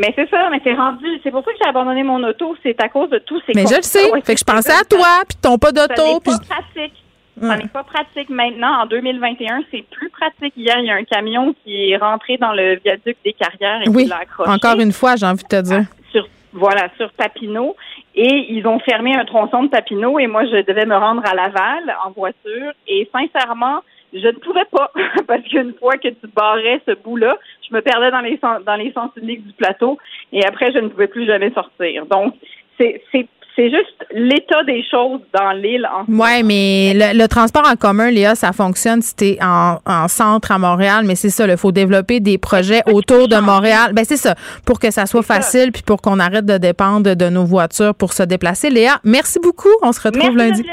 Mais 0.00 0.14
c'est 0.16 0.30
ça, 0.30 0.48
mais 0.50 0.60
c'est 0.64 0.72
rendu. 0.72 1.06
C'est 1.22 1.30
pour 1.30 1.44
ça 1.44 1.52
que 1.52 1.58
j'ai 1.60 1.68
abandonné 1.68 2.02
mon 2.02 2.22
auto. 2.24 2.56
C'est 2.62 2.82
à 2.82 2.88
cause 2.88 3.10
de 3.10 3.18
tous 3.18 3.38
ces. 3.46 3.52
Mais 3.54 3.66
je 3.66 3.76
le 3.76 3.82
sais. 3.82 4.10
fait 4.24 4.34
que 4.34 4.40
je 4.40 4.44
pensais 4.44 4.72
à 4.72 4.82
toi, 4.82 5.22
puis 5.28 5.36
ton 5.42 5.58
pas 5.58 5.72
d'auto. 5.72 5.94
Ça 5.94 6.02
n'est 6.02 6.20
pas 6.20 6.38
pratique. 6.48 6.94
Ça 7.38 7.56
n'est 7.56 7.68
pas 7.68 7.84
pratique 7.84 8.30
maintenant. 8.30 8.82
En 8.82 8.86
2021, 8.86 9.64
c'est 9.70 9.84
plus 9.90 10.08
pratique. 10.08 10.54
Hier, 10.56 10.78
il 10.78 10.86
y 10.86 10.90
a 10.90 10.94
un 10.94 11.04
camion 11.04 11.54
qui 11.62 11.90
est 11.90 11.98
rentré 11.98 12.38
dans 12.38 12.52
le 12.52 12.78
viaduc 12.82 13.18
des 13.24 13.34
carrières 13.34 13.82
et 13.84 13.90
oui. 13.90 14.06
l'a 14.06 14.20
accroché. 14.20 14.50
Encore 14.50 14.80
une 14.80 14.92
fois, 14.92 15.16
j'ai 15.16 15.26
envie 15.26 15.42
de 15.42 15.48
te 15.48 15.60
dire. 15.60 15.84
Sur, 16.12 16.26
voilà, 16.54 16.88
sur 16.96 17.12
Papineau. 17.12 17.76
Et 18.14 18.46
ils 18.52 18.66
ont 18.66 18.78
fermé 18.80 19.14
un 19.14 19.24
tronçon 19.26 19.64
de 19.64 19.68
Papineau 19.68 20.18
et 20.18 20.26
moi, 20.26 20.44
je 20.46 20.64
devais 20.64 20.86
me 20.86 20.96
rendre 20.96 21.22
à 21.26 21.34
Laval 21.34 21.94
en 22.06 22.10
voiture. 22.10 22.72
Et 22.88 23.08
sincèrement, 23.12 23.80
je 24.12 24.26
ne 24.26 24.38
pouvais 24.38 24.64
pas 24.70 24.90
parce 25.26 25.42
qu'une 25.42 25.74
fois 25.74 25.96
que 25.96 26.08
tu 26.08 26.26
barrais 26.34 26.80
ce 26.86 26.94
bout-là, 26.94 27.36
je 27.68 27.74
me 27.74 27.80
perdais 27.80 28.10
dans 28.10 28.20
les 28.20 28.38
sens, 28.38 28.62
dans 28.64 28.76
les 28.76 28.92
sens 28.92 29.10
uniques 29.16 29.46
du 29.46 29.52
plateau 29.52 29.98
et 30.32 30.44
après 30.44 30.72
je 30.72 30.78
ne 30.78 30.88
pouvais 30.88 31.08
plus 31.08 31.26
jamais 31.26 31.50
sortir. 31.52 32.06
Donc 32.06 32.34
c'est 32.78 33.02
c'est 33.12 33.26
c'est 33.56 33.68
juste 33.68 34.06
l'état 34.12 34.62
des 34.64 34.82
choses 34.90 35.20
dans 35.34 35.52
l'île. 35.52 35.86
Oui, 36.08 36.42
mais 36.44 36.92
le, 36.94 37.26
transport 37.26 37.66
en 37.68 37.74
commun, 37.74 38.10
Léa, 38.10 38.34
ça 38.34 38.52
fonctionne 38.52 39.02
si 39.02 39.14
tu 39.16 39.24
es 39.24 39.38
en, 39.42 39.78
en, 39.84 40.08
centre 40.08 40.52
à 40.52 40.58
Montréal, 40.58 41.04
mais 41.04 41.14
c'est 41.14 41.30
ça, 41.30 41.46
il 41.46 41.56
faut 41.56 41.72
développer 41.72 42.20
des 42.20 42.38
projets 42.38 42.80
autour 42.86 43.28
de 43.28 43.36
Montréal. 43.36 43.92
Ben 43.92 44.04
c'est 44.04 44.16
ça, 44.16 44.34
pour 44.64 44.78
que 44.78 44.90
ça 44.90 45.06
soit 45.06 45.22
facile 45.22 45.72
puis 45.72 45.82
pour 45.82 46.00
qu'on 46.00 46.20
arrête 46.20 46.46
de 46.46 46.58
dépendre 46.58 47.14
de 47.14 47.28
nos 47.28 47.44
voitures 47.44 47.94
pour 47.94 48.12
se 48.12 48.22
déplacer. 48.22 48.70
Léa, 48.70 48.98
merci 49.04 49.38
beaucoup. 49.40 49.68
On 49.82 49.92
se 49.92 50.00
retrouve 50.00 50.36
lundi. 50.36 50.64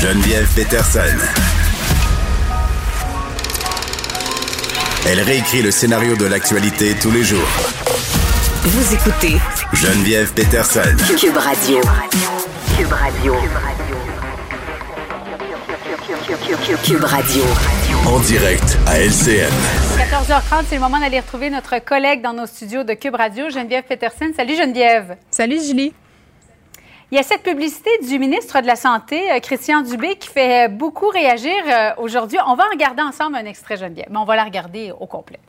Geneviève 0.00 0.46
Peterson. 0.54 1.00
Elle 5.08 5.20
réécrit 5.22 5.60
le 5.60 5.72
scénario 5.72 6.14
de 6.14 6.24
l'actualité 6.24 6.94
tous 6.94 7.10
les 7.10 7.24
jours. 7.24 7.48
Vous 8.62 8.94
écoutez 8.94 9.38
Geneviève 9.72 10.32
Peterson. 10.34 10.94
Cube 11.18 11.36
Radio. 11.36 11.80
Cube 12.76 12.92
Radio. 12.92 13.34
Cube 16.84 17.04
Radio. 17.04 17.42
En 18.06 18.20
direct 18.20 18.78
à 18.86 19.00
LCN. 19.00 19.50
14h30, 19.98 20.64
c'est 20.68 20.76
le 20.76 20.80
moment 20.80 21.00
d'aller 21.00 21.18
retrouver 21.18 21.50
notre 21.50 21.80
collègue 21.80 22.22
dans 22.22 22.34
nos 22.34 22.46
studios 22.46 22.84
de 22.84 22.94
Cube 22.94 23.16
Radio, 23.16 23.50
Geneviève 23.50 23.82
Peterson. 23.82 24.26
Salut 24.36 24.56
Geneviève. 24.56 25.16
Salut 25.32 25.58
Julie. 25.60 25.92
Il 27.10 27.16
y 27.16 27.18
a 27.18 27.22
cette 27.22 27.42
publicité 27.42 27.88
du 28.06 28.18
ministre 28.18 28.60
de 28.60 28.66
la 28.66 28.76
Santé, 28.76 29.32
euh, 29.32 29.40
Christian 29.40 29.80
Dubé, 29.80 30.16
qui 30.16 30.28
fait 30.28 30.68
beaucoup 30.68 31.08
réagir 31.08 31.54
euh, 31.66 31.92
aujourd'hui. 31.96 32.36
On 32.46 32.54
va 32.54 32.64
regarder 32.70 33.00
ensemble 33.00 33.36
un 33.36 33.46
extrait, 33.46 33.78
Geneviève, 33.78 34.08
mais 34.10 34.18
on 34.18 34.26
va 34.26 34.36
la 34.36 34.44
regarder 34.44 34.92
au 34.92 35.06
complet. 35.06 35.40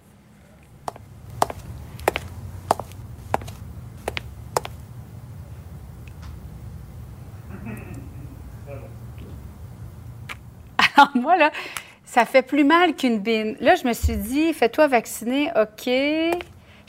Alors, 10.96 11.12
moi, 11.16 11.36
là, 11.36 11.52
ça 12.06 12.24
fait 12.24 12.42
plus 12.42 12.64
mal 12.64 12.96
qu'une 12.96 13.20
bine. 13.20 13.58
Là, 13.60 13.76
je 13.76 13.86
me 13.86 13.92
suis 13.92 14.16
dit, 14.16 14.54
fais-toi 14.54 14.88
vacciner, 14.88 15.52
OK. 15.58 15.90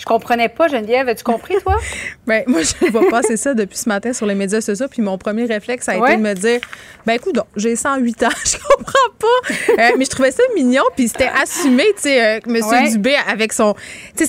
Je 0.01 0.07
comprenais 0.07 0.49
pas, 0.49 0.67
Geneviève. 0.67 1.09
As-tu 1.09 1.25
compris, 1.25 1.57
toi? 1.63 1.77
Bien, 2.27 2.43
moi, 2.47 2.63
je 2.63 2.91
vois 2.91 3.11
passer 3.11 3.37
ça 3.37 3.53
depuis 3.53 3.77
ce 3.77 3.87
matin 3.87 4.15
sur 4.15 4.25
les 4.25 4.35
médias 4.35 4.63
sociaux. 4.63 4.87
Puis 4.91 5.03
mon 5.03 5.19
premier 5.19 5.45
réflexe 5.45 5.91
a 5.91 5.97
été 5.97 6.17
de 6.17 6.23
me 6.23 6.33
dire 6.33 6.61
ben 7.07 7.15
écoute, 7.15 7.39
j'ai 7.57 7.77
108 7.77 8.23
ans, 8.25 8.29
je 8.45 8.57
comprends 8.57 8.93
pas. 9.19 9.55
Euh, 9.79 9.91
mais 9.99 10.05
je 10.05 10.11
trouvais 10.11 10.31
ça 10.31 10.43
mignon. 10.55 10.83
Puis 10.97 11.09
c'était 11.09 11.31
assumé, 11.43 11.85
tu 11.97 12.03
sais, 12.03 12.37
euh, 12.37 12.41
M. 12.47 12.91
Dubé 12.93 13.15
avec 13.29 13.53
son, 13.53 13.75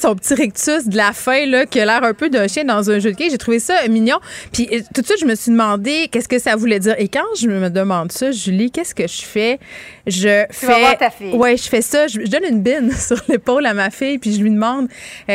son 0.02 0.16
petit 0.16 0.34
rictus 0.34 0.88
de 0.88 0.98
la 0.98 1.14
fin, 1.14 1.46
là, 1.46 1.66
qui 1.66 1.80
a 1.80 1.86
l'air 1.86 2.04
un 2.04 2.14
peu 2.14 2.30
d'un 2.30 2.48
chien 2.48 2.64
dans 2.64 2.90
un 2.90 3.00
jeu 3.00 3.12
de 3.12 3.18
quai. 3.18 3.30
J'ai 3.30 3.38
trouvé 3.38 3.60
ça 3.60 3.88
mignon. 3.88 4.20
Puis 4.52 4.70
euh, 4.72 4.80
tout 4.94 5.02
de 5.02 5.06
suite, 5.06 5.20
je 5.20 5.26
me 5.26 5.36
suis 5.36 5.52
demandé 5.52 6.08
qu'est-ce 6.12 6.30
que 6.30 6.40
ça 6.40 6.56
voulait 6.56 6.80
dire? 6.80 6.96
Et 6.98 7.08
quand 7.08 7.26
je 7.38 7.48
me 7.48 7.70
demande 7.70 8.12
ça, 8.12 8.32
Julie, 8.32 8.72
qu'est-ce 8.72 8.96
que 8.96 9.08
je 9.08 9.22
fais? 9.22 9.60
Je 10.08 10.46
tu 10.48 10.66
fais. 10.66 10.82
Vas 10.82 10.96
ta 10.96 11.10
fille. 11.10 11.34
Ouais, 11.34 11.58
je 11.58 11.68
fais 11.68 11.82
ça. 11.82 12.08
Je, 12.08 12.20
donne 12.20 12.46
une 12.50 12.62
bine 12.62 12.92
sur 12.98 13.18
l'épaule 13.28 13.66
à 13.66 13.74
ma 13.74 13.90
fille, 13.90 14.18
puis 14.18 14.34
je 14.34 14.42
lui 14.42 14.50
demande 14.50 14.88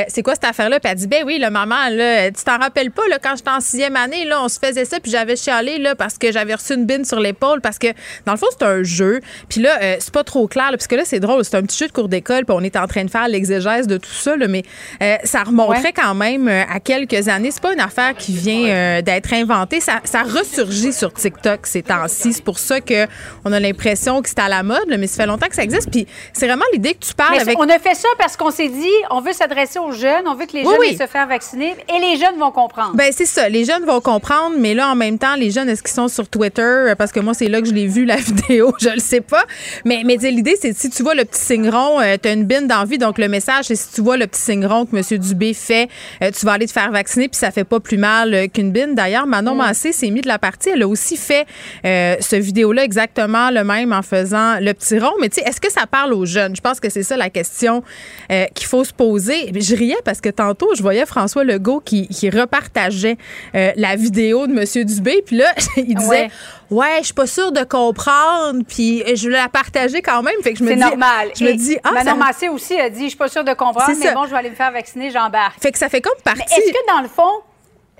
c'est 0.08 0.22
quoi 0.26 0.34
cette 0.34 0.44
affaire-là? 0.44 0.80
Puis 0.80 0.90
elle 0.90 0.98
dit, 0.98 1.06
ben 1.06 1.22
oui, 1.24 1.38
le 1.40 1.50
maman, 1.50 1.88
là, 1.88 2.32
tu 2.32 2.42
t'en 2.42 2.58
rappelles 2.58 2.90
pas, 2.90 3.06
là, 3.08 3.18
quand 3.22 3.36
j'étais 3.36 3.50
en 3.50 3.60
sixième 3.60 3.94
année, 3.94 4.24
là, 4.24 4.42
on 4.42 4.48
se 4.48 4.58
faisait 4.58 4.84
ça, 4.84 4.98
puis 4.98 5.12
j'avais 5.12 5.36
chialé, 5.36 5.78
là, 5.78 5.94
parce 5.94 6.18
que 6.18 6.32
j'avais 6.32 6.54
reçu 6.54 6.74
une 6.74 6.84
bine 6.84 7.04
sur 7.04 7.20
l'épaule, 7.20 7.60
parce 7.60 7.78
que, 7.78 7.86
dans 8.24 8.32
le 8.32 8.38
fond, 8.38 8.48
c'est 8.50 8.64
un 8.64 8.82
jeu. 8.82 9.20
Puis 9.48 9.60
là, 9.60 9.78
euh, 9.80 9.96
c'est 10.00 10.12
pas 10.12 10.24
trop 10.24 10.48
clair, 10.48 10.70
parce 10.70 10.88
que 10.88 10.96
là, 10.96 11.02
c'est 11.04 11.20
drôle, 11.20 11.44
c'est 11.44 11.56
un 11.56 11.62
petit 11.62 11.78
jeu 11.78 11.86
de 11.86 11.92
cours 11.92 12.08
d'école, 12.08 12.44
puis 12.44 12.56
on 12.58 12.62
est 12.64 12.76
en 12.76 12.88
train 12.88 13.04
de 13.04 13.10
faire 13.10 13.28
l'exégèse 13.28 13.86
de 13.86 13.98
tout 13.98 14.10
ça, 14.10 14.36
là, 14.36 14.48
mais 14.48 14.64
euh, 15.00 15.14
ça 15.22 15.44
remonterait 15.44 15.92
quand 15.92 16.16
même 16.16 16.48
euh, 16.48 16.64
à 16.68 16.80
quelques 16.80 17.28
années. 17.28 17.52
C'est 17.52 17.62
pas 17.62 17.72
une 17.72 17.80
affaire 17.80 18.14
qui 18.16 18.32
vient 18.32 19.00
d'être 19.02 19.32
inventée. 19.32 19.80
Ça, 19.80 20.00
ça 20.02 20.22
ressurgit 20.22 20.92
sur 20.92 21.12
TikTok 21.12 21.66
ces 21.66 21.82
temps-ci. 21.82 22.32
C'est 22.32 22.44
pour 22.44 22.58
ça 22.58 22.80
qu'on 22.80 23.52
a 23.52 23.60
l'impression 23.60 24.22
que 24.22 24.28
c'est 24.28 24.40
à 24.40 24.48
la 24.48 24.64
mode, 24.64 24.86
mais 24.88 25.06
ça 25.06 25.22
fait 25.22 25.26
longtemps 25.26 25.46
que 25.46 25.54
ça 25.54 25.62
existe. 25.62 25.90
Puis 25.90 26.06
c'est 26.32 26.46
vraiment 26.46 26.64
l'idée 26.72 26.94
que 26.94 27.04
tu 27.04 27.14
parles 27.14 27.38
avec. 27.38 27.58
On 27.58 27.68
a 27.68 27.78
fait 27.78 27.94
ça 27.94 28.08
parce 28.18 28.36
qu'on 28.36 28.50
s'est 28.50 28.68
dit, 28.68 28.90
on 29.10 29.20
veut 29.20 29.32
s'adresser 29.32 29.78
aux 29.78 29.92
jeunes, 29.92 30.15
on 30.26 30.34
veut 30.34 30.46
que 30.46 30.52
les 30.52 30.64
jeunes 30.64 30.96
se 30.96 31.06
faire 31.06 31.26
vacciner 31.26 31.74
et 31.94 31.98
les 32.00 32.16
jeunes 32.16 32.38
vont 32.38 32.50
comprendre. 32.50 32.92
Ben 32.94 33.12
c'est 33.14 33.26
ça, 33.26 33.48
les 33.48 33.64
jeunes 33.64 33.84
vont 33.84 34.00
comprendre, 34.00 34.56
mais 34.58 34.74
là 34.74 34.90
en 34.90 34.94
même 34.94 35.18
temps, 35.18 35.34
les 35.36 35.50
jeunes 35.50 35.68
est-ce 35.68 35.82
qu'ils 35.82 35.94
sont 35.94 36.08
sur 36.08 36.28
Twitter? 36.28 36.94
Parce 36.96 37.12
que 37.12 37.20
moi 37.20 37.34
c'est 37.34 37.48
là 37.48 37.60
que 37.60 37.66
je 37.66 37.72
l'ai 37.74 37.86
vu 37.86 38.04
la 38.04 38.16
vidéo, 38.16 38.72
je 38.80 38.90
le 38.90 39.00
sais 39.00 39.20
pas. 39.20 39.44
Mais 39.84 40.02
mais 40.04 40.16
l'idée 40.16 40.56
c'est 40.60 40.76
si 40.76 40.90
tu 40.90 41.02
vois 41.02 41.14
le 41.14 41.24
petit 41.24 41.40
signe 41.40 41.68
rond, 41.68 42.00
euh, 42.00 42.16
tu 42.20 42.28
as 42.28 42.32
une 42.32 42.44
bine 42.44 42.66
d'envie 42.66 42.98
donc 42.98 43.18
le 43.18 43.28
message 43.28 43.66
c'est 43.66 43.76
si 43.76 43.92
tu 43.92 44.00
vois 44.00 44.16
le 44.16 44.26
petit 44.26 44.40
signe 44.40 44.66
rond 44.66 44.86
que 44.86 44.96
M. 44.96 45.18
Dubé 45.18 45.54
fait, 45.54 45.88
euh, 46.22 46.30
tu 46.30 46.46
vas 46.46 46.52
aller 46.52 46.66
te 46.66 46.72
faire 46.72 46.90
vacciner 46.90 47.28
puis 47.28 47.38
ça 47.38 47.50
fait 47.50 47.64
pas 47.64 47.80
plus 47.80 47.98
mal 47.98 48.34
euh, 48.34 48.46
qu'une 48.48 48.72
bine. 48.72 48.94
D'ailleurs, 48.94 49.26
Manon 49.26 49.54
mm. 49.54 49.58
Massé 49.58 49.92
s'est 49.92 50.10
mis 50.10 50.20
de 50.20 50.28
la 50.28 50.38
partie, 50.38 50.70
elle 50.70 50.82
a 50.82 50.88
aussi 50.88 51.16
fait 51.16 51.46
ce 51.84 52.36
vidéo 52.36 52.72
là 52.72 52.84
exactement 52.84 53.50
le 53.50 53.64
même 53.64 53.92
en 53.92 54.02
faisant 54.02 54.58
le 54.60 54.72
petit 54.72 54.98
rond, 54.98 55.12
mais 55.20 55.28
tu 55.28 55.36
sais 55.40 55.48
est-ce 55.48 55.60
que 55.60 55.70
ça 55.70 55.86
parle 55.86 56.12
aux 56.12 56.26
jeunes? 56.26 56.54
Je 56.54 56.60
pense 56.60 56.80
que 56.80 56.88
c'est 56.88 57.02
ça 57.02 57.16
la 57.16 57.30
question 57.30 57.82
qu'il 58.28 58.66
faut 58.66 58.84
se 58.84 58.92
poser. 58.92 59.52
Je 59.54 59.76
riais 59.76 59.96
parce 60.06 60.22
que 60.22 60.30
tantôt 60.30 60.74
je 60.74 60.82
voyais 60.82 61.04
François 61.04 61.44
Legault 61.44 61.80
qui, 61.80 62.08
qui 62.08 62.30
repartageait 62.30 63.18
euh, 63.54 63.72
la 63.76 63.96
vidéo 63.96 64.46
de 64.46 64.52
M. 64.52 64.84
Dubé. 64.84 65.22
Puis 65.26 65.36
là, 65.36 65.52
il 65.76 65.94
disait 65.94 66.30
Ouais, 66.70 66.98
je 67.00 67.06
suis 67.06 67.14
pas 67.14 67.26
sûre 67.26 67.52
de 67.52 67.62
comprendre. 67.64 68.62
Puis 68.66 69.02
je 69.14 69.22
voulais 69.22 69.36
la 69.36 69.48
partager 69.48 70.00
quand 70.00 70.22
même. 70.22 70.40
Fait 70.42 70.52
que 70.52 70.58
je 70.58 70.64
me 70.64 70.70
C'est 70.70 70.76
normal. 70.76 71.30
Je 71.38 71.44
me 71.44 71.52
dis 71.52 71.76
Ah, 71.84 71.92
Manon 71.92 72.16
Massé 72.16 72.48
aussi 72.48 72.78
a 72.80 72.88
dit 72.88 73.04
Je 73.04 73.08
suis 73.08 73.18
pas 73.18 73.28
sûre 73.28 73.44
de 73.44 73.52
comprendre, 73.52 73.92
mais 73.98 74.14
bon, 74.14 74.24
je 74.24 74.30
vais 74.30 74.36
aller 74.36 74.50
me 74.50 74.54
faire 74.54 74.72
vacciner, 74.72 75.10
j'embarque. 75.10 75.60
Fait 75.60 75.72
que 75.72 75.78
ça 75.78 75.88
fait 75.88 76.00
comme 76.00 76.18
partie. 76.24 76.42
est-ce 76.42 76.72
que 76.72 76.94
dans 76.94 77.02
le 77.02 77.08
fond, 77.08 77.42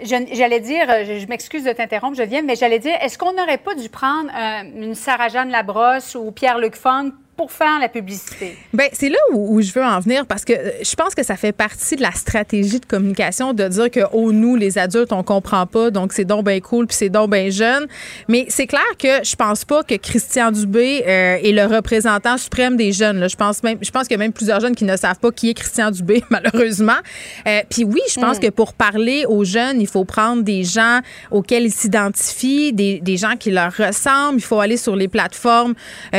J'allais 0.03 0.61
dire, 0.61 0.87
je, 0.89 1.27
m'excuse 1.27 1.65
de 1.65 1.73
t'interrompre, 1.73 2.19
je 2.19 2.23
viens, 2.23 2.43
mais 2.43 2.55
j'allais 2.55 2.79
dire, 2.79 2.95
est-ce 3.01 3.17
qu'on 3.17 3.33
n'aurait 3.33 3.57
pas 3.57 3.75
dû 3.75 3.89
prendre 3.89 4.29
euh, 4.29 4.63
une 4.77 4.95
Sarah-Jeanne 4.95 5.49
Labrosse 5.49 6.15
ou 6.15 6.33
Pierre-Luc 6.33 6.77
Funk 6.77 7.13
pour 7.37 7.53
faire 7.53 7.79
la 7.79 7.89
publicité? 7.89 8.57
Ben 8.73 8.89
c'est 8.93 9.09
là 9.09 9.19
où, 9.33 9.61
je 9.61 9.73
veux 9.73 9.85
en 9.85 10.01
venir 10.01 10.27
parce 10.27 10.45
que 10.45 10.53
euh, 10.53 10.71
je 10.83 10.95
pense 10.95 11.15
que 11.15 11.23
ça 11.23 11.37
fait 11.37 11.53
partie 11.53 11.97
de 11.97 12.03
la 12.03 12.13
stratégie 12.13 12.81
de 12.81 12.87
communication 12.87 13.53
de 13.53 13.69
dire 13.69 13.91
que 13.91 14.01
oh 14.13 14.33
nous 14.33 14.57
les 14.57 14.79
adultes 14.79 15.13
on 15.13 15.23
comprend 15.23 15.67
pas 15.67 15.91
donc 15.91 16.13
c'est 16.13 16.25
donc 16.25 16.47
bien 16.47 16.61
cool 16.61 16.87
puis 16.87 16.97
c'est 16.97 17.11
donc 17.11 17.31
bien 17.31 17.51
jeune. 17.51 17.87
Mais 18.29 18.47
c'est 18.49 18.67
clair 18.67 18.87
que 18.99 19.23
je 19.23 19.37
pense 19.37 19.65
pas 19.65 19.83
que 19.83 19.95
Christian 19.97 20.51
Dubé 20.51 21.05
euh, 21.07 21.37
est 21.43 21.53
le 21.53 21.67
représentant 21.67 22.39
suprême 22.39 22.77
des 22.77 22.93
jeunes. 22.93 23.21
Là. 23.21 23.29
Je 23.29 23.37
pense 23.37 23.63
même 23.63 23.79
je 23.83 23.91
pense 23.91 24.05
qu'il 24.05 24.13
y 24.13 24.21
a 24.21 24.25
même 24.25 24.33
plusieurs 24.33 24.61
jeunes 24.61 24.75
qui 24.75 24.85
ne 24.85 24.97
savent 24.97 25.19
pas 25.19 25.31
qui 25.31 25.51
est 25.51 25.55
Christian 25.55 25.91
Dubé 25.91 26.25
malheureusement. 26.31 26.99
Euh, 27.47 27.61
puis 27.69 27.85
oui 27.85 28.01
je 28.09 28.19
pense 28.19 28.39
mm. 28.39 28.41
que 28.41 28.49
pour 28.49 28.73
parler 28.73 29.25
aux 29.29 29.45
jeunes 29.45 29.81
il 29.81 29.87
faut 29.87 30.05
prendre 30.05 30.43
des 30.43 30.65
gens 30.65 31.01
auxquels 31.31 31.65
ils 31.65 31.73
s'identifient, 31.73 32.73
des, 32.73 33.01
des 33.01 33.17
gens 33.19 33.37
qui 33.39 33.51
leur 33.51 33.73
ressemblent. 33.73 34.39
Il 34.39 34.45
faut 34.45 34.61
aller 34.61 34.79
sur 34.79 34.97
les 34.97 35.09
plateformes 35.09 35.75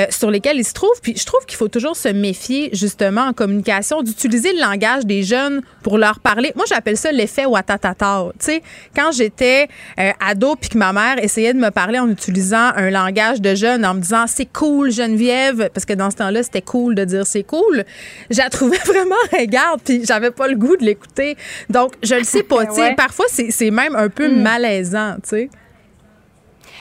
sur 0.10 0.30
lesquelles 0.30 0.58
ils 0.58 0.66
se 0.66 0.74
trouvent 0.74 1.02
puis 1.08 1.16
je 1.16 1.26
trouve 1.26 1.46
qu'il 1.46 1.56
faut 1.56 1.70
toujours 1.70 1.96
se 1.96 2.10
méfier, 2.10 2.70
justement, 2.74 3.22
en 3.22 3.32
communication, 3.32 4.02
d'utiliser 4.02 4.52
le 4.52 4.60
langage 4.60 5.06
des 5.06 5.24
jeunes 5.24 5.62
pour 5.82 5.98
leur 5.98 6.20
parler. 6.20 6.52
Moi, 6.58 6.66
j'appelle 6.68 6.98
ça 6.98 7.14
l'effet 7.14 7.46
watatata. 7.46 8.26
Tu 8.38 8.46
sais, 8.46 8.64
quand 8.94 9.14
j'étais 9.14 9.70
euh, 10.02 10.12
ado 10.20 10.58
puis 10.58 10.70
que 10.70 10.78
ma 10.78 10.92
mère 10.92 11.24
essayait 11.24 11.54
de 11.54 11.60
me 11.60 11.70
parler 11.70 11.98
en 11.98 12.10
utilisant 12.10 12.74
un 12.76 12.90
langage 12.90 13.40
de 13.40 13.56
jeune, 13.56 13.86
en 13.86 13.94
me 13.94 14.02
disant 14.02 14.26
c'est 14.28 14.52
cool, 14.52 14.92
Geneviève, 14.92 15.70
parce 15.74 15.86
que 15.86 15.94
dans 15.94 16.12
ce 16.12 16.18
temps-là, 16.18 16.44
c'était 16.44 16.62
cool 16.62 16.94
de 16.94 17.06
dire 17.06 17.26
c'est 17.26 17.44
cool, 17.44 17.86
je 18.30 18.40
la 18.40 18.50
trouvais 18.50 18.78
vraiment 18.86 19.16
regarde 19.32 19.80
puis 19.86 20.02
j'avais 20.04 20.32
pas 20.32 20.50
le 20.50 20.58
goût 20.58 20.76
de 20.76 20.84
l'écouter. 20.84 21.38
Donc, 21.70 21.94
je 22.04 22.16
le 22.16 22.26
sais 22.26 22.44
pas. 22.50 22.66
Tu 22.66 22.76
sais, 22.76 22.96
parfois, 22.96 23.28
c'est 23.30 23.72
même 23.72 23.96
un 23.96 24.10
peu 24.10 24.28
hmm. 24.28 24.42
malaisant, 24.42 25.16
tu 25.24 25.30
sais. 25.30 25.50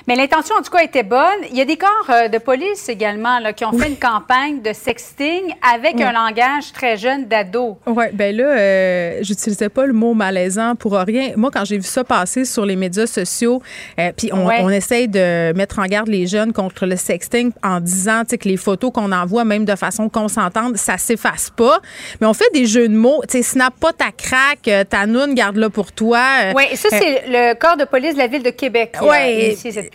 Mais 0.07 0.15
l'intention, 0.15 0.55
en 0.57 0.63
tout 0.63 0.71
cas, 0.71 0.85
était 0.85 1.03
bonne. 1.03 1.43
Il 1.51 1.57
y 1.57 1.61
a 1.61 1.65
des 1.65 1.77
corps 1.77 2.11
euh, 2.11 2.29
de 2.29 2.39
police 2.39 2.89
également 2.89 3.41
là, 3.41 3.53
qui 3.53 3.65
ont 3.65 3.73
fait 3.73 3.89
une 3.89 3.97
campagne 3.97 4.63
de 4.63 4.73
sexting 4.73 5.53
avec 5.75 6.01
un 6.01 6.13
langage 6.13 6.73
très 6.73 6.97
jeune 6.97 7.27
d'ado. 7.27 7.77
Oui, 7.87 8.05
bien 8.13 8.31
là, 8.31 8.45
euh, 8.45 9.19
j'utilisais 9.23 9.69
pas 9.69 9.85
le 9.85 9.93
mot 9.93 10.15
malaisant 10.15 10.77
pour 10.77 10.93
rien. 10.93 11.33
Moi, 11.37 11.51
quand 11.53 11.65
j'ai 11.65 11.79
vu 11.79 11.85
ça 11.85 12.05
passer 12.05 12.45
sur 12.45 12.65
les 12.65 12.77
médias 12.77 13.07
sociaux, 13.07 13.61
euh, 13.99 14.13
puis 14.17 14.31
on, 14.33 14.47
on, 14.47 14.71
essaye 14.71 15.09
de 15.09 15.53
mettre 15.55 15.81
en 15.81 15.87
garde 15.87 16.09
les 16.09 16.27
jeunes 16.27 16.53
contre 16.53 16.87
le 16.87 16.97
sexting 16.97 17.51
en 17.65 17.81
disant 17.81 18.23
que 18.25 18.49
les 18.49 18.57
photos 18.57 18.93
qu'on 18.93 19.11
envoie, 19.11 19.45
même 19.45 19.65
de 19.65 19.75
façon 19.75 20.09
consentante, 20.09 20.77
ça 20.77 20.99
s'efface 20.99 21.51
pas. 21.51 21.81
Mais 22.21 22.27
on 22.29 22.35
fait 22.35 22.53
des 22.53 22.67
jeux 22.67 22.89
de 22.89 22.95
mots. 22.95 23.23
Tu 23.29 23.39
sais, 23.39 23.43
snap 23.43 23.75
pas 23.81 23.93
ta 23.93 24.13
craque, 24.13 24.69
euh, 24.69 24.85
ta 24.85 25.07
noune, 25.07 25.35
garde-la 25.35 25.71
pour 25.71 25.91
toi. 25.91 26.21
Oui, 26.55 26.65
ça, 26.77 26.91
c'est 26.91 27.25
le 27.27 27.55
corps 27.55 27.77
de 27.77 27.85
police 27.85 28.15
de 28.15 28.19
la 28.19 28.29
ville 28.29 28.43
de 28.43 28.51
Québec. 28.51 28.97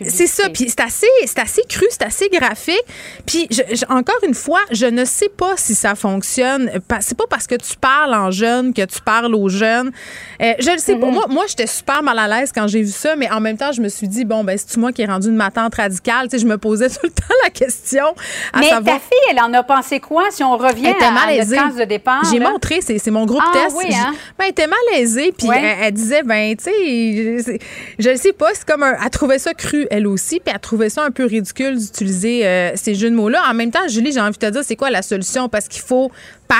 C'est 0.08 0.26
ça. 0.26 0.48
Puis 0.50 0.66
c'est 0.68 0.80
assez, 0.80 1.06
c'est 1.26 1.38
assez 1.38 1.62
cru, 1.68 1.86
c'est 1.90 2.02
assez 2.02 2.28
graphique. 2.28 2.84
Puis 3.26 3.48
encore 3.88 4.18
une 4.26 4.34
fois, 4.34 4.60
je 4.70 4.86
ne 4.86 5.04
sais 5.04 5.28
pas 5.28 5.56
si 5.56 5.74
ça 5.74 5.94
fonctionne. 5.94 6.70
C'est 7.00 7.16
pas 7.16 7.26
parce 7.28 7.46
que 7.46 7.54
tu 7.54 7.76
parles 7.76 8.14
en 8.14 8.30
jeune 8.30 8.74
que 8.74 8.84
tu 8.84 9.00
parles 9.00 9.34
aux 9.34 9.48
jeunes. 9.48 9.92
Euh, 10.40 10.52
je 10.58 10.70
le 10.70 10.78
sais 10.78 10.96
pas. 10.96 11.06
Mm-hmm. 11.06 11.12
Moi, 11.12 11.26
moi 11.28 11.44
j'étais 11.48 11.66
super 11.66 12.02
mal 12.02 12.18
à 12.18 12.28
l'aise 12.28 12.52
quand 12.54 12.66
j'ai 12.66 12.82
vu 12.82 12.90
ça, 12.90 13.16
mais 13.16 13.30
en 13.30 13.40
même 13.40 13.56
temps, 13.56 13.72
je 13.72 13.80
me 13.80 13.88
suis 13.88 14.08
dit, 14.08 14.24
bon, 14.24 14.44
ben, 14.44 14.56
c'est 14.58 14.76
moi 14.76 14.92
qui 14.92 15.02
ai 15.02 15.06
rendu 15.06 15.28
une 15.28 15.36
matante 15.36 15.74
radicale? 15.74 16.28
Tu 16.28 16.30
sais, 16.30 16.38
je 16.42 16.46
me 16.46 16.58
posais 16.58 16.88
tout 16.88 17.00
le 17.04 17.10
temps 17.10 17.34
la 17.44 17.50
question. 17.50 18.14
mais 18.56 18.70
ta 18.70 18.98
fille, 18.98 19.18
elle 19.30 19.40
en 19.40 19.52
a 19.54 19.62
pensé 19.62 20.00
quoi 20.00 20.24
si 20.30 20.42
on 20.42 20.56
revient 20.56 20.88
à 20.88 21.26
la 21.26 21.44
case 21.44 21.76
de 21.76 21.84
départ? 21.84 22.22
J'ai 22.30 22.40
montré, 22.40 22.80
c'est 22.80 23.10
mon 23.10 23.26
groupe 23.26 23.42
ah, 23.44 23.52
test. 23.52 23.76
Oui, 23.76 23.94
hein? 23.94 24.14
ben, 24.38 24.44
elle 24.44 24.50
était 24.50 24.66
malaisée, 24.66 25.32
puis 25.36 25.48
elle, 25.48 25.92
disait, 25.92 26.22
ben, 26.22 26.56
tu 26.56 26.64
sais, 26.64 27.58
je 27.98 28.10
ne 28.10 28.16
sais 28.16 28.32
pas, 28.32 28.50
c'est 28.54 28.66
comme 28.66 28.82
un. 28.82 28.94
Elle 29.02 29.10
trouvait 29.10 29.38
ça 29.38 29.54
cru, 29.54 29.86
elle 29.92 30.06
aussi, 30.06 30.40
puis 30.40 30.50
elle 30.54 30.58
trouvait 30.60 30.88
ça 30.88 31.04
un 31.04 31.10
peu 31.10 31.26
ridicule 31.26 31.78
d'utiliser 31.78 32.46
euh, 32.46 32.72
ces 32.76 32.94
jeux 32.94 33.10
de 33.10 33.14
mots-là. 33.14 33.42
En 33.46 33.52
même 33.52 33.70
temps, 33.70 33.86
Julie, 33.88 34.10
j'ai 34.10 34.20
envie 34.20 34.32
de 34.32 34.38
te 34.38 34.50
dire, 34.50 34.64
c'est 34.64 34.74
quoi 34.74 34.88
la 34.88 35.02
solution? 35.02 35.50
Parce 35.50 35.68
qu'il 35.68 35.82
faut 35.82 36.10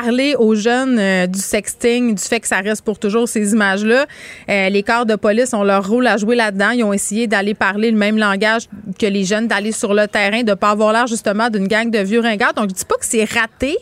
parler 0.00 0.34
aux 0.38 0.54
jeunes 0.54 0.98
euh, 0.98 1.26
du 1.26 1.38
sexting, 1.38 2.14
du 2.14 2.22
fait 2.22 2.40
que 2.40 2.48
ça 2.48 2.60
reste 2.60 2.82
pour 2.82 2.98
toujours 2.98 3.28
ces 3.28 3.52
images-là. 3.52 4.06
Euh, 4.48 4.68
les 4.70 4.82
corps 4.82 5.04
de 5.04 5.16
police 5.16 5.52
ont 5.52 5.64
leur 5.64 5.86
rôle 5.86 6.06
à 6.06 6.16
jouer 6.16 6.34
là-dedans. 6.34 6.70
Ils 6.70 6.82
ont 6.82 6.94
essayé 6.94 7.26
d'aller 7.26 7.52
parler 7.52 7.90
le 7.90 7.98
même 7.98 8.16
langage 8.16 8.68
que 8.98 9.04
les 9.04 9.24
jeunes, 9.24 9.48
d'aller 9.48 9.70
sur 9.70 9.92
le 9.92 10.08
terrain, 10.08 10.44
de 10.44 10.54
pas 10.54 10.70
avoir 10.70 10.94
l'air 10.94 11.06
justement 11.06 11.50
d'une 11.50 11.68
gang 11.68 11.90
de 11.90 11.98
vieux 11.98 12.20
ringards. 12.20 12.54
Donc, 12.54 12.70
je 12.70 12.74
dis 12.74 12.84
pas 12.86 12.94
que 12.94 13.04
c'est 13.04 13.24
raté, 13.24 13.76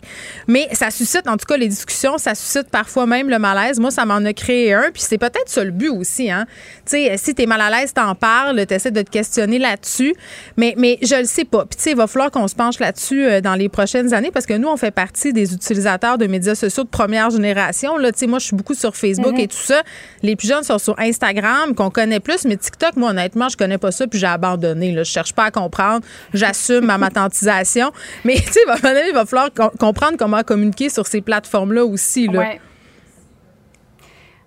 mais 0.49 0.69
ça 0.73 0.91
suscite 0.91 1.29
en 1.29 1.37
tout 1.37 1.47
cas 1.47 1.57
les 1.57 1.69
discussions, 1.69 2.19
ça 2.19 2.35
suscite 2.35 2.71
parfois 2.71 3.07
même 3.07 3.31
le 3.31 3.39
malaise. 3.39 3.79
Moi, 3.79 3.93
ça 3.93 4.05
m'en 4.05 4.17
a 4.17 4.33
créé 4.33 4.75
un, 4.75 4.91
puis 4.93 5.03
c'est 5.07 5.19
peut-être 5.19 5.49
ça 5.49 5.63
le 5.63 5.71
but 5.71 5.91
aussi. 5.91 6.29
Hein? 6.29 6.45
Tu 6.87 6.97
sais, 6.97 7.17
si 7.19 7.37
tu 7.37 7.43
es 7.43 7.47
mal 7.47 7.61
à 7.61 7.71
l'aise, 7.71 7.93
t'en 7.95 8.17
parles, 8.17 8.67
tu 8.67 8.75
essaies 8.75 8.91
de 8.91 9.03
te 9.03 9.11
questionner 9.11 9.61
là-dessus, 9.61 10.15
mais, 10.57 10.75
mais 10.77 10.99
je 11.03 11.15
le 11.15 11.25
sais 11.27 11.45
pas. 11.45 11.67
Puis 11.67 11.77
tu 11.77 11.85
sais, 11.85 11.91
il 11.93 11.97
va 11.97 12.09
falloir 12.09 12.33
qu'on 12.33 12.49
se 12.49 12.57
penche 12.57 12.81
là-dessus 12.81 13.25
euh, 13.25 13.41
dans 13.41 13.55
les 13.55 13.69
prochaines 13.69 14.13
années 14.13 14.33
parce 14.33 14.47
que 14.47 14.55
nous, 14.55 14.67
on 14.67 14.77
fait 14.77 14.91
partie 14.91 15.33
des 15.33 15.55
utilisateurs 15.55 16.00
de 16.01 16.27
médias 16.27 16.55
sociaux 16.55 16.85
de 16.85 16.89
première 16.89 17.31
génération. 17.31 17.97
Là, 17.97 18.11
moi, 18.27 18.39
je 18.39 18.47
suis 18.47 18.57
beaucoup 18.57 18.75
sur 18.75 18.97
Facebook 18.97 19.39
et 19.39 19.43
mhm. 19.43 19.49
tout 19.49 19.57
ça. 19.57 19.83
Les 20.23 20.37
plus 20.37 20.49
jeunes 20.49 20.63
sont 20.63 20.79
sur 20.79 20.99
Instagram, 20.99 21.75
qu'on 21.75 21.91
connaît 21.91 22.21
plus, 22.21 22.45
mais 22.45 22.57
TikTok, 22.57 22.97
moi, 22.97 23.11
honnêtement, 23.11 23.49
je 23.49 23.57
connais 23.57 23.79
pas 23.79 23.91
ça, 23.91 24.07
puis 24.07 24.19
j'ai 24.19 24.27
abandonné. 24.27 24.93
Là. 24.93 25.03
Je 25.03 25.11
cherche 25.11 25.33
pas 25.33 25.45
à 25.45 25.51
comprendre. 25.51 26.05
J'assume 26.35 26.87
ma 26.87 26.99
matantisation. 26.99 27.93
Mais 28.25 28.35
tu 28.35 28.53
sais, 28.53 28.61
il 28.67 29.13
va 29.15 29.27
falloir 29.27 29.51
comprendre 29.79 30.17
comment 30.19 30.43
communiquer 30.43 30.89
sur 30.89 31.07
ces 31.07 31.21
plateformes-là 31.21 31.85
aussi. 31.85 32.27
Là. 32.27 32.39
Ouais. 32.39 32.61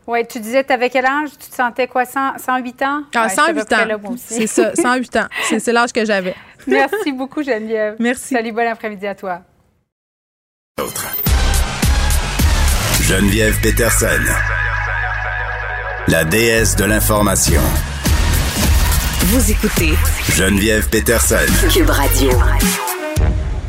Oui, 0.05 0.19
tu 0.27 0.39
disais, 0.39 0.63
tu 0.63 0.73
avais 0.73 0.89
quel 0.89 1.05
âge? 1.05 1.29
Tu 1.39 1.49
te 1.49 1.55
sentais 1.55 1.87
quoi, 1.87 2.03
108 2.05 2.81
ans? 2.81 3.03
Ah, 3.15 3.29
108 3.29 3.73
ans. 3.73 4.15
C'est 4.17 4.47
ça, 4.47 4.75
108 4.75 5.15
ans. 5.15 5.27
C'est 5.43 5.71
l'âge 5.71 5.93
que 5.93 6.03
j'avais. 6.03 6.35
Merci 6.67 7.11
beaucoup, 7.11 7.41
Geneviève. 7.41 7.95
Merci. 7.99 8.33
Salut, 8.33 8.51
bon 8.51 8.67
après-midi 8.67 9.07
à 9.07 9.15
toi. 9.15 9.41
Geneviève 13.07 13.59
Peterson, 13.59 14.07
la 16.07 16.23
déesse 16.23 16.77
de 16.77 16.85
l'information. 16.85 17.59
Vous 19.25 19.51
écoutez 19.51 19.93
Geneviève 20.31 20.87
Peterson, 20.87 21.35
Cube 21.69 21.89
Radio. 21.89 22.29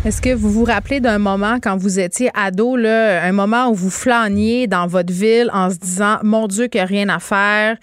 Est-ce 0.04 0.22
que 0.22 0.32
vous 0.32 0.50
vous 0.52 0.62
rappelez 0.62 1.00
d'un 1.00 1.18
moment 1.18 1.58
quand 1.60 1.76
vous 1.76 1.98
étiez 1.98 2.30
ado, 2.32 2.76
là, 2.76 3.24
un 3.24 3.32
moment 3.32 3.70
où 3.70 3.74
vous 3.74 3.90
flâniez 3.90 4.68
dans 4.68 4.86
votre 4.86 5.12
ville 5.12 5.50
en 5.52 5.68
se 5.68 5.78
disant 5.78 6.18
Mon 6.22 6.46
Dieu, 6.46 6.68
qu'il 6.68 6.78
n'y 6.78 6.84
a 6.84 6.86
rien 6.86 7.08
à 7.08 7.18
faire, 7.18 7.76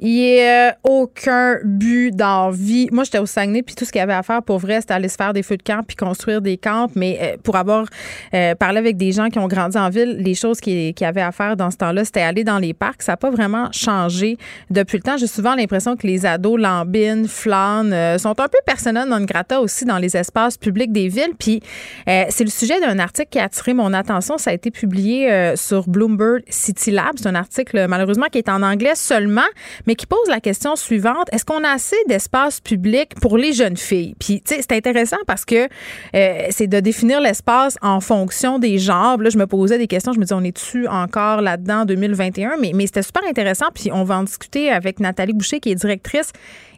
il 0.00 0.12
n'y 0.12 0.40
a 0.40 0.76
aucun 0.84 1.58
but 1.64 2.14
dans 2.14 2.50
vie. 2.50 2.88
Moi, 2.92 3.02
j'étais 3.02 3.18
au 3.18 3.26
Saguenay, 3.26 3.62
puis 3.62 3.74
tout 3.74 3.84
ce 3.84 3.90
qu'il 3.90 3.98
y 3.98 4.02
avait 4.02 4.12
à 4.12 4.22
faire 4.22 4.44
pour 4.44 4.58
vrai, 4.58 4.80
c'était 4.80 4.94
aller 4.94 5.08
se 5.08 5.16
faire 5.16 5.32
des 5.32 5.42
feux 5.42 5.56
de 5.56 5.62
camp 5.62 5.82
puis 5.84 5.96
construire 5.96 6.40
des 6.40 6.56
camps. 6.56 6.86
Mais 6.94 7.18
euh, 7.20 7.36
pour 7.42 7.56
avoir 7.56 7.86
euh, 8.32 8.54
parlé 8.54 8.78
avec 8.78 8.96
des 8.96 9.10
gens 9.10 9.28
qui 9.28 9.40
ont 9.40 9.48
grandi 9.48 9.76
en 9.76 9.90
ville, 9.90 10.18
les 10.20 10.34
choses 10.34 10.60
qu'il 10.60 10.94
qui 10.94 11.04
avait 11.04 11.20
à 11.20 11.32
faire 11.32 11.56
dans 11.56 11.72
ce 11.72 11.78
temps-là, 11.78 12.04
c'était 12.04 12.20
aller 12.20 12.44
dans 12.44 12.58
les 12.58 12.74
parcs. 12.74 13.02
Ça 13.02 13.12
n'a 13.12 13.16
pas 13.16 13.30
vraiment 13.30 13.72
changé 13.72 14.38
depuis 14.70 14.98
le 14.98 15.02
temps. 15.02 15.16
J'ai 15.16 15.26
souvent 15.26 15.56
l'impression 15.56 15.96
que 15.96 16.06
les 16.06 16.26
ados 16.26 16.60
lambinent, 16.60 17.26
flânent, 17.26 17.92
euh, 17.92 18.18
sont 18.18 18.38
un 18.38 18.48
peu 18.48 18.58
persona 18.64 19.04
non 19.04 19.24
grata 19.24 19.60
aussi 19.60 19.84
dans 19.84 19.98
les 19.98 20.16
espaces 20.16 20.56
publics 20.56 20.92
des 20.92 21.08
villes. 21.08 21.34
Puis 21.36 21.60
c'est 22.06 22.44
le 22.44 22.50
sujet 22.50 22.80
d'un 22.80 22.98
article 22.98 23.28
qui 23.30 23.38
a 23.38 23.44
attiré 23.44 23.74
mon 23.74 23.92
attention. 23.92 24.38
Ça 24.38 24.50
a 24.50 24.52
été 24.52 24.70
publié 24.70 25.54
sur 25.56 25.88
Bloomberg 25.88 26.42
City 26.48 26.90
Lab. 26.90 27.12
C'est 27.16 27.26
un 27.26 27.34
article, 27.34 27.86
malheureusement, 27.88 28.26
qui 28.30 28.38
est 28.38 28.48
en 28.48 28.62
anglais 28.62 28.94
seulement 28.94 29.42
mais 29.88 29.94
qui 29.94 30.06
pose 30.06 30.28
la 30.28 30.40
question 30.40 30.76
suivante 30.76 31.28
est-ce 31.32 31.46
qu'on 31.46 31.64
a 31.64 31.70
assez 31.70 31.96
d'espace 32.08 32.60
public 32.60 33.14
pour 33.22 33.38
les 33.38 33.54
jeunes 33.54 33.78
filles? 33.78 34.14
Puis, 34.20 34.42
tu 34.42 34.54
sais, 34.54 34.60
c'est 34.60 34.76
intéressant 34.76 35.16
parce 35.26 35.46
que 35.46 35.66
euh, 36.14 36.46
c'est 36.50 36.66
de 36.66 36.78
définir 36.80 37.22
l'espace 37.22 37.78
en 37.80 38.00
fonction 38.00 38.58
des 38.58 38.76
genres. 38.76 39.16
Là, 39.16 39.30
je 39.30 39.38
me 39.38 39.46
posais 39.46 39.78
des 39.78 39.86
questions, 39.86 40.12
je 40.12 40.18
me 40.18 40.24
disais, 40.24 40.34
on 40.34 40.44
est-tu 40.44 40.86
encore 40.88 41.40
là-dedans 41.40 41.80
en 41.80 41.84
2021 41.86 42.58
Mais, 42.60 42.72
mais 42.74 42.86
c'était 42.86 43.02
super 43.02 43.22
intéressant. 43.26 43.66
Puis, 43.74 43.90
on 43.90 44.04
va 44.04 44.18
en 44.18 44.24
discuter 44.24 44.70
avec 44.70 45.00
Nathalie 45.00 45.32
Boucher, 45.32 45.58
qui 45.58 45.70
est 45.70 45.74
directrice 45.74 46.32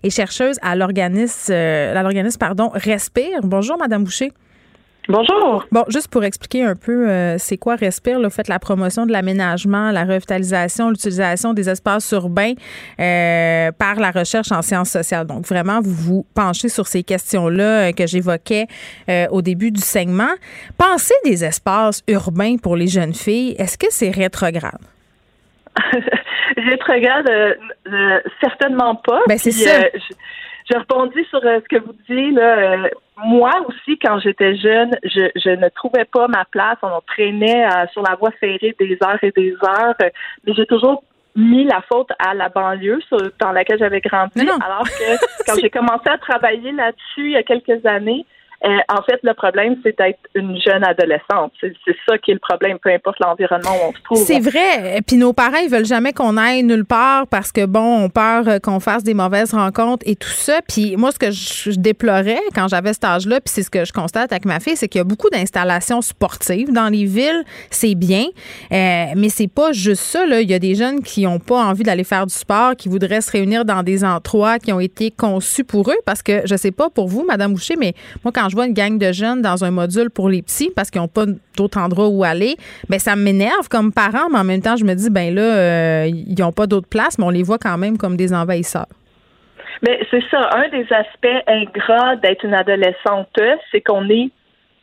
et 0.04 0.10
chercheuse 0.10 0.58
à 0.62 0.76
l'organisme, 0.76 1.52
euh, 1.52 2.30
pardon, 2.38 2.70
Respire. 2.74 3.40
Bonjour, 3.42 3.76
Madame 3.76 4.04
Boucher. 4.04 4.32
Bonjour. 5.08 5.64
Bon, 5.72 5.84
juste 5.88 6.08
pour 6.08 6.24
expliquer 6.24 6.62
un 6.64 6.76
peu, 6.76 7.08
euh, 7.08 7.38
c'est 7.38 7.56
quoi 7.56 7.76
Respire? 7.76 8.18
Là, 8.18 8.30
faites 8.30 8.48
la 8.48 8.58
promotion 8.58 9.06
de 9.06 9.12
l'aménagement, 9.12 9.90
la 9.90 10.04
revitalisation, 10.04 10.90
l'utilisation 10.90 11.52
des 11.52 11.68
espaces 11.68 12.10
urbains 12.12 12.52
euh, 13.00 13.72
par 13.72 13.96
la 13.96 14.10
recherche 14.10 14.52
en 14.52 14.62
sciences 14.62 14.90
sociales. 14.90 15.26
Donc, 15.26 15.46
vraiment, 15.46 15.80
vous 15.80 15.94
vous 15.94 16.26
penchez 16.34 16.68
sur 16.68 16.86
ces 16.86 17.02
questions-là 17.02 17.88
euh, 17.88 17.92
que 17.92 18.06
j'évoquais 18.06 18.66
au 19.30 19.42
début 19.42 19.70
du 19.70 19.80
segment. 19.80 20.30
Pensez 20.78 21.14
des 21.24 21.44
espaces 21.44 22.02
urbains 22.06 22.56
pour 22.56 22.76
les 22.76 22.86
jeunes 22.86 23.14
filles, 23.14 23.56
est-ce 23.58 23.76
que 23.76 23.86
c'est 23.90 24.10
rétrograde? 24.10 24.80
rétrograde, 26.56 27.56
certainement 28.40 28.94
pas. 28.96 29.20
Ben, 29.26 29.38
c'est 29.38 29.50
ça. 29.50 29.80
Je, 29.94 30.14
rebondis 30.76 31.24
sur 31.30 31.40
ce 31.40 31.68
que 31.68 31.78
vous 31.78 31.94
dites 32.08 32.34
là 32.34 32.88
moi 33.24 33.52
aussi, 33.66 33.98
quand 33.98 34.18
j'étais 34.20 34.56
jeune, 34.56 34.96
je, 35.04 35.30
je, 35.36 35.50
ne 35.50 35.68
trouvais 35.68 36.04
pas 36.04 36.28
ma 36.28 36.44
place. 36.46 36.78
On 36.82 37.00
traînait 37.06 37.66
euh, 37.66 37.86
sur 37.92 38.02
la 38.02 38.14
voie 38.14 38.30
ferrée 38.32 38.74
des 38.78 38.96
heures 39.02 39.22
et 39.22 39.32
des 39.32 39.54
heures. 39.62 39.94
mais 40.00 40.12
j'ai 40.54 40.66
toujours 40.66 41.02
mis 41.36 41.64
la 41.64 41.80
faute 41.82 42.10
à 42.18 42.34
la 42.34 42.48
banlieue 42.48 43.00
dans 43.38 43.52
laquelle 43.52 43.78
j'avais 43.78 44.00
grandi. 44.00 44.40
Alors 44.40 44.84
que 44.84 45.44
quand 45.46 45.58
j'ai 45.60 45.70
commencé 45.70 46.08
à 46.08 46.18
travailler 46.18 46.72
là-dessus 46.72 47.26
il 47.26 47.30
y 47.32 47.36
a 47.36 47.42
quelques 47.42 47.84
années, 47.86 48.24
Euh, 48.62 48.68
en 48.88 49.02
fait, 49.02 49.18
le 49.22 49.32
problème, 49.32 49.76
c'est 49.82 49.96
d'être 49.96 50.18
une 50.34 50.60
jeune 50.60 50.84
adolescente. 50.84 51.52
C'est 51.62 51.96
ça 52.06 52.18
qui 52.18 52.30
est 52.30 52.34
le 52.34 52.40
problème, 52.40 52.78
peu 52.78 52.90
importe 52.90 53.18
l'environnement 53.18 53.70
où 53.70 53.88
on 53.88 53.92
se 53.92 54.02
trouve. 54.02 54.18
C'est 54.18 54.40
vrai. 54.40 55.00
Puis 55.06 55.16
nos 55.16 55.32
parents, 55.32 55.56
ils 55.64 55.70
veulent 55.70 55.86
jamais 55.86 56.12
qu'on 56.12 56.36
aille 56.36 56.62
nulle 56.62 56.84
part 56.84 57.26
parce 57.26 57.52
que, 57.52 57.64
bon, 57.64 58.04
on 58.04 58.10
peur 58.10 58.46
euh, 58.48 58.58
qu'on 58.58 58.78
fasse 58.78 59.02
des 59.02 59.14
mauvaises 59.14 59.54
rencontres 59.54 60.02
et 60.06 60.14
tout 60.14 60.28
ça. 60.28 60.60
Puis 60.68 60.96
moi, 60.98 61.10
ce 61.10 61.18
que 61.18 61.30
je, 61.30 61.70
déplorais 61.80 62.40
quand 62.54 62.68
j'avais 62.68 62.92
cet 62.92 63.04
âge-là, 63.04 63.40
puis 63.40 63.50
c'est 63.50 63.62
ce 63.62 63.70
que 63.70 63.86
je 63.86 63.92
constate 63.92 64.30
avec 64.30 64.44
ma 64.44 64.60
fille, 64.60 64.76
c'est 64.76 64.88
qu'il 64.88 64.98
y 64.98 65.02
a 65.02 65.04
beaucoup 65.04 65.30
d'installations 65.30 66.02
sportives 66.02 66.70
dans 66.70 66.88
les 66.88 67.06
villes. 67.06 67.42
C'est 67.70 67.94
bien. 67.94 68.24
Euh, 68.72 69.06
mais 69.16 69.30
c'est 69.30 69.48
pas 69.48 69.72
juste 69.72 70.02
ça. 70.02 70.26
Là. 70.26 70.42
Il 70.42 70.50
y 70.50 70.54
a 70.54 70.58
des 70.58 70.74
jeunes 70.74 71.02
qui 71.02 71.24
n'ont 71.24 71.38
pas 71.38 71.64
envie 71.64 71.82
d'aller 71.82 72.04
faire 72.04 72.26
du 72.26 72.34
sport, 72.34 72.76
qui 72.76 72.90
voudraient 72.90 73.22
se 73.22 73.30
réunir 73.30 73.64
dans 73.64 73.82
des 73.82 74.04
endroits 74.04 74.58
qui 74.58 74.70
ont 74.70 74.80
été 74.80 75.10
conçus 75.10 75.64
pour 75.64 75.90
eux. 75.90 75.98
Parce 76.04 76.22
que, 76.22 76.42
je 76.44 76.56
sais 76.56 76.72
pas 76.72 76.90
pour 76.90 77.08
vous, 77.08 77.24
Madame 77.26 77.54
Boucher, 77.54 77.76
mais 77.76 77.94
moi, 78.22 78.32
quand 78.34 78.49
je 78.50 78.54
vois 78.54 78.66
une 78.66 78.74
gang 78.74 78.98
de 78.98 79.12
jeunes 79.12 79.42
dans 79.42 79.64
un 79.64 79.70
module 79.70 80.10
pour 80.10 80.28
les 80.28 80.42
petits, 80.42 80.70
parce 80.74 80.90
qu'ils 80.90 81.00
n'ont 81.00 81.08
pas 81.08 81.24
d'autres 81.56 81.78
endroits 81.78 82.08
où 82.08 82.24
aller, 82.24 82.56
ben 82.88 82.98
ça 82.98 83.16
m'énerve 83.16 83.68
comme 83.70 83.92
parent, 83.92 84.28
mais 84.30 84.38
en 84.38 84.44
même 84.44 84.62
temps, 84.62 84.76
je 84.76 84.84
me 84.84 84.94
dis, 84.94 85.10
ben 85.10 85.34
là, 85.34 85.42
euh, 85.42 86.06
ils 86.06 86.38
n'ont 86.38 86.52
pas 86.52 86.66
d'autres 86.66 86.88
places, 86.88 87.18
mais 87.18 87.24
on 87.24 87.30
les 87.30 87.42
voit 87.42 87.58
quand 87.58 87.78
même 87.78 87.96
comme 87.96 88.16
des 88.16 88.34
envahisseurs. 88.34 88.86
Mais 89.82 90.00
c'est 90.10 90.22
ça, 90.30 90.50
un 90.54 90.68
des 90.68 90.86
aspects 90.92 91.44
ingrats 91.46 92.16
d'être 92.16 92.44
une 92.44 92.54
adolescente, 92.54 93.28
c'est 93.70 93.80
qu'on 93.80 94.08
est 94.10 94.30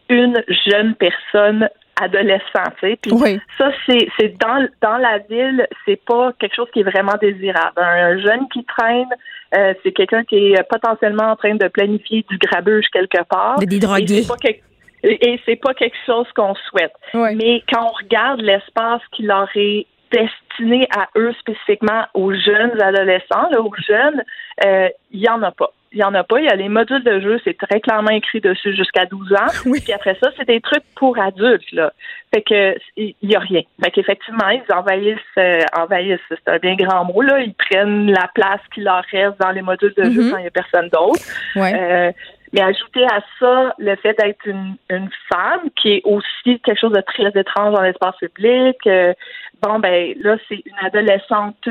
une 0.09 0.41
jeune 0.65 0.95
personne 0.95 1.69
adolescent, 2.01 2.63
tu 2.79 2.89
sais. 2.89 2.99
Puis 3.01 3.11
ça, 3.57 3.71
c'est, 3.85 4.07
c'est 4.19 4.37
dans, 4.37 4.67
dans 4.81 4.97
la 4.97 5.19
ville, 5.19 5.67
c'est 5.85 6.01
pas 6.03 6.31
quelque 6.39 6.55
chose 6.55 6.67
qui 6.73 6.81
est 6.81 6.89
vraiment 6.89 7.15
désirable. 7.21 7.73
Un, 7.77 8.17
jeune 8.19 8.47
qui 8.49 8.63
traîne, 8.65 9.09
euh, 9.55 9.73
c'est 9.83 9.91
quelqu'un 9.91 10.23
qui 10.23 10.53
est 10.53 10.63
potentiellement 10.69 11.31
en 11.31 11.35
train 11.35 11.55
de 11.55 11.67
planifier 11.67 12.25
du 12.29 12.37
grabuge 12.37 12.85
quelque 12.91 13.23
part. 13.23 13.57
Des 13.59 13.79
drogués. 13.79 14.61
Et 15.03 15.39
c'est 15.45 15.55
pas 15.57 15.73
quelque 15.73 15.97
chose 16.05 16.25
qu'on 16.35 16.55
souhaite. 16.69 16.93
Mais 17.13 17.63
quand 17.71 17.85
on 17.85 17.93
regarde 18.03 18.41
l'espace 18.41 19.01
qui 19.11 19.23
leur 19.23 19.47
est 19.55 19.85
destiné 20.11 20.87
à 20.95 21.07
eux 21.17 21.33
spécifiquement, 21.39 22.05
aux 22.13 22.33
jeunes 22.33 22.81
adolescents, 22.81 23.49
là, 23.51 23.61
aux 23.61 23.73
jeunes, 23.87 24.23
euh, 24.65 24.89
il 25.11 25.21
y 25.21 25.29
en 25.29 25.41
a 25.43 25.51
pas 25.51 25.71
il 25.91 25.97
n'y 25.97 26.03
en 26.03 26.13
a 26.13 26.23
pas. 26.23 26.39
Il 26.39 26.45
y 26.45 26.49
a 26.49 26.55
les 26.55 26.69
modules 26.69 27.03
de 27.03 27.19
jeu, 27.19 27.39
c'est 27.43 27.57
très 27.57 27.79
clairement 27.79 28.11
écrit 28.11 28.41
dessus 28.41 28.75
jusqu'à 28.75 29.05
12 29.05 29.33
ans. 29.33 29.71
Puis 29.83 29.93
après 29.93 30.17
ça, 30.21 30.29
c'est 30.37 30.47
des 30.47 30.61
trucs 30.61 30.83
pour 30.95 31.17
adultes, 31.19 31.71
là. 31.71 31.93
Fait 32.33 32.41
que 32.41 32.75
il 32.97 33.15
y 33.21 33.35
a 33.35 33.39
rien. 33.39 33.61
Fait 33.83 33.91
qu'effectivement, 33.91 34.49
ils 34.49 34.73
envahissent, 34.73 35.17
euh, 35.37 35.61
envahissent, 35.77 36.19
c'est 36.29 36.49
un 36.49 36.57
bien 36.57 36.75
grand 36.75 37.05
mot, 37.05 37.21
là. 37.21 37.39
Ils 37.39 37.53
prennent 37.53 38.11
la 38.11 38.29
place 38.33 38.61
qui 38.73 38.81
leur 38.81 39.03
reste 39.11 39.39
dans 39.39 39.51
les 39.51 39.61
modules 39.61 39.93
de 39.95 40.03
jeu 40.03 40.09
mm-hmm. 40.09 40.31
quand 40.31 40.37
il 40.37 40.41
n'y 40.41 40.47
a 40.47 40.51
personne 40.51 40.89
d'autre. 40.89 41.21
Euh, 41.55 42.11
mais 42.53 42.61
ajouter 42.61 43.03
à 43.05 43.21
ça 43.39 43.73
le 43.77 43.95
fait 43.97 44.17
d'être 44.17 44.45
une, 44.45 44.75
une 44.89 45.09
femme 45.31 45.69
qui 45.75 45.93
est 45.93 46.01
aussi 46.05 46.59
quelque 46.61 46.79
chose 46.79 46.93
de 46.93 47.01
très 47.01 47.29
étrange 47.39 47.73
dans 47.73 47.81
l'espace 47.81 48.15
public, 48.17 48.77
euh, 48.87 49.13
bon 49.61 49.79
ben 49.79 50.13
là 50.21 50.37
c'est 50.47 50.61
une 50.65 50.85
adolescente 50.85 51.67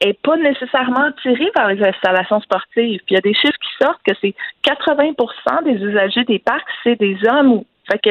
est 0.00 0.20
pas 0.22 0.36
nécessairement 0.36 1.04
attirée 1.04 1.50
par 1.54 1.68
les 1.68 1.82
installations 1.82 2.40
sportives. 2.40 3.00
Puis 3.06 3.10
il 3.10 3.14
y 3.14 3.18
a 3.18 3.20
des 3.20 3.34
chiffres 3.34 3.58
qui 3.60 3.84
sortent 3.84 4.02
que 4.06 4.14
c'est 4.20 4.34
80% 4.64 5.64
des 5.64 5.82
usagers 5.82 6.24
des 6.24 6.38
parcs 6.38 6.68
c'est 6.82 6.98
des 6.98 7.16
hommes 7.26 7.52
ou 7.52 7.66
fait 7.90 7.98
que 7.98 8.10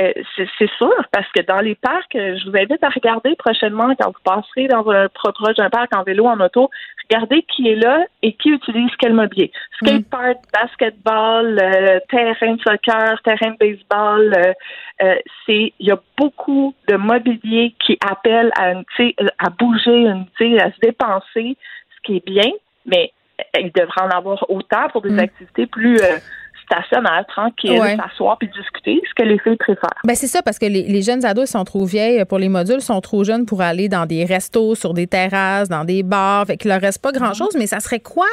euh, 0.00 0.12
c'est 0.58 0.70
sûr, 0.76 0.94
parce 1.12 1.26
que 1.32 1.42
dans 1.42 1.60
les 1.60 1.74
parcs, 1.74 2.14
euh, 2.14 2.36
je 2.38 2.48
vous 2.48 2.56
invite 2.56 2.82
à 2.82 2.88
regarder 2.88 3.34
prochainement 3.36 3.94
quand 3.98 4.08
vous 4.08 4.22
passerez 4.24 4.68
dans 4.68 4.88
un 4.90 5.08
proche 5.08 5.56
d'un 5.56 5.70
parc 5.70 5.94
en 5.94 6.02
vélo, 6.02 6.26
en 6.26 6.38
auto, 6.40 6.70
regardez 7.10 7.42
qui 7.42 7.68
est 7.68 7.76
là 7.76 8.04
et 8.22 8.34
qui 8.34 8.50
utilise 8.50 8.90
quel 8.98 9.14
mobilier. 9.14 9.50
Skatepark, 9.82 10.36
mm. 10.36 10.60
basketball, 10.60 11.58
euh, 11.58 11.98
terrain 12.08 12.54
de 12.54 12.60
soccer, 12.60 13.20
terrain 13.22 13.50
de 13.50 13.56
baseball, 13.58 14.54
c'est 15.46 15.72
il 15.78 15.86
y 15.86 15.90
a 15.90 15.98
beaucoup 16.18 16.74
de 16.88 16.96
mobilier 16.96 17.74
qui 17.84 17.98
appelle 18.06 18.50
à 18.56 18.74
à 19.38 19.50
bouger, 19.50 20.06
une, 20.06 20.26
à 20.60 20.70
se 20.70 20.80
dépenser, 20.82 21.56
ce 21.96 22.00
qui 22.04 22.16
est 22.16 22.26
bien, 22.26 22.50
mais 22.86 23.12
il 23.58 23.72
devrait 23.72 24.02
en 24.02 24.10
avoir 24.10 24.44
autant 24.50 24.88
pour 24.90 25.02
des 25.02 25.10
mm. 25.10 25.18
activités 25.18 25.66
plus 25.66 25.98
stationnaire, 26.70 27.24
tranquille, 27.26 27.80
s'asseoir 27.96 28.38
puis 28.38 28.48
discuter, 28.48 29.02
ce 29.08 29.14
que 29.14 29.28
les 29.28 29.38
filles 29.38 29.56
préfèrent. 29.56 29.90
Ben 30.04 30.14
c'est 30.14 30.26
ça, 30.26 30.42
parce 30.42 30.58
que 30.58 30.66
les, 30.66 31.02
jeunes 31.02 31.24
ados 31.24 31.50
sont 31.50 31.64
trop 31.64 31.84
vieilles 31.84 32.24
pour 32.24 32.38
les 32.38 32.48
modules, 32.48 32.80
sont 32.80 33.00
trop 33.00 33.24
jeunes 33.24 33.46
pour 33.46 33.60
aller 33.60 33.88
dans 33.88 34.06
des 34.06 34.24
restos, 34.24 34.74
sur 34.74 34.94
des 34.94 35.06
terrasses, 35.06 35.68
dans 35.68 35.84
des 35.84 36.02
bars. 36.02 36.46
Fait 36.46 36.56
qu'il 36.56 36.70
leur 36.70 36.80
reste 36.80 37.02
pas 37.02 37.12
grand-chose, 37.12 37.56
mais 37.58 37.66
ça 37.66 37.80
serait 37.80 38.00
quoi? 38.00 38.26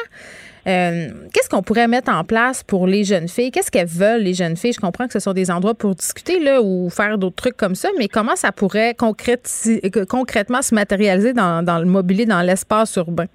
Euh, 0.68 1.08
qu'est-ce 1.34 1.50
qu'on 1.50 1.64
pourrait 1.64 1.88
mettre 1.88 2.12
en 2.12 2.26
place 2.26 2.62
pour 2.62 2.88
les 2.88 3.06
jeunes 3.06 3.30
filles? 3.30 3.52
Qu'est-ce 3.52 3.72
qu'elles 3.72 3.88
veulent, 3.88 4.22
les 4.22 4.34
jeunes 4.34 4.58
filles? 4.58 4.74
Je 4.74 4.82
comprends 4.82 5.08
que 5.08 5.14
ce 5.14 5.20
sont 5.20 5.32
des 5.32 5.50
endroits 5.50 5.76
pour 5.76 5.96
discuter 5.96 6.40
là, 6.40 6.62
ou 6.62 6.90
faire 6.90 7.18
d'autres 7.18 7.38
trucs 7.38 7.56
comme 7.56 7.76
ça, 7.76 7.90
mais 7.98 8.10
comment 8.10 8.36
ça 8.36 8.52
pourrait 8.52 8.94
concrètement 8.96 10.62
se 10.62 10.76
matérialiser 10.76 11.34
dans, 11.34 11.80
le 11.80 11.86
mobilier, 11.86 12.26
dans 12.26 12.42
l'espace 12.42 12.96
urbain? 12.98 13.28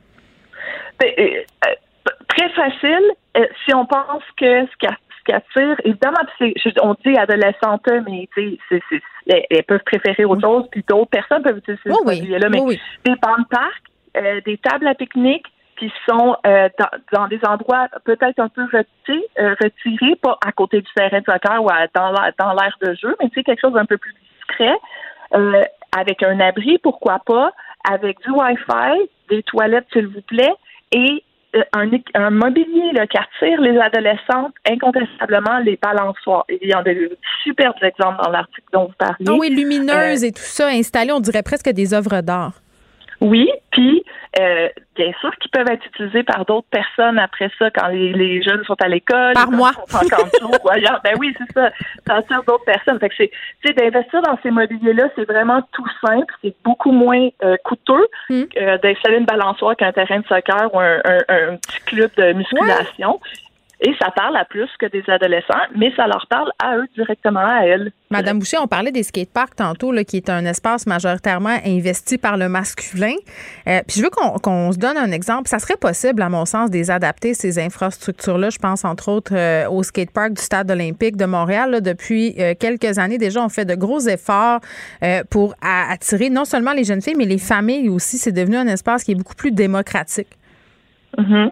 Ben, 1.00 1.08
euh, 1.18 1.70
très 2.36 2.48
facile 2.50 3.12
euh, 3.36 3.46
si 3.64 3.74
on 3.74 3.86
pense 3.86 4.22
que 4.36 4.66
ce 4.66 4.76
qui, 4.78 5.32
attire, 5.32 5.76
évidemment, 5.84 6.18
on 6.82 6.94
dit 7.04 7.16
adolescente, 7.16 7.86
mais 8.08 8.28
tu 8.34 8.58
sais, 8.68 8.80
elles 9.50 9.62
peuvent 9.64 9.84
préférer 9.84 10.24
autre 10.24 10.40
chose, 10.40 10.66
puis 10.70 10.84
d'autres 10.88 11.10
personnes 11.10 11.42
peuvent 11.42 11.58
utiliser 11.58 11.82
oh 11.90 12.02
oui, 12.04 12.26
là 12.26 12.48
mais 12.48 12.58
des 13.04 13.14
bancs 13.22 13.38
de 13.38 13.48
parc, 13.48 13.82
euh, 14.16 14.40
des 14.44 14.58
tables 14.58 14.88
à 14.88 14.94
pique-nique 14.94 15.46
qui 15.78 15.92
sont 16.08 16.36
euh, 16.44 16.68
dans, 17.12 17.28
des 17.28 17.40
endroits 17.46 17.88
peut-être 18.04 18.38
un 18.40 18.48
peu 18.48 18.64
retirés, 18.64 19.24
retirés, 19.60 20.16
pas 20.16 20.38
à 20.44 20.52
côté 20.52 20.80
du 20.80 20.92
terrain 20.94 21.20
de 21.20 21.24
soccer 21.24 21.62
ou 21.62 21.68
dans 21.94 22.52
l'air 22.52 22.76
de 22.82 22.94
jeu, 22.94 23.16
mais 23.20 23.28
tu 23.28 23.34
sais, 23.34 23.44
quelque 23.44 23.60
chose 23.60 23.74
d'un 23.74 23.86
peu 23.86 23.98
plus 23.98 24.14
discret, 24.34 24.76
avec 25.96 26.22
un 26.22 26.40
abri, 26.40 26.78
pourquoi 26.78 27.20
pas, 27.24 27.52
avec 27.88 28.20
du 28.22 28.30
Wi-Fi, 28.30 29.08
des 29.28 29.42
toilettes, 29.44 29.86
s'il 29.92 30.08
vous 30.08 30.22
plaît, 30.22 30.54
et 30.92 31.08
euh, 31.08 31.31
un, 31.72 31.90
un 32.14 32.30
mobilier 32.30 32.92
là, 32.92 33.06
qui 33.06 33.18
attire 33.18 33.60
les 33.60 33.78
adolescentes, 33.78 34.54
incontestablement 34.68 35.58
les 35.58 35.78
balançoires. 35.80 36.44
Il 36.48 36.68
y 36.68 36.72
a 36.72 36.82
des 36.82 37.10
superbes 37.42 37.82
exemples 37.82 38.22
dans 38.24 38.30
l'article 38.30 38.68
dont 38.72 38.86
vous 38.86 38.94
parlez. 38.98 39.24
Ah 39.28 39.32
oui, 39.38 39.50
lumineuses 39.50 40.24
euh, 40.24 40.28
et 40.28 40.32
tout 40.32 40.42
ça 40.42 40.68
installées, 40.68 41.12
on 41.12 41.20
dirait 41.20 41.42
presque 41.42 41.68
des 41.68 41.94
œuvres 41.94 42.20
d'art. 42.20 42.62
Oui, 43.22 43.48
puis 43.70 44.04
euh, 44.40 44.68
bien 44.96 45.12
sûr 45.20 45.30
qu'ils 45.36 45.50
peuvent 45.52 45.70
être 45.70 45.86
utilisés 45.86 46.24
par 46.24 46.44
d'autres 46.44 46.66
personnes 46.70 47.20
après 47.20 47.48
ça 47.56 47.70
quand 47.70 47.86
les, 47.86 48.42
jeunes 48.42 48.64
sont 48.64 48.74
à 48.82 48.88
l'école. 48.88 49.34
Par 49.34 49.50
moi. 49.52 49.70
ben 51.04 51.14
oui, 51.20 51.32
c'est 51.38 51.52
ça. 51.52 51.70
Attire 52.08 52.42
d'autres 52.42 52.64
personnes. 52.64 52.98
Fait 52.98 53.10
que 53.10 53.14
c'est, 53.16 53.30
tu 53.62 53.68
sais, 53.68 53.74
d'investir 53.74 54.22
dans 54.22 54.36
ces 54.42 54.50
mobiliers-là, 54.50 55.04
c'est 55.14 55.24
vraiment 55.24 55.62
tout 55.72 55.86
simple. 56.04 56.34
C'est 56.42 56.54
beaucoup 56.64 56.90
moins 56.90 57.28
euh, 57.44 57.56
coûteux 57.64 58.08
hmm. 58.28 58.42
d'installer 58.82 59.18
une 59.18 59.26
balançoire 59.26 59.76
qu'un 59.76 59.92
terrain 59.92 60.18
de 60.18 60.26
soccer 60.26 60.74
ou 60.74 60.80
un, 60.80 60.98
petit 61.56 61.80
club 61.86 62.10
de 62.16 62.32
musculation. 62.32 63.20
Et 63.84 63.92
ça 64.00 64.12
parle 64.12 64.36
à 64.36 64.44
plus 64.44 64.68
que 64.78 64.86
des 64.86 65.02
adolescents, 65.08 65.66
mais 65.74 65.92
ça 65.96 66.06
leur 66.06 66.24
parle 66.28 66.52
à 66.62 66.76
eux 66.76 66.86
directement, 66.94 67.44
à 67.44 67.66
elles. 67.66 67.90
Madame 68.10 68.38
Boucher, 68.38 68.58
on 68.62 68.68
parlait 68.68 68.92
des 68.92 69.02
skateparks 69.02 69.56
tantôt, 69.56 69.90
là, 69.90 70.04
qui 70.04 70.18
est 70.18 70.30
un 70.30 70.44
espace 70.44 70.86
majoritairement 70.86 71.56
investi 71.66 72.16
par 72.16 72.36
le 72.36 72.48
masculin. 72.48 73.14
Euh, 73.66 73.80
puis 73.88 73.98
je 73.98 74.02
veux 74.04 74.10
qu'on 74.10 74.70
se 74.70 74.78
donne 74.78 74.96
un 74.96 75.10
exemple. 75.10 75.48
Ça 75.48 75.58
serait 75.58 75.76
possible, 75.76 76.22
à 76.22 76.28
mon 76.28 76.44
sens, 76.44 76.70
de 76.70 76.76
les 76.76 76.92
adapter, 76.92 77.34
ces 77.34 77.58
infrastructures-là. 77.58 78.50
Je 78.50 78.58
pense, 78.58 78.84
entre 78.84 79.10
autres, 79.10 79.34
euh, 79.34 79.68
au 79.68 79.82
skatepark 79.82 80.34
du 80.34 80.42
Stade 80.42 80.70
olympique 80.70 81.16
de 81.16 81.24
Montréal. 81.24 81.80
depuis 81.82 82.36
euh, 82.38 82.54
quelques 82.58 83.00
années, 83.00 83.18
déjà, 83.18 83.42
on 83.42 83.48
fait 83.48 83.64
de 83.64 83.74
gros 83.74 84.00
efforts 84.00 84.60
pour 85.30 85.54
attirer 85.60 86.30
non 86.30 86.44
seulement 86.44 86.72
les 86.72 86.84
jeunes 86.84 87.02
filles, 87.02 87.16
mais 87.16 87.24
les 87.24 87.38
familles 87.38 87.88
aussi. 87.88 88.18
C'est 88.18 88.32
devenu 88.32 88.56
un 88.56 88.68
espace 88.68 89.02
qui 89.02 89.12
est 89.12 89.16
beaucoup 89.16 89.34
plus 89.34 89.50
démocratique. 89.50 90.28
Mm 91.18 91.48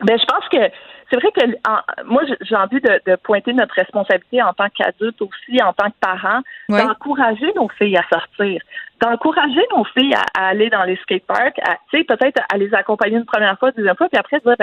Ben, 0.00 0.18
je 0.18 0.24
pense 0.24 0.48
que 0.50 0.91
c'est 1.12 1.20
vrai 1.20 1.30
que 1.32 2.04
moi, 2.04 2.22
j'ai 2.40 2.56
envie 2.56 2.80
de, 2.80 3.16
pointer 3.16 3.52
notre 3.52 3.74
responsabilité 3.74 4.42
en 4.42 4.54
tant 4.54 4.68
qu'adulte 4.70 5.20
aussi, 5.20 5.62
en 5.62 5.72
tant 5.74 5.90
que 5.90 5.96
parents, 6.00 6.40
d'encourager 6.68 7.52
nos 7.54 7.68
filles 7.68 7.98
à 7.98 8.04
sortir, 8.10 8.62
d'encourager 9.00 9.60
nos 9.76 9.84
filles 9.84 10.14
à, 10.14 10.48
aller 10.48 10.70
dans 10.70 10.84
les 10.84 10.96
skateparks, 10.96 11.60
tu 11.90 11.98
sais, 11.98 12.04
peut-être 12.04 12.40
à 12.52 12.56
les 12.56 12.72
accompagner 12.72 13.16
une 13.16 13.26
première 13.26 13.58
fois, 13.58 13.72
deuxième 13.72 13.96
fois, 13.96 14.08
puis 14.08 14.18
après, 14.18 14.40
ben, 14.44 14.56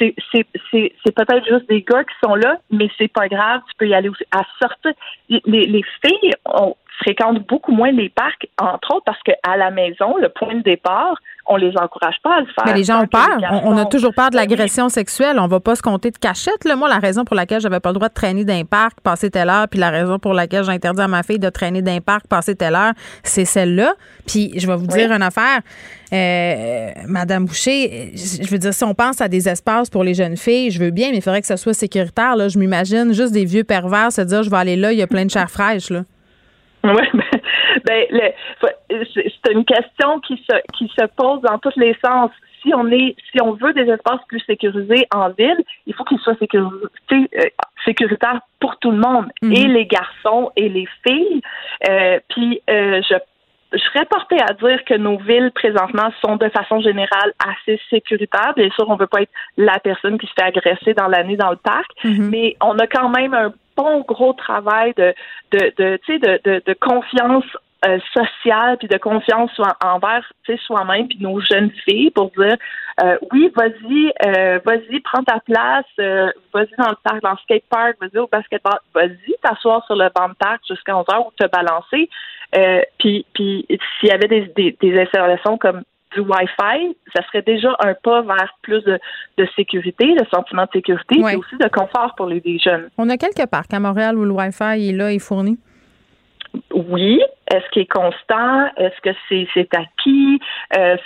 c'est 0.00 1.12
peut-être 1.12 1.46
juste 1.46 1.68
des 1.68 1.82
gars 1.82 2.04
qui 2.04 2.14
sont 2.24 2.34
là, 2.34 2.56
mais 2.70 2.88
c'est 2.96 3.12
pas 3.12 3.28
grave, 3.28 3.60
tu 3.68 3.74
peux 3.76 3.86
y 3.86 3.94
aller 3.94 4.08
aussi. 4.08 4.24
À 4.32 4.44
sortir, 4.60 4.92
les, 5.28 5.66
les 5.66 5.84
filles 6.02 6.32
ont 6.46 6.74
fréquentent 6.98 7.46
beaucoup 7.46 7.72
moins 7.72 7.92
les 7.92 8.08
parcs, 8.08 8.46
entre 8.60 8.94
autres 8.94 9.04
parce 9.04 9.22
qu'à 9.22 9.56
la 9.56 9.70
maison, 9.70 10.16
le 10.16 10.28
point 10.28 10.54
de 10.54 10.62
départ, 10.62 11.16
on 11.48 11.56
les 11.56 11.72
encourage 11.76 12.16
pas 12.22 12.36
à 12.36 12.40
le 12.40 12.46
faire. 12.46 12.64
Mais 12.66 12.74
les 12.74 12.84
gens 12.84 13.02
ont 13.02 13.06
peur. 13.06 13.38
On, 13.64 13.76
a 13.76 13.84
toujours 13.84 14.12
peur 14.14 14.30
de 14.30 14.36
l'agression 14.36 14.88
sexuelle. 14.88 15.38
On 15.38 15.46
va 15.46 15.60
pas 15.60 15.76
se 15.76 15.82
compter 15.82 16.10
de 16.10 16.18
cachette. 16.18 16.64
Là. 16.64 16.74
Moi, 16.74 16.88
la 16.88 16.98
raison 16.98 17.24
pour 17.24 17.36
laquelle 17.36 17.60
j'avais 17.60 17.80
pas 17.80 17.90
le 17.90 17.94
droit 17.94 18.08
de 18.08 18.14
traîner 18.14 18.44
d'un 18.44 18.64
parc, 18.64 19.00
passer 19.00 19.30
telle 19.30 19.48
heure, 19.48 19.68
puis 19.68 19.78
la 19.78 19.90
raison 19.90 20.18
pour 20.18 20.34
laquelle 20.34 20.64
j'ai 20.64 20.72
interdit 20.72 21.02
à 21.02 21.08
ma 21.08 21.22
fille 21.22 21.38
de 21.38 21.48
traîner 21.48 21.82
d'un 21.82 22.00
parc, 22.00 22.26
passer 22.26 22.56
telle 22.56 22.74
heure, 22.74 22.92
c'est 23.22 23.44
celle-là. 23.44 23.94
Puis 24.26 24.58
je 24.58 24.66
vais 24.66 24.76
vous 24.76 24.86
dire 24.86 25.12
une 25.12 25.22
affaire. 25.22 25.60
Euh, 26.12 26.90
Madame 27.08 27.46
Boucher, 27.46 28.12
je 28.14 28.48
veux 28.48 28.58
dire, 28.58 28.72
si 28.72 28.84
on 28.84 28.94
pense 28.94 29.20
à 29.20 29.28
des 29.28 29.48
espaces 29.48 29.90
pour 29.90 30.04
les 30.04 30.14
jeunes 30.14 30.36
filles, 30.36 30.70
je 30.70 30.80
veux 30.80 30.90
bien, 30.90 31.10
mais 31.10 31.18
il 31.18 31.22
faudrait 31.22 31.40
que 31.40 31.48
ce 31.48 31.56
soit 31.56 31.74
sécuritaire. 31.74 32.36
Là. 32.36 32.48
Je 32.48 32.58
m'imagine 32.58 33.12
juste 33.12 33.32
des 33.32 33.44
vieux 33.44 33.64
pervers 33.64 34.12
se 34.12 34.20
dire, 34.22 34.42
je 34.42 34.50
vais 34.50 34.56
aller 34.56 34.76
là, 34.76 34.92
il 34.92 34.98
y 34.98 35.02
a 35.02 35.06
plein 35.06 35.24
de 35.24 35.30
chair 35.30 35.50
fraîche. 35.50 35.90
Là. 35.90 36.02
Oui, 36.94 37.20
ben, 37.84 38.06
ben 38.10 38.32
c'est 39.14 39.52
une 39.52 39.64
question 39.64 40.20
qui 40.20 40.36
se 40.48 40.56
qui 40.76 40.90
se 40.96 41.06
pose 41.16 41.40
dans 41.42 41.58
tous 41.58 41.76
les 41.76 41.96
sens. 42.04 42.30
Si 42.62 42.72
on 42.74 42.86
est 42.90 43.16
si 43.30 43.40
on 43.42 43.52
veut 43.52 43.72
des 43.72 43.90
espaces 43.90 44.20
plus 44.28 44.40
sécurisés 44.40 45.06
en 45.14 45.30
ville, 45.30 45.62
il 45.86 45.94
faut 45.94 46.04
qu'ils 46.04 46.18
soient 46.20 46.36
euh, 46.40 47.20
sécuritaires 47.84 48.40
pour 48.60 48.78
tout 48.78 48.90
le 48.90 48.98
monde, 48.98 49.26
mhm. 49.42 49.52
et 49.52 49.66
les 49.66 49.86
garçons 49.86 50.50
et 50.56 50.68
les 50.68 50.86
filles. 51.06 51.40
Euh, 51.88 52.18
puis 52.28 52.60
euh, 52.70 53.00
je 53.08 53.16
je 53.72 53.78
serais 53.78 54.06
portée 54.06 54.40
à 54.40 54.54
dire 54.54 54.84
que 54.84 54.94
nos 54.94 55.18
villes 55.18 55.50
présentement 55.52 56.10
sont 56.24 56.36
de 56.36 56.48
façon 56.50 56.80
générale 56.80 57.32
assez 57.44 57.80
sécuritaires. 57.90 58.54
Bien 58.56 58.70
sûr, 58.70 58.88
on 58.88 58.94
ne 58.94 59.00
veut 59.00 59.08
pas 59.08 59.22
être 59.22 59.32
la 59.56 59.78
personne 59.80 60.18
qui 60.18 60.26
se 60.26 60.32
fait 60.38 60.46
agresser 60.46 60.94
dans 60.94 61.08
l'année 61.08 61.36
dans 61.36 61.50
le 61.50 61.56
parc, 61.56 61.90
mhm. 62.04 62.30
mais 62.30 62.56
on 62.62 62.78
a 62.78 62.86
quand 62.86 63.08
même 63.08 63.34
un 63.34 63.52
bon 63.76 64.00
gros 64.00 64.32
travail 64.32 64.94
de 64.96 65.14
de 65.52 65.72
de, 65.76 65.98
de, 66.08 66.40
de, 66.44 66.62
de 66.64 66.72
confiance 66.74 67.44
euh, 67.86 67.98
sociale 68.14 68.78
puis 68.78 68.88
de 68.88 68.96
confiance 68.96 69.50
envers 69.84 70.32
soi-même 70.66 71.08
puis 71.08 71.18
nos 71.20 71.40
jeunes 71.40 71.70
filles 71.84 72.10
pour 72.10 72.30
dire 72.30 72.56
euh, 73.02 73.18
oui 73.32 73.52
vas-y 73.54 74.12
euh, 74.24 74.58
vas-y 74.64 75.00
prends 75.00 75.22
ta 75.22 75.40
place 75.40 75.84
vas-y 75.98 76.74
dans 76.78 76.88
le 76.88 76.96
parc 77.04 77.22
dans 77.22 77.32
le 77.32 77.36
skate 77.42 77.64
park 77.68 77.96
vas-y 78.00 78.18
au 78.18 78.28
basketball 78.28 78.78
vas-y 78.94 79.34
t'asseoir 79.42 79.84
sur 79.84 79.94
le 79.94 80.08
banc 80.14 80.30
de 80.30 80.34
parc 80.34 80.62
jusqu'à 80.66 80.96
11 80.96 81.04
heures 81.12 81.26
ou 81.26 81.32
te 81.38 81.46
balancer. 81.48 82.08
Puis 82.98 83.26
puis 83.34 83.66
s'il 84.00 84.08
y 84.08 84.12
avait 84.12 84.28
des, 84.28 84.52
des, 84.56 84.76
des 84.80 85.00
installations 85.00 85.58
comme 85.58 85.82
du 86.14 86.20
Wi-Fi, 86.20 86.96
ça 87.14 87.22
serait 87.26 87.42
déjà 87.42 87.74
un 87.80 87.94
pas 87.94 88.22
vers 88.22 88.54
plus 88.62 88.82
de, 88.84 88.98
de 89.38 89.48
sécurité, 89.56 90.14
de 90.14 90.24
sentiment 90.32 90.64
de 90.64 90.70
sécurité, 90.72 91.16
et 91.18 91.36
aussi 91.36 91.56
de 91.56 91.68
confort 91.68 92.14
pour 92.16 92.26
les, 92.26 92.42
jeunes. 92.62 92.88
On 92.96 93.08
a 93.10 93.16
quelques 93.16 93.46
parcs 93.50 93.72
à 93.72 93.80
Montréal 93.80 94.16
où 94.16 94.24
le 94.24 94.30
Wi-Fi 94.30 94.88
est 94.88 94.92
là 94.92 95.12
et 95.12 95.18
fourni. 95.18 95.58
Oui. 96.72 97.20
Est-ce 97.52 97.68
qu'il 97.70 97.82
est 97.82 97.92
constant? 97.92 98.66
Est-ce 98.76 99.00
que 99.02 99.16
c'est, 99.28 99.46
c'est 99.52 99.68
acquis? 99.74 100.40
Euh, 100.76 100.96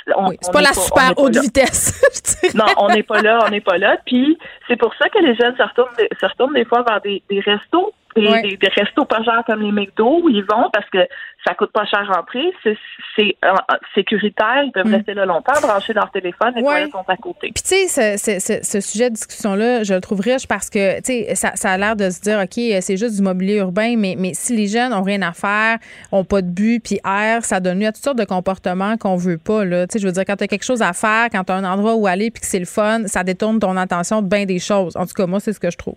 c'est 0.40 0.52
pas 0.52 0.60
la 0.60 0.72
super 0.72 1.12
haute 1.18 1.36
vitesse. 1.36 2.54
non, 2.54 2.64
on 2.78 2.88
n'est 2.88 3.02
pas 3.02 3.20
là, 3.20 3.40
on 3.46 3.50
n'est 3.50 3.60
pas 3.60 3.78
là. 3.78 3.96
Puis 4.06 4.38
c'est 4.68 4.76
pour 4.76 4.94
ça 4.94 5.08
que 5.08 5.18
les 5.18 5.34
jeunes 5.34 5.56
se 5.56 5.62
retournent, 5.62 5.94
se 5.98 6.26
retournent 6.26 6.54
des 6.54 6.64
fois 6.64 6.82
vers 6.82 7.00
des, 7.00 7.22
des 7.28 7.40
restos 7.40 7.92
des, 8.16 8.56
des, 8.56 8.68
restos 8.68 9.04
pas 9.04 9.22
chers 9.22 9.42
comme 9.46 9.62
les 9.62 9.72
McDo 9.72 10.20
où 10.22 10.28
ils 10.28 10.44
vont 10.44 10.70
parce 10.72 10.88
que 10.90 10.98
ça 11.46 11.54
coûte 11.54 11.72
pas 11.72 11.84
cher 11.86 12.00
à 12.10 12.18
rentrer, 12.18 12.52
c'est 12.62 13.36
euh, 13.44 13.54
sécuritaire, 13.94 14.62
ils 14.64 14.72
peuvent 14.72 14.86
mm. 14.86 14.94
rester 14.94 15.14
là 15.14 15.26
longtemps, 15.26 15.58
brancher 15.62 15.92
leur 15.92 16.10
téléphone 16.10 16.52
et 16.56 16.62
ouais. 16.62 16.90
sont 16.90 17.04
à 17.08 17.16
côté. 17.16 17.52
Puis 17.54 17.62
tu 17.62 17.88
sais, 17.88 18.16
ce, 18.18 18.80
sujet 18.80 19.10
de 19.10 19.14
discussion-là, 19.14 19.82
je 19.82 19.94
le 19.94 20.00
trouve 20.00 20.20
riche 20.20 20.46
parce 20.46 20.68
que, 20.68 20.98
tu 20.98 21.04
sais, 21.04 21.34
ça, 21.34 21.52
ça, 21.54 21.70
a 21.70 21.78
l'air 21.78 21.96
de 21.96 22.10
se 22.10 22.20
dire, 22.20 22.38
OK, 22.40 22.80
c'est 22.80 22.96
juste 22.96 23.16
du 23.16 23.22
mobilier 23.22 23.56
urbain, 23.56 23.94
mais, 23.96 24.16
mais 24.18 24.34
si 24.34 24.56
les 24.56 24.66
jeunes 24.66 24.92
ont 24.92 25.02
rien 25.02 25.22
à 25.22 25.32
faire, 25.32 25.78
ont 26.12 26.24
pas 26.24 26.42
de 26.42 26.48
but, 26.48 26.80
puis 26.80 27.00
air, 27.04 27.44
ça 27.44 27.60
donne 27.60 27.80
lieu 27.80 27.86
à 27.86 27.92
toutes 27.92 28.04
sortes 28.04 28.18
de 28.18 28.24
comportements 28.24 28.96
qu'on 28.96 29.16
veut 29.16 29.38
pas, 29.38 29.64
là. 29.64 29.86
Tu 29.86 29.94
sais, 29.94 29.98
je 29.98 30.06
veux 30.06 30.12
dire, 30.12 30.24
quand 30.26 30.36
tu 30.36 30.44
as 30.44 30.48
quelque 30.48 30.64
chose 30.64 30.82
à 30.82 30.92
faire, 30.92 31.28
quand 31.32 31.44
tu 31.44 31.52
as 31.52 31.56
un 31.56 31.64
endroit 31.64 31.94
où 31.94 32.06
aller, 32.06 32.30
puis 32.30 32.40
que 32.40 32.46
c'est 32.46 32.58
le 32.58 32.66
fun, 32.66 33.06
ça 33.06 33.24
détourne 33.24 33.58
ton 33.58 33.76
attention 33.76 34.22
de 34.22 34.28
bien 34.28 34.44
des 34.44 34.58
choses. 34.58 34.96
En 34.96 35.06
tout 35.06 35.14
cas, 35.14 35.26
moi, 35.26 35.40
c'est 35.40 35.52
ce 35.52 35.60
que 35.60 35.70
je 35.70 35.78
trouve. 35.78 35.96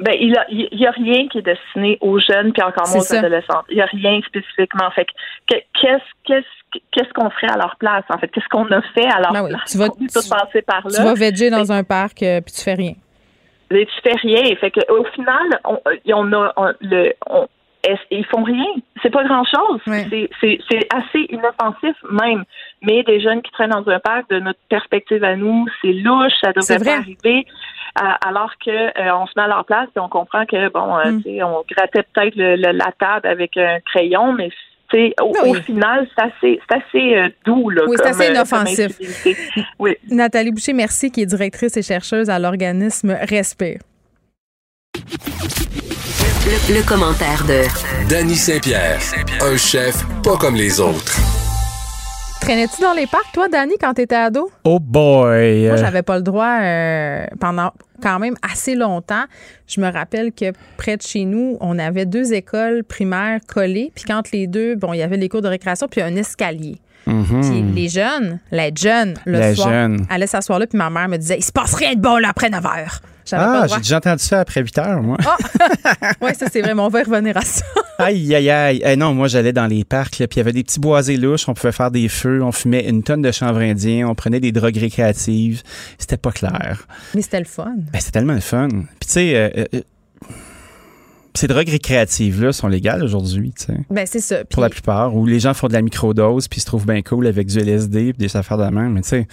Ben, 0.00 0.14
il 0.18 0.32
y 0.32 0.86
a, 0.86 0.90
rien 0.92 1.28
qui 1.28 1.38
est 1.38 1.42
destiné 1.42 1.98
aux 2.00 2.18
jeunes 2.18 2.52
puis 2.52 2.62
encore 2.62 2.88
moins 2.88 3.00
aux 3.00 3.14
adolescents. 3.14 3.62
Il 3.68 3.76
y 3.76 3.82
a 3.82 3.86
rien 3.86 4.20
spécifiquement. 4.26 4.90
Fait 4.92 5.06
qu'est-ce 5.46 6.02
qu'est-ce 6.24 6.80
qu'est-ce 6.90 7.12
qu'on 7.12 7.28
ferait 7.28 7.52
à 7.52 7.58
leur 7.58 7.76
place 7.76 8.04
en 8.08 8.16
fait? 8.16 8.28
Qu'est-ce 8.28 8.48
qu'on 8.48 8.64
a 8.70 8.80
fait 8.94 9.06
à 9.06 9.20
leur 9.20 9.32
ben 9.32 9.48
place? 9.48 9.70
Tu 9.70 9.78
vas 9.78 9.88
passer 9.88 10.62
par 10.62 10.88
là. 10.88 10.96
Tu 10.96 11.02
vas 11.02 11.14
veger 11.14 11.50
dans 11.50 11.70
un 11.70 11.84
parc 11.84 12.22
euh, 12.22 12.40
puis 12.40 12.54
tu 12.54 12.62
fais 12.62 12.74
rien. 12.74 12.94
Mais 13.70 13.84
tu 13.84 14.00
fais 14.02 14.16
rien. 14.16 14.56
Fait 14.56 14.70
que 14.70 14.80
au 14.90 15.04
final, 15.04 15.60
on, 15.64 15.78
on 16.14 16.32
a 16.32 16.72
le 16.80 17.12
on, 17.28 17.46
ils 18.10 18.26
font 18.26 18.42
rien. 18.42 18.66
C'est 19.02 19.10
pas 19.10 19.24
grand 19.24 19.44
chose. 19.44 19.80
C'est 19.86 20.88
assez 20.94 21.26
inoffensif 21.30 21.96
même. 22.10 22.44
Mais 22.82 23.02
des 23.02 23.20
jeunes 23.20 23.42
qui 23.42 23.50
traînent 23.52 23.70
dans 23.70 23.88
un 23.88 24.00
parc, 24.00 24.30
de 24.30 24.40
notre 24.40 24.60
perspective 24.68 25.22
à 25.24 25.36
nous, 25.36 25.66
c'est 25.82 25.92
louche, 25.92 26.32
ça 26.42 26.52
devrait 26.52 26.78
pas 26.78 26.96
arriver 26.98 27.46
alors 27.96 28.52
que 28.64 28.70
euh, 28.70 29.14
on 29.14 29.26
se 29.26 29.32
met 29.36 29.42
à 29.42 29.48
leur 29.48 29.64
place 29.64 29.88
et 29.96 30.00
on 30.00 30.08
comprend 30.08 30.46
que 30.46 30.70
bon, 30.70 30.96
euh, 30.96 31.10
mm. 31.10 31.44
on 31.44 31.64
grattait 31.68 32.04
peut-être 32.14 32.36
la 32.36 32.92
table 32.92 33.26
avec 33.26 33.56
un 33.56 33.80
crayon, 33.80 34.32
mais 34.32 34.50
au, 35.20 35.32
au, 35.46 35.54
final, 35.54 36.08
c'est 36.16 36.24
assez, 36.24 36.60
assez 36.68 37.16
euh, 37.16 37.28
doux. 37.44 37.70
Là, 37.70 37.82
oui, 37.86 37.96
c'est 37.98 38.08
assez 38.08 38.30
inoffensif. 38.30 38.98
oui. 39.78 39.96
Nathalie 40.10 40.50
Boucher, 40.50 40.72
merci, 40.72 41.10
qui 41.10 41.22
est 41.22 41.26
directrice 41.26 41.76
et 41.76 41.82
chercheuse 41.82 42.28
à 42.30 42.38
l'organisme 42.38 43.16
Respire. 43.28 43.78
Le, 46.50 46.84
commentaire 46.84 47.44
de 47.46 47.62
Danny 48.08 48.34
Saint-Pierre, 48.34 48.98
un 49.40 49.56
chef 49.56 50.04
pas 50.24 50.36
comme 50.36 50.56
les 50.56 50.80
autres. 50.80 51.16
Traînais-tu 52.40 52.82
dans 52.82 52.92
les 52.92 53.06
parcs, 53.06 53.30
toi, 53.32 53.48
Danny, 53.48 53.74
quand 53.80 53.94
t'étais 53.94 54.16
ado? 54.16 54.50
Oh 54.64 54.80
boy! 54.80 55.68
Moi, 55.68 55.76
j'avais 55.76 56.02
pas 56.02 56.16
le 56.16 56.22
droit 56.22 56.58
euh, 56.60 57.24
pendant 57.38 57.70
quand 58.02 58.18
même 58.18 58.34
assez 58.42 58.74
longtemps. 58.74 59.26
Je 59.68 59.80
me 59.80 59.92
rappelle 59.92 60.32
que 60.32 60.46
près 60.76 60.96
de 60.96 61.02
chez 61.02 61.24
nous, 61.24 61.56
on 61.60 61.78
avait 61.78 62.04
deux 62.04 62.32
écoles 62.32 62.82
primaires 62.82 63.38
collées. 63.46 63.92
Puis 63.94 64.02
quand 64.04 64.32
les 64.32 64.48
deux, 64.48 64.74
bon, 64.74 64.92
il 64.92 64.98
y 64.98 65.02
avait 65.02 65.18
les 65.18 65.28
cours 65.28 65.42
de 65.42 65.48
récréation, 65.48 65.86
puis 65.86 66.02
un 66.02 66.16
escalier. 66.16 66.78
Mhm. 67.06 67.42
Puis 67.42 67.62
les 67.80 67.88
jeunes, 67.88 68.40
les 68.50 68.72
jeunes, 68.74 69.14
le 69.24 69.54
soir, 69.54 69.88
allaient 70.08 70.26
s'asseoir 70.26 70.58
là, 70.58 70.66
puis 70.66 70.76
ma 70.78 70.90
mère 70.90 71.08
me 71.08 71.16
disait 71.16 71.38
Il 71.38 71.44
se 71.44 71.52
passe 71.52 71.74
rien 71.74 71.94
de 71.94 72.00
bon 72.00 72.16
là 72.16 72.30
après 72.30 72.50
9 72.50 72.66
heures. 72.66 73.00
Ah, 73.38 73.66
j'ai 73.68 73.76
déjà 73.78 73.96
entendu 73.98 74.22
ça 74.22 74.40
après 74.40 74.62
8 74.62 74.78
heures, 74.78 75.02
moi. 75.02 75.16
Ah! 75.24 75.36
oui, 76.20 76.30
ça, 76.38 76.46
c'est 76.50 76.60
vraiment. 76.60 76.86
On 76.86 76.88
va 76.88 77.02
revenir 77.02 77.36
à 77.36 77.42
ça. 77.42 77.64
aïe, 77.98 78.34
aïe, 78.34 78.50
aïe. 78.50 78.82
Eh 78.84 78.96
non, 78.96 79.14
moi, 79.14 79.28
j'allais 79.28 79.52
dans 79.52 79.66
les 79.66 79.84
parcs, 79.84 80.16
puis 80.16 80.26
il 80.30 80.36
y 80.36 80.40
avait 80.40 80.52
des 80.52 80.64
petits 80.64 80.80
boisés 80.80 81.16
louches. 81.16 81.48
On 81.48 81.54
pouvait 81.54 81.72
faire 81.72 81.90
des 81.90 82.08
feux. 82.08 82.42
On 82.42 82.52
fumait 82.52 82.88
une 82.88 83.02
tonne 83.02 83.22
de 83.22 83.32
chanvre 83.32 83.60
indien. 83.60 84.08
On 84.08 84.14
prenait 84.14 84.40
des 84.40 84.52
drogues 84.52 84.76
récréatives. 84.76 85.62
C'était 85.98 86.16
pas 86.16 86.32
clair. 86.32 86.86
Mais 87.14 87.22
c'était 87.22 87.40
le 87.40 87.46
fun. 87.46 87.74
Ben, 87.92 87.98
c'était 87.98 88.12
tellement 88.12 88.34
le 88.34 88.40
fun. 88.40 88.68
Puis, 88.68 89.06
tu 89.06 89.08
sais, 89.08 89.34
euh, 89.34 89.64
euh, 89.74 89.80
ces 91.34 91.46
drogues 91.46 91.68
récréatives-là 91.68 92.52
sont 92.52 92.68
légales 92.68 93.02
aujourd'hui, 93.02 93.52
tu 93.56 93.66
sais. 93.66 93.78
Ben, 93.90 94.06
c'est 94.06 94.20
ça. 94.20 94.44
Pour 94.44 94.62
la 94.62 94.68
plupart, 94.68 95.14
où 95.14 95.26
les 95.26 95.40
gens 95.40 95.54
font 95.54 95.68
de 95.68 95.72
la 95.72 95.82
microdose 95.82 96.48
puis 96.48 96.60
se 96.60 96.66
trouvent 96.66 96.86
bien 96.86 97.02
cool 97.02 97.26
avec 97.26 97.46
du 97.46 97.58
LSD 97.58 98.12
puis 98.12 98.26
des 98.26 98.36
affaires 98.36 98.58
de 98.58 98.64
même, 98.64 98.92
mais 98.92 99.02
tu 99.02 99.10
sais 99.10 99.28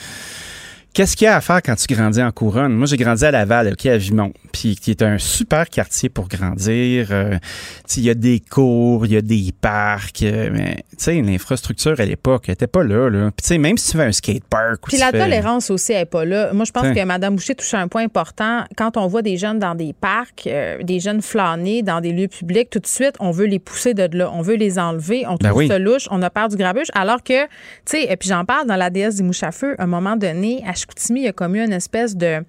Qu'est-ce 0.93 1.15
qu'il 1.15 1.25
y 1.25 1.27
a 1.27 1.35
à 1.35 1.41
faire 1.41 1.61
quand 1.61 1.75
tu 1.75 1.93
grandis 1.93 2.21
en 2.21 2.31
couronne? 2.31 2.73
Moi, 2.73 2.87
j'ai 2.87 2.97
grandi 2.97 3.23
à 3.23 3.31
Laval, 3.31 3.73
OK, 3.73 3.85
à 3.85 3.97
Vimont, 3.97 4.33
puis 4.51 4.75
qui 4.75 4.91
est 4.91 5.03
un 5.03 5.17
super 5.19 5.69
quartier 5.69 6.09
pour 6.09 6.27
grandir. 6.27 7.09
Euh, 7.11 7.37
il 7.95 8.03
y 8.03 8.09
a 8.09 8.15
des 8.15 8.39
cours, 8.39 9.05
il 9.05 9.11
y 9.11 9.17
a 9.17 9.21
des 9.21 9.53
parcs, 9.61 10.23
euh, 10.23 10.49
mais 10.51 10.77
tu 10.91 10.95
sais, 10.97 11.21
l'infrastructure 11.21 11.99
à 11.99 12.05
l'époque, 12.05 12.45
elle 12.47 12.53
était 12.53 12.67
pas 12.67 12.83
là. 12.83 13.09
là. 13.09 13.31
Puis 13.31 13.43
tu 13.43 13.47
sais, 13.47 13.57
même 13.57 13.77
si 13.77 13.91
tu 13.91 13.97
fais 13.97 14.05
un 14.05 14.11
skatepark... 14.11 14.87
Puis 14.87 14.97
la 14.97 15.11
tolérance 15.11 15.69
aussi, 15.69 15.91
n'est 15.91 16.05
pas 16.05 16.25
là. 16.25 16.51
Moi, 16.53 16.65
je 16.65 16.71
pense 16.71 16.87
que 16.87 17.03
Mme 17.03 17.35
Boucher 17.35 17.55
touche 17.55 17.73
un 17.73 17.87
point 17.87 18.03
important. 18.03 18.63
Quand 18.75 18.97
on 18.97 19.07
voit 19.07 19.21
des 19.21 19.37
jeunes 19.37 19.59
dans 19.59 19.75
des 19.75 19.93
parcs, 19.93 20.47
euh, 20.47 20.81
des 20.81 20.99
jeunes 20.99 21.21
flânés 21.21 21.83
dans 21.83 22.01
des 22.01 22.11
lieux 22.11 22.27
publics, 22.27 22.69
tout 22.69 22.79
de 22.79 22.87
suite, 22.87 23.15
on 23.19 23.31
veut 23.31 23.45
les 23.45 23.59
pousser 23.59 23.93
de 23.93 24.17
là. 24.17 24.31
On 24.33 24.41
veut 24.41 24.55
les 24.55 24.79
enlever. 24.79 25.25
On 25.27 25.35
ben 25.35 25.49
trouve 25.49 25.67
ça 25.67 25.79
louche. 25.79 26.07
On 26.09 26.21
a 26.21 26.29
peur 26.29 26.49
du 26.49 26.55
grabuge. 26.55 26.87
Alors 26.93 27.23
que, 27.23 27.43
tu 27.43 27.49
sais, 27.85 28.03
et 28.09 28.15
puis 28.17 28.29
j'en 28.29 28.45
parle 28.45 28.67
dans 28.67 28.75
la 28.75 28.89
déesse 28.89 29.15
des 29.15 29.23
mouches 29.23 29.43
à 29.43 29.51
feu, 29.51 29.75
à 29.77 29.83
un 29.83 29.87
moment 29.87 30.15
donné, 30.15 30.63
à 30.65 30.73
il 31.21 31.25
y 31.25 31.27
a 31.27 31.33
comme 31.33 31.55
eu 31.55 31.63
une 31.63 31.73
espèce 31.73 32.15
de 32.15 32.43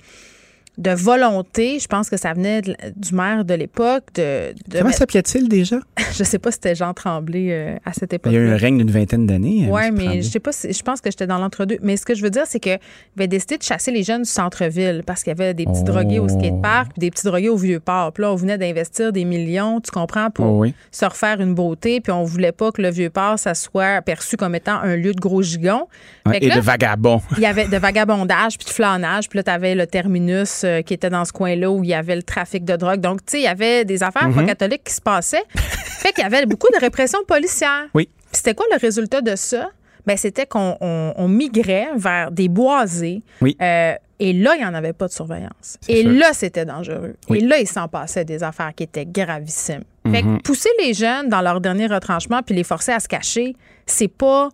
de 0.79 0.93
volonté. 0.93 1.81
Je 1.81 1.89
pense 1.89 2.09
que 2.09 2.17
ça 2.17 2.33
venait 2.33 2.63
du 2.63 3.15
maire 3.15 3.45
de 3.45 3.55
l'époque. 3.55 4.05
De, 4.15 4.55
Comment 4.73 4.93
s'appelait-il 4.93 5.49
déjà? 5.49 5.77
je 6.17 6.23
sais 6.23 6.39
pas 6.39 6.53
si 6.53 6.57
c'était 6.57 6.77
Jean 6.77 6.95
Tremblay 6.95 7.49
euh, 7.51 7.77
à 7.85 7.93
cette 7.93 8.13
époque. 8.13 8.33
Il 8.33 8.37
y 8.37 8.39
a 8.39 8.43
eu 8.43 8.51
un 8.51 8.57
règne 8.57 8.79
d'une 8.79 8.91
vingtaine 8.91 9.27
d'années. 9.27 9.67
Hein, 9.67 9.71
oui, 9.73 9.91
mais 9.91 10.23
je 10.23 10.29
sais 10.29 10.41
pas 10.41 10.53
je 10.53 10.83
pense 10.83 11.01
que 11.01 11.11
j'étais 11.11 11.27
dans 11.27 11.39
l'entre-deux. 11.39 11.79
Mais 11.83 11.97
ce 11.97 12.05
que 12.05 12.15
je 12.15 12.23
veux 12.23 12.31
dire, 12.31 12.45
c'est 12.47 12.61
qu'il 12.61 12.79
avait 13.17 13.27
décidé 13.27 13.59
de 13.59 13.63
chasser 13.65 13.91
les 13.91 14.05
jeunes 14.05 14.23
du 14.23 14.31
centre-ville 14.31 15.03
parce 15.05 15.25
qu'il 15.25 15.33
y 15.33 15.41
avait 15.41 15.53
des 15.53 15.67
petits 15.67 15.83
drogués 15.83 16.21
au 16.21 16.27
oh. 16.27 16.29
skatepark 16.29 16.93
puis 16.93 17.01
des 17.01 17.11
petits 17.11 17.27
drogués 17.27 17.49
au 17.49 17.57
vieux 17.57 17.81
port. 17.81 18.13
Puis 18.13 18.23
là, 18.23 18.33
on 18.33 18.37
venait 18.37 18.57
d'investir 18.59 19.13
des 19.13 19.25
millions, 19.25 19.81
tu 19.81 19.91
comprends, 19.91 20.31
pour 20.31 20.47
oh 20.47 20.67
se 20.93 21.05
refaire 21.05 21.41
une 21.41 21.55
beauté. 21.55 22.01
Puis 22.01 22.13
on 22.13 22.23
voulait 22.23 22.53
pas 22.53 22.71
que 22.71 22.81
le 22.81 22.91
vieux 22.91 23.11
port, 23.11 23.39
ça 23.39 23.55
soit 23.55 24.01
perçu 24.03 24.37
comme 24.37 24.55
étant 24.55 24.79
un 24.81 24.95
lieu 24.95 25.13
de 25.13 25.21
gros 25.21 25.43
gigons. 25.43 25.89
et 26.33 26.49
de 26.49 26.61
vagabonds. 26.61 27.21
Il 27.37 27.43
y 27.43 27.47
avait 27.47 27.67
de 27.67 27.77
vagabondage 27.77 28.59
puis 28.59 28.67
de 28.67 28.71
flânage. 28.71 29.29
Puis 29.29 29.39
là, 29.39 29.43
tu 29.43 29.51
avais 29.51 29.75
le 29.75 29.87
terminus 29.89 30.65
euh, 30.69 30.83
qui 30.83 30.95
était 30.95 31.11
dans 31.11 31.25
ce 31.25 31.33
coin-là 31.33 31.71
où 31.71 31.83
il 31.83 31.91
y 31.91 31.95
avait 31.95 32.15
le 32.17 32.23
trafic 32.23 32.65
de 32.65 32.77
drogue. 32.77 33.01
Donc, 33.01 33.25
tu 33.27 33.33
sais, 33.33 33.39
il 33.41 33.45
y 33.45 33.49
avait 33.49 33.85
des 33.85 34.03
affaires 34.03 34.23
pas 34.33 34.41
Mhm. 34.43 34.47
catholiques 34.47 34.85
qui 34.85 34.93
se 34.95 35.01
passaient. 35.01 35.43
fait 35.55 36.13
qu'il 36.13 36.23
y 36.23 36.27
avait 36.27 36.47
beaucoup 36.47 36.69
de 36.73 36.79
répression 36.81 37.19
policière. 37.27 37.87
Oui. 37.95 38.09
C'était 38.33 38.55
quoi 38.55 38.67
le 38.71 38.79
résultat 38.79 39.21
de 39.21 39.35
ça? 39.37 39.71
Ben, 40.07 40.17
c'était 40.17 40.47
qu'on 40.47 40.77
on- 40.81 41.13
on 41.17 41.29
migrait 41.29 41.89
vers 41.97 42.31
des 42.31 42.49
boisés. 42.49 43.23
Oui. 43.43 43.57
Euh, 43.61 43.95
et 44.21 44.33
là, 44.33 44.55
il 44.57 44.61
n'y 44.61 44.65
en 44.67 44.75
avait 44.75 44.93
pas 44.93 45.07
de 45.07 45.13
surveillance. 45.13 45.79
Et 45.89 46.03
sûr. 46.03 46.11
là, 46.13 46.33
c'était 46.33 46.65
dangereux. 46.65 47.15
Oui. 47.29 47.39
Et 47.39 47.41
là, 47.43 47.59
il 47.59 47.67
s'en 47.69 47.89
passait 47.89 48.25
des 48.25 48.43
affaires 48.43 48.73
qui 48.75 48.85
étaient 48.85 49.07
gravissimes. 49.07 49.85
Fait 50.11 50.23
que 50.23 50.27
Mhm. 50.27 50.41
pousser 50.43 50.71
les 50.83 50.95
jeunes 50.95 51.29
dans 51.29 51.43
leur 51.43 51.61
dernier 51.61 51.87
retranchement 51.87 52.43
puis 52.43 52.55
les 52.55 52.65
forcer 52.65 52.93
à 52.93 53.01
se 53.01 53.09
cacher, 53.09 53.55
c'est 53.85 54.09
pas 54.09 54.49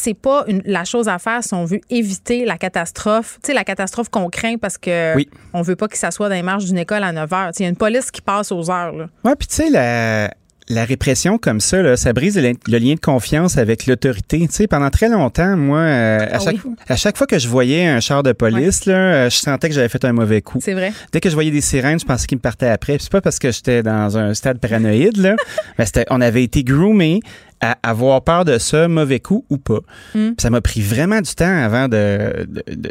c'est 0.00 0.14
pas 0.14 0.44
une- 0.48 0.62
la 0.64 0.84
chose 0.84 1.08
à 1.08 1.18
faire 1.18 1.42
si 1.42 1.52
on 1.54 1.64
veut 1.64 1.80
éviter 1.90 2.44
la 2.44 2.56
catastrophe. 2.56 3.38
Tu 3.42 3.48
sais, 3.48 3.54
la 3.54 3.64
catastrophe 3.64 4.08
qu'on 4.08 4.28
craint 4.28 4.56
parce 4.56 4.78
que 4.78 5.14
Oui. 5.16 5.28
on 5.52 5.62
veut 5.62 5.76
pas 5.76 5.88
qu'ils 5.88 5.98
s'assoient 5.98 6.28
dans 6.28 6.34
les 6.34 6.42
marches 6.42 6.64
d'une 6.66 6.78
école 6.78 7.02
à 7.02 7.12
9 7.12 7.32
heures. 7.32 7.50
Il 7.58 7.62
y 7.62 7.66
a 7.66 7.68
une 7.68 7.76
police 7.76 8.10
qui 8.10 8.20
passe 8.20 8.52
aux 8.52 8.70
heures. 8.70 8.94
Ouais, 9.24 9.34
puis 9.36 9.48
tu 9.48 9.56
sais, 9.56 9.70
la, 9.70 10.30
la 10.70 10.84
répression 10.84 11.38
comme 11.38 11.60
ça, 11.60 11.80
là, 11.82 11.96
ça 11.96 12.12
brise 12.12 12.36
le, 12.38 12.52
le 12.68 12.78
lien 12.78 12.94
de 12.94 13.00
confiance 13.00 13.56
avec 13.56 13.86
l'autorité. 13.86 14.38
Tu 14.48 14.54
sais, 14.54 14.66
pendant 14.66 14.90
très 14.90 15.08
longtemps, 15.08 15.56
moi, 15.56 15.78
euh, 15.78 16.18
à, 16.20 16.28
Ah 16.34 16.38
chaque, 16.38 16.56
oui. 16.64 16.74
à 16.88 16.96
chaque 16.96 17.16
fois 17.16 17.26
que 17.26 17.38
je 17.38 17.48
voyais 17.48 17.86
un 17.86 18.00
char 18.00 18.22
de 18.22 18.32
police, 18.32 18.84
là, 18.84 18.94
euh, 18.94 19.30
je 19.30 19.36
sentais 19.36 19.68
que 19.70 19.74
j'avais 19.74 19.88
fait 19.88 20.04
un 20.04 20.12
mauvais 20.12 20.42
coup. 20.42 20.58
C'est 20.60 20.74
vrai. 20.74 20.92
Dès 21.10 21.20
que 21.20 21.30
je 21.30 21.34
voyais 21.34 21.50
des 21.50 21.62
sirènes, 21.62 21.98
je 21.98 22.04
pensais 22.04 22.26
qu'ils 22.26 22.36
me 22.38 22.42
partaient 22.42 22.68
après. 22.68 22.98
C'est 23.00 23.10
pas 23.10 23.20
parce 23.22 23.38
que 23.38 23.50
j'étais 23.50 23.82
dans 23.82 24.16
un 24.18 24.34
stade 24.34 24.58
paranoïde, 24.58 25.16
là, 25.16 25.36
mais 25.78 25.86
on 26.10 26.20
avait 26.20 26.44
été 26.44 26.62
groomés 26.64 27.20
à 27.60 27.76
avoir 27.82 28.22
peur 28.22 28.44
de 28.44 28.58
ça, 28.58 28.86
mauvais 28.88 29.20
coup 29.20 29.44
ou 29.50 29.56
pas. 29.58 29.80
Mm. 30.14 30.26
Puis 30.28 30.34
Ça 30.38 30.50
m'a 30.50 30.60
pris 30.60 30.80
vraiment 30.80 31.20
du 31.20 31.34
temps 31.34 31.56
avant 31.64 31.88
de, 31.88 32.46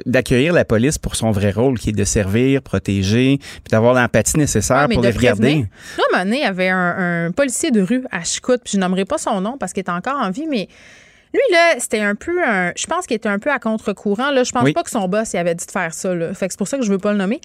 d'accueillir 0.05 0.53
la 0.53 0.65
police 0.65 0.97
pour 0.97 1.15
son 1.15 1.31
vrai 1.31 1.51
rôle, 1.51 1.79
qui 1.79 1.89
est 1.89 1.93
de 1.93 2.03
servir, 2.03 2.61
protéger, 2.61 3.37
puis 3.39 3.71
d'avoir 3.71 3.93
l'empathie 3.93 4.37
nécessaire 4.37 4.87
Ouais, 4.87 4.93
pour 4.95 5.03
les 5.03 5.11
regarder. 5.11 5.41
prévenir. 5.41 5.67
Là, 5.97 6.03
à 6.03 6.05
un 6.05 6.11
moment 6.19 6.23
donné, 6.25 6.37
il 6.37 6.43
y 6.43 6.45
avait 6.45 6.69
un, 6.69 7.25
un 7.27 7.31
policier 7.31 7.71
de 7.71 7.81
rue 7.81 8.03
à 8.11 8.23
Chicoute, 8.23 8.61
puis 8.63 8.73
je 8.73 8.79
nommerai 8.79 9.05
pas 9.05 9.17
son 9.17 9.39
nom 9.41 9.57
parce 9.57 9.73
qu'il 9.73 9.83
est 9.83 9.89
encore 9.89 10.17
en 10.19 10.29
vie, 10.31 10.47
mais 10.49 10.67
lui, 11.33 11.41
là, 11.51 11.75
c'était 11.77 11.99
un 11.99 12.15
peu 12.15 12.41
un. 12.43 12.71
Je 12.75 12.87
pense 12.87 13.05
qu'il 13.05 13.15
était 13.15 13.29
un 13.29 13.37
peu 13.37 13.51
à 13.51 13.59
contre-courant. 13.59 14.31
Là, 14.31 14.43
je 14.43 14.51
pense 14.51 14.63
Oui. 14.63 14.73
pas 14.73 14.83
que 14.83 14.89
son 14.89 15.07
boss 15.07 15.33
il 15.33 15.37
avait 15.37 15.55
dit 15.55 15.65
de 15.65 15.71
faire 15.71 15.93
ça. 15.93 16.15
Là. 16.15 16.33
Fait 16.33 16.47
que 16.47 16.53
c'est 16.53 16.57
pour 16.57 16.67
ça 16.69 16.77
que 16.77 16.83
je 16.85 16.89
veux 16.91 16.97
pas 16.97 17.11
le 17.11 17.17
nommer. 17.17 17.41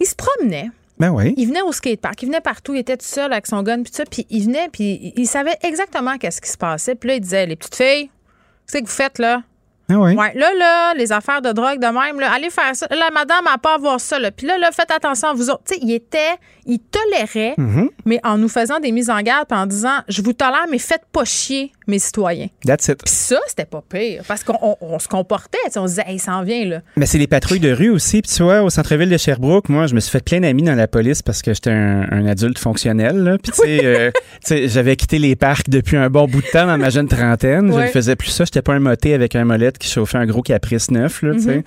Il 0.00 0.06
se 0.06 0.14
promenait. 0.14 0.70
Ben. 1.10 1.34
Il 1.36 1.48
venait 1.48 1.62
au 1.62 1.72
skatepark, 1.72 2.22
il 2.22 2.26
venait 2.26 2.40
partout, 2.40 2.74
il 2.74 2.80
était 2.80 2.96
tout 2.96 3.06
seul 3.06 3.32
avec 3.32 3.46
son 3.46 3.62
gun, 3.62 3.82
puis 3.82 3.92
ça, 3.92 4.04
puis 4.04 4.26
il 4.30 4.44
venait, 4.44 4.68
puis 4.68 5.12
il 5.16 5.26
savait 5.26 5.56
exactement 5.62 6.16
qu'est-ce 6.18 6.40
qui 6.40 6.48
se 6.48 6.56
passait. 6.56 6.94
Puis 6.94 7.08
là, 7.08 7.14
il 7.16 7.20
disait, 7.20 7.46
les 7.46 7.56
petites 7.56 7.74
filles, 7.74 8.10
qu'est-ce 8.66 8.82
que 8.82 8.86
vous 8.86 8.92
faites 8.92 9.18
là? 9.18 9.42
Ah 9.92 9.98
oui. 10.00 10.14
Ouais, 10.14 10.32
là, 10.34 10.48
là, 10.58 10.94
les 10.94 11.12
affaires 11.12 11.42
de 11.42 11.52
drogue 11.52 11.78
de 11.80 11.86
même, 11.86 12.18
là, 12.20 12.30
allez 12.32 12.50
faire 12.50 12.74
ça. 12.74 12.86
Là, 12.90 13.08
madame 13.12 13.44
n'a 13.44 13.58
pas 13.58 13.74
à 13.74 13.78
voir 13.78 14.00
ça. 14.00 14.18
Là. 14.18 14.30
Puis 14.30 14.46
là, 14.46 14.58
là, 14.58 14.70
faites 14.72 14.90
attention 14.90 15.28
à 15.28 15.34
vous 15.34 15.50
autres. 15.50 15.62
Tu 15.66 15.74
sais, 15.74 15.80
il 15.82 15.92
était, 15.92 16.18
il 16.66 16.78
tolérait, 16.78 17.54
Mhm. 17.58 17.90
mais 18.04 18.20
en 18.24 18.38
nous 18.38 18.48
faisant 18.48 18.80
des 18.80 18.92
mises 18.92 19.10
en 19.10 19.20
garde, 19.20 19.46
en 19.52 19.66
disant, 19.66 19.98
je 20.08 20.22
vous 20.22 20.32
tolère, 20.32 20.66
mais 20.70 20.78
faites 20.78 21.04
pas 21.12 21.24
chier 21.24 21.72
mes 21.86 21.98
citoyens. 21.98 22.46
That's 22.64 22.88
it. 22.88 23.02
Puis 23.04 23.12
ça, 23.14 23.38
c'était 23.48 23.64
pas 23.64 23.82
pire, 23.88 24.22
parce 24.26 24.44
qu'on 24.44 24.58
on- 24.62 24.76
on 24.80 24.98
se 24.98 25.08
comportait, 25.08 25.58
on 25.76 25.82
se 25.86 25.92
disait, 25.94 26.04
hey, 26.06 26.16
il 26.16 26.20
s'en 26.20 26.42
vient, 26.42 26.64
là. 26.64 26.80
Mais 26.96 27.06
c'est 27.06 27.18
les 27.18 27.26
patrouilles 27.26 27.60
de 27.60 27.72
rue 27.72 27.90
aussi. 27.90 28.22
Puis 28.22 28.30
tu 28.34 28.42
vois, 28.42 28.62
au 28.62 28.70
centre-ville 28.70 29.10
de 29.10 29.16
Sherbrooke, 29.16 29.68
moi, 29.68 29.86
je 29.86 29.94
me 29.94 30.00
suis 30.00 30.10
fait 30.10 30.24
plein 30.24 30.40
d'amis 30.40 30.62
dans 30.62 30.74
la 30.74 30.86
police 30.88 31.22
parce 31.22 31.42
que 31.42 31.52
j'étais 31.52 31.70
un, 31.70 32.06
un 32.10 32.26
adulte 32.26 32.58
fonctionnel. 32.58 33.16
Là. 33.16 33.36
Puis 33.38 33.52
tu 33.52 33.60
sais, 33.62 33.80
euh, 33.84 34.10
tu 34.14 34.20
sais, 34.48 34.68
j'avais 34.68 34.96
quitté 34.96 35.18
les 35.18 35.34
parcs 35.36 35.68
depuis 35.68 35.96
un 35.96 36.08
bon 36.08 36.26
bout 36.26 36.40
de 36.42 36.46
temps 36.46 36.66
dans 36.66 36.78
ma 36.78 36.90
jeune 36.90 37.08
trentaine. 37.08 37.72
Je 37.72 37.78
ne 37.78 37.86
faisais 37.88 38.16
plus 38.16 38.28
ça. 38.28 38.44
J'étais 38.44 38.62
pas 38.62 38.74
un 38.74 38.78
moté 38.80 39.14
avec 39.14 39.34
un 39.34 39.44
molette 39.44 39.78
qui 39.82 39.88
chauffait 39.88 40.18
un 40.18 40.26
gros 40.26 40.42
caprice 40.42 40.90
neuf. 40.90 41.22
Là, 41.22 41.34
tu 41.34 41.40
sais. 41.40 41.64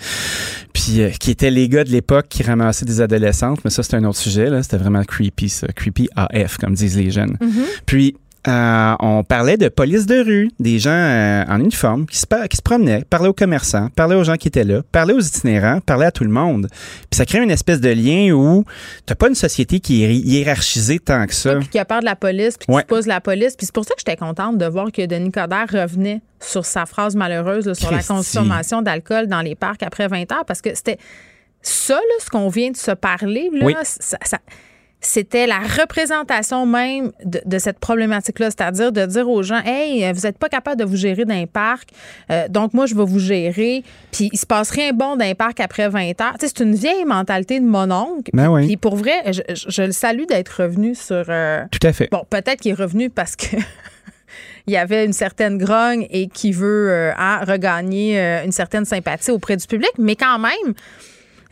Puis 0.74 1.02
euh, 1.02 1.10
qui 1.10 1.32
étaient 1.32 1.52
les 1.52 1.68
gars 1.70 1.84
de 1.84 1.90
l'époque 1.90 2.28
qui 2.30 2.44
ramassaient 2.44 2.86
des 2.86 3.02
adolescentes. 3.02 3.60
Mais 3.64 3.70
ça, 3.70 3.84
c'est 3.84 3.96
un 3.96 4.04
autre 4.06 4.18
sujet. 4.18 4.50
Là. 4.50 4.64
C'était 4.64 4.78
vraiment 4.78 5.04
creepy, 5.04 5.50
ça. 5.50 5.68
Creepy 5.68 6.10
AF, 6.16 6.58
comme 6.58 6.74
disent 6.74 6.98
les 6.98 7.12
jeunes. 7.12 7.38
Puis, 7.86 8.16
euh, 8.48 8.96
on 9.00 9.24
parlait 9.24 9.58
de 9.58 9.70
police 9.70 10.06
de 10.06 10.24
rue, 10.24 10.50
des 10.60 10.78
gens 10.80 10.92
euh, 10.92 11.44
en 11.48 11.60
uniforme 11.60 12.06
qui 12.06 12.18
se, 12.18 12.28
par- 12.28 12.48
qui 12.48 12.58
se 12.58 12.62
promenaient, 12.62 13.04
parlaient 13.10 13.28
aux 13.30 13.34
commerçants, 13.34 13.90
parlaient 13.96 14.16
aux 14.16 14.24
gens 14.24 14.36
qui 14.36 14.48
étaient 14.48 14.64
là, 14.64 14.82
parlaient 14.92 15.14
aux 15.14 15.20
itinérants, 15.20 15.80
parlaient 15.82 16.06
à 16.06 16.12
tout 16.12 16.24
le 16.24 16.30
monde. 16.30 16.68
Puis 17.10 17.18
ça 17.18 17.26
crée 17.26 17.40
une 17.42 17.52
espèce 17.52 17.82
de 17.82 17.90
lien 17.90 18.32
où 18.34 18.64
t'as 19.06 19.16
pas 19.16 19.30
une 19.30 19.36
société 19.36 19.80
qui 19.80 20.04
est 20.04 20.14
hi- 20.16 20.22
hiérarchisée 20.40 21.00
tant 21.00 21.26
que 21.26 21.34
ça. 21.34 21.56
Puis 21.56 21.70
qui 21.70 21.80
a 21.80 21.86
peur 21.86 22.02
de 22.02 22.06
la 22.06 22.16
police, 22.16 22.58
puis 22.58 22.68
qui 22.68 22.72
Ouais. 22.72 22.84
pose 22.84 23.08
la 23.08 23.20
police. 23.22 23.56
Puis 23.56 23.66
c'est 23.66 23.76
pour 23.76 23.86
ça 23.86 23.94
que 23.96 24.00
j'étais 24.06 24.18
contente 24.18 24.58
de 24.58 24.66
voir 24.66 24.92
que 24.92 25.06
Denis 25.06 25.32
Coderre 25.32 25.68
revenait 25.72 26.22
sur 26.40 26.66
sa 26.66 26.86
phrase 26.86 27.16
malheureuse 27.16 27.66
là, 27.66 27.74
sur 27.74 27.92
la 27.92 28.04
consommation 28.04 28.82
d'alcool 28.82 29.28
dans 29.28 29.42
les 29.42 29.56
parcs 29.56 29.82
après 29.84 30.08
20 30.08 30.32
heures, 30.32 30.46
parce 30.46 30.62
que 30.62 30.76
c'était 30.76 30.98
ça, 31.62 31.96
là, 31.96 32.00
ce 32.24 32.30
qu'on 32.30 32.50
vient 32.50 32.70
de 32.70 32.78
se 32.78 32.92
parler, 32.92 33.50
là, 33.52 33.66
Oui. 33.66 33.74
ça- 33.82 34.18
ça- 34.24 34.38
c'était 35.06 35.48
la 35.48 35.60
représentation 35.60 36.66
même 36.66 37.12
de, 37.24 37.42
de 37.46 37.58
cette 37.60 37.80
problématique-là, 37.80 38.48
c'est-à-dire 38.52 38.92
de 38.92 39.06
dire 39.06 39.30
aux 39.30 39.44
gens, 39.44 39.62
hey, 39.66 40.12
vous 40.12 40.22
n'êtes 40.22 40.38
pas 40.38 40.50
capable 40.50 40.80
de 40.80 40.86
vous 40.86 40.96
gérer 40.96 41.26
dans 41.26 41.34
un 41.36 41.46
parc, 41.46 41.90
euh, 42.32 42.48
donc 42.50 42.74
moi 42.74 42.86
je 42.86 42.96
vais 42.96 43.06
vous 43.06 43.20
gérer, 43.20 43.84
puis 44.12 44.30
il 44.34 44.38
se 44.38 44.46
passe 44.46 44.72
rien 44.72 44.92
bon 44.94 45.16
dans 45.16 45.26
un 45.26 45.36
parc 45.36 45.60
après 45.60 45.88
20 45.90 46.20
heures. 46.22 46.34
Tu 46.40 46.48
sais, 46.48 46.54
c'est 46.56 46.64
une 46.64 46.76
vieille 46.76 47.06
mentalité 47.06 47.60
de 47.60 47.66
mon 47.66 47.90
oncle. 47.92 48.32
Ben 48.34 48.50
oui. 48.50 48.66
Puis 48.68 48.78
pour 48.78 48.96
vrai, 48.96 49.32
je, 49.32 49.82
le 49.82 49.92
salue 49.92 50.26
d'être 50.28 50.62
revenu 50.64 50.96
sur. 50.96 51.24
euh, 51.30 51.64
Tout 51.72 51.86
à 51.88 51.94
fait. 51.94 52.10
Bon, 52.12 52.24
peut-être 52.30 52.62
qu'il 52.62 52.72
est 52.72 52.76
revenu 52.76 53.10
parce 53.10 53.36
que 53.36 53.56
il 54.68 54.74
y 54.74 54.78
avait 54.78 55.06
une 55.06 55.14
certaine 55.14 55.58
grogne 55.58 56.08
et 56.10 56.28
qui 56.28 56.52
veut 56.52 56.90
euh, 56.90 57.12
hein, 57.18 57.42
regagner 57.48 58.20
une 58.44 58.52
certaine 58.52 58.86
sympathie 58.86 59.32
auprès 59.32 59.58
du 59.58 59.68
public, 59.68 59.92
mais 59.98 60.16
quand 60.16 60.40
même. 60.40 60.74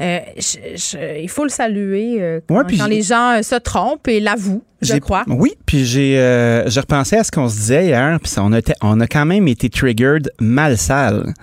Euh, 0.01 0.19
je- 0.37 0.75
je- 0.75 1.21
il 1.21 1.29
faut 1.29 1.43
le 1.43 1.49
saluer 1.49 2.17
euh, 2.19 2.39
quand, 2.47 2.55
Ouais, 2.55 2.87
les 2.89 3.01
gens 3.01 3.37
euh, 3.37 3.41
se 3.41 3.55
trompent 3.55 4.07
et 4.07 4.19
l'avouent, 4.19 4.63
je 4.81 4.95
crois. 4.97 5.23
Oui, 5.27 5.53
puis 5.65 5.85
j'ai 5.85 6.17
euh, 6.19 6.69
je 6.69 6.79
repensais 6.79 7.17
à 7.17 7.23
ce 7.23 7.31
qu'on 7.31 7.47
se 7.47 7.55
disait 7.55 7.85
hier, 7.85 8.17
puis 8.21 8.31
on, 8.37 8.53
a 8.53 8.59
on 8.81 8.99
a 8.99 9.07
quand 9.07 9.25
même 9.25 9.47
été 9.47 9.69
triggered 9.69 10.31
mal 10.39 10.77
sale. 10.77 11.33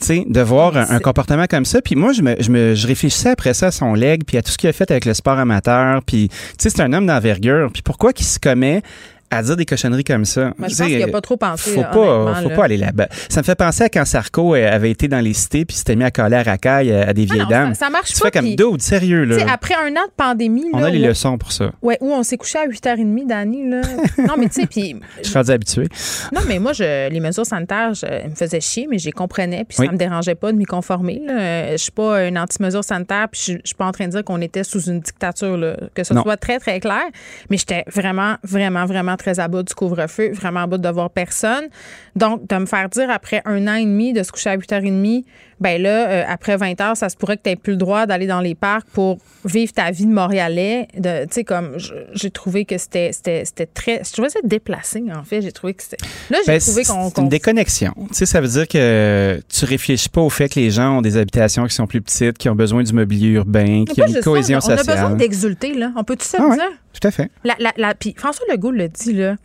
Tu 0.00 0.06
sais, 0.06 0.24
de 0.28 0.40
voir 0.40 0.76
un, 0.76 1.00
comportement 1.00 1.46
comme 1.46 1.64
ça. 1.64 1.82
Puis 1.82 1.96
moi, 1.96 2.12
je 2.12 2.22
me, 2.22 2.36
je 2.38 2.50
me 2.50 2.76
je 2.76 2.86
réfléchissais 2.86 3.30
après 3.30 3.52
ça 3.52 3.66
à 3.66 3.70
son 3.72 3.94
leg, 3.94 4.22
puis 4.24 4.38
à 4.38 4.42
tout 4.42 4.52
ce 4.52 4.56
qu'il 4.56 4.68
a 4.68 4.72
fait 4.72 4.88
avec 4.92 5.04
le 5.04 5.12
sport 5.12 5.36
amateur. 5.38 6.02
Puis, 6.04 6.28
tu 6.28 6.36
sais, 6.56 6.70
c'est 6.70 6.80
un 6.82 6.92
homme 6.92 7.08
d'envergure. 7.08 7.68
Puis 7.72 7.82
pourquoi 7.82 8.12
qu'il 8.12 8.24
se 8.26 8.38
commet 8.38 8.82
à 9.30 9.42
dire 9.42 9.56
des 9.56 9.66
cochonneries 9.66 10.04
comme 10.04 10.24
ça? 10.24 10.52
Moi, 10.58 10.68
je 10.68 10.76
pense 10.76 10.86
qu'il 10.86 10.98
n'a 10.98 11.08
pas 11.08 11.20
trop 11.20 11.36
pensé. 11.36 11.72
faut 11.74 11.80
là, 11.82 11.88
pas, 11.88 12.34
faut 12.42 12.48
là. 12.48 12.56
pas 12.56 12.64
aller 12.64 12.76
là-bas. 12.76 13.08
Ça 13.28 13.40
me 13.40 13.44
fait 13.44 13.54
penser 13.54 13.84
à 13.84 13.88
quand 13.88 14.04
Sarko 14.04 14.54
euh, 14.54 14.70
avait 14.70 14.90
été 14.90 15.08
dans 15.08 15.20
les 15.20 15.34
cités 15.34 15.64
puis 15.64 15.76
s'était 15.76 15.96
mis 15.96 16.04
à 16.04 16.10
coller 16.10 16.36
à 16.36 16.42
racaille 16.42 16.92
à, 16.92 17.08
à 17.08 17.12
des 17.12 17.26
Ah 17.30 17.34
vieilles 17.34 17.42
non, 17.44 17.48
dames. 17.50 17.74
ça, 17.74 17.86
ça 17.86 17.90
marche 17.90 18.12
tu 18.12 18.18
pas. 18.20 18.26
fais 18.26 18.30
comme 18.38 18.54
dude, 18.54 18.80
sérieux 18.82 19.24
là. 19.24 19.36
après 19.52 19.74
un 19.74 19.90
an 19.96 20.06
de 20.06 20.12
pandémie, 20.16 20.64
On 20.72 20.78
là, 20.80 20.86
a 20.86 20.90
les 20.90 20.98
leçons 20.98 21.36
pour 21.38 21.52
ça. 21.52 21.72
Ouais, 21.82 21.98
où 22.00 22.12
on 22.12 22.22
s'est 22.22 22.36
couché 22.36 22.58
à 22.58 22.66
8h30, 22.66 23.26
Dani, 23.26 23.68
là. 23.68 23.80
non, 24.18 24.34
mais 24.38 24.48
tu 24.48 24.60
sais, 24.62 24.66
puis. 24.66 24.96
Je 25.22 25.28
suis 25.28 25.34
rendu 25.36 25.50
habitué. 25.50 25.86
Non, 26.32 26.40
mais 26.46 26.58
moi, 26.58 26.72
je, 26.72 27.10
les 27.10 27.20
mesures 27.20 27.44
sanitaires, 27.46 27.92
je, 27.94 28.06
elles 28.06 28.30
me 28.30 28.34
faisaient 28.34 28.60
chier, 28.60 28.86
mais 28.90 28.98
j'y 28.98 29.10
comprenais, 29.10 29.64
puis 29.68 29.76
Oui. 29.80 29.86
ça 29.86 29.92
me 29.92 29.98
dérangeait 29.98 30.34
pas 30.34 30.52
de 30.52 30.56
m'y 30.56 30.64
conformer. 30.64 31.20
là. 31.26 31.32
Euh, 31.38 31.72
Je 31.72 31.76
suis 31.76 31.92
pas 31.92 32.24
une 32.26 32.38
anti-mesure 32.38 32.84
sanitaire, 32.84 33.28
puis 33.30 33.40
je, 33.44 33.52
je 33.54 33.58
suis 33.66 33.74
pas 33.76 33.86
en 33.86 33.92
train 33.92 34.06
de 34.06 34.12
dire 34.12 34.24
qu'on 34.24 34.40
était 34.40 34.64
sous 34.64 34.80
une 34.88 35.00
dictature, 35.00 35.56
là. 35.56 35.76
que 35.94 36.02
ce 36.04 36.14
Non. 36.14 36.22
soit 36.22 36.36
très, 36.36 36.58
très 36.58 36.80
clair. 36.80 37.04
Mais 37.50 37.56
j'étais 37.58 37.84
vraiment, 37.92 38.36
vraiment, 38.42 38.86
vraiment 38.86 39.16
très 39.18 39.38
à 39.38 39.48
bout 39.48 39.62
du 39.62 39.74
couvre-feu, 39.74 40.30
vraiment 40.32 40.62
à 40.62 40.66
bout 40.66 40.78
de 40.78 40.88
voir 40.88 41.10
personne. 41.10 41.68
Donc, 42.16 42.46
de 42.46 42.56
me 42.56 42.66
faire 42.66 42.88
dire 42.88 43.10
après 43.10 43.42
un 43.44 43.66
an 43.68 43.74
et 43.74 43.84
demi 43.84 44.12
de 44.14 44.22
se 44.22 44.32
coucher 44.32 44.50
à 44.50 44.56
8h30, 44.56 45.24
ben 45.60 45.80
là, 45.82 46.08
euh, 46.08 46.24
après 46.28 46.56
20 46.56 46.80
heures, 46.80 46.96
ça 46.96 47.08
se 47.08 47.16
pourrait 47.16 47.36
que 47.36 47.48
tu 47.50 47.56
plus 47.56 47.72
le 47.72 47.76
droit 47.78 48.06
d'aller 48.06 48.26
dans 48.26 48.40
les 48.40 48.54
parcs 48.54 48.86
pour 48.92 49.18
vivre 49.44 49.72
ta 49.72 49.90
vie 49.90 50.06
de 50.06 50.12
Montréalais. 50.12 50.88
Tu 50.94 51.00
sais, 51.30 51.44
comme 51.44 51.76
j'ai 52.12 52.30
trouvé 52.30 52.64
que 52.64 52.78
c'était 52.78 53.10
c'était- 53.12 53.44
c'était 53.44 53.66
très. 53.66 54.02
Je 54.04 54.12
trouvais 54.12 54.28
ça 54.30 54.40
déplacé, 54.44 55.02
en 55.14 55.24
fait. 55.24 55.42
J'ai 55.42 55.52
trouvé 55.52 55.74
que 55.74 55.82
c'était. 55.82 55.96
Là, 56.30 56.38
j'ai 56.46 56.52
Ben, 56.52 56.60
trouvé 56.60 56.84
qu'on. 56.84 57.10
c'est 57.14 57.20
une 57.20 57.28
déconnexion. 57.28 57.94
Tu 58.08 58.14
sais, 58.14 58.26
ça 58.26 58.40
veut 58.40 58.48
dire 58.48 58.68
que 58.68 59.40
tu 59.48 59.64
réfléchis 59.64 60.08
pas 60.08 60.20
au 60.20 60.30
fait 60.30 60.48
que 60.48 60.60
les 60.60 60.70
gens 60.70 60.98
ont 60.98 61.02
des 61.02 61.16
habitations 61.16 61.66
qui 61.66 61.74
sont 61.74 61.86
plus 61.86 62.00
petites, 62.00 62.38
qui 62.38 62.48
ont 62.48 62.54
besoin 62.54 62.82
du 62.82 62.92
mobilier 62.92 63.28
urbain, 63.30 63.84
qui 63.84 64.00
ont 64.00 64.06
une 64.06 64.12
juste 64.12 64.24
ça, 64.24 64.30
cohésion 64.30 64.58
on 64.62 64.68
a 64.70 64.76
besoin 64.76 64.94
sociale. 64.94 65.16
d'exulter, 65.16 65.74
là. 65.74 65.92
On 65.96 66.04
peut 66.04 66.16
tout 66.16 66.24
ça 66.26 66.38
Ah 66.40 66.46
ouais. 66.48 66.56
Tout 66.92 67.06
à 67.06 67.10
fait. 67.10 67.30
La, 67.44 67.54
la, 67.58 67.72
la- 67.76 67.94
puis 67.94 68.14
François 68.16 68.44
Legault 68.50 68.70
le 68.72 68.88
dit, 68.88 69.12
là. 69.12 69.36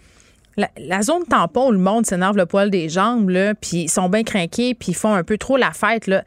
La, 0.57 0.69
la 0.77 1.01
zone 1.01 1.23
tampon 1.29 1.69
où 1.69 1.71
le 1.71 1.77
monde 1.79 2.05
s'énerve 2.05 2.37
le 2.37 2.45
poil 2.45 2.69
des 2.69 2.87
jambes, 2.89 3.29
là, 3.29 3.55
puis 3.55 3.83
ils 3.83 3.89
sont 3.89 4.07
bien 4.09 4.23
craqués, 4.23 4.75
puis 4.75 4.91
ils 4.91 4.95
font 4.95 5.13
un 5.13 5.23
peu 5.23 5.37
trop 5.37 5.57
la 5.57 5.71
fête, 5.71 6.07
là. 6.07 6.23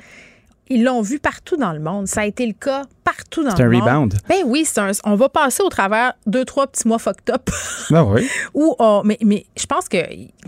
Ils 0.69 0.83
l'ont 0.83 1.01
vu 1.01 1.21
partout 1.21 1.57
dans 1.57 1.73
le 1.73 1.79
monde. 1.79 2.09
Ça 2.09 2.23
a 2.23 2.27
été 2.27 2.45
le 2.45 2.53
cas 2.53 2.83
partout 3.05 3.45
dans 3.45 3.55
C'est 3.55 3.63
le 3.63 3.69
un 3.69 3.73
monde. 3.79 3.83
rebound. 3.83 4.15
Ben 4.29 4.39
oui, 4.47 4.65
c'est 4.65 4.81
un- 4.81 4.91
on 5.05 5.15
va 5.15 5.29
passer 5.29 5.63
au 5.63 5.69
travers 5.69 6.15
deux, 6.27 6.45
trois 6.45 6.67
petits 6.67 6.89
mois 6.89 6.99
fucked 6.99 7.31
up. 7.33 7.49
Ben 7.89 8.03
oui. 8.13 8.27
Où 8.53 8.75
on- 8.81 9.03
mais, 9.05 9.17
mais 9.23 9.47
je 9.57 9.65
pense 9.67 9.89
que 9.89 9.99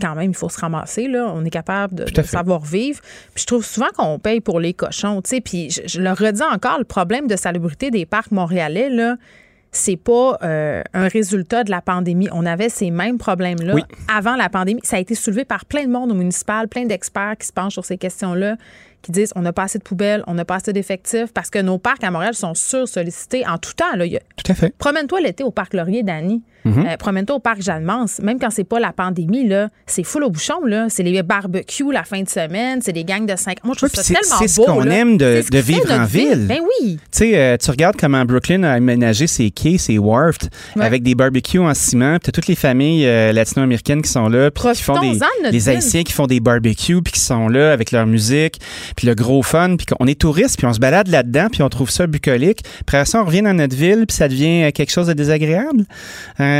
quand 0.01 0.15
même, 0.15 0.31
il 0.31 0.35
faut 0.35 0.49
se 0.49 0.59
ramasser. 0.59 1.07
Là. 1.07 1.31
On 1.33 1.45
est 1.45 1.49
capable 1.49 2.03
de, 2.03 2.21
savoir 2.23 2.59
vivre. 2.59 2.99
Puis 3.33 3.43
je 3.43 3.45
trouve 3.47 3.63
souvent 3.65 3.87
qu'on 3.97 4.19
paye 4.19 4.41
pour 4.41 4.59
les 4.59 4.73
cochons. 4.73 5.21
Puis 5.21 5.69
je, 5.69 5.83
je 5.85 6.01
le 6.01 6.11
redis 6.11 6.43
encore, 6.43 6.79
le 6.79 6.83
problème 6.83 7.27
de 7.27 7.37
salubrité 7.37 7.89
des 7.89 8.05
parcs 8.05 8.31
montréalais, 8.31 8.89
là, 8.89 9.15
c'est 9.71 9.97
pas 9.97 10.37
euh, 10.41 10.81
un 10.93 11.07
résultat 11.07 11.63
de 11.63 11.71
la 11.71 11.81
pandémie. 11.81 12.27
On 12.31 12.45
avait 12.45 12.69
ces 12.69 12.89
mêmes 12.91 13.17
problèmes-là 13.17 13.75
Oui. 13.75 13.83
avant 14.13 14.35
la 14.35 14.49
pandémie. 14.49 14.81
Ça 14.83 14.97
a 14.97 14.99
été 14.99 15.13
soulevé 15.15 15.45
par 15.45 15.65
plein 15.65 15.85
de 15.85 15.91
monde 15.91 16.11
au 16.11 16.15
municipal, 16.15 16.67
plein 16.67 16.85
d'experts 16.85 17.35
qui 17.39 17.47
se 17.47 17.53
penchent 17.53 17.73
sur 17.73 17.85
ces 17.85 17.97
questions-là, 17.97 18.55
qui 19.01 19.11
disent 19.11 19.31
on 19.35 19.41
n'a 19.41 19.53
pas 19.53 19.63
assez 19.63 19.77
de 19.77 19.83
poubelles, 19.83 20.23
on 20.27 20.33
n'a 20.33 20.43
pas 20.45 20.55
assez 20.55 20.73
d'effectifs 20.73 21.31
parce 21.33 21.49
que 21.49 21.59
nos 21.59 21.77
parcs 21.77 22.03
à 22.03 22.11
Montréal 22.11 22.33
sont 22.33 22.53
sur-sollicités 22.55 23.47
en 23.47 23.57
tout 23.57 23.73
temps. 23.73 23.95
Là. 23.95 24.05
tout 24.07 24.51
à 24.51 24.55
fait. 24.55 24.73
Promène-toi 24.77 25.21
l'été 25.21 25.43
au 25.43 25.51
parc 25.51 25.73
Laurier, 25.73 26.03
Dani. 26.03 26.41
Mhm. 26.65 26.85
Euh, 26.87 26.97
promène-toi 26.97 27.35
au 27.35 27.39
parc 27.39 27.61
Jeanne-Mance. 27.61 28.19
Même 28.21 28.39
quand 28.39 28.49
c'est 28.49 28.63
pas 28.63 28.79
la 28.79 28.91
pandémie, 28.91 29.47
là, 29.47 29.69
c'est 29.85 30.03
full 30.03 30.23
au 30.23 30.29
bouchon. 30.29 30.65
Là. 30.65 30.87
C'est 30.89 31.03
les 31.03 31.23
barbecues 31.23 31.91
la 31.91 32.03
fin 32.03 32.21
de 32.21 32.29
semaine, 32.29 32.81
c'est 32.81 32.93
des 32.93 33.03
gangs 33.03 33.25
de 33.25 33.35
cinq. 33.35 33.63
Moi, 33.63 33.75
je 33.75 33.85
trouve 33.85 34.03
ça 34.03 34.03
tellement 34.03 34.19
beau. 34.21 34.35
C'est 34.39 34.47
ce 34.47 34.61
qu'on 34.61 34.83
aime 34.83 35.17
de, 35.17 35.43
de 35.49 35.57
vivre 35.59 35.91
en 35.91 36.05
ville. 36.05 36.45
Ben 36.47 36.59
oui. 36.81 36.97
Tu 37.11 37.19
sais, 37.19 37.37
euh, 37.37 37.57
tu 37.57 37.71
regardes 37.71 37.95
comment 37.97 38.23
Brooklyn 38.25 38.63
a 38.63 38.73
aménagé 38.73 39.27
ses 39.27 39.51
quais, 39.51 39.77
ses 39.77 39.97
wharfs, 39.97 40.49
avec 40.79 41.03
des 41.03 41.15
barbecues 41.15 41.59
en 41.59 41.73
ciment. 41.73 42.17
Puis 42.19 42.31
toutes 42.31 42.47
les 42.47 42.55
familles 42.55 43.05
euh, 43.05 43.31
latino-américaines 43.31 44.01
qui 44.01 44.09
sont 44.09 44.27
là, 44.27 44.51
puis 44.51 44.63
qui 44.73 44.83
font 44.83 44.99
des, 44.99 45.19
les 45.51 45.69
Haïtiens 45.69 46.03
qui 46.03 46.13
font 46.13 46.27
des 46.27 46.39
barbecues, 46.39 47.01
puis 47.01 47.13
qui 47.13 47.19
sont 47.19 47.47
là 47.47 47.71
avec 47.71 47.91
leur 47.91 48.05
musique, 48.05 48.59
puis 48.95 49.07
le 49.07 49.15
gros 49.15 49.43
fun, 49.43 49.75
puis 49.77 49.85
on 49.99 50.07
est 50.07 50.19
touristes, 50.19 50.57
puis 50.57 50.67
on 50.67 50.73
se 50.73 50.79
balade 50.79 51.07
là-dedans, 51.07 51.47
puis 51.51 51.61
on 51.63 51.69
trouve 51.69 51.89
ça 51.89 52.07
bucolique. 52.07 52.63
Après 52.81 53.05
ça, 53.05 53.21
on 53.21 53.25
revient 53.25 53.41
dans 53.41 53.53
notre 53.53 53.75
ville, 53.75 54.05
puis 54.07 54.15
ça 54.15 54.27
devient 54.27 54.71
quelque 54.73 54.91
chose 54.91 55.07
de 55.07 55.13
désagréable. 55.13 55.85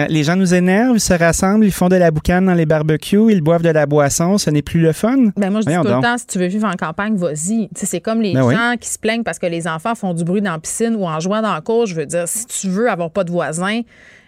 Les 0.10 0.24
gens 0.24 0.36
nous 0.36 0.54
énervent 0.54 0.96
ils 0.96 1.00
se 1.00 1.14
rassemblent, 1.14 1.66
ils 1.66 1.72
font 1.72 1.90
de 1.90 1.96
la 1.96 2.12
boucane 2.12 2.46
dans 2.46 2.54
les 2.54 2.66
barbecues, 2.66 3.32
ils 3.32 3.42
boivent 3.42 3.64
de 3.64 3.70
la 3.70 3.86
boisson, 3.86 4.38
ce 4.38 4.50
n'est 4.50 4.62
plus 4.62 4.80
le 4.80 4.94
fun. 4.94 5.18
Ben 5.38 5.50
moi, 5.50 5.62
je 5.62 5.68
dis 5.68 5.76
tout 5.76 5.84
le 5.84 6.02
temps, 6.02 6.18
si 6.18 6.28
tu 6.28 6.40
veux 6.40 6.48
vivre 6.48 6.68
en 6.68 6.76
campagne, 6.76 7.16
vas-y. 7.16 7.70
C'est 7.76 8.02
comme 8.02 8.22
les 8.22 8.34
ben 8.34 8.50
gens 8.52 8.76
qui 8.80 8.90
se 8.90 9.00
plaignent 9.00 9.24
parce 9.24 9.40
que 9.40 9.46
les 9.46 9.68
enfants 9.68 9.96
font 9.96 10.14
du 10.14 10.24
bruit 10.24 10.42
dans 10.42 10.52
la 10.52 10.60
piscine 10.60 10.96
ou 10.96 11.06
en 11.06 11.20
jouant 11.20 11.42
dans 11.42 11.54
la 11.54 11.62
cour. 11.62 11.86
Je 11.86 11.96
veux 11.96 12.06
dire, 12.06 12.28
si 12.28 12.46
tu 12.46 12.68
veux 12.68 12.90
avoir 12.90 13.12
pas 13.12 13.24
de 13.24 13.32
voisins, 13.32 13.82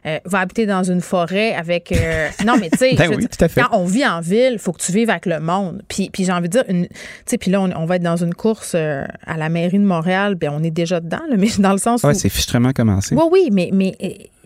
euh, 0.03 0.17
va 0.25 0.39
habiter 0.39 0.65
dans 0.65 0.83
une 0.83 1.01
forêt 1.01 1.53
avec. 1.53 1.91
Euh, 1.91 2.27
non, 2.45 2.55
mais 2.59 2.69
tu 2.71 2.79
sais, 2.79 2.95
ben 2.95 3.11
quand 3.55 3.77
on 3.77 3.85
vit 3.85 4.05
en 4.05 4.19
ville, 4.19 4.53
il 4.53 4.59
faut 4.59 4.71
que 4.71 4.81
tu 4.81 4.91
vives 4.91 5.11
avec 5.11 5.27
le 5.27 5.39
monde. 5.39 5.83
Puis, 5.87 6.09
puis 6.11 6.25
j'ai 6.25 6.31
envie 6.31 6.49
de 6.49 6.53
dire, 6.53 6.65
tu 6.67 6.87
sais, 7.25 7.37
puis 7.37 7.51
là, 7.51 7.61
on, 7.61 7.85
va 7.85 7.97
être 7.97 8.01
dans 8.01 8.15
une 8.17 8.33
course 8.33 8.73
euh, 8.73 9.05
à 9.27 9.37
la 9.37 9.49
mairie 9.49 9.77
de 9.77 9.85
Montréal, 9.85 10.33
bien, 10.35 10.51
on 10.53 10.63
est 10.63 10.71
déjà 10.71 10.99
dedans, 10.99 11.21
mais 11.37 11.49
dans 11.59 11.73
le 11.73 11.77
sens 11.77 12.01
ouais, 12.03 12.15
c'est 12.15 12.29
fichtrement 12.29 12.71
commencé. 12.71 13.13
Oui, 13.13 13.23
oui, 13.31 13.49
mais, 13.51 13.69
mais 13.71 13.95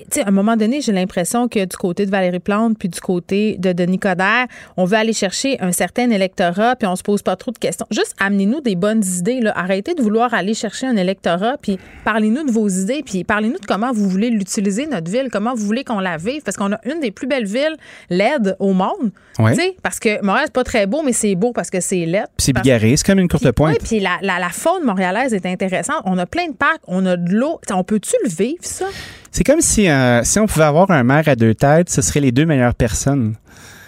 tu 0.10 0.19
sais, 0.19 0.26
à 0.26 0.27
un 0.27 0.32
moment 0.32 0.56
donné, 0.56 0.82
j'ai 0.82 0.91
l'impression 0.91 1.48
que 1.48 1.65
du 1.65 1.76
côté 1.77 2.06
de 2.06 2.11
Valérie 2.11 2.40
Plante 2.40 2.77
puis 2.77 2.90
du 2.90 2.99
côté 2.99 3.57
de 3.60 3.73
Denis 3.73 3.99
Coderre, 3.99 4.48
on 4.77 4.86
veut 4.86 4.98
aller 4.98 5.14
chercher 5.14 5.60
un 5.61 5.72
certain 5.72 6.10
électorat 6.10 6.76
puis 6.76 6.88
on 6.88 6.95
se 6.95 7.03
pose 7.03 7.22
pas 7.22 7.36
trop 7.36 7.52
de 7.52 7.57
questions. 7.57 7.86
Juste 7.91 8.15
amenez-nous 8.19 8.61
des 8.61 8.76
bonnes 8.76 9.03
idées. 9.06 9.41
Là. 9.41 9.53
Arrêtez 9.56 9.94
de 9.94 10.02
vouloir 10.02 10.34
aller 10.34 10.53
chercher 10.53 10.88
un 10.88 10.95
électorat 10.95 11.56
puis 11.61 11.77
parlez-nous 12.03 12.44
de 12.45 12.52
vos 12.52 12.68
idées 12.68 13.03
puis 13.06 13.23
parlez-nous 13.23 13.60
de 13.60 13.65
comment 13.65 13.91
vous 13.91 14.10
voulez 14.10 14.30
l'utiliser, 14.30 14.88
notre 14.88 15.10
ville, 15.11 15.30
comment 15.32 15.53
vous 15.56 15.65
voulez 15.65 15.84
qu'on 15.84 15.99
la 15.99 16.18
vive 16.18 16.41
parce 16.44 16.57
qu'on 16.57 16.72
a 16.72 16.80
une 16.86 16.99
des 16.99 17.11
plus 17.11 17.27
belles 17.27 17.45
villes 17.45 17.76
LED 18.10 18.56
au 18.60 18.73
monde. 18.73 19.11
sais, 19.56 19.76
Parce 19.84 19.99
que 19.99 20.23
Montréal, 20.23 20.45
c'est 20.48 20.53
pas 20.53 20.64
très 20.64 20.86
beau, 20.88 21.02
mais 21.03 21.14
c'est 21.14 21.36
beau 21.36 21.52
parce 21.52 21.69
que 21.69 21.80
c'est 21.80 22.06
LED. 22.06 22.26
c'est 22.38 22.53
bigarré, 22.53 22.95
c'est 22.98 23.06
comme 23.06 23.19
une 23.19 23.27
courte 23.27 23.52
pointe. 23.52 23.77
puis 23.84 23.99
la, 23.99 24.18
la, 24.22 24.40
la 24.40 24.49
faune 24.49 24.84
montréalaise 24.84 25.34
est 25.34 25.45
intéressante. 25.45 26.02
On 26.06 26.18
a 26.18 26.26
plein 26.26 26.48
de 26.48 26.53
parcs, 26.53 26.82
on 26.88 27.06
a 27.06 27.18
de 27.18 27.32
l'eau. 27.34 27.60
On 27.72 27.84
peut-tu 27.84 28.15
le 28.23 28.30
vivre, 28.30 28.57
ça? 28.61 28.86
C'est 29.35 29.43
comme 29.43 29.59
si, 29.59 29.89
euh, 29.89 30.23
si 30.23 30.39
on 30.39 30.47
pouvait 30.47 30.63
avoir 30.63 30.89
un 30.91 31.03
maire 31.03 31.27
à 31.27 31.35
deux 31.35 31.53
têtes, 31.53 31.89
ce 31.89 32.01
seraient 32.01 32.21
les 32.21 32.31
deux 32.31 32.45
meilleures 32.45 32.73
personnes. 32.73 33.35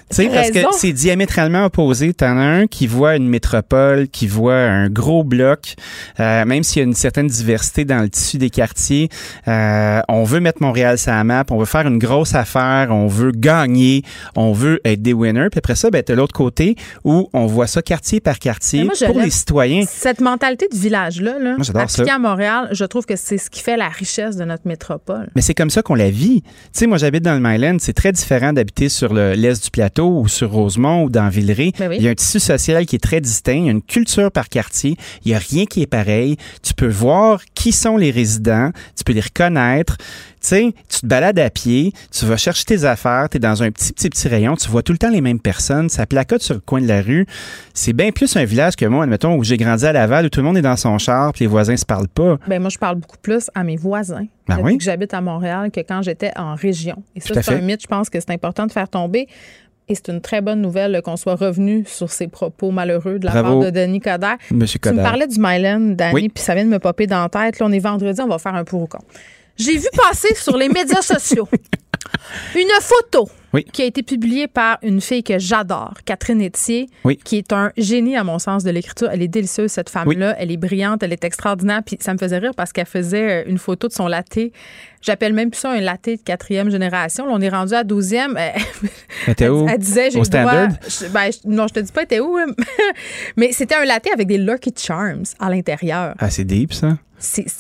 Tu 0.10 0.16
sais, 0.16 0.30
parce 0.30 0.52
que 0.52 0.60
c'est 0.72 0.94
diamétralement 0.94 1.66
opposé. 1.66 2.14
T'en 2.14 2.38
as 2.38 2.62
un 2.62 2.68
qui 2.68 2.88
voit 2.88 3.18
une 3.18 3.28
métropole, 3.28 4.08
qui 4.08 4.26
voit 4.26 4.56
un 4.56 4.90
gros 4.90 5.26
bloc, 5.26 5.76
euh, 6.22 6.46
même 6.46 6.64
s'il 6.64 6.80
y 6.80 6.86
a 6.86 6.88
une 6.88 6.94
certaine 6.94 7.28
diversité 7.28 7.84
dans 7.84 8.00
le 8.00 8.10
tissu 8.10 8.38
des 8.38 8.50
quartiers. 8.50 9.10
Euh, 9.50 10.00
on 10.08 10.24
veut 10.24 10.40
mettre 10.40 10.62
Montréal 10.62 10.98
sur 10.98 11.12
la 11.12 11.26
map, 11.26 11.44
on 11.50 11.58
veut 11.58 11.66
faire 11.66 11.86
une 11.86 11.98
grosse 12.00 12.36
affaire, 12.36 12.88
on 12.92 13.08
veut 13.08 13.32
gagner, 13.32 14.04
on 14.38 14.54
veut 14.54 14.80
être 14.86 15.02
des 15.02 15.12
winners. 15.12 15.50
Puis 15.52 15.58
après 15.58 15.76
ça, 15.76 15.90
ben, 15.90 16.02
t'as 16.02 16.16
l'autre 16.16 16.34
côté 16.34 16.78
où 17.04 17.30
on 17.34 17.46
voit 17.46 17.68
ça 17.68 17.82
quartier 17.82 18.22
par 18.22 18.40
quartier 18.40 18.88
pour 19.06 19.20
les 19.20 19.30
citoyens. 19.30 19.84
Cette 19.90 20.22
mentalité 20.22 20.70
de 20.72 20.78
village-là, 20.78 21.38
là, 21.38 21.58
appliquée 21.76 22.12
à 22.12 22.20
Montréal, 22.20 22.70
je 22.72 22.86
trouve 22.86 23.06
que 23.06 23.18
c'est 23.18 23.38
ce 23.38 23.50
qui 23.50 23.62
fait 23.62 23.76
la 23.76 23.90
richesse 23.90 24.38
de 24.38 24.46
notre 24.46 24.68
métropole. 24.70 25.30
Mais 25.36 25.42
c'est 25.42 25.54
comme 25.54 25.70
ça 25.70 25.82
qu'on 25.82 25.96
la 25.96 26.10
vit. 26.10 26.44
Tu 26.44 26.50
sais, 26.72 26.88
moi, 26.88 26.98
j'habite 26.98 27.24
dans 27.24 27.34
le 27.34 27.42
Myland. 27.42 27.78
C'est 27.80 27.94
très 27.94 28.14
différent 28.14 28.54
d'habiter 28.54 28.88
sur 28.88 29.14
l'est 29.14 29.62
du 29.62 29.70
plateau 29.70 29.97
ou 30.04 30.28
sur 30.28 30.52
Rosemont 30.52 31.04
ou 31.04 31.10
dans 31.10 31.30
Villeray. 31.30 31.72
Ben 31.78 31.92
il 31.94 32.02
y 32.02 32.08
a 32.08 32.12
un 32.12 32.16
tissu 32.16 32.40
social 32.40 32.86
qui 32.86 32.96
est 32.96 33.04
très 33.04 33.22
distinct. 33.22 33.54
Il 33.54 33.66
y 33.66 33.70
a 33.70 33.72
une 33.72 33.82
culture 33.82 34.32
par 34.32 34.50
quartier. 34.50 34.98
Il 35.26 35.30
n'y 35.30 35.36
a 35.36 35.40
rien 35.40 35.66
qui 35.66 35.82
est 35.82 35.88
pareil. 35.88 36.38
Tu 36.62 36.74
peux 36.74 36.88
voir 36.88 37.42
qui 37.54 37.72
sont 37.72 37.98
les 37.98 38.12
résidents. 38.12 38.72
Tu 38.96 39.04
peux 39.04 39.14
les 39.14 39.22
reconnaître. 39.22 39.98
Tu 40.42 40.48
sais, 40.50 40.74
tu 40.88 41.02
te 41.02 41.06
balades 41.08 41.40
à 41.40 41.50
pied, 41.50 41.94
tu 42.12 42.26
vas 42.26 42.38
chercher 42.38 42.64
tes 42.64 42.86
affaires, 42.86 43.28
tu 43.28 43.38
es 43.38 43.40
dans 43.40 43.64
un 43.64 43.72
petit, 43.72 43.92
petit, 43.92 44.08
petit 44.08 44.28
rayon, 44.28 44.56
tu 44.56 44.70
vois 44.70 44.84
tout 44.84 44.92
le 44.92 45.00
temps 45.00 45.10
les 45.10 45.20
mêmes 45.20 45.40
personnes, 45.40 45.90
ça 45.90 46.06
placote 46.06 46.44
sur 46.44 46.54
le 46.54 46.62
coin 46.62 46.80
de 46.80 46.88
la 46.88 47.02
rue. 47.02 47.26
C'est 47.74 47.92
bien 47.92 48.12
plus 48.12 48.38
un 48.38 48.46
village 48.46 48.76
que 48.76 48.86
moi, 48.86 49.04
admettons, 49.04 49.36
où 49.36 49.44
j'ai 49.44 49.58
grandi 49.58 49.84
à 49.86 49.94
Laval, 49.94 50.28
où 50.28 50.30
tout 50.30 50.40
le 50.40 50.46
monde 50.46 50.58
est 50.58 50.62
dans 50.62 50.78
son 50.78 51.00
char, 51.00 51.34
puis 51.34 51.46
les 51.46 51.48
voisins 51.48 51.76
se 51.76 51.86
parlent 51.86 52.08
pas. 52.08 52.38
Ben 52.48 52.62
moi, 52.62 52.70
je 52.70 52.78
parle 52.78 52.98
beaucoup 52.98 53.18
plus 53.18 53.50
à 53.56 53.64
mes 53.64 53.78
voisins. 53.78 54.28
Ben 54.48 54.58
depuis 54.58 54.78
que 54.78 54.84
j'habite 54.84 55.14
à 55.16 55.22
Montréal 55.22 55.72
que 55.72 55.82
quand 55.82 56.04
j'étais 56.04 56.32
en 56.38 56.54
région. 56.54 57.04
Et 57.16 57.20
ça, 57.20 57.42
c'est 57.42 57.56
un 57.56 57.62
mythe, 57.62 57.82
je 57.82 57.88
pense 57.88 58.10
que 58.10 58.20
c'est 58.20 58.32
important 58.32 58.68
de 58.68 58.72
faire 58.72 58.90
tomber. 58.90 59.28
Et 59.90 59.96
c'est 59.96 60.10
une 60.10 60.20
très 60.20 60.42
bonne 60.42 60.62
nouvelle 60.62 61.02
qu'on 61.02 61.16
soit 61.16 61.36
revenu 61.36 61.86
sur 61.88 62.12
ces 62.12 62.28
propos 62.28 62.72
malheureux 62.72 63.20
de 63.20 63.26
la 63.26 63.32
part 63.32 63.60
de 63.60 63.70
Denis 63.70 64.02
Coderre. 64.02 64.38
Monsieur 64.52 64.80
Tu 64.84 64.90
me 64.92 65.02
parlais 65.02 65.28
du 65.28 65.40
Myland, 65.40 65.96
Danny, 65.96 66.30
puis 66.30 66.44
ça 66.44 66.56
vient 66.56 66.66
de 66.66 66.70
me 66.70 66.80
popper 66.80 67.08
dans 67.08 67.22
la 67.22 67.30
tête. 67.30 67.60
Là, 67.60 67.68
on 67.68 67.72
est 67.72 67.80
vendredi, 67.80 68.20
on 68.22 68.28
va 68.28 68.38
faire 68.38 68.56
un 68.56 68.66
pour 68.66 68.82
ou 68.82 68.88
contre. 68.88 69.06
J'ai 69.56 69.78
vu 69.78 69.88
passer 69.96 70.36
sur 70.36 70.58
les 70.58 70.68
médias 70.68 71.02
sociaux 71.02 71.48
une 72.56 72.68
photo 72.82 73.30
qui 73.64 73.82
a 73.82 73.86
été 73.86 74.04
publiée 74.04 74.48
par 74.48 74.78
une 74.84 75.02
fille 75.02 75.24
que 75.24 75.40
j'adore, 75.40 75.94
Catherine 76.06 76.42
Etier, 76.42 76.88
qui 77.24 77.38
est 77.38 77.54
un 77.54 77.72
génie 77.78 78.16
à 78.16 78.24
mon 78.24 78.40
sens 78.40 78.64
de 78.64 78.72
l'écriture. 78.72 79.10
Elle 79.12 79.22
est 79.22 79.28
délicieuse, 79.28 79.72
cette 79.72 79.90
femme-là. 79.90 80.36
Elle 80.40 80.52
est 80.52 80.58
brillante, 80.58 81.04
elle 81.04 81.14
est 81.14 81.24
extraordinaire. 81.24 81.82
Puis 81.86 81.98
ça 82.00 82.14
me 82.14 82.18
faisait 82.18 82.38
rire 82.38 82.54
parce 82.56 82.72
qu'elle 82.74 82.86
faisait 82.86 83.44
euh, 83.44 83.50
une 83.50 83.58
photo 83.58 83.88
de 83.88 83.94
son 83.94 84.08
latte. 84.08 84.40
J'appelle 85.02 85.34
même 85.34 85.52
plus 85.52 85.60
ça 85.60 85.72
un 85.72 85.80
latte 85.80 86.06
de 86.06 86.18
quatrième 86.24 86.70
génération. 86.70 87.26
Là, 87.26 87.32
on 87.34 87.42
est 87.42 87.50
rendu 87.50 87.74
à 87.74 87.84
douzième. 87.84 88.38
Elle, 88.38 89.52
où? 89.52 89.68
elle 89.68 89.78
disait, 89.78 90.12
j'ai 90.12 90.20
ben, 90.20 91.30
non, 91.46 91.68
je 91.68 91.74
te 91.74 91.80
dis 91.80 91.92
pas, 91.92 92.04
était 92.04 92.20
où? 92.20 92.38
Mais 93.38 93.52
c'était 93.52 93.76
un 93.76 93.86
latte 93.86 94.08
avec 94.14 94.28
des 94.28 94.38
Lucky 94.38 94.74
Charms 94.76 95.24
à 95.40 95.50
l'intérieur. 95.50 96.16
Ah, 96.20 96.30
c'est 96.30 96.46
deep, 96.46 96.74
ça. 96.74 96.98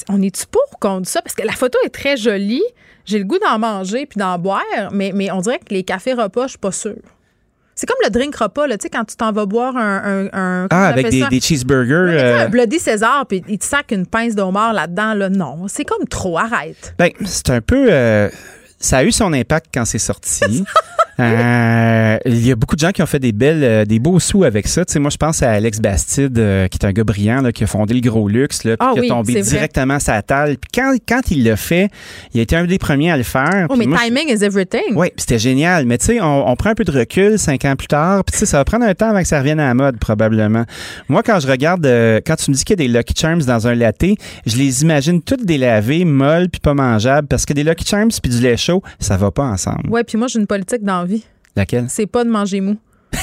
On 0.10 0.22
est-tu 0.22 0.46
pour 0.48 0.80
qu'on 0.80 1.02
dise 1.02 1.12
ça? 1.12 1.22
Parce 1.22 1.36
que 1.36 1.44
la 1.44 1.54
photo 1.54 1.78
est 1.86 1.90
très 1.90 2.18
jolie. 2.18 2.64
J'ai 3.06 3.20
le 3.20 3.26
goût 3.26 3.40
d'en 3.40 3.58
manger 3.58 4.06
puis 4.06 4.20
d'en 4.20 4.38
boire, 4.38 4.64
mais, 4.92 5.12
mais 5.16 5.32
on 5.32 5.40
dirait 5.40 5.60
que 5.60 5.74
les 5.74 5.84
cafés 5.84 6.14
repas, 6.14 6.44
je 6.44 6.52
suis 6.52 6.58
pas 6.58 6.72
sûre. 6.72 6.96
C'est 7.78 7.86
comme 7.86 7.98
le 8.04 8.10
drink 8.10 8.36
repas, 8.36 8.66
là, 8.66 8.76
tu 8.76 8.84
sais, 8.84 8.90
quand 8.90 9.06
tu 9.06 9.16
t'en 9.16 9.32
vas 9.32 9.46
boire 9.46 9.78
un. 9.78 10.30
un, 10.34 10.68
ah, 10.72 10.88
avec 10.88 11.10
des, 11.10 11.24
des, 11.28 11.40
cheeseburgers. 11.40 12.20
Un 12.20 12.46
euh, 12.46 12.48
Bloody 12.48 12.80
César, 12.80 13.28
puis 13.28 13.44
il 13.48 13.60
te 13.60 13.66
sac 13.66 13.92
une 13.92 14.08
pince 14.08 14.34
d'homard 14.34 14.74
là-dedans, 14.74 15.14
là. 15.14 15.30
Non, 15.30 15.68
c'est 15.68 15.86
comme 15.86 16.08
trop, 16.08 16.40
arrête. 16.40 16.96
Ben, 16.98 17.12
c'est 17.24 17.52
un 17.52 17.62
peu. 17.62 17.88
Euh, 17.92 18.30
ça 18.80 18.98
a 18.98 19.04
eu 19.04 19.12
son 19.12 19.32
impact 19.32 19.68
quand 19.72 19.86
c'est 19.86 20.00
sorti. 20.00 20.64
Euh, 21.20 22.18
il 22.26 22.46
y 22.46 22.52
a 22.52 22.56
beaucoup 22.56 22.76
de 22.76 22.80
gens 22.80 22.92
qui 22.92 23.02
ont 23.02 23.08
fait 23.08 23.20
des 23.20 23.32
belles, 23.32 23.64
euh, 23.64 23.86
des 23.86 24.00
beaux 24.00 24.20
sous 24.20 24.44
avec 24.44 24.68
ça. 24.68 24.86
Tu 24.86 24.94
sais, 24.94 25.00
moi, 25.00 25.10
je 25.10 25.18
pense 25.18 25.42
à 25.42 25.52
Alex 25.52 25.80
Bastide, 25.80 26.38
euh, 26.38 26.68
qui 26.68 26.78
est 26.78 26.86
un 26.86 26.92
gars 26.92 27.04
brillant, 27.04 27.42
là, 27.42 27.52
qui 27.52 27.64
a 27.64 27.68
fondé 27.68 27.94
le 27.94 28.02
Gros 28.02 28.28
Luxe, 28.28 28.64
là, 28.64 28.78
puis 28.78 28.88
ah 28.90 28.94
qui 28.94 29.06
a 29.06 29.10
tombé 29.10 29.42
directement 29.42 29.96
à 29.96 30.00
sa 30.00 30.22
table. 30.22 30.58
Puis 30.58 30.82
quand, 30.82 30.96
quand 31.08 31.32
il 31.32 31.44
l'a 31.44 31.56
fait, 31.56 31.90
il 32.34 32.40
a 32.40 32.44
été 32.44 32.56
un 32.56 32.66
des 32.66 32.78
premiers 32.78 33.12
à 33.12 33.18
le 33.18 33.24
faire. 33.24 33.68
Oh, 33.70 33.76
mais 33.76 33.86
timing 33.86 34.30
is 34.30 34.44
everything. 34.44 34.96
Oui, 34.96 35.08
c'était 35.18 35.40
génial. 35.40 35.86
Mais 35.86 35.98
tu 35.98 36.06
sais, 36.06 36.22
on, 36.22 36.56
prend 36.56 36.72
un 36.72 36.76
peu 36.76 36.84
de 36.84 36.92
recul 36.92 37.38
cinq 37.38 37.66
ans 37.66 37.76
plus 37.76 37.88
tard, 37.88 38.24
puis 38.24 38.34
tu 38.34 38.40
sais, 38.40 38.46
ça 38.46 38.58
va 38.58 38.66
prendre 38.66 38.86
un 38.86 38.94
temps 38.94 39.10
avant 39.10 39.22
que 39.22 39.28
ça 39.28 39.40
revienne 39.40 39.60
à 39.60 39.68
la 39.68 39.74
mode, 39.74 39.98
probablement. 39.98 40.66
Moi, 41.10 41.24
quand 41.24 41.40
je 41.40 41.48
regarde, 41.48 41.86
quand 42.26 42.36
tu 42.36 42.52
me 42.52 42.56
dis 42.56 42.64
qu'il 42.64 42.80
y 42.80 42.86
a 42.86 42.88
des 42.88 42.94
Lucky 42.94 43.14
Charms 43.16 43.44
dans 43.44 43.68
un 43.68 43.76
latte, 43.76 44.06
je 44.46 44.58
les 44.58 44.84
imagine 44.84 45.22
toutes 45.22 45.46
délavées, 45.46 46.06
molles, 46.06 46.50
puis 46.50 46.60
pas 46.60 46.74
mangeables, 46.74 47.28
parce 47.28 47.46
que 47.46 47.54
des 47.54 47.64
Lucky 47.64 47.86
Charms 47.86 48.10
puis 48.22 48.32
du 48.32 48.40
lait 48.40 48.58
chaud, 48.58 48.82
ça 49.00 49.18
va 49.18 49.32
pas 49.32 49.44
ensemble. 49.44 49.90
Ouais, 49.90 50.04
puis 50.04 50.18
moi, 50.18 50.28
j'ai 50.28 50.40
une 50.40 50.48
politique 50.48 50.84
Laquelle? 51.56 51.86
C'est 51.90 52.06
pas 52.06 52.24
de 52.24 52.30
manger 52.30 52.62
mou. 52.62 52.78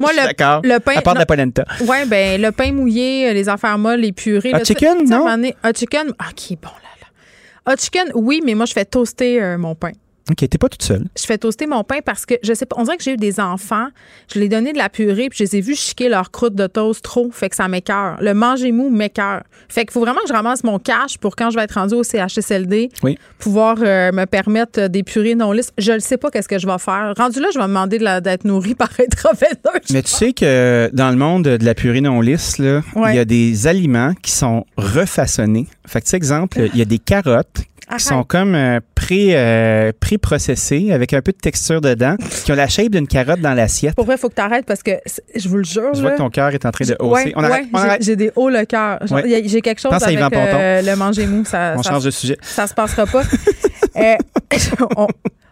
Moi, 0.00 0.10
le, 0.12 0.68
le 0.68 0.78
pain. 0.78 0.92
À 0.96 1.02
part 1.02 1.14
de 1.14 1.18
la 1.18 1.26
polenta. 1.26 1.64
Oui, 1.80 1.96
ben, 2.06 2.40
le 2.40 2.52
pain 2.52 2.72
mouillé, 2.72 3.32
les 3.32 3.48
affaires 3.48 3.78
molles, 3.78 4.00
les 4.00 4.12
purées. 4.12 4.52
Hot 4.54 4.64
chicken, 4.64 5.08
non? 5.08 5.26
Hot 5.26 5.72
chicken. 5.74 6.08
Est 6.08 6.56
bon, 6.62 6.68
là, 6.68 6.90
là. 7.00 7.72
Hot 7.72 7.76
chicken, 7.78 8.10
oui, 8.14 8.40
mais 8.44 8.54
moi, 8.54 8.66
je 8.66 8.72
fais 8.72 8.84
toaster 8.84 9.42
euh, 9.42 9.58
mon 9.58 9.74
pain. 9.74 9.92
OK, 10.30 10.48
t'es 10.48 10.58
pas 10.58 10.68
toute 10.68 10.82
seule. 10.82 11.04
Je 11.18 11.24
fais 11.24 11.36
toaster 11.36 11.66
mon 11.66 11.82
pain 11.82 11.98
parce 12.04 12.26
que, 12.26 12.34
je 12.42 12.54
sais 12.54 12.66
pas, 12.66 12.76
on 12.78 12.84
dirait 12.84 12.96
que 12.96 13.02
j'ai 13.02 13.14
eu 13.14 13.16
des 13.16 13.40
enfants, 13.40 13.88
je 14.32 14.38
les 14.38 14.46
ai 14.46 14.48
donné 14.48 14.72
de 14.72 14.78
la 14.78 14.88
purée, 14.88 15.28
puis 15.28 15.38
je 15.38 15.44
les 15.44 15.56
ai 15.56 15.60
vus 15.60 15.74
chiquer 15.74 16.08
leur 16.08 16.30
croûte 16.30 16.54
de 16.54 16.66
toast 16.66 17.02
trop, 17.02 17.30
fait 17.32 17.48
que 17.50 17.56
ça 17.56 17.66
m'écœure. 17.68 18.18
Le 18.20 18.32
manger 18.34 18.70
mou 18.70 18.88
m'écœure. 18.88 19.42
Fait 19.68 19.82
qu'il 19.84 19.92
faut 19.92 20.00
vraiment 20.00 20.20
que 20.20 20.28
je 20.28 20.32
ramasse 20.32 20.62
mon 20.62 20.78
cash 20.78 21.18
pour 21.18 21.34
quand 21.34 21.50
je 21.50 21.56
vais 21.56 21.64
être 21.64 21.74
rendu 21.74 21.94
au 21.94 22.02
CHSLD, 22.04 22.90
oui. 23.02 23.18
pouvoir 23.38 23.76
euh, 23.82 24.12
me 24.12 24.24
permettre 24.26 24.82
euh, 24.82 24.88
des 24.88 25.02
purées 25.02 25.34
non 25.34 25.52
lisses. 25.52 25.72
Je 25.78 25.92
ne 25.92 25.98
sais 25.98 26.16
pas 26.16 26.30
qu'est-ce 26.30 26.48
que 26.48 26.58
je 26.58 26.66
vais 26.66 26.78
faire. 26.78 27.14
Rendu 27.16 27.40
là, 27.40 27.48
je 27.52 27.58
vais 27.58 27.64
me 27.64 27.68
demander 27.68 27.98
d'être 27.98 28.44
nourrie 28.44 28.74
par 28.76 28.90
intraveineuse. 28.90 29.90
Mais 29.92 30.02
tu 30.02 30.10
sais 30.10 30.32
que 30.32 30.90
dans 30.92 31.10
le 31.10 31.16
monde 31.16 31.44
de 31.44 31.64
la 31.64 31.74
purée 31.74 32.00
non 32.00 32.20
lisse, 32.20 32.58
il 32.58 33.14
y 33.14 33.18
a 33.18 33.24
des 33.24 33.66
aliments 33.66 34.12
qui 34.22 34.30
sont 34.30 34.64
refaçonnés. 34.76 35.66
Fait 35.86 36.00
que, 36.00 36.04
tu 36.04 36.10
sais, 36.10 36.16
exemple, 36.16 36.68
il 36.72 36.78
y 36.78 36.82
a 36.82 36.86
des 36.86 36.98
carottes 36.98 37.64
qui 37.98 38.04
sont 38.04 38.24
comme 38.24 38.54
euh, 38.54 38.80
pré, 38.94 39.30
euh, 39.36 39.92
pré-processés 39.98 40.92
avec 40.92 41.12
un 41.12 41.20
peu 41.22 41.32
de 41.32 41.36
texture 41.38 41.80
dedans, 41.80 42.16
qui 42.44 42.52
ont 42.52 42.54
la 42.54 42.68
shape 42.68 42.90
d'une 42.90 43.06
carotte 43.06 43.40
dans 43.40 43.54
l'assiette. 43.54 43.94
Pour 43.94 44.04
vrai, 44.04 44.14
il 44.16 44.18
faut 44.18 44.28
que 44.28 44.34
tu 44.34 44.40
arrêtes 44.40 44.66
parce 44.66 44.82
que 44.82 44.92
je 45.34 45.48
vous 45.48 45.56
le 45.58 45.64
jure. 45.64 45.94
Je 45.94 46.00
vois 46.00 46.10
là, 46.10 46.16
que 46.16 46.20
ton 46.22 46.30
cœur 46.30 46.48
est 46.50 46.64
en 46.66 46.70
train 46.70 46.84
de 46.84 46.96
hausser. 46.98 47.24
Ouais, 47.26 47.32
on 47.36 47.44
arrête, 47.44 47.66
ouais, 47.72 47.98
j'ai- 48.00 48.16
des 48.16 48.30
hauts 48.36 48.50
le 48.50 48.64
cœur. 48.64 48.98
Ouais. 49.10 49.42
J'ai 49.46 49.60
quelque 49.60 49.80
chose 49.80 49.90
Pense 49.90 50.02
avec 50.02 50.18
euh, 50.20 50.82
le 50.82 50.96
manger 50.96 51.26
mou. 51.26 51.44
Ça, 51.44 51.74
On 51.76 51.82
ça, 51.82 51.90
change 51.90 52.04
de 52.04 52.10
sujet. 52.10 52.36
ça 52.42 52.66
se 52.66 52.74
passera 52.74 53.06
pas. 53.06 53.22
Euh, 53.96 54.16
on, 54.96 55.06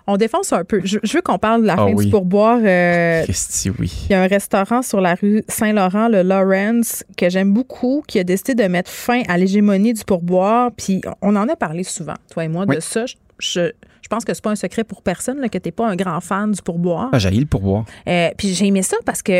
on 0.06 0.16
défonce 0.16 0.52
un 0.52 0.64
peu. 0.64 0.80
Je, 0.84 0.98
je 1.02 1.12
veux 1.14 1.22
qu'on 1.22 1.38
parle 1.38 1.62
de 1.62 1.66
la 1.66 1.74
Ah 1.74 1.76
fin 1.86 1.92
oui. 1.92 2.06
du 2.06 2.10
pourboire. 2.10 2.58
euh, 2.62 3.22
Christy, 3.24 3.70
oui. 3.78 3.92
il 4.08 4.12
y 4.12 4.14
a 4.14 4.22
un 4.22 4.26
restaurant 4.26 4.82
sur 4.82 5.00
la 5.00 5.14
rue 5.14 5.42
Saint-Laurent, 5.48 6.08
le 6.08 6.22
Lawrence, 6.22 7.04
que 7.16 7.28
j'aime 7.30 7.52
beaucoup, 7.52 8.02
qui 8.06 8.18
a 8.18 8.24
décidé 8.24 8.54
de 8.54 8.64
mettre 8.68 8.90
fin 8.90 9.22
à 9.28 9.36
l'hégémonie 9.38 9.92
du 9.94 10.04
pourboire. 10.04 10.70
Puis 10.76 11.00
on 11.22 11.36
en 11.36 11.48
a 11.48 11.56
parlé 11.56 11.84
souvent, 11.84 12.14
toi 12.30 12.44
et 12.44 12.48
moi, 12.48 12.64
Oui. 12.68 12.76
de 12.76 12.80
ça. 12.80 13.06
Je, 13.06 13.14
je- 13.38 13.70
je 14.02 14.08
pense 14.08 14.24
que 14.24 14.34
c'est 14.34 14.42
pas 14.42 14.50
un 14.50 14.56
secret 14.56 14.82
pour 14.82 15.02
personne 15.02 15.38
là, 15.40 15.48
que 15.48 15.58
tu 15.58 15.68
n'es 15.68 15.72
pas 15.72 15.86
un 15.86 15.94
grand 15.94 16.20
fan 16.20 16.50
du 16.50 16.60
pourboire. 16.62 17.10
Ah, 17.12 17.18
j'ai 17.20 17.30
le 17.30 17.46
pourboire. 17.46 17.84
Euh, 18.08 18.30
puis 18.36 18.54
j'ai 18.54 18.66
aimé 18.66 18.82
ça 18.82 18.96
parce 19.06 19.22
que 19.22 19.32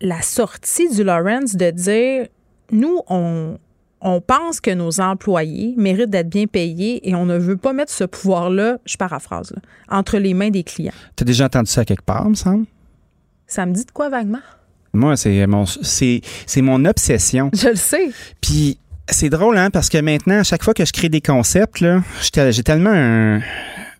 la 0.00 0.22
sortie 0.22 0.88
du 0.94 1.02
Lawrence 1.02 1.56
de 1.56 1.70
dire 1.70 2.26
nous, 2.70 3.00
on, 3.08 3.58
on 4.04 4.20
pense 4.20 4.60
que 4.60 4.70
nos 4.70 5.00
employés 5.00 5.74
méritent 5.76 6.10
d'être 6.10 6.28
bien 6.28 6.46
payés 6.46 7.08
et 7.08 7.14
on 7.14 7.24
ne 7.24 7.38
veut 7.38 7.56
pas 7.56 7.72
mettre 7.72 7.90
ce 7.90 8.04
pouvoir-là, 8.04 8.78
je 8.84 8.96
paraphrase, 8.96 9.50
là, 9.50 9.62
entre 9.88 10.18
les 10.18 10.34
mains 10.34 10.50
des 10.50 10.62
clients. 10.62 10.92
T'as 11.16 11.24
déjà 11.24 11.46
entendu 11.46 11.70
ça 11.70 11.84
quelque 11.86 12.04
part, 12.04 12.28
me 12.28 12.34
semble? 12.34 12.66
Ça 13.46 13.64
me 13.64 13.72
dit 13.72 13.84
de 13.84 13.90
quoi 13.90 14.10
vaguement? 14.10 14.42
Moi, 14.92 15.16
c'est 15.16 15.46
mon, 15.46 15.64
c'est, 15.66 16.20
c'est 16.46 16.62
mon 16.62 16.84
obsession. 16.84 17.50
Je 17.52 17.70
le 17.70 17.76
sais. 17.76 18.10
Puis 18.40 18.78
c'est 19.08 19.30
drôle, 19.30 19.56
hein, 19.56 19.70
parce 19.70 19.88
que 19.88 19.98
maintenant, 19.98 20.38
à 20.38 20.44
chaque 20.44 20.62
fois 20.62 20.74
que 20.74 20.84
je 20.84 20.92
crée 20.92 21.08
des 21.08 21.22
concepts, 21.22 21.80
là, 21.80 22.02
j'ai 22.20 22.62
tellement 22.62 22.92
un, 22.92 23.40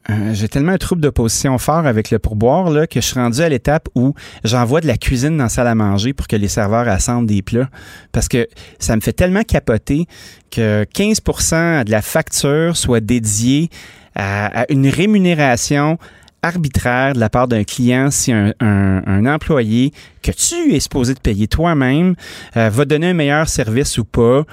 un- 0.08 0.32
j'ai 0.34 0.48
tellement 0.48 0.72
un 0.72 0.78
trouble 0.78 1.00
d'opposition 1.00 1.56
fort 1.58 1.86
avec 1.86 2.10
le 2.10 2.18
pourboire 2.18 2.70
là, 2.70 2.86
que 2.86 3.00
je 3.00 3.06
suis 3.06 3.18
rendu 3.18 3.40
à 3.40 3.48
l'étape 3.48 3.88
où 3.94 4.14
j'envoie 4.44 4.80
de 4.80 4.86
la 4.86 4.96
cuisine 4.96 5.36
dans 5.36 5.44
la 5.44 5.48
salle 5.48 5.66
à 5.66 5.74
manger 5.74 6.12
pour 6.12 6.26
que 6.28 6.36
les 6.36 6.48
serveurs 6.48 6.88
assemblent 6.88 7.26
des 7.26 7.42
plats. 7.42 7.68
Parce 8.12 8.28
que 8.28 8.46
ça 8.78 8.96
me 8.96 9.00
fait 9.00 9.12
tellement 9.12 9.42
capoter 9.42 10.06
que 10.50 10.84
15% 10.94 11.84
de 11.84 11.90
la 11.90 12.02
facture 12.02 12.76
soit 12.76 13.00
dédiée 13.00 13.70
à, 14.14 14.66
une 14.70 14.88
rémunération 14.88 15.98
arbitraire 16.42 17.14
de 17.14 17.20
la 17.20 17.30
part 17.30 17.48
d'un 17.48 17.64
client 17.64 18.10
si 18.10 18.32
un 18.32 19.26
employé 19.26 19.92
que 20.24 20.32
tu 20.32 20.74
es 20.74 20.80
supposé 20.80 21.12
de 21.14 21.20
payer 21.20 21.46
toi-même 21.46 22.14
euh, 22.56 22.70
va 22.70 22.84
donner 22.86 23.08
un 23.08 23.14
meilleur 23.14 23.48
service 23.48 23.98
ou 23.98 24.04
pas. 24.04 24.44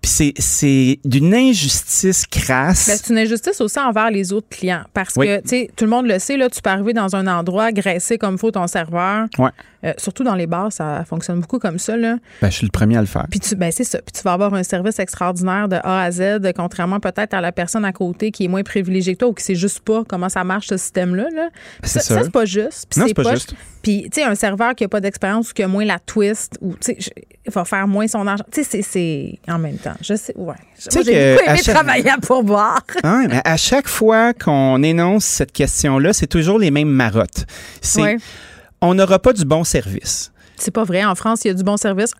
Puis 0.00 0.10
c'est, 0.10 0.32
c'est 0.38 0.98
d'une 1.04 1.34
injustice 1.34 2.24
crasse. 2.26 2.86
Ben, 2.88 2.96
c'est 2.96 3.12
une 3.12 3.18
injustice 3.18 3.60
aussi 3.60 3.78
envers 3.78 4.10
les 4.10 4.32
autres 4.32 4.48
clients. 4.48 4.84
Parce 4.94 5.14
Oui. 5.16 5.26
que, 5.26 5.40
tu 5.42 5.48
sais, 5.48 5.70
tout 5.76 5.84
le 5.84 5.90
monde 5.90 6.06
le 6.06 6.18
sait, 6.18 6.36
là, 6.36 6.48
tu 6.48 6.62
peux 6.62 6.70
arriver 6.70 6.92
dans 6.94 7.14
un 7.14 7.26
endroit, 7.26 7.72
graisser 7.72 8.16
comme 8.16 8.38
faut 8.38 8.50
ton 8.50 8.66
serveur. 8.66 9.26
Ouais. 9.38 9.50
Euh, 9.84 9.92
surtout 9.98 10.24
dans 10.24 10.34
les 10.34 10.46
bars, 10.48 10.72
ça 10.72 11.04
fonctionne 11.08 11.40
beaucoup 11.40 11.58
comme 11.60 11.78
ça, 11.78 11.96
là. 11.96 12.16
Ben, 12.42 12.50
je 12.50 12.56
suis 12.56 12.66
le 12.66 12.72
premier 12.72 12.96
à 12.96 13.00
le 13.00 13.06
faire. 13.06 13.26
Puis 13.30 13.38
tu, 13.38 13.54
ben 13.54 13.70
c'est 13.70 13.84
ça. 13.84 13.98
Puis 13.98 14.12
tu 14.12 14.22
vas 14.22 14.32
avoir 14.32 14.52
un 14.54 14.62
service 14.64 14.98
extraordinaire 14.98 15.68
de 15.68 15.76
A 15.76 16.02
à 16.02 16.10
Z, 16.10 16.40
contrairement 16.56 16.98
peut-être 16.98 17.34
à 17.34 17.40
la 17.40 17.52
personne 17.52 17.84
à 17.84 17.92
côté 17.92 18.30
qui 18.32 18.44
est 18.44 18.48
moins 18.48 18.62
privilégiée 18.64 19.14
que 19.14 19.18
toi 19.20 19.28
ou 19.28 19.34
qui 19.34 19.44
sait 19.44 19.54
juste 19.54 19.80
pas 19.80 20.02
comment 20.08 20.28
ça 20.28 20.42
marche 20.42 20.66
ce 20.68 20.76
système-là. 20.76 21.26
Là. 21.34 21.48
C'est 21.84 22.00
ça, 22.00 22.22
c'est 22.24 22.32
pas 22.32 22.44
juste. 22.44 22.86
Puis 22.90 23.00
Non, 23.00 23.06
c'est 23.06 23.14
pas 23.14 23.34
juste. 23.34 23.54
Puis 23.88 24.02
tu 24.12 24.20
sais, 24.20 24.22
un 24.26 24.34
serveur 24.34 24.74
qui 24.74 24.84
a 24.84 24.88
pas 24.88 25.00
d'expérience 25.00 25.50
ou 25.50 25.54
qui 25.54 25.62
a 25.62 25.68
moins 25.68 25.86
la 25.86 25.98
twist 25.98 26.58
ou 26.60 26.74
tu 26.74 26.94
sais, 27.00 27.12
va 27.46 27.64
faire 27.64 27.88
moins 27.88 28.06
son 28.06 28.26
argent. 28.26 28.44
Tu 28.52 28.62
sais, 28.62 28.82
c'est- 28.82 29.38
en 29.48 29.58
même 29.58 29.78
temps. 29.78 29.94
Je 30.02 30.12
sais, 30.14 30.34
ouais. 30.36 30.54
j'ai 30.78 30.98
beaucoup 31.36 31.48
à 31.48 31.52
aimé 31.52 31.60
chaque- 31.64 31.74
travailler 31.74 32.10
à 32.10 32.18
pourboire. 32.18 32.82
Ah, 33.02 33.22
mais 33.26 33.40
à 33.46 33.56
chaque 33.56 33.88
fois 33.88 34.34
qu'on 34.34 34.82
énonce 34.82 35.24
cette 35.24 35.52
question-là, 35.52 36.12
c'est 36.12 36.26
toujours 36.26 36.58
les 36.58 36.70
mêmes 36.70 36.90
marottes. 36.90 37.46
C'est 37.80 38.02
Ouais. 38.02 38.16
on 38.82 38.92
n'aura 38.94 39.18
pas 39.20 39.32
du 39.32 39.46
bon 39.46 39.64
service. 39.64 40.32
C'est 40.60 40.72
pas 40.72 40.82
vrai. 40.84 41.04
En 41.04 41.14
France, 41.14 41.44
il 41.44 41.48
y 41.48 41.50
a 41.52 41.54
du 41.54 41.62
bon 41.62 41.76
service. 41.76 42.10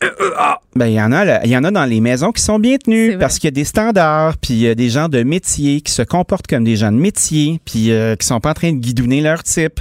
Ben, 0.76 0.86
il 0.86 0.94
y 0.94 1.02
en 1.02 1.10
a, 1.12 1.44
il 1.44 1.50
y 1.50 1.56
en 1.56 1.64
a 1.64 1.72
dans 1.72 1.84
les 1.84 2.00
maisons 2.00 2.30
qui 2.30 2.40
sont 2.40 2.60
bien 2.60 2.76
tenues 2.78 3.18
parce 3.18 3.34
qu'il 3.38 3.48
y 3.48 3.48
a 3.48 3.50
des 3.50 3.64
standards, 3.64 4.36
puis 4.38 4.54
il 4.54 4.60
y 4.60 4.68
a 4.68 4.76
des 4.76 4.88
gens 4.90 5.08
de 5.08 5.22
métier 5.24 5.80
qui 5.80 5.90
se 5.92 6.02
comportent 6.02 6.46
comme 6.46 6.62
des 6.62 6.76
gens 6.76 6.92
de 6.92 6.96
métier, 6.98 7.60
puis 7.64 7.90
euh, 7.90 8.14
qui 8.14 8.24
sont 8.26 8.38
pas 8.38 8.50
en 8.50 8.54
train 8.54 8.72
de 8.72 8.78
guidonner 8.78 9.20
leur 9.20 9.42
type. 9.42 9.80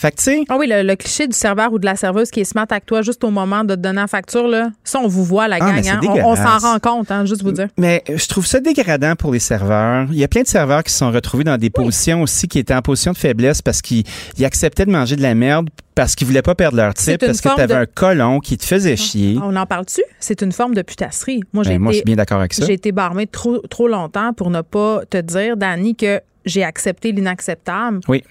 Fait 0.00 0.12
que, 0.12 0.16
tu 0.18 0.22
sais, 0.22 0.44
Ah 0.48 0.56
oui, 0.58 0.68
le, 0.70 0.84
le 0.84 0.94
cliché 0.94 1.26
du 1.26 1.36
serveur 1.36 1.72
ou 1.72 1.80
de 1.80 1.84
la 1.84 1.96
serveuse 1.96 2.30
qui 2.30 2.38
est 2.38 2.44
smart 2.44 2.66
avec 2.70 2.86
toi 2.86 3.02
juste 3.02 3.24
au 3.24 3.30
moment 3.30 3.64
de 3.64 3.74
te 3.74 3.80
donner 3.80 4.00
la 4.00 4.06
facture, 4.06 4.46
là. 4.46 4.70
Ça, 4.84 5.00
on 5.00 5.08
vous 5.08 5.24
voit, 5.24 5.48
la 5.48 5.56
Ah, 5.60 5.80
gang. 5.80 5.88
hein. 5.88 6.00
On, 6.04 6.32
on 6.32 6.36
s'en 6.36 6.58
rend 6.58 6.78
compte, 6.78 7.10
hein, 7.10 7.24
juste 7.24 7.42
vous 7.42 7.50
dire. 7.50 7.66
Mais 7.76 8.04
je 8.08 8.26
trouve 8.28 8.46
ça 8.46 8.60
dégradant 8.60 9.16
pour 9.16 9.32
les 9.32 9.40
serveurs. 9.40 10.06
Il 10.12 10.16
y 10.18 10.22
a 10.22 10.28
plein 10.28 10.42
de 10.42 10.46
serveurs 10.46 10.84
qui 10.84 10.92
se 10.92 10.98
sont 10.98 11.10
retrouvés 11.10 11.42
dans 11.42 11.58
des 11.58 11.70
positions 11.70 12.22
aussi 12.22 12.46
qui 12.46 12.60
étaient 12.60 12.74
en 12.74 12.80
position 12.82 13.10
de 13.10 13.16
faiblesse 13.18 13.60
parce 13.60 13.82
qu'ils 13.82 14.04
ils 14.38 14.44
acceptaient 14.44 14.86
de 14.86 14.92
manger 14.92 15.16
de 15.16 15.22
la 15.22 15.34
merde 15.34 15.68
parce 15.96 16.14
qu'ils 16.14 16.28
voulaient 16.28 16.42
pas 16.42 16.54
perdre 16.54 16.76
leur 16.76 16.94
type, 16.94 17.18
parce 17.18 17.40
que 17.40 17.48
tu 17.52 17.60
avais 17.60 17.74
de- 17.74 17.80
un 17.80 17.86
colon 17.86 18.38
qui 18.38 18.56
te 18.56 18.64
faisait 18.64 18.94
chier. 18.94 19.36
On 19.42 19.56
en 19.56 19.66
parle-tu? 19.66 20.02
C'est 20.20 20.42
une 20.42 20.52
forme 20.52 20.74
de 20.74 20.82
putasserie. 20.82 21.40
Moi, 21.52 21.64
j'ai 21.64 21.70
Ben, 21.70 21.78
moi, 21.80 21.90
je 21.90 21.96
été, 21.96 22.02
suis 22.02 22.04
bien 22.04 22.14
d'accord 22.14 22.38
avec 22.38 22.54
ça. 22.54 22.64
j'ai 22.64 22.74
été 22.74 22.92
barmée 22.92 23.26
trop, 23.26 23.58
trop 23.66 23.88
longtemps 23.88 24.32
pour 24.32 24.50
ne 24.50 24.60
pas 24.60 25.00
te 25.10 25.16
dire, 25.20 25.56
Dani, 25.56 25.96
que 25.96 26.20
j'ai 26.44 26.62
accepté 26.62 27.10
l'inacceptable 27.10 27.98
Oui. 28.06 28.22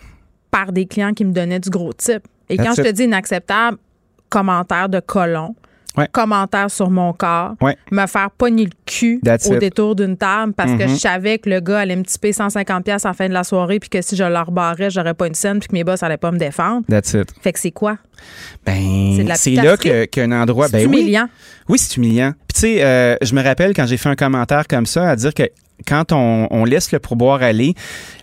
Par 0.58 0.72
des 0.72 0.86
clients 0.88 1.14
qui 1.14 1.24
me 1.26 1.32
donnaient 1.34 1.60
du 1.60 1.70
gros 1.70 1.94
type. 1.94 2.24
Et 2.50 2.58
That's 2.58 2.66
quand 2.68 2.74
je 2.78 2.82
te 2.84 2.92
dis 2.92 3.04
inacceptable, 3.04 3.78
commentaire 4.30 4.90
de 4.90 5.00
colon, 5.00 5.56
Ouais. 5.96 6.08
commentaire 6.12 6.70
sur 6.70 6.92
mon 6.92 7.12
corps, 7.12 7.56
Ouais. 7.60 7.76
me 7.92 8.06
faire 8.06 8.30
pogner 8.30 8.66
le 8.66 8.72
cul 8.86 9.20
That's 9.24 9.48
au 9.50 9.54
it. 9.56 9.60
détour 9.60 9.96
d'une 9.96 10.16
table 10.16 10.54
parce 10.54 10.72
que 10.74 10.84
Mhm. 10.84 10.90
je 10.90 10.96
savais 10.96 11.40
que 11.40 11.50
le 11.50 11.60
gars 11.60 11.80
allait 11.80 11.96
me 11.96 12.04
tiper 12.04 12.32
150$ 12.34 12.84
pièces 12.84 13.06
à 13.06 13.10
la 13.10 13.14
fin 13.16 13.28
de 13.28 13.34
la 13.34 13.44
soirée 13.44 13.80
puis 13.80 13.90
que 13.90 14.00
si 14.04 14.16
je 14.16 14.24
le 14.24 14.40
rebarrais, 14.40 14.92
j'aurais 14.92 15.16
pas 15.16 15.26
une 15.28 15.34
scène 15.34 15.60
puis 15.60 15.70
que 15.70 15.74
mes 15.74 15.84
boss 15.84 16.04
allaient 16.04 16.18
pas 16.18 16.32
me 16.32 16.38
défendre. 16.38 16.86
That's 16.88 17.14
it. 17.14 17.30
Fait 17.42 17.52
que 17.52 17.60
c'est 17.60 17.72
quoi? 17.72 17.98
C'est 18.68 18.74
Ben, 19.24 19.36
c'est 19.36 19.52
là 19.56 19.76
qu'un 20.08 20.32
endroit. 20.32 20.68
C'est 20.68 20.84
Ben 20.86 20.88
oui. 20.90 21.00
humiliant. 21.02 21.28
Oui, 21.68 21.80
c'est 21.80 21.98
humiliant. 21.98 22.34
Puis 22.48 22.54
tu 22.54 22.60
sais, 22.62 22.84
euh, 22.84 23.16
je 23.24 23.34
me 23.34 23.42
rappelle 23.44 23.74
quand 23.74 23.88
j'ai 23.88 23.98
fait 23.98 24.10
un 24.10 24.16
commentaire 24.16 24.68
comme 24.68 24.86
ça 24.86 25.10
à 25.10 25.16
dire 25.16 25.34
que 25.34 25.44
quand 25.88 26.12
on, 26.12 26.48
on 26.52 26.64
laisse 26.66 26.92
le 26.92 27.00
pourboire 27.00 27.42
aller, 27.44 27.74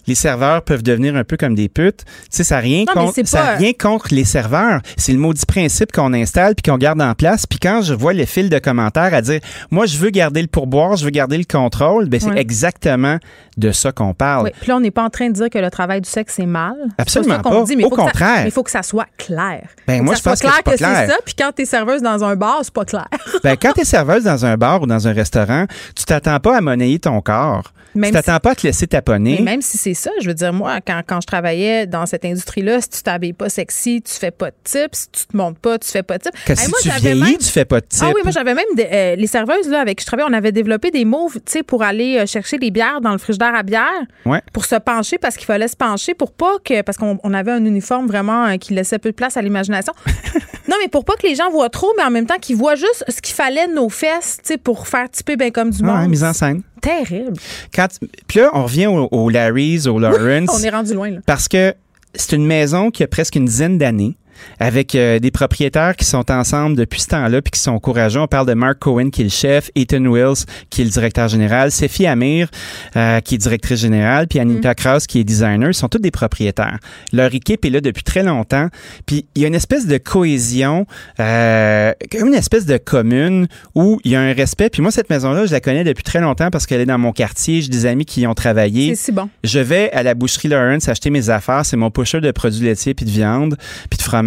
les 0.06 0.14
serveurs 0.14 0.62
peuvent 0.62 0.82
devenir 0.82 1.16
un 1.16 1.24
peu 1.24 1.36
comme 1.36 1.54
des 1.54 1.68
putes. 1.68 2.04
Tu 2.04 2.12
sais, 2.30 2.44
ça 2.44 2.56
n'a 2.56 2.60
rien, 2.60 2.84
Non, 2.94 3.02
contre- 3.02 3.14
c'est 3.14 3.26
ça 3.26 3.40
a 3.42 3.46
pas- 3.52 3.56
rien 3.56 3.72
contre 3.72 4.08
les 4.14 4.24
serveurs. 4.24 4.80
C'est 4.96 5.12
le 5.12 5.18
maudit 5.18 5.46
principe 5.46 5.92
qu'on 5.92 6.12
installe 6.12 6.54
puis 6.54 6.70
qu'on 6.70 6.78
garde 6.78 7.00
en 7.00 7.14
place. 7.14 7.46
Puis 7.46 7.58
quand 7.58 7.82
je 7.82 7.94
vois 7.94 8.12
le 8.12 8.24
fil 8.24 8.50
de 8.50 8.58
commentaires 8.58 9.14
à 9.14 9.22
dire, 9.22 9.40
moi, 9.70 9.86
je 9.86 9.98
veux 9.98 10.10
garder 10.10 10.42
le 10.42 10.48
pourboire, 10.48 10.96
je 10.96 11.04
veux 11.04 11.10
garder 11.10 11.38
le 11.38 11.44
contrôle, 11.44 12.08
ben 12.08 12.20
c'est 12.20 12.36
exactement 12.38 13.18
de 13.56 13.70
ça 13.72 13.92
qu'on 13.92 14.14
parle. 14.14 14.44
Oui. 14.46 14.50
Puis 14.60 14.68
là, 14.68 14.76
on 14.76 14.80
n'est 14.80 14.90
pas 14.90 15.04
en 15.04 15.10
train 15.10 15.28
de 15.28 15.32
dire 15.34 15.48
que 15.50 15.58
le 15.58 15.70
travail 15.70 16.00
du 16.00 16.08
sexe, 16.10 16.34
c'est 16.36 16.46
mal. 16.46 16.74
Absolument 16.98 17.38
pas. 17.40 17.62
dit, 17.64 17.76
mais 17.76 17.84
Au 17.84 17.90
contraire. 17.90 18.44
il 18.44 18.50
faut 18.50 18.62
que 18.62 18.70
ça 18.70 18.82
soit 18.82 19.06
clair. 19.16 19.62
Ben, 19.86 20.02
moi, 20.02 20.14
je 20.16 20.22
pense 20.22 20.34
que 20.40 20.46
clair 20.46 20.54
c'est 20.56 20.62
que 20.64 20.70
pas 20.70 20.76
clair. 20.76 20.96
c'est 21.06 21.12
ça. 21.12 21.18
Puis 21.24 21.34
quand 21.38 21.52
t'es 21.54 21.64
serveuse 21.64 22.02
dans 22.02 22.24
un 22.24 22.34
bar, 22.36 22.60
c'est 22.62 22.72
pas 22.74 22.84
clair. 22.84 23.08
Ben, 23.44 23.56
quand 23.60 23.72
tu 23.72 23.82
es 23.82 23.84
serveuse 23.84 24.24
dans 24.24 24.44
un 24.44 24.56
bar 24.56 24.82
ou 24.82 24.86
dans 24.86 25.06
un 25.06 25.12
restaurant, 25.12 25.66
tu 25.94 26.04
t'attends 26.04 26.40
pas 26.40 26.56
à 26.56 26.60
monnayer 26.60 26.98
ton 26.98 27.20
corps. 27.20 27.72
Même 27.94 28.10
tu 28.10 28.14
t'attends 28.14 28.40
pas 28.40 28.52
à 28.52 28.54
te 28.56 28.66
laisser 28.66 28.86
taponner. 28.88 29.36
Mais 29.38 29.52
même 29.52 29.62
si 29.62 29.78
c'est 29.78 29.93
ça, 29.94 30.10
je 30.20 30.28
veux 30.28 30.34
dire, 30.34 30.52
moi, 30.52 30.80
quand, 30.86 31.00
quand 31.06 31.20
je 31.20 31.26
travaillais 31.26 31.86
dans 31.86 32.06
cette 32.06 32.24
industrie-là, 32.24 32.80
si 32.80 32.88
tu 32.90 33.02
t'habilles 33.02 33.32
pas 33.32 33.48
sexy, 33.48 34.02
tu 34.02 34.12
fais 34.12 34.30
pas 34.30 34.50
de 34.50 34.56
tips. 34.64 34.88
Si 34.98 35.08
tu 35.10 35.26
te 35.26 35.36
montes 35.36 35.58
pas, 35.58 35.78
tu 35.78 35.88
fais 35.90 36.02
pas 36.02 36.18
de 36.18 36.24
tips. 36.24 36.44
Que 36.44 36.52
Hey, 36.52 36.58
si 36.58 36.68
moi, 36.70 36.78
tu 36.82 36.88
vieillis, 37.00 37.20
même- 37.20 37.38
tu 37.38 37.44
fais 37.50 37.64
pas 37.64 37.80
de 37.80 37.86
type. 37.86 38.02
Ah 38.04 38.12
oui, 38.14 38.20
moi 38.22 38.32
j'avais 38.32 38.54
même 38.54 38.64
des- 38.76 38.88
euh, 38.92 39.16
les 39.16 39.26
serveuses 39.26 39.68
là 39.68 39.80
avec 39.80 39.98
qui 39.98 40.02
je 40.02 40.06
travaillais, 40.06 40.28
on 40.30 40.34
avait 40.34 40.52
développé 40.52 40.90
des 40.90 41.04
sais, 41.46 41.62
pour 41.62 41.82
aller 41.82 42.18
euh, 42.18 42.26
chercher 42.26 42.58
les 42.58 42.70
bières 42.70 43.00
dans 43.00 43.12
le 43.12 43.18
frigidaire 43.18 43.54
à 43.54 43.62
bière, 43.62 43.82
Ouais. 44.26 44.42
pour 44.52 44.64
se 44.64 44.74
pencher 44.76 45.18
parce 45.18 45.36
qu'il 45.36 45.46
fallait 45.46 45.68
se 45.68 45.76
pencher 45.76 46.14
pour 46.14 46.32
pas 46.32 46.54
que 46.64 46.82
parce 46.82 46.98
qu'on 46.98 47.18
on 47.22 47.34
avait 47.34 47.52
un 47.52 47.64
uniforme 47.64 48.06
vraiment 48.06 48.46
euh, 48.46 48.56
qui 48.56 48.74
laissait 48.74 48.98
peu 48.98 49.10
de 49.10 49.14
place 49.14 49.36
à 49.36 49.42
l'imagination. 49.42 49.92
non, 50.68 50.76
mais 50.82 50.88
pour 50.88 51.04
pas 51.04 51.14
que 51.16 51.26
les 51.26 51.34
gens 51.34 51.50
voient 51.50 51.68
trop, 51.70 51.92
mais 51.96 52.02
en 52.04 52.10
même 52.10 52.26
temps 52.26 52.38
qu'ils 52.40 52.56
voient 52.56 52.74
juste 52.74 53.04
ce 53.08 53.20
qu'il 53.20 53.34
fallait 53.34 53.68
de 53.68 53.74
nos 53.74 53.88
fesses, 53.88 54.38
tu 54.42 54.48
sais, 54.48 54.58
pour 54.58 54.88
faire 54.88 55.08
typer 55.10 55.36
bien 55.36 55.50
comme 55.50 55.70
du 55.70 55.82
Ouais, 55.82 55.90
monde. 55.92 56.08
mise 56.08 56.24
en 56.24 56.32
scène. 56.32 56.62
Terrible. 56.84 57.36
Quand, 57.74 57.88
puis 58.26 58.40
là, 58.40 58.50
on 58.52 58.64
revient 58.64 58.86
au, 58.86 59.08
au 59.10 59.28
Larry's, 59.30 59.86
au 59.86 59.98
Lawrence. 59.98 60.50
On 60.52 60.62
est 60.62 60.70
rendu 60.70 60.94
loin 60.94 61.10
là. 61.10 61.18
Parce 61.26 61.48
que 61.48 61.74
c'est 62.14 62.36
une 62.36 62.46
maison 62.46 62.90
qui 62.90 63.02
a 63.02 63.06
presque 63.08 63.36
une 63.36 63.46
dizaine 63.46 63.78
d'années. 63.78 64.16
Avec 64.58 64.94
euh, 64.94 65.18
des 65.18 65.30
propriétaires 65.30 65.96
qui 65.96 66.04
sont 66.04 66.30
ensemble 66.30 66.76
depuis 66.76 67.00
ce 67.00 67.08
temps-là 67.08 67.42
puis 67.42 67.52
qui 67.52 67.60
sont 67.60 67.78
courageux. 67.78 68.20
On 68.20 68.26
parle 68.26 68.46
de 68.46 68.54
Mark 68.54 68.78
Cohen 68.78 69.10
qui 69.10 69.22
est 69.22 69.24
le 69.24 69.30
chef, 69.30 69.70
Ethan 69.74 70.04
Wills 70.04 70.44
qui 70.70 70.82
est 70.82 70.84
le 70.84 70.90
directeur 70.90 71.28
général, 71.28 71.70
Sophie 71.70 72.06
Amir 72.06 72.48
euh, 72.96 73.20
qui 73.20 73.34
est 73.36 73.38
directrice 73.38 73.80
générale, 73.80 74.26
puis 74.28 74.38
Anita 74.38 74.74
Krause 74.74 75.06
qui 75.06 75.20
est 75.20 75.24
designer. 75.24 75.70
Ils 75.70 75.74
sont 75.74 75.88
tous 75.88 75.98
des 75.98 76.10
propriétaires. 76.10 76.78
Leur 77.12 77.34
équipe 77.34 77.64
est 77.64 77.70
là 77.70 77.80
depuis 77.80 78.02
très 78.02 78.22
longtemps. 78.22 78.68
Puis 79.06 79.26
il 79.34 79.42
y 79.42 79.44
a 79.44 79.48
une 79.48 79.54
espèce 79.54 79.86
de 79.86 79.98
cohésion, 79.98 80.86
euh, 81.20 81.92
comme 82.10 82.28
une 82.28 82.34
espèce 82.34 82.66
de 82.66 82.76
commune 82.76 83.46
où 83.74 84.00
il 84.04 84.12
y 84.12 84.16
a 84.16 84.20
un 84.20 84.32
respect. 84.32 84.70
Puis 84.70 84.82
moi, 84.82 84.90
cette 84.90 85.10
maison-là, 85.10 85.46
je 85.46 85.52
la 85.52 85.60
connais 85.60 85.84
depuis 85.84 86.04
très 86.04 86.20
longtemps 86.20 86.50
parce 86.50 86.66
qu'elle 86.66 86.80
est 86.80 86.86
dans 86.86 86.98
mon 86.98 87.12
quartier. 87.12 87.62
J'ai 87.62 87.68
des 87.68 87.86
amis 87.86 88.04
qui 88.04 88.22
y 88.22 88.26
ont 88.26 88.34
travaillé. 88.34 88.94
C'est 88.94 89.06
si 89.06 89.12
bon. 89.12 89.28
Je 89.42 89.58
vais 89.58 89.90
à 89.92 90.02
la 90.02 90.14
boucherie 90.14 90.48
Lawrence 90.48 90.88
acheter 90.88 91.10
mes 91.10 91.30
affaires. 91.30 91.64
C'est 91.64 91.76
mon 91.76 91.90
pusher 91.90 92.20
de 92.20 92.30
produits 92.30 92.64
laitiers, 92.64 92.94
puis 92.94 93.06
de 93.06 93.10
viande, 93.10 93.56
puis 93.90 93.96
de 93.96 94.02
fromage. 94.02 94.23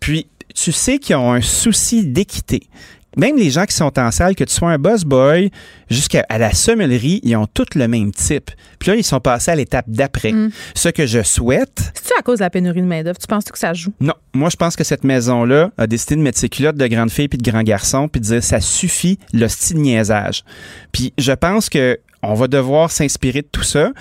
Puis, 0.00 0.26
tu 0.54 0.72
sais 0.72 0.98
qu'ils 0.98 1.16
ont 1.16 1.32
un 1.32 1.42
souci 1.42 2.06
d'équité. 2.06 2.68
même 3.16 3.36
les 3.36 3.50
gens 3.50 3.64
qui 3.64 3.74
sont 3.74 3.98
en 3.98 4.10
salle, 4.10 4.34
que 4.34 4.44
tu 4.44 4.52
sois 4.52 4.70
un 4.70 4.78
boss 4.78 5.04
boy 5.04 5.50
jusqu'à 5.88 6.24
la 6.30 6.52
sommellerie, 6.52 7.20
ils 7.22 7.34
ont 7.36 7.46
tous 7.46 7.74
le 7.74 7.88
même 7.88 8.12
type. 8.12 8.50
Puis 8.78 8.90
là, 8.90 8.96
ils 8.96 9.04
sont 9.04 9.20
passés 9.20 9.50
à 9.50 9.54
l'étape 9.54 9.86
d'après. 9.88 10.32
Mm. 10.32 10.50
Ce 10.74 10.90
que 10.90 11.06
je 11.06 11.22
souhaite. 11.22 11.92
C'est-tu 11.94 12.18
à 12.18 12.22
cause 12.22 12.38
de 12.38 12.44
la 12.44 12.50
pénurie 12.50 12.82
de 12.82 12.86
main-d'œuvre? 12.86 13.18
Tu 13.18 13.26
penses 13.26 13.44
que 13.44 13.58
ça 13.58 13.72
joue? 13.72 13.92
Non. 14.00 14.14
Moi, 14.34 14.50
je 14.50 14.56
pense 14.56 14.76
que 14.76 14.84
cette 14.84 15.02
maison-là 15.04 15.70
a 15.78 15.86
décidé 15.86 16.16
de 16.16 16.20
mettre 16.20 16.38
ses 16.38 16.50
culottes 16.50 16.76
de 16.76 16.86
grande 16.86 17.10
fille 17.10 17.28
puis 17.28 17.38
de 17.38 17.50
grand 17.50 17.62
garçon 17.62 18.08
puis 18.08 18.20
de 18.20 18.26
dire 18.26 18.44
ça 18.44 18.60
suffit, 18.60 19.18
le 19.32 19.48
style 19.48 19.78
niaisage. 19.78 20.44
Puis 20.92 21.14
je 21.16 21.32
pense 21.32 21.70
que 21.70 21.98
on 22.22 22.34
va 22.34 22.48
devoir 22.48 22.90
s'inspirer 22.90 23.42
de 23.42 23.48
tout 23.50 23.62
ça. 23.62 23.92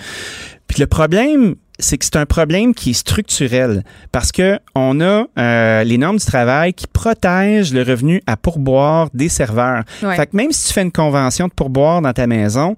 Puis 0.68 0.80
le 0.80 0.88
problème, 0.88 1.56
c'est 1.80 1.98
que 1.98 2.06
c'est 2.06 2.16
un 2.16 2.26
problème 2.26 2.74
qui 2.74 2.92
est 2.92 2.94
structurel 2.94 3.84
parce 4.12 4.32
que 4.32 4.60
on 4.76 5.02
a 5.02 5.26
euh, 5.38 5.84
les 5.84 5.98
normes 5.98 6.18
du 6.18 6.26
travail 6.26 6.74
qui 6.74 6.88
protègent 6.88 7.74
le 7.74 7.84
revenu 7.84 8.22
à 8.28 8.38
pourboire 8.38 9.10
des 9.14 9.30
serveurs. 9.30 9.84
Fait 10.00 10.28
que 10.28 10.36
même 10.36 10.52
si 10.52 10.68
tu 10.68 10.74
fais 10.74 10.82
une 10.82 10.92
convention 10.92 11.48
de 11.48 11.54
pourboire 11.54 12.02
dans 12.02 12.14
ta 12.14 12.28
maison, 12.28 12.76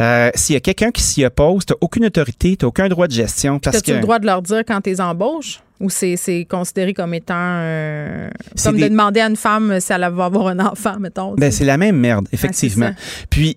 euh, 0.00 0.30
s'il 0.34 0.54
y 0.54 0.56
a 0.56 0.60
quelqu'un 0.60 0.90
qui 0.90 1.02
s'y 1.02 1.24
oppose, 1.24 1.66
tu 1.66 1.74
aucune 1.80 2.06
autorité, 2.06 2.56
tu 2.56 2.64
aucun 2.64 2.88
droit 2.88 3.06
de 3.06 3.12
gestion. 3.12 3.58
Parce 3.58 3.82
tu 3.82 3.92
le 3.92 4.00
droit 4.00 4.18
de 4.18 4.26
leur 4.26 4.42
dire 4.42 4.62
quand 4.66 4.80
tu 4.80 4.90
les 4.90 5.00
embauches? 5.00 5.60
Ou 5.80 5.88
c'est 5.88 6.46
considéré 6.48 6.92
comme 6.92 7.14
étant. 7.14 7.34
Euh, 7.38 8.28
comme 8.62 8.76
de 8.76 8.86
demander 8.86 9.20
à 9.20 9.28
une 9.28 9.36
femme 9.36 9.80
si 9.80 9.90
elle 9.94 10.06
va 10.12 10.26
avoir 10.26 10.48
un 10.48 10.58
enfant, 10.60 10.96
mettons. 11.00 11.34
Ben, 11.36 11.50
c'est 11.50 11.64
la 11.64 11.78
même 11.78 11.96
merde, 11.96 12.28
effectivement. 12.32 12.90
Puis, 13.30 13.56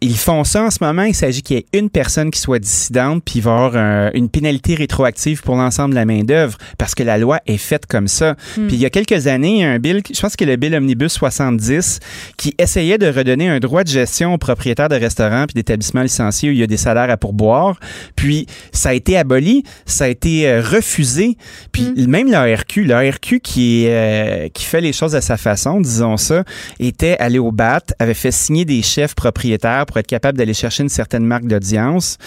ils 0.00 0.16
font 0.16 0.42
ça 0.42 0.64
en 0.64 0.70
ce 0.70 0.78
moment. 0.82 1.04
Il 1.04 1.14
s'agit 1.14 1.42
qu'il 1.42 1.58
y 1.58 1.60
ait 1.60 1.78
une 1.78 1.88
personne 1.88 2.32
qui 2.32 2.40
soit 2.40 2.58
dissidente, 2.58 3.22
puis 3.24 3.34
il 3.36 3.42
va 3.42 3.50
y 3.52 3.54
avoir 3.54 4.12
une 4.14 4.28
pénalité 4.28 4.74
rétroactive 4.74 5.42
pour 5.42 5.54
l'ensemble 5.54 5.90
de 5.90 5.94
la 5.94 6.04
main-d'œuvre, 6.04 6.58
parce 6.78 6.96
que 6.96 7.04
la 7.04 7.16
loi 7.16 7.38
est 7.46 7.58
faite 7.58 7.86
comme 7.86 8.08
ça. 8.08 8.32
Hmm. 8.56 8.66
Puis, 8.66 8.76
il 8.76 8.80
y 8.80 8.86
a 8.86 8.90
quelques 8.90 9.28
années, 9.28 9.58
il 9.58 9.60
y 9.60 9.64
a 9.64 9.70
un 9.70 9.78
bill, 9.78 10.02
je 10.12 10.20
pense 10.20 10.34
que 10.34 10.44
le 10.44 10.56
bill 10.56 10.74
Omnibus 10.74 11.12
70, 11.12 12.00
qui 12.36 12.56
essayait 12.58 12.98
de 12.98 13.06
redonner 13.06 13.48
un 13.48 13.60
droit 13.60 13.84
de 13.84 13.88
gestion 13.88 14.34
aux 14.34 14.38
propriétaires 14.38 14.88
de 14.88 14.96
restaurants 14.96 15.46
puis 15.46 15.54
d'établissements 15.56 16.02
licenciés 16.02 16.50
où 16.50 16.52
il 16.52 16.58
y 16.58 16.62
a 16.62 16.66
des 16.66 16.76
salaires 16.76 17.10
à 17.10 17.16
pourboire. 17.16 17.80
Puis, 18.14 18.46
ça 18.72 18.90
a 18.90 18.92
été 18.92 19.16
aboli, 19.16 19.64
ça 19.84 20.04
a 20.04 20.08
été 20.08 20.48
euh, 20.48 20.60
refusé 20.60 21.36
puis 21.72 21.92
mm. 21.96 22.06
même 22.06 22.30
l'ARQ, 22.30 22.84
l'ARQ 22.84 23.40
qui, 23.40 23.84
euh, 23.86 24.48
qui 24.48 24.64
fait 24.64 24.80
les 24.80 24.92
choses 24.92 25.14
à 25.14 25.20
sa 25.20 25.36
façon, 25.36 25.80
disons 25.80 26.16
ça, 26.16 26.44
était 26.78 27.16
allé 27.18 27.38
au 27.38 27.52
BAT, 27.52 27.80
avait 27.98 28.14
fait 28.14 28.30
signer 28.30 28.64
des 28.64 28.82
chefs 28.82 29.14
propriétaires 29.14 29.86
pour 29.86 29.96
être 29.98 30.06
capable 30.06 30.38
d'aller 30.38 30.54
chercher 30.54 30.82
une 30.82 30.88
certaine 30.88 31.24
marque 31.24 31.46
d'audience. 31.46 32.18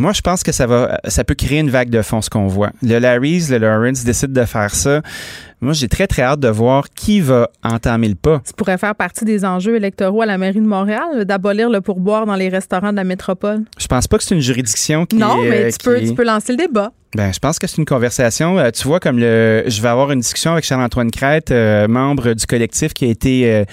Moi, 0.00 0.14
je 0.14 0.22
pense 0.22 0.42
que 0.42 0.50
ça 0.50 0.66
va, 0.66 0.98
ça 1.08 1.24
peut 1.24 1.34
créer 1.34 1.58
une 1.58 1.68
vague 1.68 1.90
de 1.90 2.00
fond, 2.00 2.22
ce 2.22 2.30
qu'on 2.30 2.46
voit. 2.46 2.70
Le 2.82 2.98
Larry's, 2.98 3.50
le 3.50 3.58
Lawrence 3.58 4.02
décident 4.02 4.32
de 4.32 4.46
faire 4.46 4.74
ça. 4.74 5.02
Moi, 5.60 5.74
j'ai 5.74 5.88
très, 5.88 6.06
très 6.06 6.22
hâte 6.22 6.40
de 6.40 6.48
voir 6.48 6.88
qui 6.88 7.20
va 7.20 7.50
entamer 7.62 8.08
le 8.08 8.14
pas. 8.14 8.40
Ça 8.44 8.54
pourrait 8.56 8.78
faire 8.78 8.94
partie 8.94 9.26
des 9.26 9.44
enjeux 9.44 9.76
électoraux 9.76 10.22
à 10.22 10.26
la 10.26 10.38
mairie 10.38 10.62
de 10.62 10.66
Montréal, 10.66 11.26
d'abolir 11.26 11.68
le 11.68 11.82
pourboire 11.82 12.24
dans 12.24 12.34
les 12.34 12.48
restaurants 12.48 12.92
de 12.92 12.96
la 12.96 13.04
métropole? 13.04 13.64
Je 13.76 13.86
pense 13.88 14.08
pas 14.08 14.16
que 14.16 14.24
c'est 14.24 14.34
une 14.34 14.40
juridiction 14.40 15.04
qui. 15.04 15.16
Non, 15.16 15.42
mais 15.42 15.70
tu, 15.70 15.84
peux, 15.84 16.00
tu 16.00 16.14
peux 16.14 16.24
lancer 16.24 16.52
le 16.52 16.56
débat. 16.56 16.92
Ben, 17.16 17.32
je 17.32 17.40
pense 17.40 17.58
que 17.58 17.66
c'est 17.66 17.78
une 17.78 17.86
conversation. 17.86 18.56
Euh, 18.58 18.70
tu 18.70 18.86
vois, 18.86 19.00
comme 19.00 19.18
le, 19.18 19.64
je 19.66 19.82
vais 19.82 19.88
avoir 19.88 20.12
une 20.12 20.20
discussion 20.20 20.52
avec 20.52 20.64
Charles-Antoine 20.64 21.10
Crête, 21.10 21.50
euh, 21.50 21.88
membre 21.88 22.34
du 22.34 22.46
collectif 22.46 22.94
qui 22.94 23.04
a 23.06 23.08
été, 23.08 23.52
euh, 23.52 23.64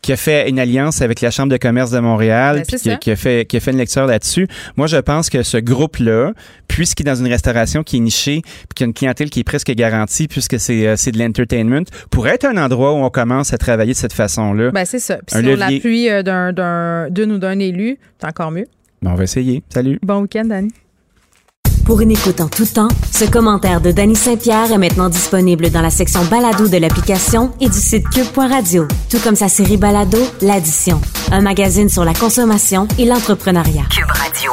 qui 0.00 0.12
a 0.12 0.16
fait 0.16 0.48
une 0.48 0.60
alliance 0.60 1.02
avec 1.02 1.20
la 1.20 1.32
Chambre 1.32 1.50
de 1.50 1.56
commerce 1.56 1.90
de 1.90 1.98
Montréal, 1.98 2.62
ben, 2.70 2.78
qui, 2.78 2.98
qui, 2.98 3.10
a 3.10 3.16
fait, 3.16 3.46
qui 3.46 3.56
a 3.56 3.60
fait 3.60 3.72
une 3.72 3.78
lecture 3.78 4.06
là-dessus. 4.06 4.46
Moi, 4.76 4.86
je 4.86 4.98
pense 4.98 5.28
que 5.28 5.42
ce 5.42 5.56
groupe-là, 5.56 6.34
puisqu'il 6.68 7.08
est 7.08 7.10
dans 7.10 7.16
une 7.16 7.26
restauration 7.26 7.82
qui 7.82 7.96
est 7.96 8.00
nichée, 8.00 8.42
puis 8.42 8.74
qui 8.76 8.84
a 8.84 8.86
une 8.86 8.94
clientèle 8.94 9.28
qui 9.28 9.40
est 9.40 9.44
presque 9.44 9.72
garantie, 9.72 10.28
puisque 10.28 10.60
c'est, 10.60 10.96
c'est 10.96 11.10
de 11.10 11.18
l'entertainment, 11.18 11.84
pourrait 12.10 12.34
être 12.34 12.44
un 12.44 12.56
endroit 12.58 12.92
où 12.92 12.98
on 12.98 13.10
commence 13.10 13.52
à 13.52 13.58
travailler 13.58 13.94
de 13.94 13.98
cette 13.98 14.12
façon-là. 14.12 14.70
Ben, 14.70 14.84
c'est 14.84 15.00
ça. 15.00 15.18
Puis 15.26 15.44
sur 15.44 15.56
l'appui 15.56 16.06
d'un, 16.22 16.52
d'un, 16.52 17.10
d'une 17.10 17.32
ou 17.32 17.38
d'un 17.38 17.58
élu, 17.58 17.98
c'est 18.20 18.28
encore 18.28 18.52
mieux. 18.52 18.66
Ben, 19.02 19.10
on 19.10 19.14
va 19.16 19.24
essayer. 19.24 19.64
Salut. 19.68 19.98
Bon 20.02 20.20
week-end, 20.20 20.44
Dani. 20.44 20.70
Pour 21.84 22.00
une 22.00 22.10
écoute 22.10 22.40
en 22.40 22.48
tout 22.48 22.64
temps, 22.64 22.88
ce 23.12 23.26
commentaire 23.26 23.82
de 23.82 23.90
Danny 23.90 24.16
Saint-Pierre 24.16 24.72
est 24.72 24.78
maintenant 24.78 25.10
disponible 25.10 25.68
dans 25.68 25.82
la 25.82 25.90
section 25.90 26.24
balado 26.24 26.66
de 26.66 26.78
l'application 26.78 27.52
et 27.60 27.68
du 27.68 27.78
site 27.78 28.08
cube.radio, 28.08 28.88
tout 29.10 29.18
comme 29.18 29.34
sa 29.34 29.48
série 29.48 29.76
balado 29.76 30.18
L'Addition, 30.40 30.98
un 31.30 31.42
magazine 31.42 31.90
sur 31.90 32.04
la 32.04 32.14
consommation 32.14 32.88
et 32.98 33.04
l'entrepreneuriat. 33.04 33.84
Cube 33.90 34.10
Radio. 34.10 34.50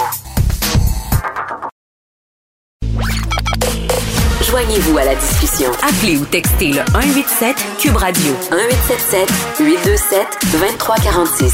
Joignez-vous 4.50 4.98
à 4.98 5.06
la 5.06 5.16
discussion. 5.16 5.72
Appelez 5.88 6.18
ou 6.18 6.26
textez 6.26 6.74
le 6.74 6.82
187 6.92 7.56
Cube 7.80 7.96
Radio 7.96 8.34
1877 8.52 9.30
827 9.62 10.28
2346. 10.52 11.54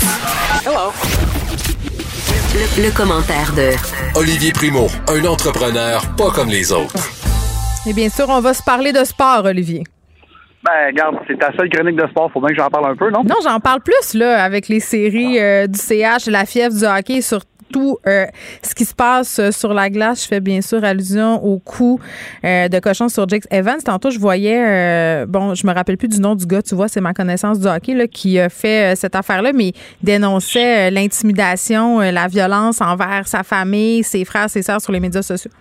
Hello. 0.65 1.46
Le, 2.27 2.95
commentaire 2.95 3.53
de 3.55 3.71
Olivier 4.17 4.51
Primo, 4.51 4.87
un 5.07 5.25
entrepreneur 5.25 6.01
pas 6.17 6.31
comme 6.31 6.49
les 6.49 6.71
autres. 6.71 6.95
Et 7.87 7.93
bien 7.93 8.09
sûr, 8.09 8.25
on 8.29 8.41
va 8.41 8.53
se 8.53 8.63
parler 8.63 8.91
de 8.91 9.03
sport, 9.03 9.45
Olivier. 9.45 9.83
Ben, 10.63 10.87
regarde, 10.87 11.15
c'est 11.27 11.39
ta 11.39 11.51
seule 11.55 11.69
chronique 11.69 11.95
de 11.95 12.07
sport. 12.07 12.29
Faut 12.31 12.41
bien 12.41 12.49
que 12.49 12.55
j'en 12.55 12.69
parle 12.69 12.91
un 12.91 12.95
peu, 12.95 13.09
non? 13.09 13.23
Non, 13.23 13.35
j'en 13.43 13.59
parle 13.59 13.81
plus, 13.81 14.13
là, 14.13 14.43
avec 14.43 14.67
les 14.67 14.79
séries 14.79 15.39
euh, 15.39 15.67
du 15.67 15.79
CH, 15.79 16.27
la 16.27 16.45
fièvre 16.45 16.75
du 16.75 16.85
hockey, 16.85 17.21
sur 17.21 17.39
tout 17.72 17.98
euh, 18.07 18.26
ce 18.61 18.73
qui 18.76 18.85
se 18.85 18.94
passe 18.94 19.39
euh, 19.39 19.52
sur 19.52 19.73
la 19.73 19.89
glace. 19.89 20.23
Je 20.23 20.27
fais 20.27 20.39
bien 20.39 20.61
sûr 20.61 20.84
allusion 20.84 21.44
au 21.44 21.60
coup 21.60 21.99
euh, 22.44 22.68
de 22.68 22.80
cochon 22.80 23.10
sur 23.10 23.27
Jake 23.27 23.44
Evans. 23.52 23.81
Tantôt, 23.84 24.10
je 24.10 24.19
voyais, 24.19 25.26
bon, 25.26 25.56
je 25.56 25.65
me 25.68 25.73
rappelle 25.73 25.98
plus 25.98 26.07
du 26.07 26.19
nom 26.19 26.35
du 26.35 26.45
gars, 26.45 26.61
tu 26.61 26.76
vois, 26.76 26.88
c'est 26.88 27.02
ma 27.02 27.14
connaissance 27.14 27.60
du 27.60 27.68
hockey, 27.68 27.94
là, 27.94 28.07
qui 28.07 28.39
a 28.39 28.49
fait 28.49 28.95
cette 28.95 29.15
affaire-là, 29.15 29.53
mais 29.53 29.73
dénonçait 30.02 30.91
l'intimidation, 30.91 31.99
la 31.99 32.27
violence 32.27 32.81
envers 32.81 33.27
sa 33.27 33.44
famille, 33.44 34.03
ses 34.03 34.26
frères, 34.26 34.49
ses 34.49 34.61
sœurs 34.61 34.81
sur 34.81 34.91
les 34.91 34.99
médias 34.99 35.22
sociaux. 35.22 35.52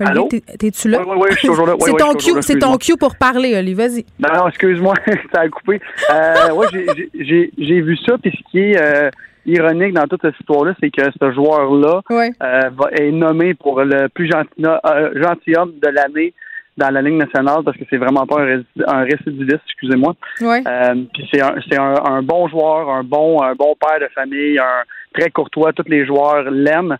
Allô? 0.00 0.28
T'es-tu 0.28 0.88
là? 0.88 1.00
Oui, 1.00 1.06
oui, 1.08 1.16
oui, 1.22 1.28
je 1.32 1.38
suis 1.38 1.48
toujours 1.48 1.66
là. 1.66 1.74
c'est 1.80 1.92
ton, 1.92 2.14
cue, 2.14 2.42
c'est 2.42 2.58
ton 2.58 2.76
cue 2.76 2.96
pour 2.96 3.16
parler, 3.16 3.56
Oli. 3.56 3.74
Vas-y. 3.74 4.04
Non, 4.18 4.28
non, 4.34 4.48
excuse-moi, 4.48 4.94
ça 5.34 5.40
a 5.40 5.48
coupé. 5.48 5.80
Euh, 6.10 6.52
ouais, 6.52 6.66
j'ai 7.14 7.80
vu 7.80 7.96
ça, 8.06 8.16
puis 8.18 8.30
ce 8.30 8.50
qui 8.50 8.58
est 8.58 8.80
euh, 8.80 9.10
ironique 9.46 9.94
dans 9.94 10.06
toute 10.06 10.22
cette 10.22 10.38
histoire-là, 10.38 10.74
c'est 10.80 10.90
que 10.90 11.02
ce 11.20 11.32
joueur-là 11.32 12.02
euh, 12.10 12.70
est 12.92 13.10
nommé 13.10 13.54
pour 13.54 13.82
le 13.82 14.08
plus 14.08 14.30
gentil, 14.30 14.50
gentilhomme 15.14 15.72
de 15.82 15.88
l'année 15.88 16.32
dans 16.76 16.90
la 16.90 17.02
Ligue 17.02 17.14
nationale 17.14 17.64
parce 17.64 17.76
que 17.76 17.82
c'est 17.90 17.96
vraiment 17.96 18.24
pas 18.24 18.40
un, 18.40 19.02
récidiviste, 19.02 19.62
excusez-moi. 19.66 20.14
Ouais. 20.40 20.62
Puis 21.12 21.28
c'est 21.32 21.42
un, 21.42 21.56
un, 21.76 22.04
un, 22.04 22.22
bon 22.22 22.46
joueur, 22.46 22.88
un 22.88 23.02
bon, 23.02 23.42
un 23.42 23.56
bon 23.56 23.74
père 23.74 23.98
de 24.00 24.08
famille, 24.14 24.60
un 24.60 24.84
très 25.12 25.30
courtois. 25.30 25.72
Tous 25.72 25.88
les 25.88 26.06
joueurs 26.06 26.48
l'aiment. 26.50 26.96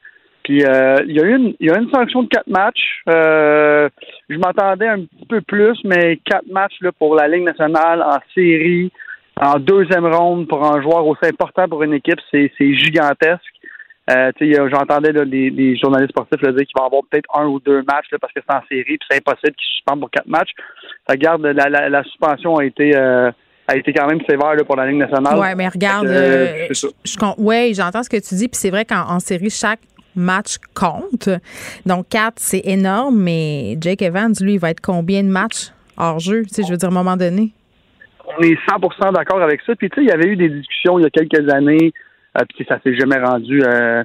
Puis 0.49 0.65
euh, 0.65 1.05
il 1.07 1.15
y 1.15 1.21
a 1.21 1.25
eu 1.25 1.37
une, 1.37 1.55
il 1.61 1.69
y 1.69 1.71
a 1.71 1.79
une 1.79 1.91
sanction 1.91 2.23
de 2.23 2.29
quatre 2.29 2.49
matchs. 2.49 3.03
Euh, 3.07 3.91
je 4.31 4.39
m'attendais 4.39 4.89
un 4.89 5.01
petit 5.01 5.27
peu 5.29 5.43
plus, 5.43 5.79
mais 5.85 6.19
quatre 6.25 6.51
matchs 6.51 6.79
là, 6.81 6.91
pour 6.91 7.15
la 7.15 7.29
Ligue 7.29 7.45
nationale 7.45 8.03
en 8.03 8.17
série, 8.35 8.91
en 9.39 9.59
deuxième 9.59 10.07
ronde 10.07 10.49
pour 10.49 10.65
un 10.65 10.81
joueur 10.81 11.07
aussi 11.07 11.27
important 11.27 11.69
pour 11.69 11.83
une 11.83 11.93
équipe, 11.93 12.19
c'est, 12.31 12.51
gigantesque. 12.59 13.43
Euh, 14.11 14.33
j'entendais 14.41 15.13
les, 15.13 15.77
journalistes 15.77 16.13
sportifs 16.13 16.41
dire 16.41 16.55
qu'il 16.55 16.79
va 16.79 16.85
y 16.85 16.87
avoir 16.87 17.03
peut-être 17.11 17.29
un 17.39 17.45
ou 17.45 17.61
deux 17.61 17.83
matchs 17.83 18.09
parce 18.19 18.33
que 18.33 18.41
c'est 18.41 18.57
en 18.57 18.63
série, 18.71 18.97
puis 18.97 19.07
c'est 19.11 19.19
impossible 19.19 19.55
qu'ils 19.55 19.69
suspendent 19.69 20.01
pour 20.01 20.11
quatre 20.11 20.29
matchs. 20.29 20.53
Regarde, 21.07 21.43
la, 21.43 21.69
la, 21.69 21.91
la 21.91 22.03
suspension 22.05 22.57
a 22.57 22.65
été 22.65 22.97
a 23.69 23.77
été 23.77 23.93
quand 23.93 24.07
même 24.07 24.21
sévère 24.27 24.57
pour 24.67 24.77
la 24.77 24.87
Ligue 24.87 24.97
nationale. 24.97 25.39
Oui, 25.39 25.49
mais 25.55 25.69
regarde, 25.69 26.09
oui, 27.37 27.75
j'entends 27.75 28.03
ce 28.03 28.09
que 28.09 28.17
tu 28.17 28.35
dis, 28.35 28.49
puis 28.49 28.57
c'est 28.57 28.71
vrai 28.71 28.87
qu'en 28.87 29.21
série, 29.21 29.51
chaque 29.51 29.81
matchs 30.15 30.57
compte. 30.75 31.29
Donc, 31.87 32.09
4, 32.09 32.35
c'est 32.37 32.63
énorme, 32.65 33.19
mais 33.19 33.77
Jake 33.81 34.03
Evans, 34.03 34.33
lui, 34.41 34.55
il 34.55 34.59
va 34.59 34.71
être 34.71 34.81
combien 34.81 35.23
de 35.23 35.29
matchs 35.29 35.73
hors 35.97 36.19
jeu, 36.19 36.43
tu 36.43 36.55
sais, 36.55 36.63
je 36.63 36.71
veux 36.71 36.77
dire, 36.77 36.89
à 36.89 36.93
un 36.93 36.95
moment 36.95 37.17
donné? 37.17 37.53
On 38.39 38.43
est 38.43 38.59
100 38.69 39.13
d'accord 39.13 39.43
avec 39.43 39.61
ça. 39.67 39.75
Puis, 39.75 39.91
tu 39.91 39.97
sais, 39.97 40.07
il 40.07 40.09
y 40.09 40.13
avait 40.13 40.29
eu 40.29 40.37
des 40.37 40.49
discussions 40.49 40.99
il 40.99 41.03
y 41.03 41.07
a 41.07 41.11
quelques 41.11 41.53
années, 41.53 41.93
euh, 42.39 42.45
puis 42.55 42.65
ça 42.69 42.79
s'est 42.85 42.95
jamais 42.97 43.19
rendu. 43.19 43.63
Euh, 43.63 44.05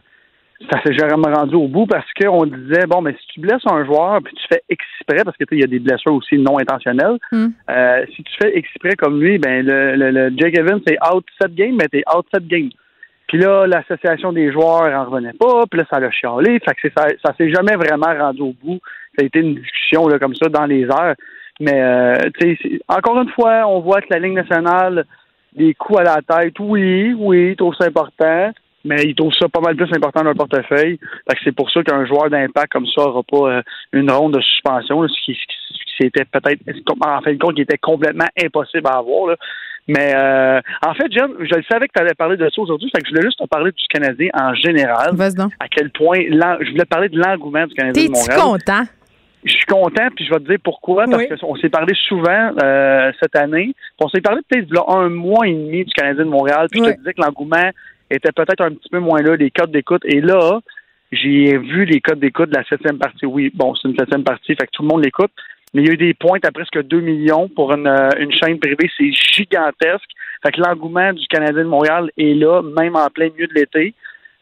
ça 0.71 0.81
s'est 0.81 0.93
jamais 0.93 1.33
rendu 1.33 1.55
au 1.55 1.67
bout 1.67 1.85
parce 1.85 2.05
qu'on 2.13 2.45
disait 2.45 2.85
bon 2.87 3.01
mais 3.01 3.13
si 3.19 3.27
tu 3.33 3.39
blesses 3.39 3.65
un 3.69 3.85
joueur 3.85 4.21
puis 4.23 4.33
tu 4.35 4.43
fais 4.47 4.61
exprès 4.69 5.23
parce 5.23 5.35
que 5.37 5.43
il 5.51 5.59
y 5.59 5.63
a 5.63 5.67
des 5.67 5.79
blessures 5.79 6.13
aussi 6.13 6.37
non 6.37 6.57
intentionnelles 6.59 7.17
hmm. 7.31 7.47
euh, 7.69 8.05
si 8.15 8.23
tu 8.23 8.33
fais 8.41 8.57
exprès 8.57 8.95
comme 8.95 9.21
lui 9.21 9.37
ben 9.37 9.65
le, 9.65 9.95
le, 9.95 10.33
Jake 10.37 10.57
Evans 10.57 10.79
c'est 10.85 10.97
out 11.11 11.25
set 11.41 11.53
game 11.55 11.75
mais 11.75 11.87
t'es 11.87 12.03
out 12.15 12.25
set 12.33 12.47
game 12.47 12.69
puis 13.33 13.41
là, 13.41 13.65
l'association 13.65 14.31
des 14.31 14.51
joueurs 14.51 14.93
en 14.93 15.05
revenait 15.05 15.33
pas, 15.33 15.63
puis 15.65 15.79
là, 15.79 15.87
ça 15.89 15.99
l'a 15.99 16.11
chialé. 16.11 16.59
Fait 16.59 16.75
que 16.75 16.87
ça, 16.95 17.07
ça 17.25 17.33
s'est 17.35 17.49
jamais 17.49 17.75
vraiment 17.75 18.13
rendu 18.15 18.43
au 18.43 18.53
bout. 18.63 18.79
Ça 19.17 19.23
a 19.23 19.25
été 19.25 19.39
une 19.39 19.55
discussion 19.55 20.07
là, 20.07 20.19
comme 20.19 20.35
ça 20.35 20.49
dans 20.49 20.67
les 20.67 20.83
heures. 20.83 21.15
Mais 21.59 21.81
euh, 21.81 22.13
encore 22.87 23.19
une 23.19 23.29
fois, 23.29 23.65
on 23.65 23.79
voit 23.79 24.01
que 24.01 24.07
la 24.11 24.19
Ligue 24.19 24.33
nationale, 24.33 25.05
des 25.55 25.73
coups 25.73 26.01
à 26.01 26.03
la 26.03 26.21
tête, 26.21 26.59
oui, 26.59 27.15
oui, 27.17 27.55
trop 27.55 27.73
c'est 27.73 27.87
important. 27.87 28.51
mais 28.85 29.01
ils 29.01 29.15
trouvent 29.15 29.33
ça 29.33 29.49
pas 29.49 29.61
mal 29.61 29.75
plus 29.75 29.91
important 29.95 30.19
dans 30.19 30.25
leur 30.25 30.35
portefeuille. 30.35 30.99
Fait 31.27 31.35
que 31.35 31.41
c'est 31.43 31.55
pour 31.55 31.71
ça 31.71 31.81
qu'un 31.81 32.05
joueur 32.05 32.29
d'impact 32.29 32.71
comme 32.71 32.85
ça 32.85 33.01
n'aura 33.01 33.23
pas 33.23 33.49
euh, 33.49 33.61
une 33.93 34.11
ronde 34.11 34.35
de 34.35 34.41
suspension, 34.41 35.07
ce 35.07 35.25
qui, 35.25 35.35
c'était 35.99 36.25
peut-être 36.25 36.61
en 37.03 37.21
fin 37.21 37.33
de 37.33 37.39
compte 37.39 37.55
qui 37.55 37.61
était 37.63 37.79
complètement 37.79 38.29
impossible 38.39 38.87
à 38.87 38.99
avoir. 38.99 39.35
Mais 39.87 40.13
euh, 40.15 40.61
en 40.85 40.93
fait, 40.93 41.11
John, 41.11 41.33
je 41.39 41.55
le 41.55 41.63
savais 41.69 41.87
que 41.87 41.93
tu 41.93 42.01
allais 42.01 42.13
parler 42.13 42.37
de 42.37 42.49
ça 42.49 42.61
aujourd'hui, 42.61 42.89
fait 42.95 43.01
que 43.01 43.07
je 43.07 43.13
voulais 43.13 43.25
juste 43.25 43.39
te 43.39 43.47
parler 43.47 43.71
du 43.71 43.83
Canadien 43.89 44.29
en 44.33 44.53
général. 44.55 45.15
À 45.59 45.67
quel 45.67 45.89
point 45.89 46.19
je 46.21 46.71
voulais 46.71 46.85
parler 46.85 47.09
de 47.09 47.19
l'engouement 47.19 47.65
du 47.67 47.73
Canadien 47.73 48.05
de 48.05 48.11
Montréal. 48.11 48.39
Content? 48.39 48.83
Je 49.43 49.51
suis 49.51 49.65
content, 49.65 50.07
puis 50.15 50.25
je 50.25 50.29
vais 50.33 50.39
te 50.39 50.47
dire 50.47 50.59
pourquoi, 50.63 51.03
parce 51.05 51.41
qu'on 51.41 51.57
s'est 51.57 51.69
parlé 51.69 51.93
souvent 52.07 52.51
euh, 52.63 53.11
cette 53.21 53.35
année. 53.35 53.73
On 53.99 54.07
s'est 54.07 54.21
parlé 54.21 54.41
peut-être 54.47 54.67
de 54.67 54.77
un 54.87 55.09
mois 55.09 55.45
et 55.47 55.53
demi 55.53 55.83
du 55.83 55.93
Canadien 55.93 56.23
de 56.23 56.29
Montréal, 56.29 56.67
puis 56.71 56.79
je 56.79 56.91
te 56.91 56.97
disais 56.97 57.13
que 57.13 57.21
l'engouement 57.21 57.69
était 58.09 58.31
peut-être 58.31 58.61
un 58.61 58.71
petit 58.71 58.89
peu 58.89 58.99
moins 58.99 59.21
là, 59.21 59.35
les 59.35 59.51
codes 59.51 59.71
d'écoute. 59.71 60.03
Et 60.05 60.21
là, 60.21 60.61
j'ai 61.11 61.57
vu 61.57 61.83
les 61.83 61.99
codes 61.99 62.19
d'écoute 62.19 62.49
de 62.49 62.55
la 62.55 62.63
septième 62.63 62.97
partie. 62.97 63.25
Oui, 63.25 63.51
bon, 63.53 63.75
c'est 63.75 63.89
une 63.89 63.97
septième 63.97 64.23
partie, 64.23 64.55
fait 64.55 64.65
que 64.65 64.71
tout 64.71 64.83
le 64.83 64.87
monde 64.87 65.03
l'écoute. 65.03 65.31
Mais 65.73 65.81
il 65.81 65.87
y 65.87 65.89
a 65.89 65.93
eu 65.93 65.97
des 65.97 66.13
pointes 66.13 66.45
à 66.45 66.51
presque 66.51 66.81
2 66.81 66.99
millions 66.99 67.49
pour 67.49 67.73
une, 67.73 67.87
euh, 67.87 68.09
une 68.19 68.31
chaîne 68.31 68.59
privée. 68.59 68.89
C'est 68.97 69.11
gigantesque. 69.11 70.09
Fait 70.43 70.51
que 70.51 70.61
l'engouement 70.61 71.13
du 71.13 71.25
Canadien 71.27 71.63
de 71.63 71.69
Montréal 71.69 72.11
est 72.17 72.35
là, 72.35 72.61
même 72.61 72.95
en 72.95 73.07
plein 73.07 73.29
milieu 73.29 73.47
de 73.47 73.53
l'été. 73.53 73.93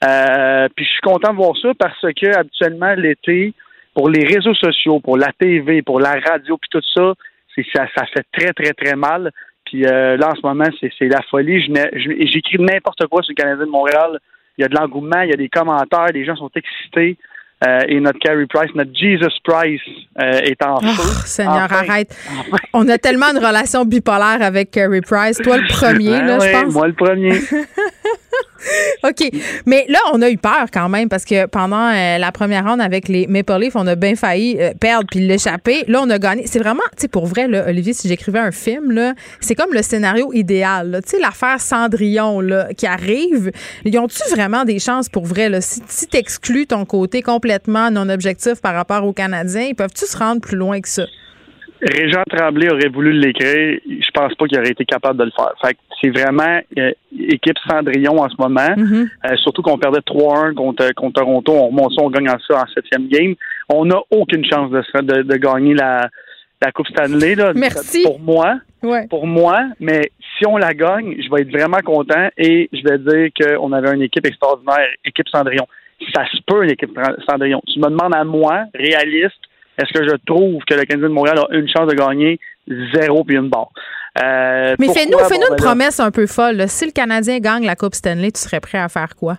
Euh, 0.04 0.68
puis 0.76 0.84
je 0.84 0.92
suis 0.92 1.02
content 1.02 1.32
de 1.32 1.38
voir 1.38 1.56
ça 1.62 1.70
parce 1.78 2.02
que 2.02 2.36
habituellement 2.36 2.94
l'été, 2.96 3.54
pour 3.94 4.10
les 4.10 4.26
réseaux 4.26 4.56
sociaux, 4.56 5.00
pour 5.00 5.18
la 5.18 5.32
TV, 5.38 5.82
pour 5.84 6.00
la 6.00 6.14
radio, 6.14 6.58
puis 6.58 6.70
tout 6.72 6.82
ça, 6.96 7.14
c'est 7.56 7.66
ça, 7.74 7.86
fait 7.88 8.26
très 8.32 8.54
très 8.54 8.74
très 8.74 8.96
mal. 8.96 9.32
Puis 9.66 9.86
euh, 9.86 10.18
là 10.18 10.30
en 10.30 10.36
ce 10.36 10.42
moment, 10.44 10.66
c'est 10.80 11.08
la 11.08 11.22
folie. 11.30 11.62
J'écris 11.62 12.58
n'importe 12.60 13.06
quoi 13.08 13.22
sur 13.22 13.34
le 13.38 13.42
Canadien 13.42 13.66
de 13.66 13.72
Montréal. 13.72 14.20
Il 14.58 14.62
y 14.62 14.66
a 14.66 14.68
de 14.68 14.76
l'engouement, 14.76 15.22
il 15.22 15.30
y 15.30 15.34
a 15.34 15.38
des 15.38 15.50
commentaires, 15.50 16.08
les 16.14 16.26
gens 16.26 16.36
sont 16.36 16.52
excités. 16.56 17.18
Euh, 17.64 17.82
et 17.88 18.00
notre 18.00 18.18
Carey 18.20 18.48
Price, 18.48 18.72
notre 18.74 18.92
Jesus 18.96 19.40
Price 19.44 19.82
euh, 20.20 20.40
est 20.40 20.64
en 20.64 20.80
feu. 20.80 20.88
Oh, 21.00 21.22
Seigneur, 21.26 21.72
arrête. 21.72 22.16
On 22.74 22.88
a 22.90 22.98
tellement 22.98 23.28
une 23.28 23.38
relation 23.38 23.86
bipolaire 23.86 24.40
avec 24.42 24.72
Carey 24.72 25.02
Price. 25.02 25.38
Toi, 25.38 25.58
le 25.58 25.68
premier, 25.68 26.10
là, 26.10 26.40
je 26.40 26.52
pense. 26.52 26.74
Moi, 26.74 26.88
le 26.88 26.94
premier. 26.94 27.34
OK. 29.04 29.30
Mais 29.66 29.86
là, 29.90 30.00
on 30.14 30.22
a 30.22 30.30
eu 30.30 30.38
peur 30.38 30.68
quand 30.72 30.90
même 30.90 31.10
parce 31.10 31.26
que 31.26 31.46
pendant 31.48 31.90
euh, 31.90 32.18
la 32.18 32.32
première 32.32 32.66
ronde 32.66 32.82
avec 32.82 33.08
les 33.08 33.28
Maple 33.28 33.60
Leafs, 33.60 33.76
on 33.76 33.88
a 33.88 33.96
bien 33.96 34.16
failli 34.16 34.58
perdre 34.80 35.08
puis 35.10 35.20
l'échapper. 35.20 35.84
Là, 35.88 36.02
on 36.04 36.10
a 36.10 36.20
gagné. 36.20 36.44
C'est 36.46 36.60
vraiment, 36.60 36.84
tu 36.96 37.02
sais, 37.02 37.08
pour 37.08 37.26
vrai, 37.26 37.48
là, 37.48 37.66
Olivier, 37.68 37.94
si 37.94 38.08
j'écrivais 38.08 38.40
un 38.40 38.52
film, 38.52 38.92
là, 38.92 39.14
c'est 39.40 39.56
comme 39.56 39.74
le 39.74 39.82
scénario 39.82 40.32
idéal. 40.34 41.02
Tu 41.04 41.12
sais, 41.12 41.20
l'affaire 41.20 41.60
Cendrillon 41.60 42.40
là, 42.40 42.74
qui 42.76 42.86
arrive. 42.86 43.52
Ils 43.86 43.98
ont-tu 43.98 44.22
vraiment 44.32 44.64
des 44.66 44.80
chances 44.80 45.10
pour 45.10 45.26
vrai? 45.26 45.50
Là? 45.50 45.62
Si, 45.62 45.82
si 45.88 46.08
tu 46.08 46.18
exclus 46.18 46.68
ton 46.68 46.86
côté 46.86 47.22
complètement 47.22 47.92
non 47.92 48.10
objectif 48.10 48.62
par 48.62 48.74
rapport 48.74 49.06
aux 49.06 49.14
Canadiens. 49.14 49.68
Ils 49.70 49.76
peuvent-tu 49.76 50.06
se 50.06 50.18
rendre 50.18 50.42
plus 50.42 50.58
loin 50.58 50.82
que 50.82 50.90
ça? 50.90 51.06
Régent 51.82 52.24
Tremblay 52.30 52.70
aurait 52.72 52.90
voulu 52.90 53.12
l'écrire. 53.12 53.80
Je 53.88 54.12
pense 54.14 54.34
pas 54.36 54.46
qu'il 54.46 54.60
aurait 54.60 54.70
été 54.70 54.86
capable 54.86 55.20
de 55.20 55.26
le 55.26 55.32
faire. 55.32 55.52
Fait 55.62 55.76
c'est 56.00 56.10
vraiment 56.10 56.60
euh, 56.78 56.92
équipe 57.28 57.58
Cendrillon 57.68 58.20
en 58.20 58.30
ce 58.30 58.36
moment. 58.40 58.70
Mm-hmm. 58.76 59.10
Euh, 59.26 59.36
surtout 59.38 59.62
qu'on 59.62 59.78
perdait 59.78 60.00
3-1 60.00 60.54
contre, 60.54 60.94
contre 60.94 61.22
Toronto. 61.22 61.54
On 61.54 61.68
remonte 61.68 61.94
ça, 61.94 62.02
on 62.02 62.10
gagne 62.10 62.28
ça 62.48 62.62
en 62.62 62.68
septième 62.74 63.08
game. 63.08 63.36
On 63.70 63.86
n'a 63.86 64.00
aucune 64.10 64.46
chance 64.46 64.72
de, 64.72 64.82
de, 65.02 65.22
de 65.24 65.36
gagner 65.38 65.74
la, 65.74 66.10
la 66.62 66.72
Coupe 66.72 66.88
Stanley. 66.88 67.36
Là, 67.36 67.52
Merci. 67.56 68.04
Pour 68.04 68.20
moi. 68.20 68.60
Pour 69.10 69.28
moi, 69.28 69.62
mais 69.80 70.12
si 70.38 70.48
on 70.48 70.58
la 70.58 70.74
gagne, 70.74 71.16
je 71.20 71.30
vais 71.30 71.42
être 71.42 71.52
vraiment 71.52 71.82
content 71.86 72.30
et 72.36 72.68
je 72.74 72.82
vais 72.82 72.98
dire 72.98 73.30
qu'on 73.40 73.72
avait 73.74 73.94
une 73.94 74.02
équipe 74.02 74.26
extraordinaire, 74.26 74.88
équipe 75.06 75.28
Cendrillon 75.30 75.68
ça 76.14 76.26
se 76.32 76.38
peut, 76.46 76.64
l'équipe 76.64 76.98
Cendrillon. 77.30 77.62
Tu 77.68 77.80
me 77.80 77.90
demandes 77.90 78.16
à 78.16 78.24
moi, 78.24 78.66
réaliste, 78.74 79.38
est-ce 79.78 79.94
que 79.94 80.04
je 80.08 80.16
trouve 80.26 80.62
que 80.66 80.74
le 80.74 80.84
Canadien 80.84 81.10
de 81.10 81.14
Montréal 81.14 81.40
a 81.40 81.56
une 81.56 81.68
chance 81.70 81.88
de 81.88 81.96
gagner 81.96 82.40
zéro 82.94 83.24
puis 83.24 83.38
une 83.38 83.50
barre? 83.50 83.72
Euh, 84.22 84.76
Mais 84.78 84.94
fais-nous 84.94 85.18
fais 85.20 85.36
une 85.36 85.50
ben 85.50 85.56
promesse 85.56 86.00
un 86.00 86.12
peu 86.12 86.28
folle. 86.28 86.68
Si 86.68 86.86
le 86.86 86.92
Canadien 86.92 87.40
gagne 87.40 87.66
la 87.66 87.76
Coupe 87.76 87.96
Stanley, 87.96 88.32
tu 88.32 88.42
serais 88.42 88.60
prêt 88.60 88.78
à 88.78 88.90
faire 88.90 89.16
quoi? 89.16 89.38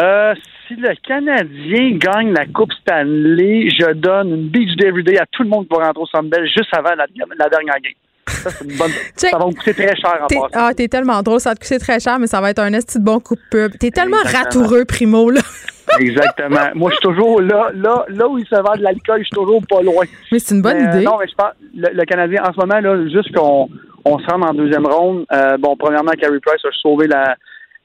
Euh, 0.00 0.34
si 0.66 0.76
le 0.76 0.94
Canadien 1.06 1.98
gagne 1.98 2.32
la 2.32 2.46
Coupe 2.46 2.72
Stanley, 2.80 3.68
je 3.70 3.92
donne 3.92 4.30
une 4.30 4.48
Beach 4.48 4.76
Day 4.76 4.86
Everyday 4.86 5.18
à 5.18 5.26
tout 5.26 5.42
le 5.42 5.48
monde 5.48 5.68
qui 5.68 5.76
va 5.76 5.84
rentrer 5.84 6.02
au 6.02 6.06
Centre 6.06 6.28
juste 6.44 6.72
avant 6.72 6.94
la, 6.94 7.06
dernière 7.48 7.80
game. 7.80 7.92
Ça, 8.30 8.50
c'est 8.50 8.64
une 8.64 8.76
bonne... 8.76 8.90
ça 9.16 9.38
va 9.38 9.46
me 9.46 9.52
coûter 9.52 9.74
très 9.74 9.96
cher 9.96 10.18
en 10.22 10.26
passant. 10.26 10.48
Ah, 10.52 10.70
t'es 10.74 10.88
tellement 10.88 11.22
drôle, 11.22 11.40
ça 11.40 11.50
va 11.50 11.54
te 11.54 11.60
coûter 11.60 11.78
très 11.78 12.00
cher, 12.00 12.18
mais 12.18 12.26
ça 12.26 12.40
va 12.40 12.50
être 12.50 12.58
un 12.60 12.72
esti 12.72 12.98
de 12.98 13.04
bon 13.04 13.20
coup 13.20 13.34
de 13.34 13.40
pub. 13.50 13.72
T'es 13.78 13.90
tellement 13.90 14.22
ratoureux, 14.24 14.84
Primo, 14.84 15.30
là. 15.30 15.40
Exactement. 15.98 16.70
Moi, 16.74 16.90
je 16.90 16.96
suis 16.96 17.02
toujours 17.02 17.40
là, 17.40 17.70
là, 17.74 18.04
là 18.08 18.28
où 18.28 18.38
il 18.38 18.46
se 18.46 18.54
vend 18.54 18.76
de 18.76 18.82
l'alcool, 18.82 19.18
je 19.18 19.24
suis 19.24 19.34
toujours 19.34 19.60
pas 19.68 19.82
loin. 19.82 20.04
Mais 20.30 20.38
c'est 20.38 20.54
une 20.54 20.62
bonne 20.62 20.76
euh, 20.76 20.90
idée. 20.90 21.04
non, 21.04 21.16
mais 21.18 21.26
je 21.26 21.34
pense, 21.34 21.52
le, 21.74 22.04
Canadien, 22.04 22.42
en 22.46 22.52
ce 22.52 22.60
moment, 22.60 22.80
là, 22.80 23.08
juste 23.08 23.34
qu'on 23.34 23.68
on 24.04 24.18
se 24.18 24.26
rende 24.26 24.44
en 24.44 24.54
deuxième 24.54 24.86
ronde, 24.86 25.24
euh, 25.32 25.56
bon, 25.58 25.76
premièrement, 25.76 26.12
Carey 26.12 26.38
Price 26.40 26.64
a 26.64 26.70
sauvé 26.80 27.08
la, 27.08 27.36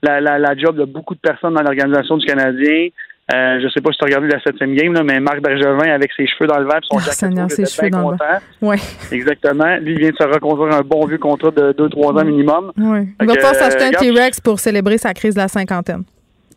la, 0.03 0.37
la, 0.37 0.55
job 0.57 0.77
de 0.77 0.85
beaucoup 0.85 1.15
de 1.15 1.19
personnes 1.19 1.55
dans 1.55 1.63
l'organisation 1.63 2.17
du 2.17 2.25
Canadien. 2.25 2.89
Euh, 3.33 3.59
je 3.59 3.67
sais 3.69 3.81
pas 3.81 3.91
si 3.91 3.97
tu 3.97 4.03
as 4.03 4.07
regardé 4.07 4.27
la 4.27 4.39
septième 4.39 4.75
game, 4.75 4.93
là, 4.93 5.03
mais 5.03 5.19
Marc 5.19 5.41
Bergevin 5.41 5.91
avec 5.91 6.11
ses 6.15 6.27
cheveux 6.27 6.47
dans 6.47 6.59
le 6.59 6.65
vent 6.65 6.77
son 6.83 6.97
oh, 6.97 6.99
Seigneur, 6.99 7.49
ses 7.49 7.65
cheveux 7.65 7.89
dans 7.89 8.11
le 8.11 8.17
vent. 8.17 8.39
Ouais. 8.61 8.77
Exactement. 9.11 9.77
Lui 9.77 9.97
vient 9.97 10.11
de 10.11 10.15
se 10.15 10.23
reconduire 10.23 10.75
un 10.75 10.81
bon 10.81 11.05
vieux 11.07 11.17
contrat 11.17 11.49
de 11.49 11.73
2-3 11.73 12.21
ans 12.21 12.25
minimum. 12.25 12.71
Ouais. 12.77 13.07
Il 13.19 13.27
va 13.27 13.35
pas 13.35 13.53
s'acheter 13.55 13.85
un 13.85 13.91
T-Rex 13.91 14.41
pour 14.41 14.59
célébrer 14.59 14.99
sa 14.99 15.13
crise 15.13 15.33
de 15.33 15.39
la 15.39 15.47
cinquantaine 15.47 16.03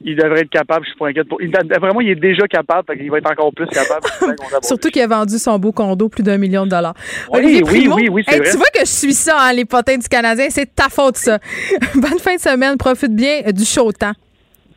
il 0.04 0.16
devrait 0.16 0.40
être 0.40 0.50
capable, 0.50 0.84
je 0.84 0.90
suis 0.90 0.98
pas 0.98 1.08
inquiète. 1.08 1.28
Pour... 1.28 1.42
Il, 1.42 1.50
vraiment, 1.50 2.00
il 2.00 2.10
est 2.10 2.14
déjà 2.14 2.46
capable, 2.46 2.94
il 2.98 3.10
va 3.10 3.18
être 3.18 3.30
encore 3.30 3.52
plus 3.52 3.66
capable. 3.66 4.06
Surtout 4.62 4.90
qu'il 4.90 5.02
a 5.02 5.06
vendu 5.06 5.38
son 5.38 5.58
beau 5.58 5.72
condo 5.72 6.08
plus 6.08 6.22
d'un 6.22 6.38
million 6.38 6.64
de 6.64 6.70
dollars. 6.70 6.94
Oui, 7.32 7.62
oui, 7.64 7.88
oui, 7.92 8.08
oui, 8.10 8.22
vrai. 8.26 8.40
Tu 8.50 8.56
vois 8.56 8.70
que 8.72 8.80
je 8.80 8.86
suis 8.86 9.14
ça, 9.14 9.36
hein, 9.40 9.52
les 9.52 9.64
potins 9.64 9.96
du 9.96 10.08
Canadien, 10.08 10.46
c'est 10.50 10.72
ta 10.74 10.88
faute, 10.88 11.16
ça. 11.16 11.38
Bonne 11.94 12.18
fin 12.18 12.36
de 12.36 12.40
semaine, 12.40 12.76
profite 12.76 13.14
bien 13.14 13.40
du 13.52 13.64
chaud 13.64 13.92
temps. 13.92 14.12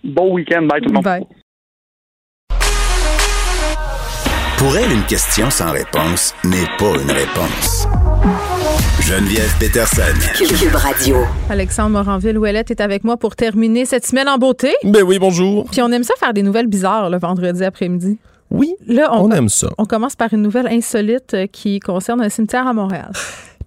Bon 0.03 0.33
week-end, 0.33 0.63
bye 0.63 0.81
tout 0.81 0.89
le 0.89 0.95
monde. 0.95 1.03
Bye. 1.03 1.25
Pour 4.61 4.77
elle, 4.77 4.91
une 4.91 5.05
question 5.05 5.49
sans 5.49 5.71
réponse 5.71 6.35
n'est 6.43 6.67
pas 6.77 6.93
une 7.01 7.09
réponse. 7.09 7.87
Geneviève 9.01 9.51
Peterson. 9.59 10.03
Cube 10.37 10.75
Radio. 10.75 11.17
Alexandre 11.49 11.89
Moranville-Ouellette 11.89 12.69
est 12.69 12.79
avec 12.79 13.03
moi 13.03 13.17
pour 13.17 13.35
terminer 13.35 13.85
cette 13.85 14.05
semaine 14.05 14.29
en 14.29 14.37
beauté. 14.37 14.71
Ben 14.83 15.01
oui, 15.01 15.17
bonjour. 15.17 15.65
Puis 15.71 15.81
on 15.81 15.91
aime 15.91 16.03
ça 16.03 16.13
faire 16.19 16.35
des 16.35 16.43
nouvelles 16.43 16.67
bizarres 16.67 17.09
le 17.09 17.17
vendredi 17.17 17.63
après-midi. 17.63 18.19
Oui, 18.51 18.75
là, 18.85 19.09
on, 19.15 19.31
aime 19.31 19.49
ça. 19.49 19.69
On 19.79 19.85
commence 19.85 20.15
par 20.15 20.31
une 20.31 20.43
nouvelle 20.43 20.67
insolite 20.67 21.33
euh, 21.33 21.47
qui 21.47 21.79
concerne 21.79 22.21
un 22.21 22.29
cimetière 22.29 22.67
à 22.67 22.73
Montréal. 22.73 23.09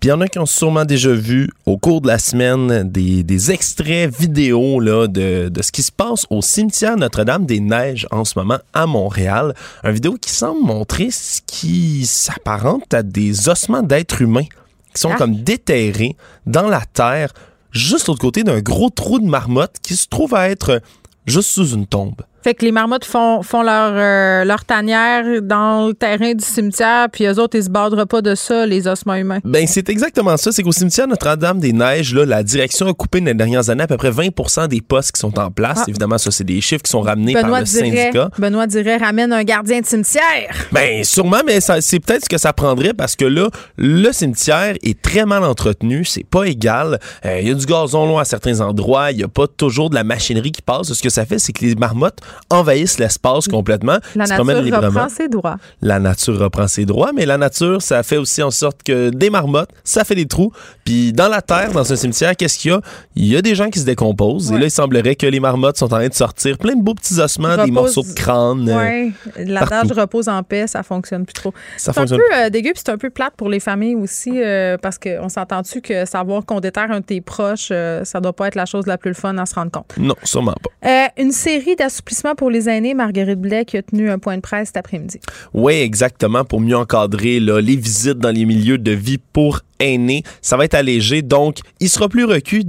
Puis 0.04 0.10
il 0.10 0.12
y 0.12 0.12
en 0.12 0.20
a 0.20 0.28
qui 0.28 0.38
ont 0.38 0.44
sûrement 0.44 0.84
déjà 0.84 1.14
vu 1.14 1.48
au 1.64 1.78
cours 1.78 2.02
de 2.02 2.08
la 2.08 2.18
semaine 2.18 2.82
des, 2.90 3.50
extraits 3.50 4.14
vidéo 4.14 4.78
là, 4.78 5.06
de, 5.06 5.48
de, 5.48 5.62
ce 5.62 5.72
qui 5.72 5.82
se 5.82 5.90
passe 5.90 6.26
au 6.28 6.42
cimetière 6.42 6.98
Notre-Dame-des-Neiges 6.98 8.06
en 8.10 8.26
ce 8.26 8.38
moment 8.38 8.58
à 8.74 8.84
Montréal. 8.84 9.54
Un 9.82 9.92
vidéo 9.92 10.18
qui 10.20 10.30
semble 10.30 10.60
montrer 10.60 11.10
ce 11.10 11.40
qui 11.46 12.04
s'apparente 12.04 12.92
à 12.92 13.02
des 13.02 13.48
ossements 13.48 13.80
d'êtres 13.80 14.20
humains 14.20 14.44
qui 14.92 15.00
sont 15.00 15.12
ah. 15.14 15.16
comme 15.16 15.36
déterrés 15.36 16.16
dans 16.44 16.68
la 16.68 16.82
terre, 16.84 17.32
juste 17.70 18.08
l'autre 18.08 18.20
côté 18.20 18.44
d'un 18.44 18.60
gros 18.60 18.90
trou 18.90 19.20
de 19.20 19.26
marmotte 19.26 19.76
qui 19.80 19.96
se 19.96 20.06
trouve 20.06 20.34
à 20.34 20.50
être 20.50 20.82
juste 21.24 21.48
sous 21.48 21.68
une 21.68 21.86
tombe. 21.86 22.20
Fait 22.44 22.52
que 22.52 22.62
les 22.62 22.72
marmottes 22.72 23.06
font, 23.06 23.40
font 23.40 23.62
leur, 23.62 23.92
euh, 23.94 24.44
leur 24.44 24.66
tanière 24.66 25.40
dans 25.40 25.86
le 25.88 25.94
terrain 25.94 26.34
du 26.34 26.44
cimetière, 26.44 27.08
puis 27.10 27.24
eux 27.24 27.40
autres, 27.40 27.56
ils 27.56 27.64
se 27.64 27.70
bordent 27.70 28.04
pas 28.04 28.20
de 28.20 28.34
ça, 28.34 28.66
les 28.66 28.86
ossements 28.86 29.14
humains. 29.14 29.38
Ben, 29.44 29.66
c'est 29.66 29.88
exactement 29.88 30.36
ça. 30.36 30.52
C'est 30.52 30.62
qu'au 30.62 30.70
cimetière 30.70 31.08
Notre-Dame-des-Neiges, 31.08 32.14
là, 32.14 32.26
la 32.26 32.42
direction 32.42 32.86
a 32.86 32.92
coupé 32.92 33.20
dans 33.20 33.28
les 33.28 33.34
dernières 33.34 33.70
années 33.70 33.84
à 33.84 33.86
peu 33.86 33.96
près 33.96 34.10
20% 34.10 34.68
des 34.68 34.82
postes 34.82 35.12
qui 35.12 35.20
sont 35.20 35.38
en 35.38 35.50
place. 35.50 35.78
Ah. 35.80 35.84
Évidemment, 35.88 36.18
ça, 36.18 36.30
c'est 36.30 36.44
des 36.44 36.60
chiffres 36.60 36.82
qui 36.82 36.90
sont 36.90 37.00
ramenés 37.00 37.32
par 37.32 37.48
le 37.48 37.64
syndicat. 37.64 38.28
Benoît 38.36 38.66
dirait 38.66 38.98
ramène 38.98 39.32
un 39.32 39.44
gardien 39.44 39.80
de 39.80 39.86
cimetière. 39.86 40.54
Ben, 40.70 41.02
sûrement, 41.02 41.40
mais 41.46 41.60
c'est 41.62 42.00
peut-être 42.00 42.24
ce 42.24 42.28
que 42.28 42.36
ça 42.36 42.52
prendrait 42.52 42.92
parce 42.92 43.16
que 43.16 43.24
là, 43.24 43.48
le 43.78 44.12
cimetière 44.12 44.74
est 44.82 45.00
très 45.00 45.24
mal 45.24 45.44
entretenu. 45.44 46.04
C'est 46.04 46.26
pas 46.26 46.44
égal. 46.44 46.98
Euh, 47.24 47.40
il 47.40 47.48
y 47.48 47.50
a 47.50 47.54
du 47.54 47.64
gazon 47.64 48.04
long 48.04 48.18
à 48.18 48.26
certains 48.26 48.60
endroits. 48.60 49.12
Il 49.12 49.20
y 49.20 49.24
a 49.24 49.28
pas 49.28 49.46
toujours 49.46 49.88
de 49.88 49.94
la 49.94 50.04
machinerie 50.04 50.52
qui 50.52 50.60
passe. 50.60 50.92
Ce 50.92 51.02
que 51.02 51.08
ça 51.08 51.24
fait, 51.24 51.38
c'est 51.38 51.54
que 51.54 51.64
les 51.64 51.74
marmottes 51.74 52.18
envahissent 52.50 52.98
l'espace 52.98 53.48
complètement. 53.48 53.98
La 54.14 54.26
nature 54.26 54.82
reprend 54.82 55.08
ses 55.08 55.28
droits. 55.28 55.56
La 55.82 55.98
nature 55.98 56.38
reprend 56.38 56.68
ses 56.68 56.84
droits, 56.84 57.12
mais 57.14 57.26
la 57.26 57.38
nature, 57.38 57.82
ça 57.82 58.02
fait 58.02 58.16
aussi 58.16 58.42
en 58.42 58.50
sorte 58.50 58.82
que 58.82 59.10
des 59.10 59.30
marmottes, 59.30 59.70
ça 59.84 60.04
fait 60.04 60.14
des 60.14 60.26
trous. 60.26 60.52
Puis 60.84 61.12
dans 61.12 61.28
la 61.28 61.42
terre, 61.42 61.72
dans 61.72 61.92
un 61.92 61.96
cimetière, 61.96 62.36
qu'est-ce 62.36 62.58
qu'il 62.58 62.70
y 62.70 62.74
a? 62.74 62.80
Il 63.16 63.26
y 63.26 63.36
a 63.36 63.42
des 63.42 63.54
gens 63.54 63.70
qui 63.70 63.78
se 63.78 63.84
décomposent. 63.84 64.52
Et 64.52 64.58
là, 64.58 64.66
il 64.66 64.70
semblerait 64.70 65.16
que 65.16 65.26
les 65.26 65.40
marmottes 65.40 65.78
sont 65.78 65.86
en 65.86 65.98
train 65.98 66.08
de 66.08 66.14
sortir 66.14 66.58
plein 66.58 66.74
de 66.74 66.82
beaux 66.82 66.94
petits 66.94 67.20
ossements, 67.20 67.64
des 67.64 67.70
morceaux 67.70 68.02
de 68.02 68.12
crâne. 68.12 68.70
Oui, 68.70 69.12
l'adage 69.36 69.92
repose 69.92 70.28
en 70.28 70.42
paix, 70.42 70.66
ça 70.66 70.82
fonctionne 70.82 71.24
plus 71.24 71.34
trop. 71.34 71.54
C'est 71.76 71.96
un 71.96 72.06
peu 72.06 72.20
euh, 72.34 72.50
dégueu, 72.50 72.72
puis 72.72 72.82
c'est 72.84 72.92
un 72.92 72.98
peu 72.98 73.10
plate 73.10 73.34
pour 73.36 73.48
les 73.48 73.60
familles 73.60 73.96
aussi, 73.96 74.32
euh, 74.34 74.76
parce 74.78 74.98
qu'on 74.98 75.28
s'entend-tu 75.28 75.80
que 75.80 76.04
savoir 76.04 76.44
qu'on 76.44 76.60
déterre 76.60 76.90
un 76.90 77.00
de 77.00 77.04
tes 77.04 77.20
proches, 77.20 77.68
euh, 77.70 78.04
ça 78.04 78.20
doit 78.20 78.32
pas 78.32 78.48
être 78.48 78.54
la 78.54 78.66
chose 78.66 78.86
la 78.86 78.98
plus 78.98 79.14
fun 79.14 79.36
à 79.38 79.46
se 79.46 79.54
rendre 79.54 79.70
compte? 79.70 79.94
Non, 79.96 80.14
sûrement 80.22 80.54
pas. 80.62 81.10
une 81.16 81.32
série 81.32 81.76
d'assouplissements 81.76 82.23
pour 82.34 82.50
les 82.50 82.70
aînés, 82.70 82.94
Marguerite 82.94 83.40
Blais 83.40 83.66
qui 83.66 83.76
a 83.76 83.82
tenu 83.82 84.10
un 84.10 84.18
point 84.18 84.36
de 84.36 84.40
presse 84.40 84.68
cet 84.68 84.78
après-midi. 84.78 85.20
Oui, 85.52 85.74
exactement, 85.74 86.44
pour 86.44 86.60
mieux 86.60 86.76
encadrer 86.76 87.40
les 87.40 87.76
visites 87.76 88.18
dans 88.18 88.34
les 88.34 88.46
milieux 88.46 88.78
de 88.78 88.92
vie 88.92 89.18
pour 89.18 89.60
aînés. 89.80 90.22
Ça 90.42 90.56
va 90.56 90.64
être 90.64 90.74
allégé, 90.74 91.22
donc 91.22 91.58
il 91.80 91.88
sera 91.88 92.08
plus 92.08 92.24
requis, 92.24 92.66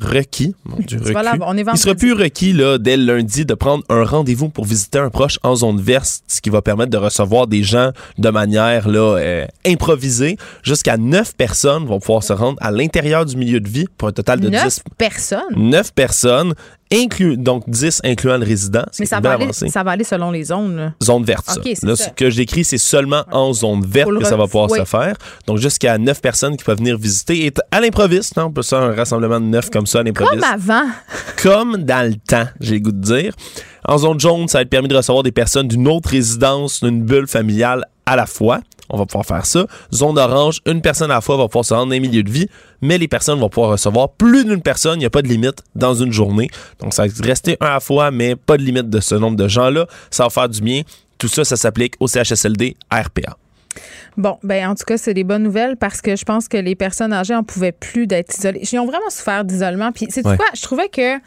requis, 0.00 0.54
mon 0.64 0.76
Dieu, 0.78 1.00
il 1.04 1.78
sera 1.78 1.94
plus 1.94 2.12
requis 2.12 2.52
là, 2.52 2.78
dès 2.78 2.96
lundi 2.96 3.44
de 3.44 3.54
prendre 3.54 3.84
un 3.88 4.04
rendez-vous 4.04 4.48
pour 4.48 4.64
visiter 4.64 4.98
un 4.98 5.10
proche 5.10 5.38
en 5.42 5.54
zone 5.56 5.80
verte, 5.80 6.22
ce 6.26 6.40
qui 6.40 6.50
va 6.50 6.62
permettre 6.62 6.90
de 6.90 6.98
recevoir 6.98 7.46
des 7.46 7.62
gens 7.62 7.90
de 8.18 8.30
manière 8.30 8.88
là, 8.88 9.16
euh, 9.18 9.46
improvisée. 9.66 10.36
Jusqu'à 10.62 10.96
neuf 10.96 11.34
personnes 11.34 11.86
vont 11.86 12.00
pouvoir 12.00 12.22
se 12.22 12.32
rendre 12.32 12.58
à 12.60 12.70
l'intérieur 12.70 13.24
du 13.24 13.36
milieu 13.36 13.60
de 13.60 13.68
vie 13.68 13.86
pour 13.96 14.08
un 14.08 14.12
total 14.12 14.40
de 14.40 14.48
10 14.48 14.82
personnes? 14.98 15.40
9 15.56 15.92
personnes 15.92 16.54
donc 17.36 17.68
10 17.68 18.02
incluant 18.04 18.36
le 18.36 18.44
résident. 18.44 18.84
Mais 18.98 19.06
ça 19.06 19.20
va, 19.20 19.32
aller, 19.32 19.52
ça 19.52 19.82
va 19.82 19.92
aller 19.92 20.04
selon 20.04 20.30
les 20.30 20.44
zones. 20.44 20.94
Zone 21.02 21.24
verte. 21.24 21.58
là, 21.82 21.96
ce 21.96 22.10
que 22.10 22.30
j'écris, 22.30 22.64
c'est 22.64 22.78
seulement 22.78 23.24
en 23.32 23.52
zone 23.52 23.84
verte 23.84 24.10
que 24.18 24.24
ça 24.24 24.36
va 24.36 24.46
pouvoir 24.46 24.70
se 24.70 24.84
faire. 24.84 25.16
Donc 25.46 25.58
jusqu'à 25.58 25.98
9 25.98 26.20
personnes 26.20 26.31
qui 26.32 26.64
peuvent 26.64 26.78
venir 26.78 26.98
visiter. 26.98 27.46
Et 27.46 27.52
à 27.70 27.80
l'improviste, 27.80 28.36
hein, 28.38 28.46
on 28.46 28.52
peut 28.52 28.62
faire 28.62 28.80
un 28.80 28.94
rassemblement 28.94 29.40
de 29.40 29.46
9 29.46 29.70
comme 29.70 29.86
ça 29.86 30.00
à 30.00 30.02
l'improviste. 30.02 30.40
Comme 30.40 30.52
avant. 30.52 30.88
Comme 31.42 31.76
dans 31.78 32.08
le 32.08 32.16
temps, 32.16 32.46
j'ai 32.60 32.74
le 32.74 32.80
goût 32.80 32.92
de 32.92 33.00
dire. 33.00 33.34
En 33.84 33.98
zone 33.98 34.20
jaune, 34.20 34.48
ça 34.48 34.58
va 34.58 34.62
être 34.62 34.70
permis 34.70 34.88
de 34.88 34.96
recevoir 34.96 35.22
des 35.22 35.32
personnes 35.32 35.68
d'une 35.68 35.88
autre 35.88 36.10
résidence, 36.10 36.82
d'une 36.82 37.02
bulle 37.02 37.26
familiale 37.26 37.84
à 38.06 38.16
la 38.16 38.26
fois. 38.26 38.60
On 38.90 38.98
va 38.98 39.06
pouvoir 39.06 39.24
faire 39.24 39.46
ça. 39.46 39.66
Zone 39.92 40.18
orange, 40.18 40.60
une 40.66 40.82
personne 40.82 41.10
à 41.10 41.14
la 41.14 41.20
fois 41.20 41.36
va 41.36 41.48
pouvoir 41.48 41.64
se 41.64 41.72
rendre 41.72 41.88
dans 41.88 41.96
un 41.96 42.00
milieu 42.00 42.22
de 42.22 42.30
vie, 42.30 42.48
mais 42.82 42.98
les 42.98 43.08
personnes 43.08 43.40
vont 43.40 43.48
pouvoir 43.48 43.72
recevoir 43.72 44.10
plus 44.10 44.44
d'une 44.44 44.60
personne. 44.60 44.96
Il 44.96 45.00
n'y 45.00 45.06
a 45.06 45.10
pas 45.10 45.22
de 45.22 45.28
limite 45.28 45.62
dans 45.74 45.94
une 45.94 46.12
journée. 46.12 46.50
Donc, 46.80 46.92
ça 46.92 47.06
va 47.06 47.12
rester 47.22 47.56
un 47.60 47.66
à 47.66 47.70
la 47.74 47.80
fois, 47.80 48.10
mais 48.10 48.36
pas 48.36 48.56
de 48.58 48.62
limite 48.62 48.90
de 48.90 49.00
ce 49.00 49.14
nombre 49.14 49.36
de 49.36 49.48
gens-là. 49.48 49.86
Ça 50.10 50.24
va 50.24 50.30
faire 50.30 50.48
du 50.48 50.60
bien. 50.60 50.82
Tout 51.16 51.28
ça, 51.28 51.44
ça 51.44 51.56
s'applique 51.56 51.94
au 52.00 52.06
CHSLD 52.06 52.76
RPA. 52.92 53.36
Bon, 54.16 54.38
ben 54.42 54.68
en 54.68 54.74
tout 54.74 54.84
cas, 54.84 54.96
c'est 54.96 55.14
des 55.14 55.24
bonnes 55.24 55.42
nouvelles 55.42 55.76
parce 55.76 56.00
que 56.00 56.16
je 56.16 56.24
pense 56.24 56.48
que 56.48 56.56
les 56.56 56.74
personnes 56.74 57.12
âgées 57.12 57.34
en 57.34 57.42
pouvaient 57.42 57.72
plus 57.72 58.06
d'être 58.06 58.36
isolées. 58.36 58.60
Ils 58.70 58.78
ont 58.78 58.86
vraiment 58.86 59.10
souffert 59.10 59.44
d'isolement. 59.44 59.92
Puis, 59.92 60.06
c'est 60.10 60.22
quoi? 60.22 60.36
Je 60.54 60.62
trouvais 60.62 60.88
que 60.88 61.18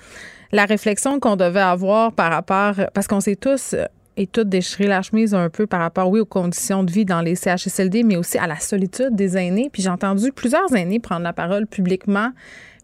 la 0.51 0.65
réflexion 0.65 1.19
qu'on 1.19 1.35
devait 1.35 1.59
avoir 1.59 2.11
par 2.11 2.31
rapport, 2.31 2.75
parce 2.93 3.07
qu'on 3.07 3.19
s'est 3.19 3.35
tous 3.35 3.75
et 4.17 4.27
tout 4.27 4.43
déchirer 4.43 4.87
la 4.87 5.01
chemise 5.01 5.33
un 5.33 5.49
peu 5.49 5.67
par 5.67 5.81
rapport, 5.81 6.09
oui, 6.09 6.19
aux 6.19 6.25
conditions 6.25 6.83
de 6.83 6.91
vie 6.91 7.05
dans 7.05 7.21
les 7.21 7.35
CHSLD, 7.35 8.03
mais 8.03 8.15
aussi 8.15 8.37
à 8.37 8.47
la 8.47 8.59
solitude 8.59 9.15
des 9.15 9.37
aînés. 9.37 9.69
Puis 9.71 9.81
j'ai 9.81 9.89
entendu 9.89 10.31
plusieurs 10.31 10.73
aînés 10.73 10.99
prendre 10.99 11.23
la 11.23 11.33
parole 11.33 11.67
publiquement 11.67 12.31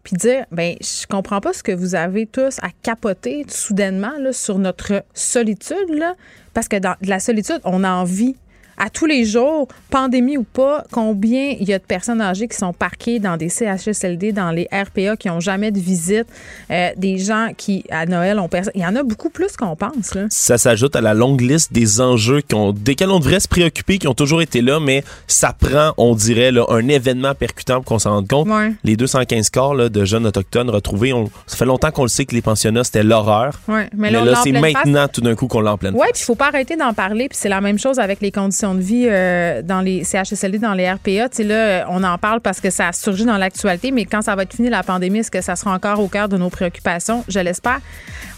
puis 0.02 0.16
dire, 0.16 0.46
ben 0.50 0.74
je 0.80 1.06
comprends 1.06 1.40
pas 1.40 1.52
ce 1.52 1.62
que 1.62 1.72
vous 1.72 1.94
avez 1.94 2.26
tous 2.26 2.58
à 2.60 2.68
capoter 2.82 3.44
soudainement 3.48 4.12
là, 4.18 4.32
sur 4.32 4.58
notre 4.58 5.04
solitude, 5.14 5.90
là, 5.90 6.14
parce 6.54 6.68
que 6.68 6.76
dans 6.76 6.96
la 7.02 7.20
solitude, 7.20 7.60
on 7.64 7.84
a 7.84 7.90
envie 7.90 8.36
à 8.76 8.90
tous 8.90 9.06
les 9.06 9.24
jours, 9.24 9.68
pandémie 9.90 10.36
ou 10.36 10.44
pas, 10.44 10.84
combien 10.90 11.54
il 11.58 11.68
y 11.68 11.72
a 11.72 11.78
de 11.78 11.84
personnes 11.84 12.20
âgées 12.20 12.48
qui 12.48 12.56
sont 12.56 12.72
parquées 12.72 13.18
dans 13.18 13.36
des 13.36 13.48
CHSLD, 13.48 14.32
dans 14.32 14.50
les 14.50 14.68
RPA, 14.72 15.16
qui 15.16 15.28
n'ont 15.28 15.40
jamais 15.40 15.70
de 15.70 15.78
visite, 15.78 16.26
euh, 16.70 16.90
des 16.96 17.18
gens 17.18 17.50
qui, 17.56 17.84
à 17.90 18.06
Noël, 18.06 18.38
ont 18.38 18.48
personne. 18.48 18.72
Il 18.74 18.82
y 18.82 18.86
en 18.86 18.96
a 18.96 19.02
beaucoup 19.02 19.30
plus 19.30 19.56
qu'on 19.56 19.76
pense. 19.76 20.14
Là. 20.14 20.26
Ça 20.30 20.58
s'ajoute 20.58 20.96
à 20.96 21.00
la 21.00 21.14
longue 21.14 21.40
liste 21.40 21.72
des 21.72 22.00
enjeux 22.00 22.40
qui 22.40 22.54
ont, 22.54 22.72
desquels 22.72 23.10
on 23.10 23.18
devrait 23.18 23.40
se 23.40 23.48
préoccuper, 23.48 23.98
qui 23.98 24.08
ont 24.08 24.14
toujours 24.14 24.42
été 24.42 24.62
là, 24.62 24.80
mais 24.80 25.04
ça 25.26 25.52
prend, 25.52 25.92
on 25.96 26.14
dirait, 26.14 26.52
là, 26.52 26.64
un 26.68 26.88
événement 26.88 27.34
percutant 27.34 27.76
pour 27.76 27.84
qu'on 27.84 27.98
s'en 27.98 28.10
rende 28.10 28.28
compte. 28.28 28.48
Les 28.84 28.96
215 28.96 29.50
corps 29.50 29.74
là, 29.74 29.88
de 29.88 30.04
jeunes 30.04 30.26
autochtones 30.26 30.70
retrouvés, 30.70 31.12
on, 31.12 31.30
ça 31.46 31.56
fait 31.56 31.64
longtemps 31.64 31.90
qu'on 31.90 32.02
le 32.02 32.08
sait 32.08 32.24
que 32.24 32.34
les 32.34 32.42
pensionnats, 32.42 32.84
c'était 32.84 33.02
l'horreur. 33.02 33.60
Ouais, 33.68 33.88
mais, 33.96 34.10
là, 34.10 34.40
c'est 34.42 34.52
maintenant 34.52 35.08
tout 35.08 35.20
d'un 35.20 35.34
coup 35.34 35.46
qu'on 35.46 35.60
l'a 35.60 35.72
en 35.72 35.78
pleine 35.78 35.94
Oui, 35.94 36.06
puis 36.12 36.22
il 36.22 36.24
faut 36.24 36.34
pas 36.34 36.48
arrêter 36.48 36.76
d'en 36.76 36.94
parler, 36.94 37.28
puis 37.28 37.38
c'est 37.40 37.48
la 37.48 37.60
même 37.60 37.78
chose 37.78 37.98
avec 37.98 38.20
les 38.20 38.30
de 38.74 38.80
vie 38.80 39.06
euh, 39.08 39.62
dans 39.62 39.80
les 39.80 40.04
CHSLD, 40.04 40.58
dans 40.58 40.74
les 40.74 40.90
RPA. 40.90 41.28
Tu 41.28 41.36
sais, 41.36 41.44
là, 41.44 41.86
on 41.88 42.02
en 42.04 42.18
parle 42.18 42.40
parce 42.40 42.60
que 42.60 42.70
ça 42.70 42.88
a 42.88 42.92
surgi 42.92 43.24
dans 43.24 43.36
l'actualité, 43.36 43.90
mais 43.90 44.04
quand 44.04 44.22
ça 44.22 44.34
va 44.34 44.42
être 44.44 44.54
fini, 44.54 44.70
la 44.70 44.82
pandémie, 44.82 45.18
est-ce 45.18 45.30
que 45.30 45.40
ça 45.40 45.56
sera 45.56 45.72
encore 45.74 46.00
au 46.00 46.08
cœur 46.08 46.28
de 46.28 46.36
nos 46.36 46.50
préoccupations? 46.50 47.24
Je 47.28 47.40
l'espère. 47.40 47.80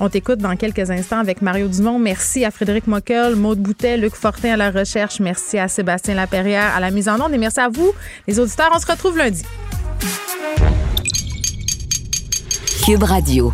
On 0.01 0.09
t'écoute 0.09 0.39
dans 0.39 0.57
quelques 0.57 0.91
instants 0.91 1.19
avec 1.19 1.43
Mario 1.43 1.69
Dumont. 1.69 1.99
Merci 1.99 2.45
à 2.45 2.51
Frédéric 2.51 2.87
Mockel, 2.87 3.37
Maude 3.37 3.59
Boutet, 3.59 3.97
Luc 3.97 4.15
Fortin 4.15 4.55
à 4.55 4.57
la 4.57 4.71
recherche. 4.71 5.21
Merci 5.21 5.59
à 5.59 5.69
Sébastien 5.69 6.15
Laperrière 6.15 6.75
à 6.75 6.81
la 6.81 6.91
mise 6.91 7.09
en 7.09 7.21
onde 7.21 7.33
et 7.33 7.39
merci 7.39 7.61
à 7.61 7.69
vous, 7.69 7.93
les 8.27 8.39
auditeurs. 8.39 8.71
On 8.75 8.79
se 8.79 8.87
retrouve 8.87 9.19
lundi. 9.19 9.45
Cube 12.85 13.03
Radio. 13.03 13.53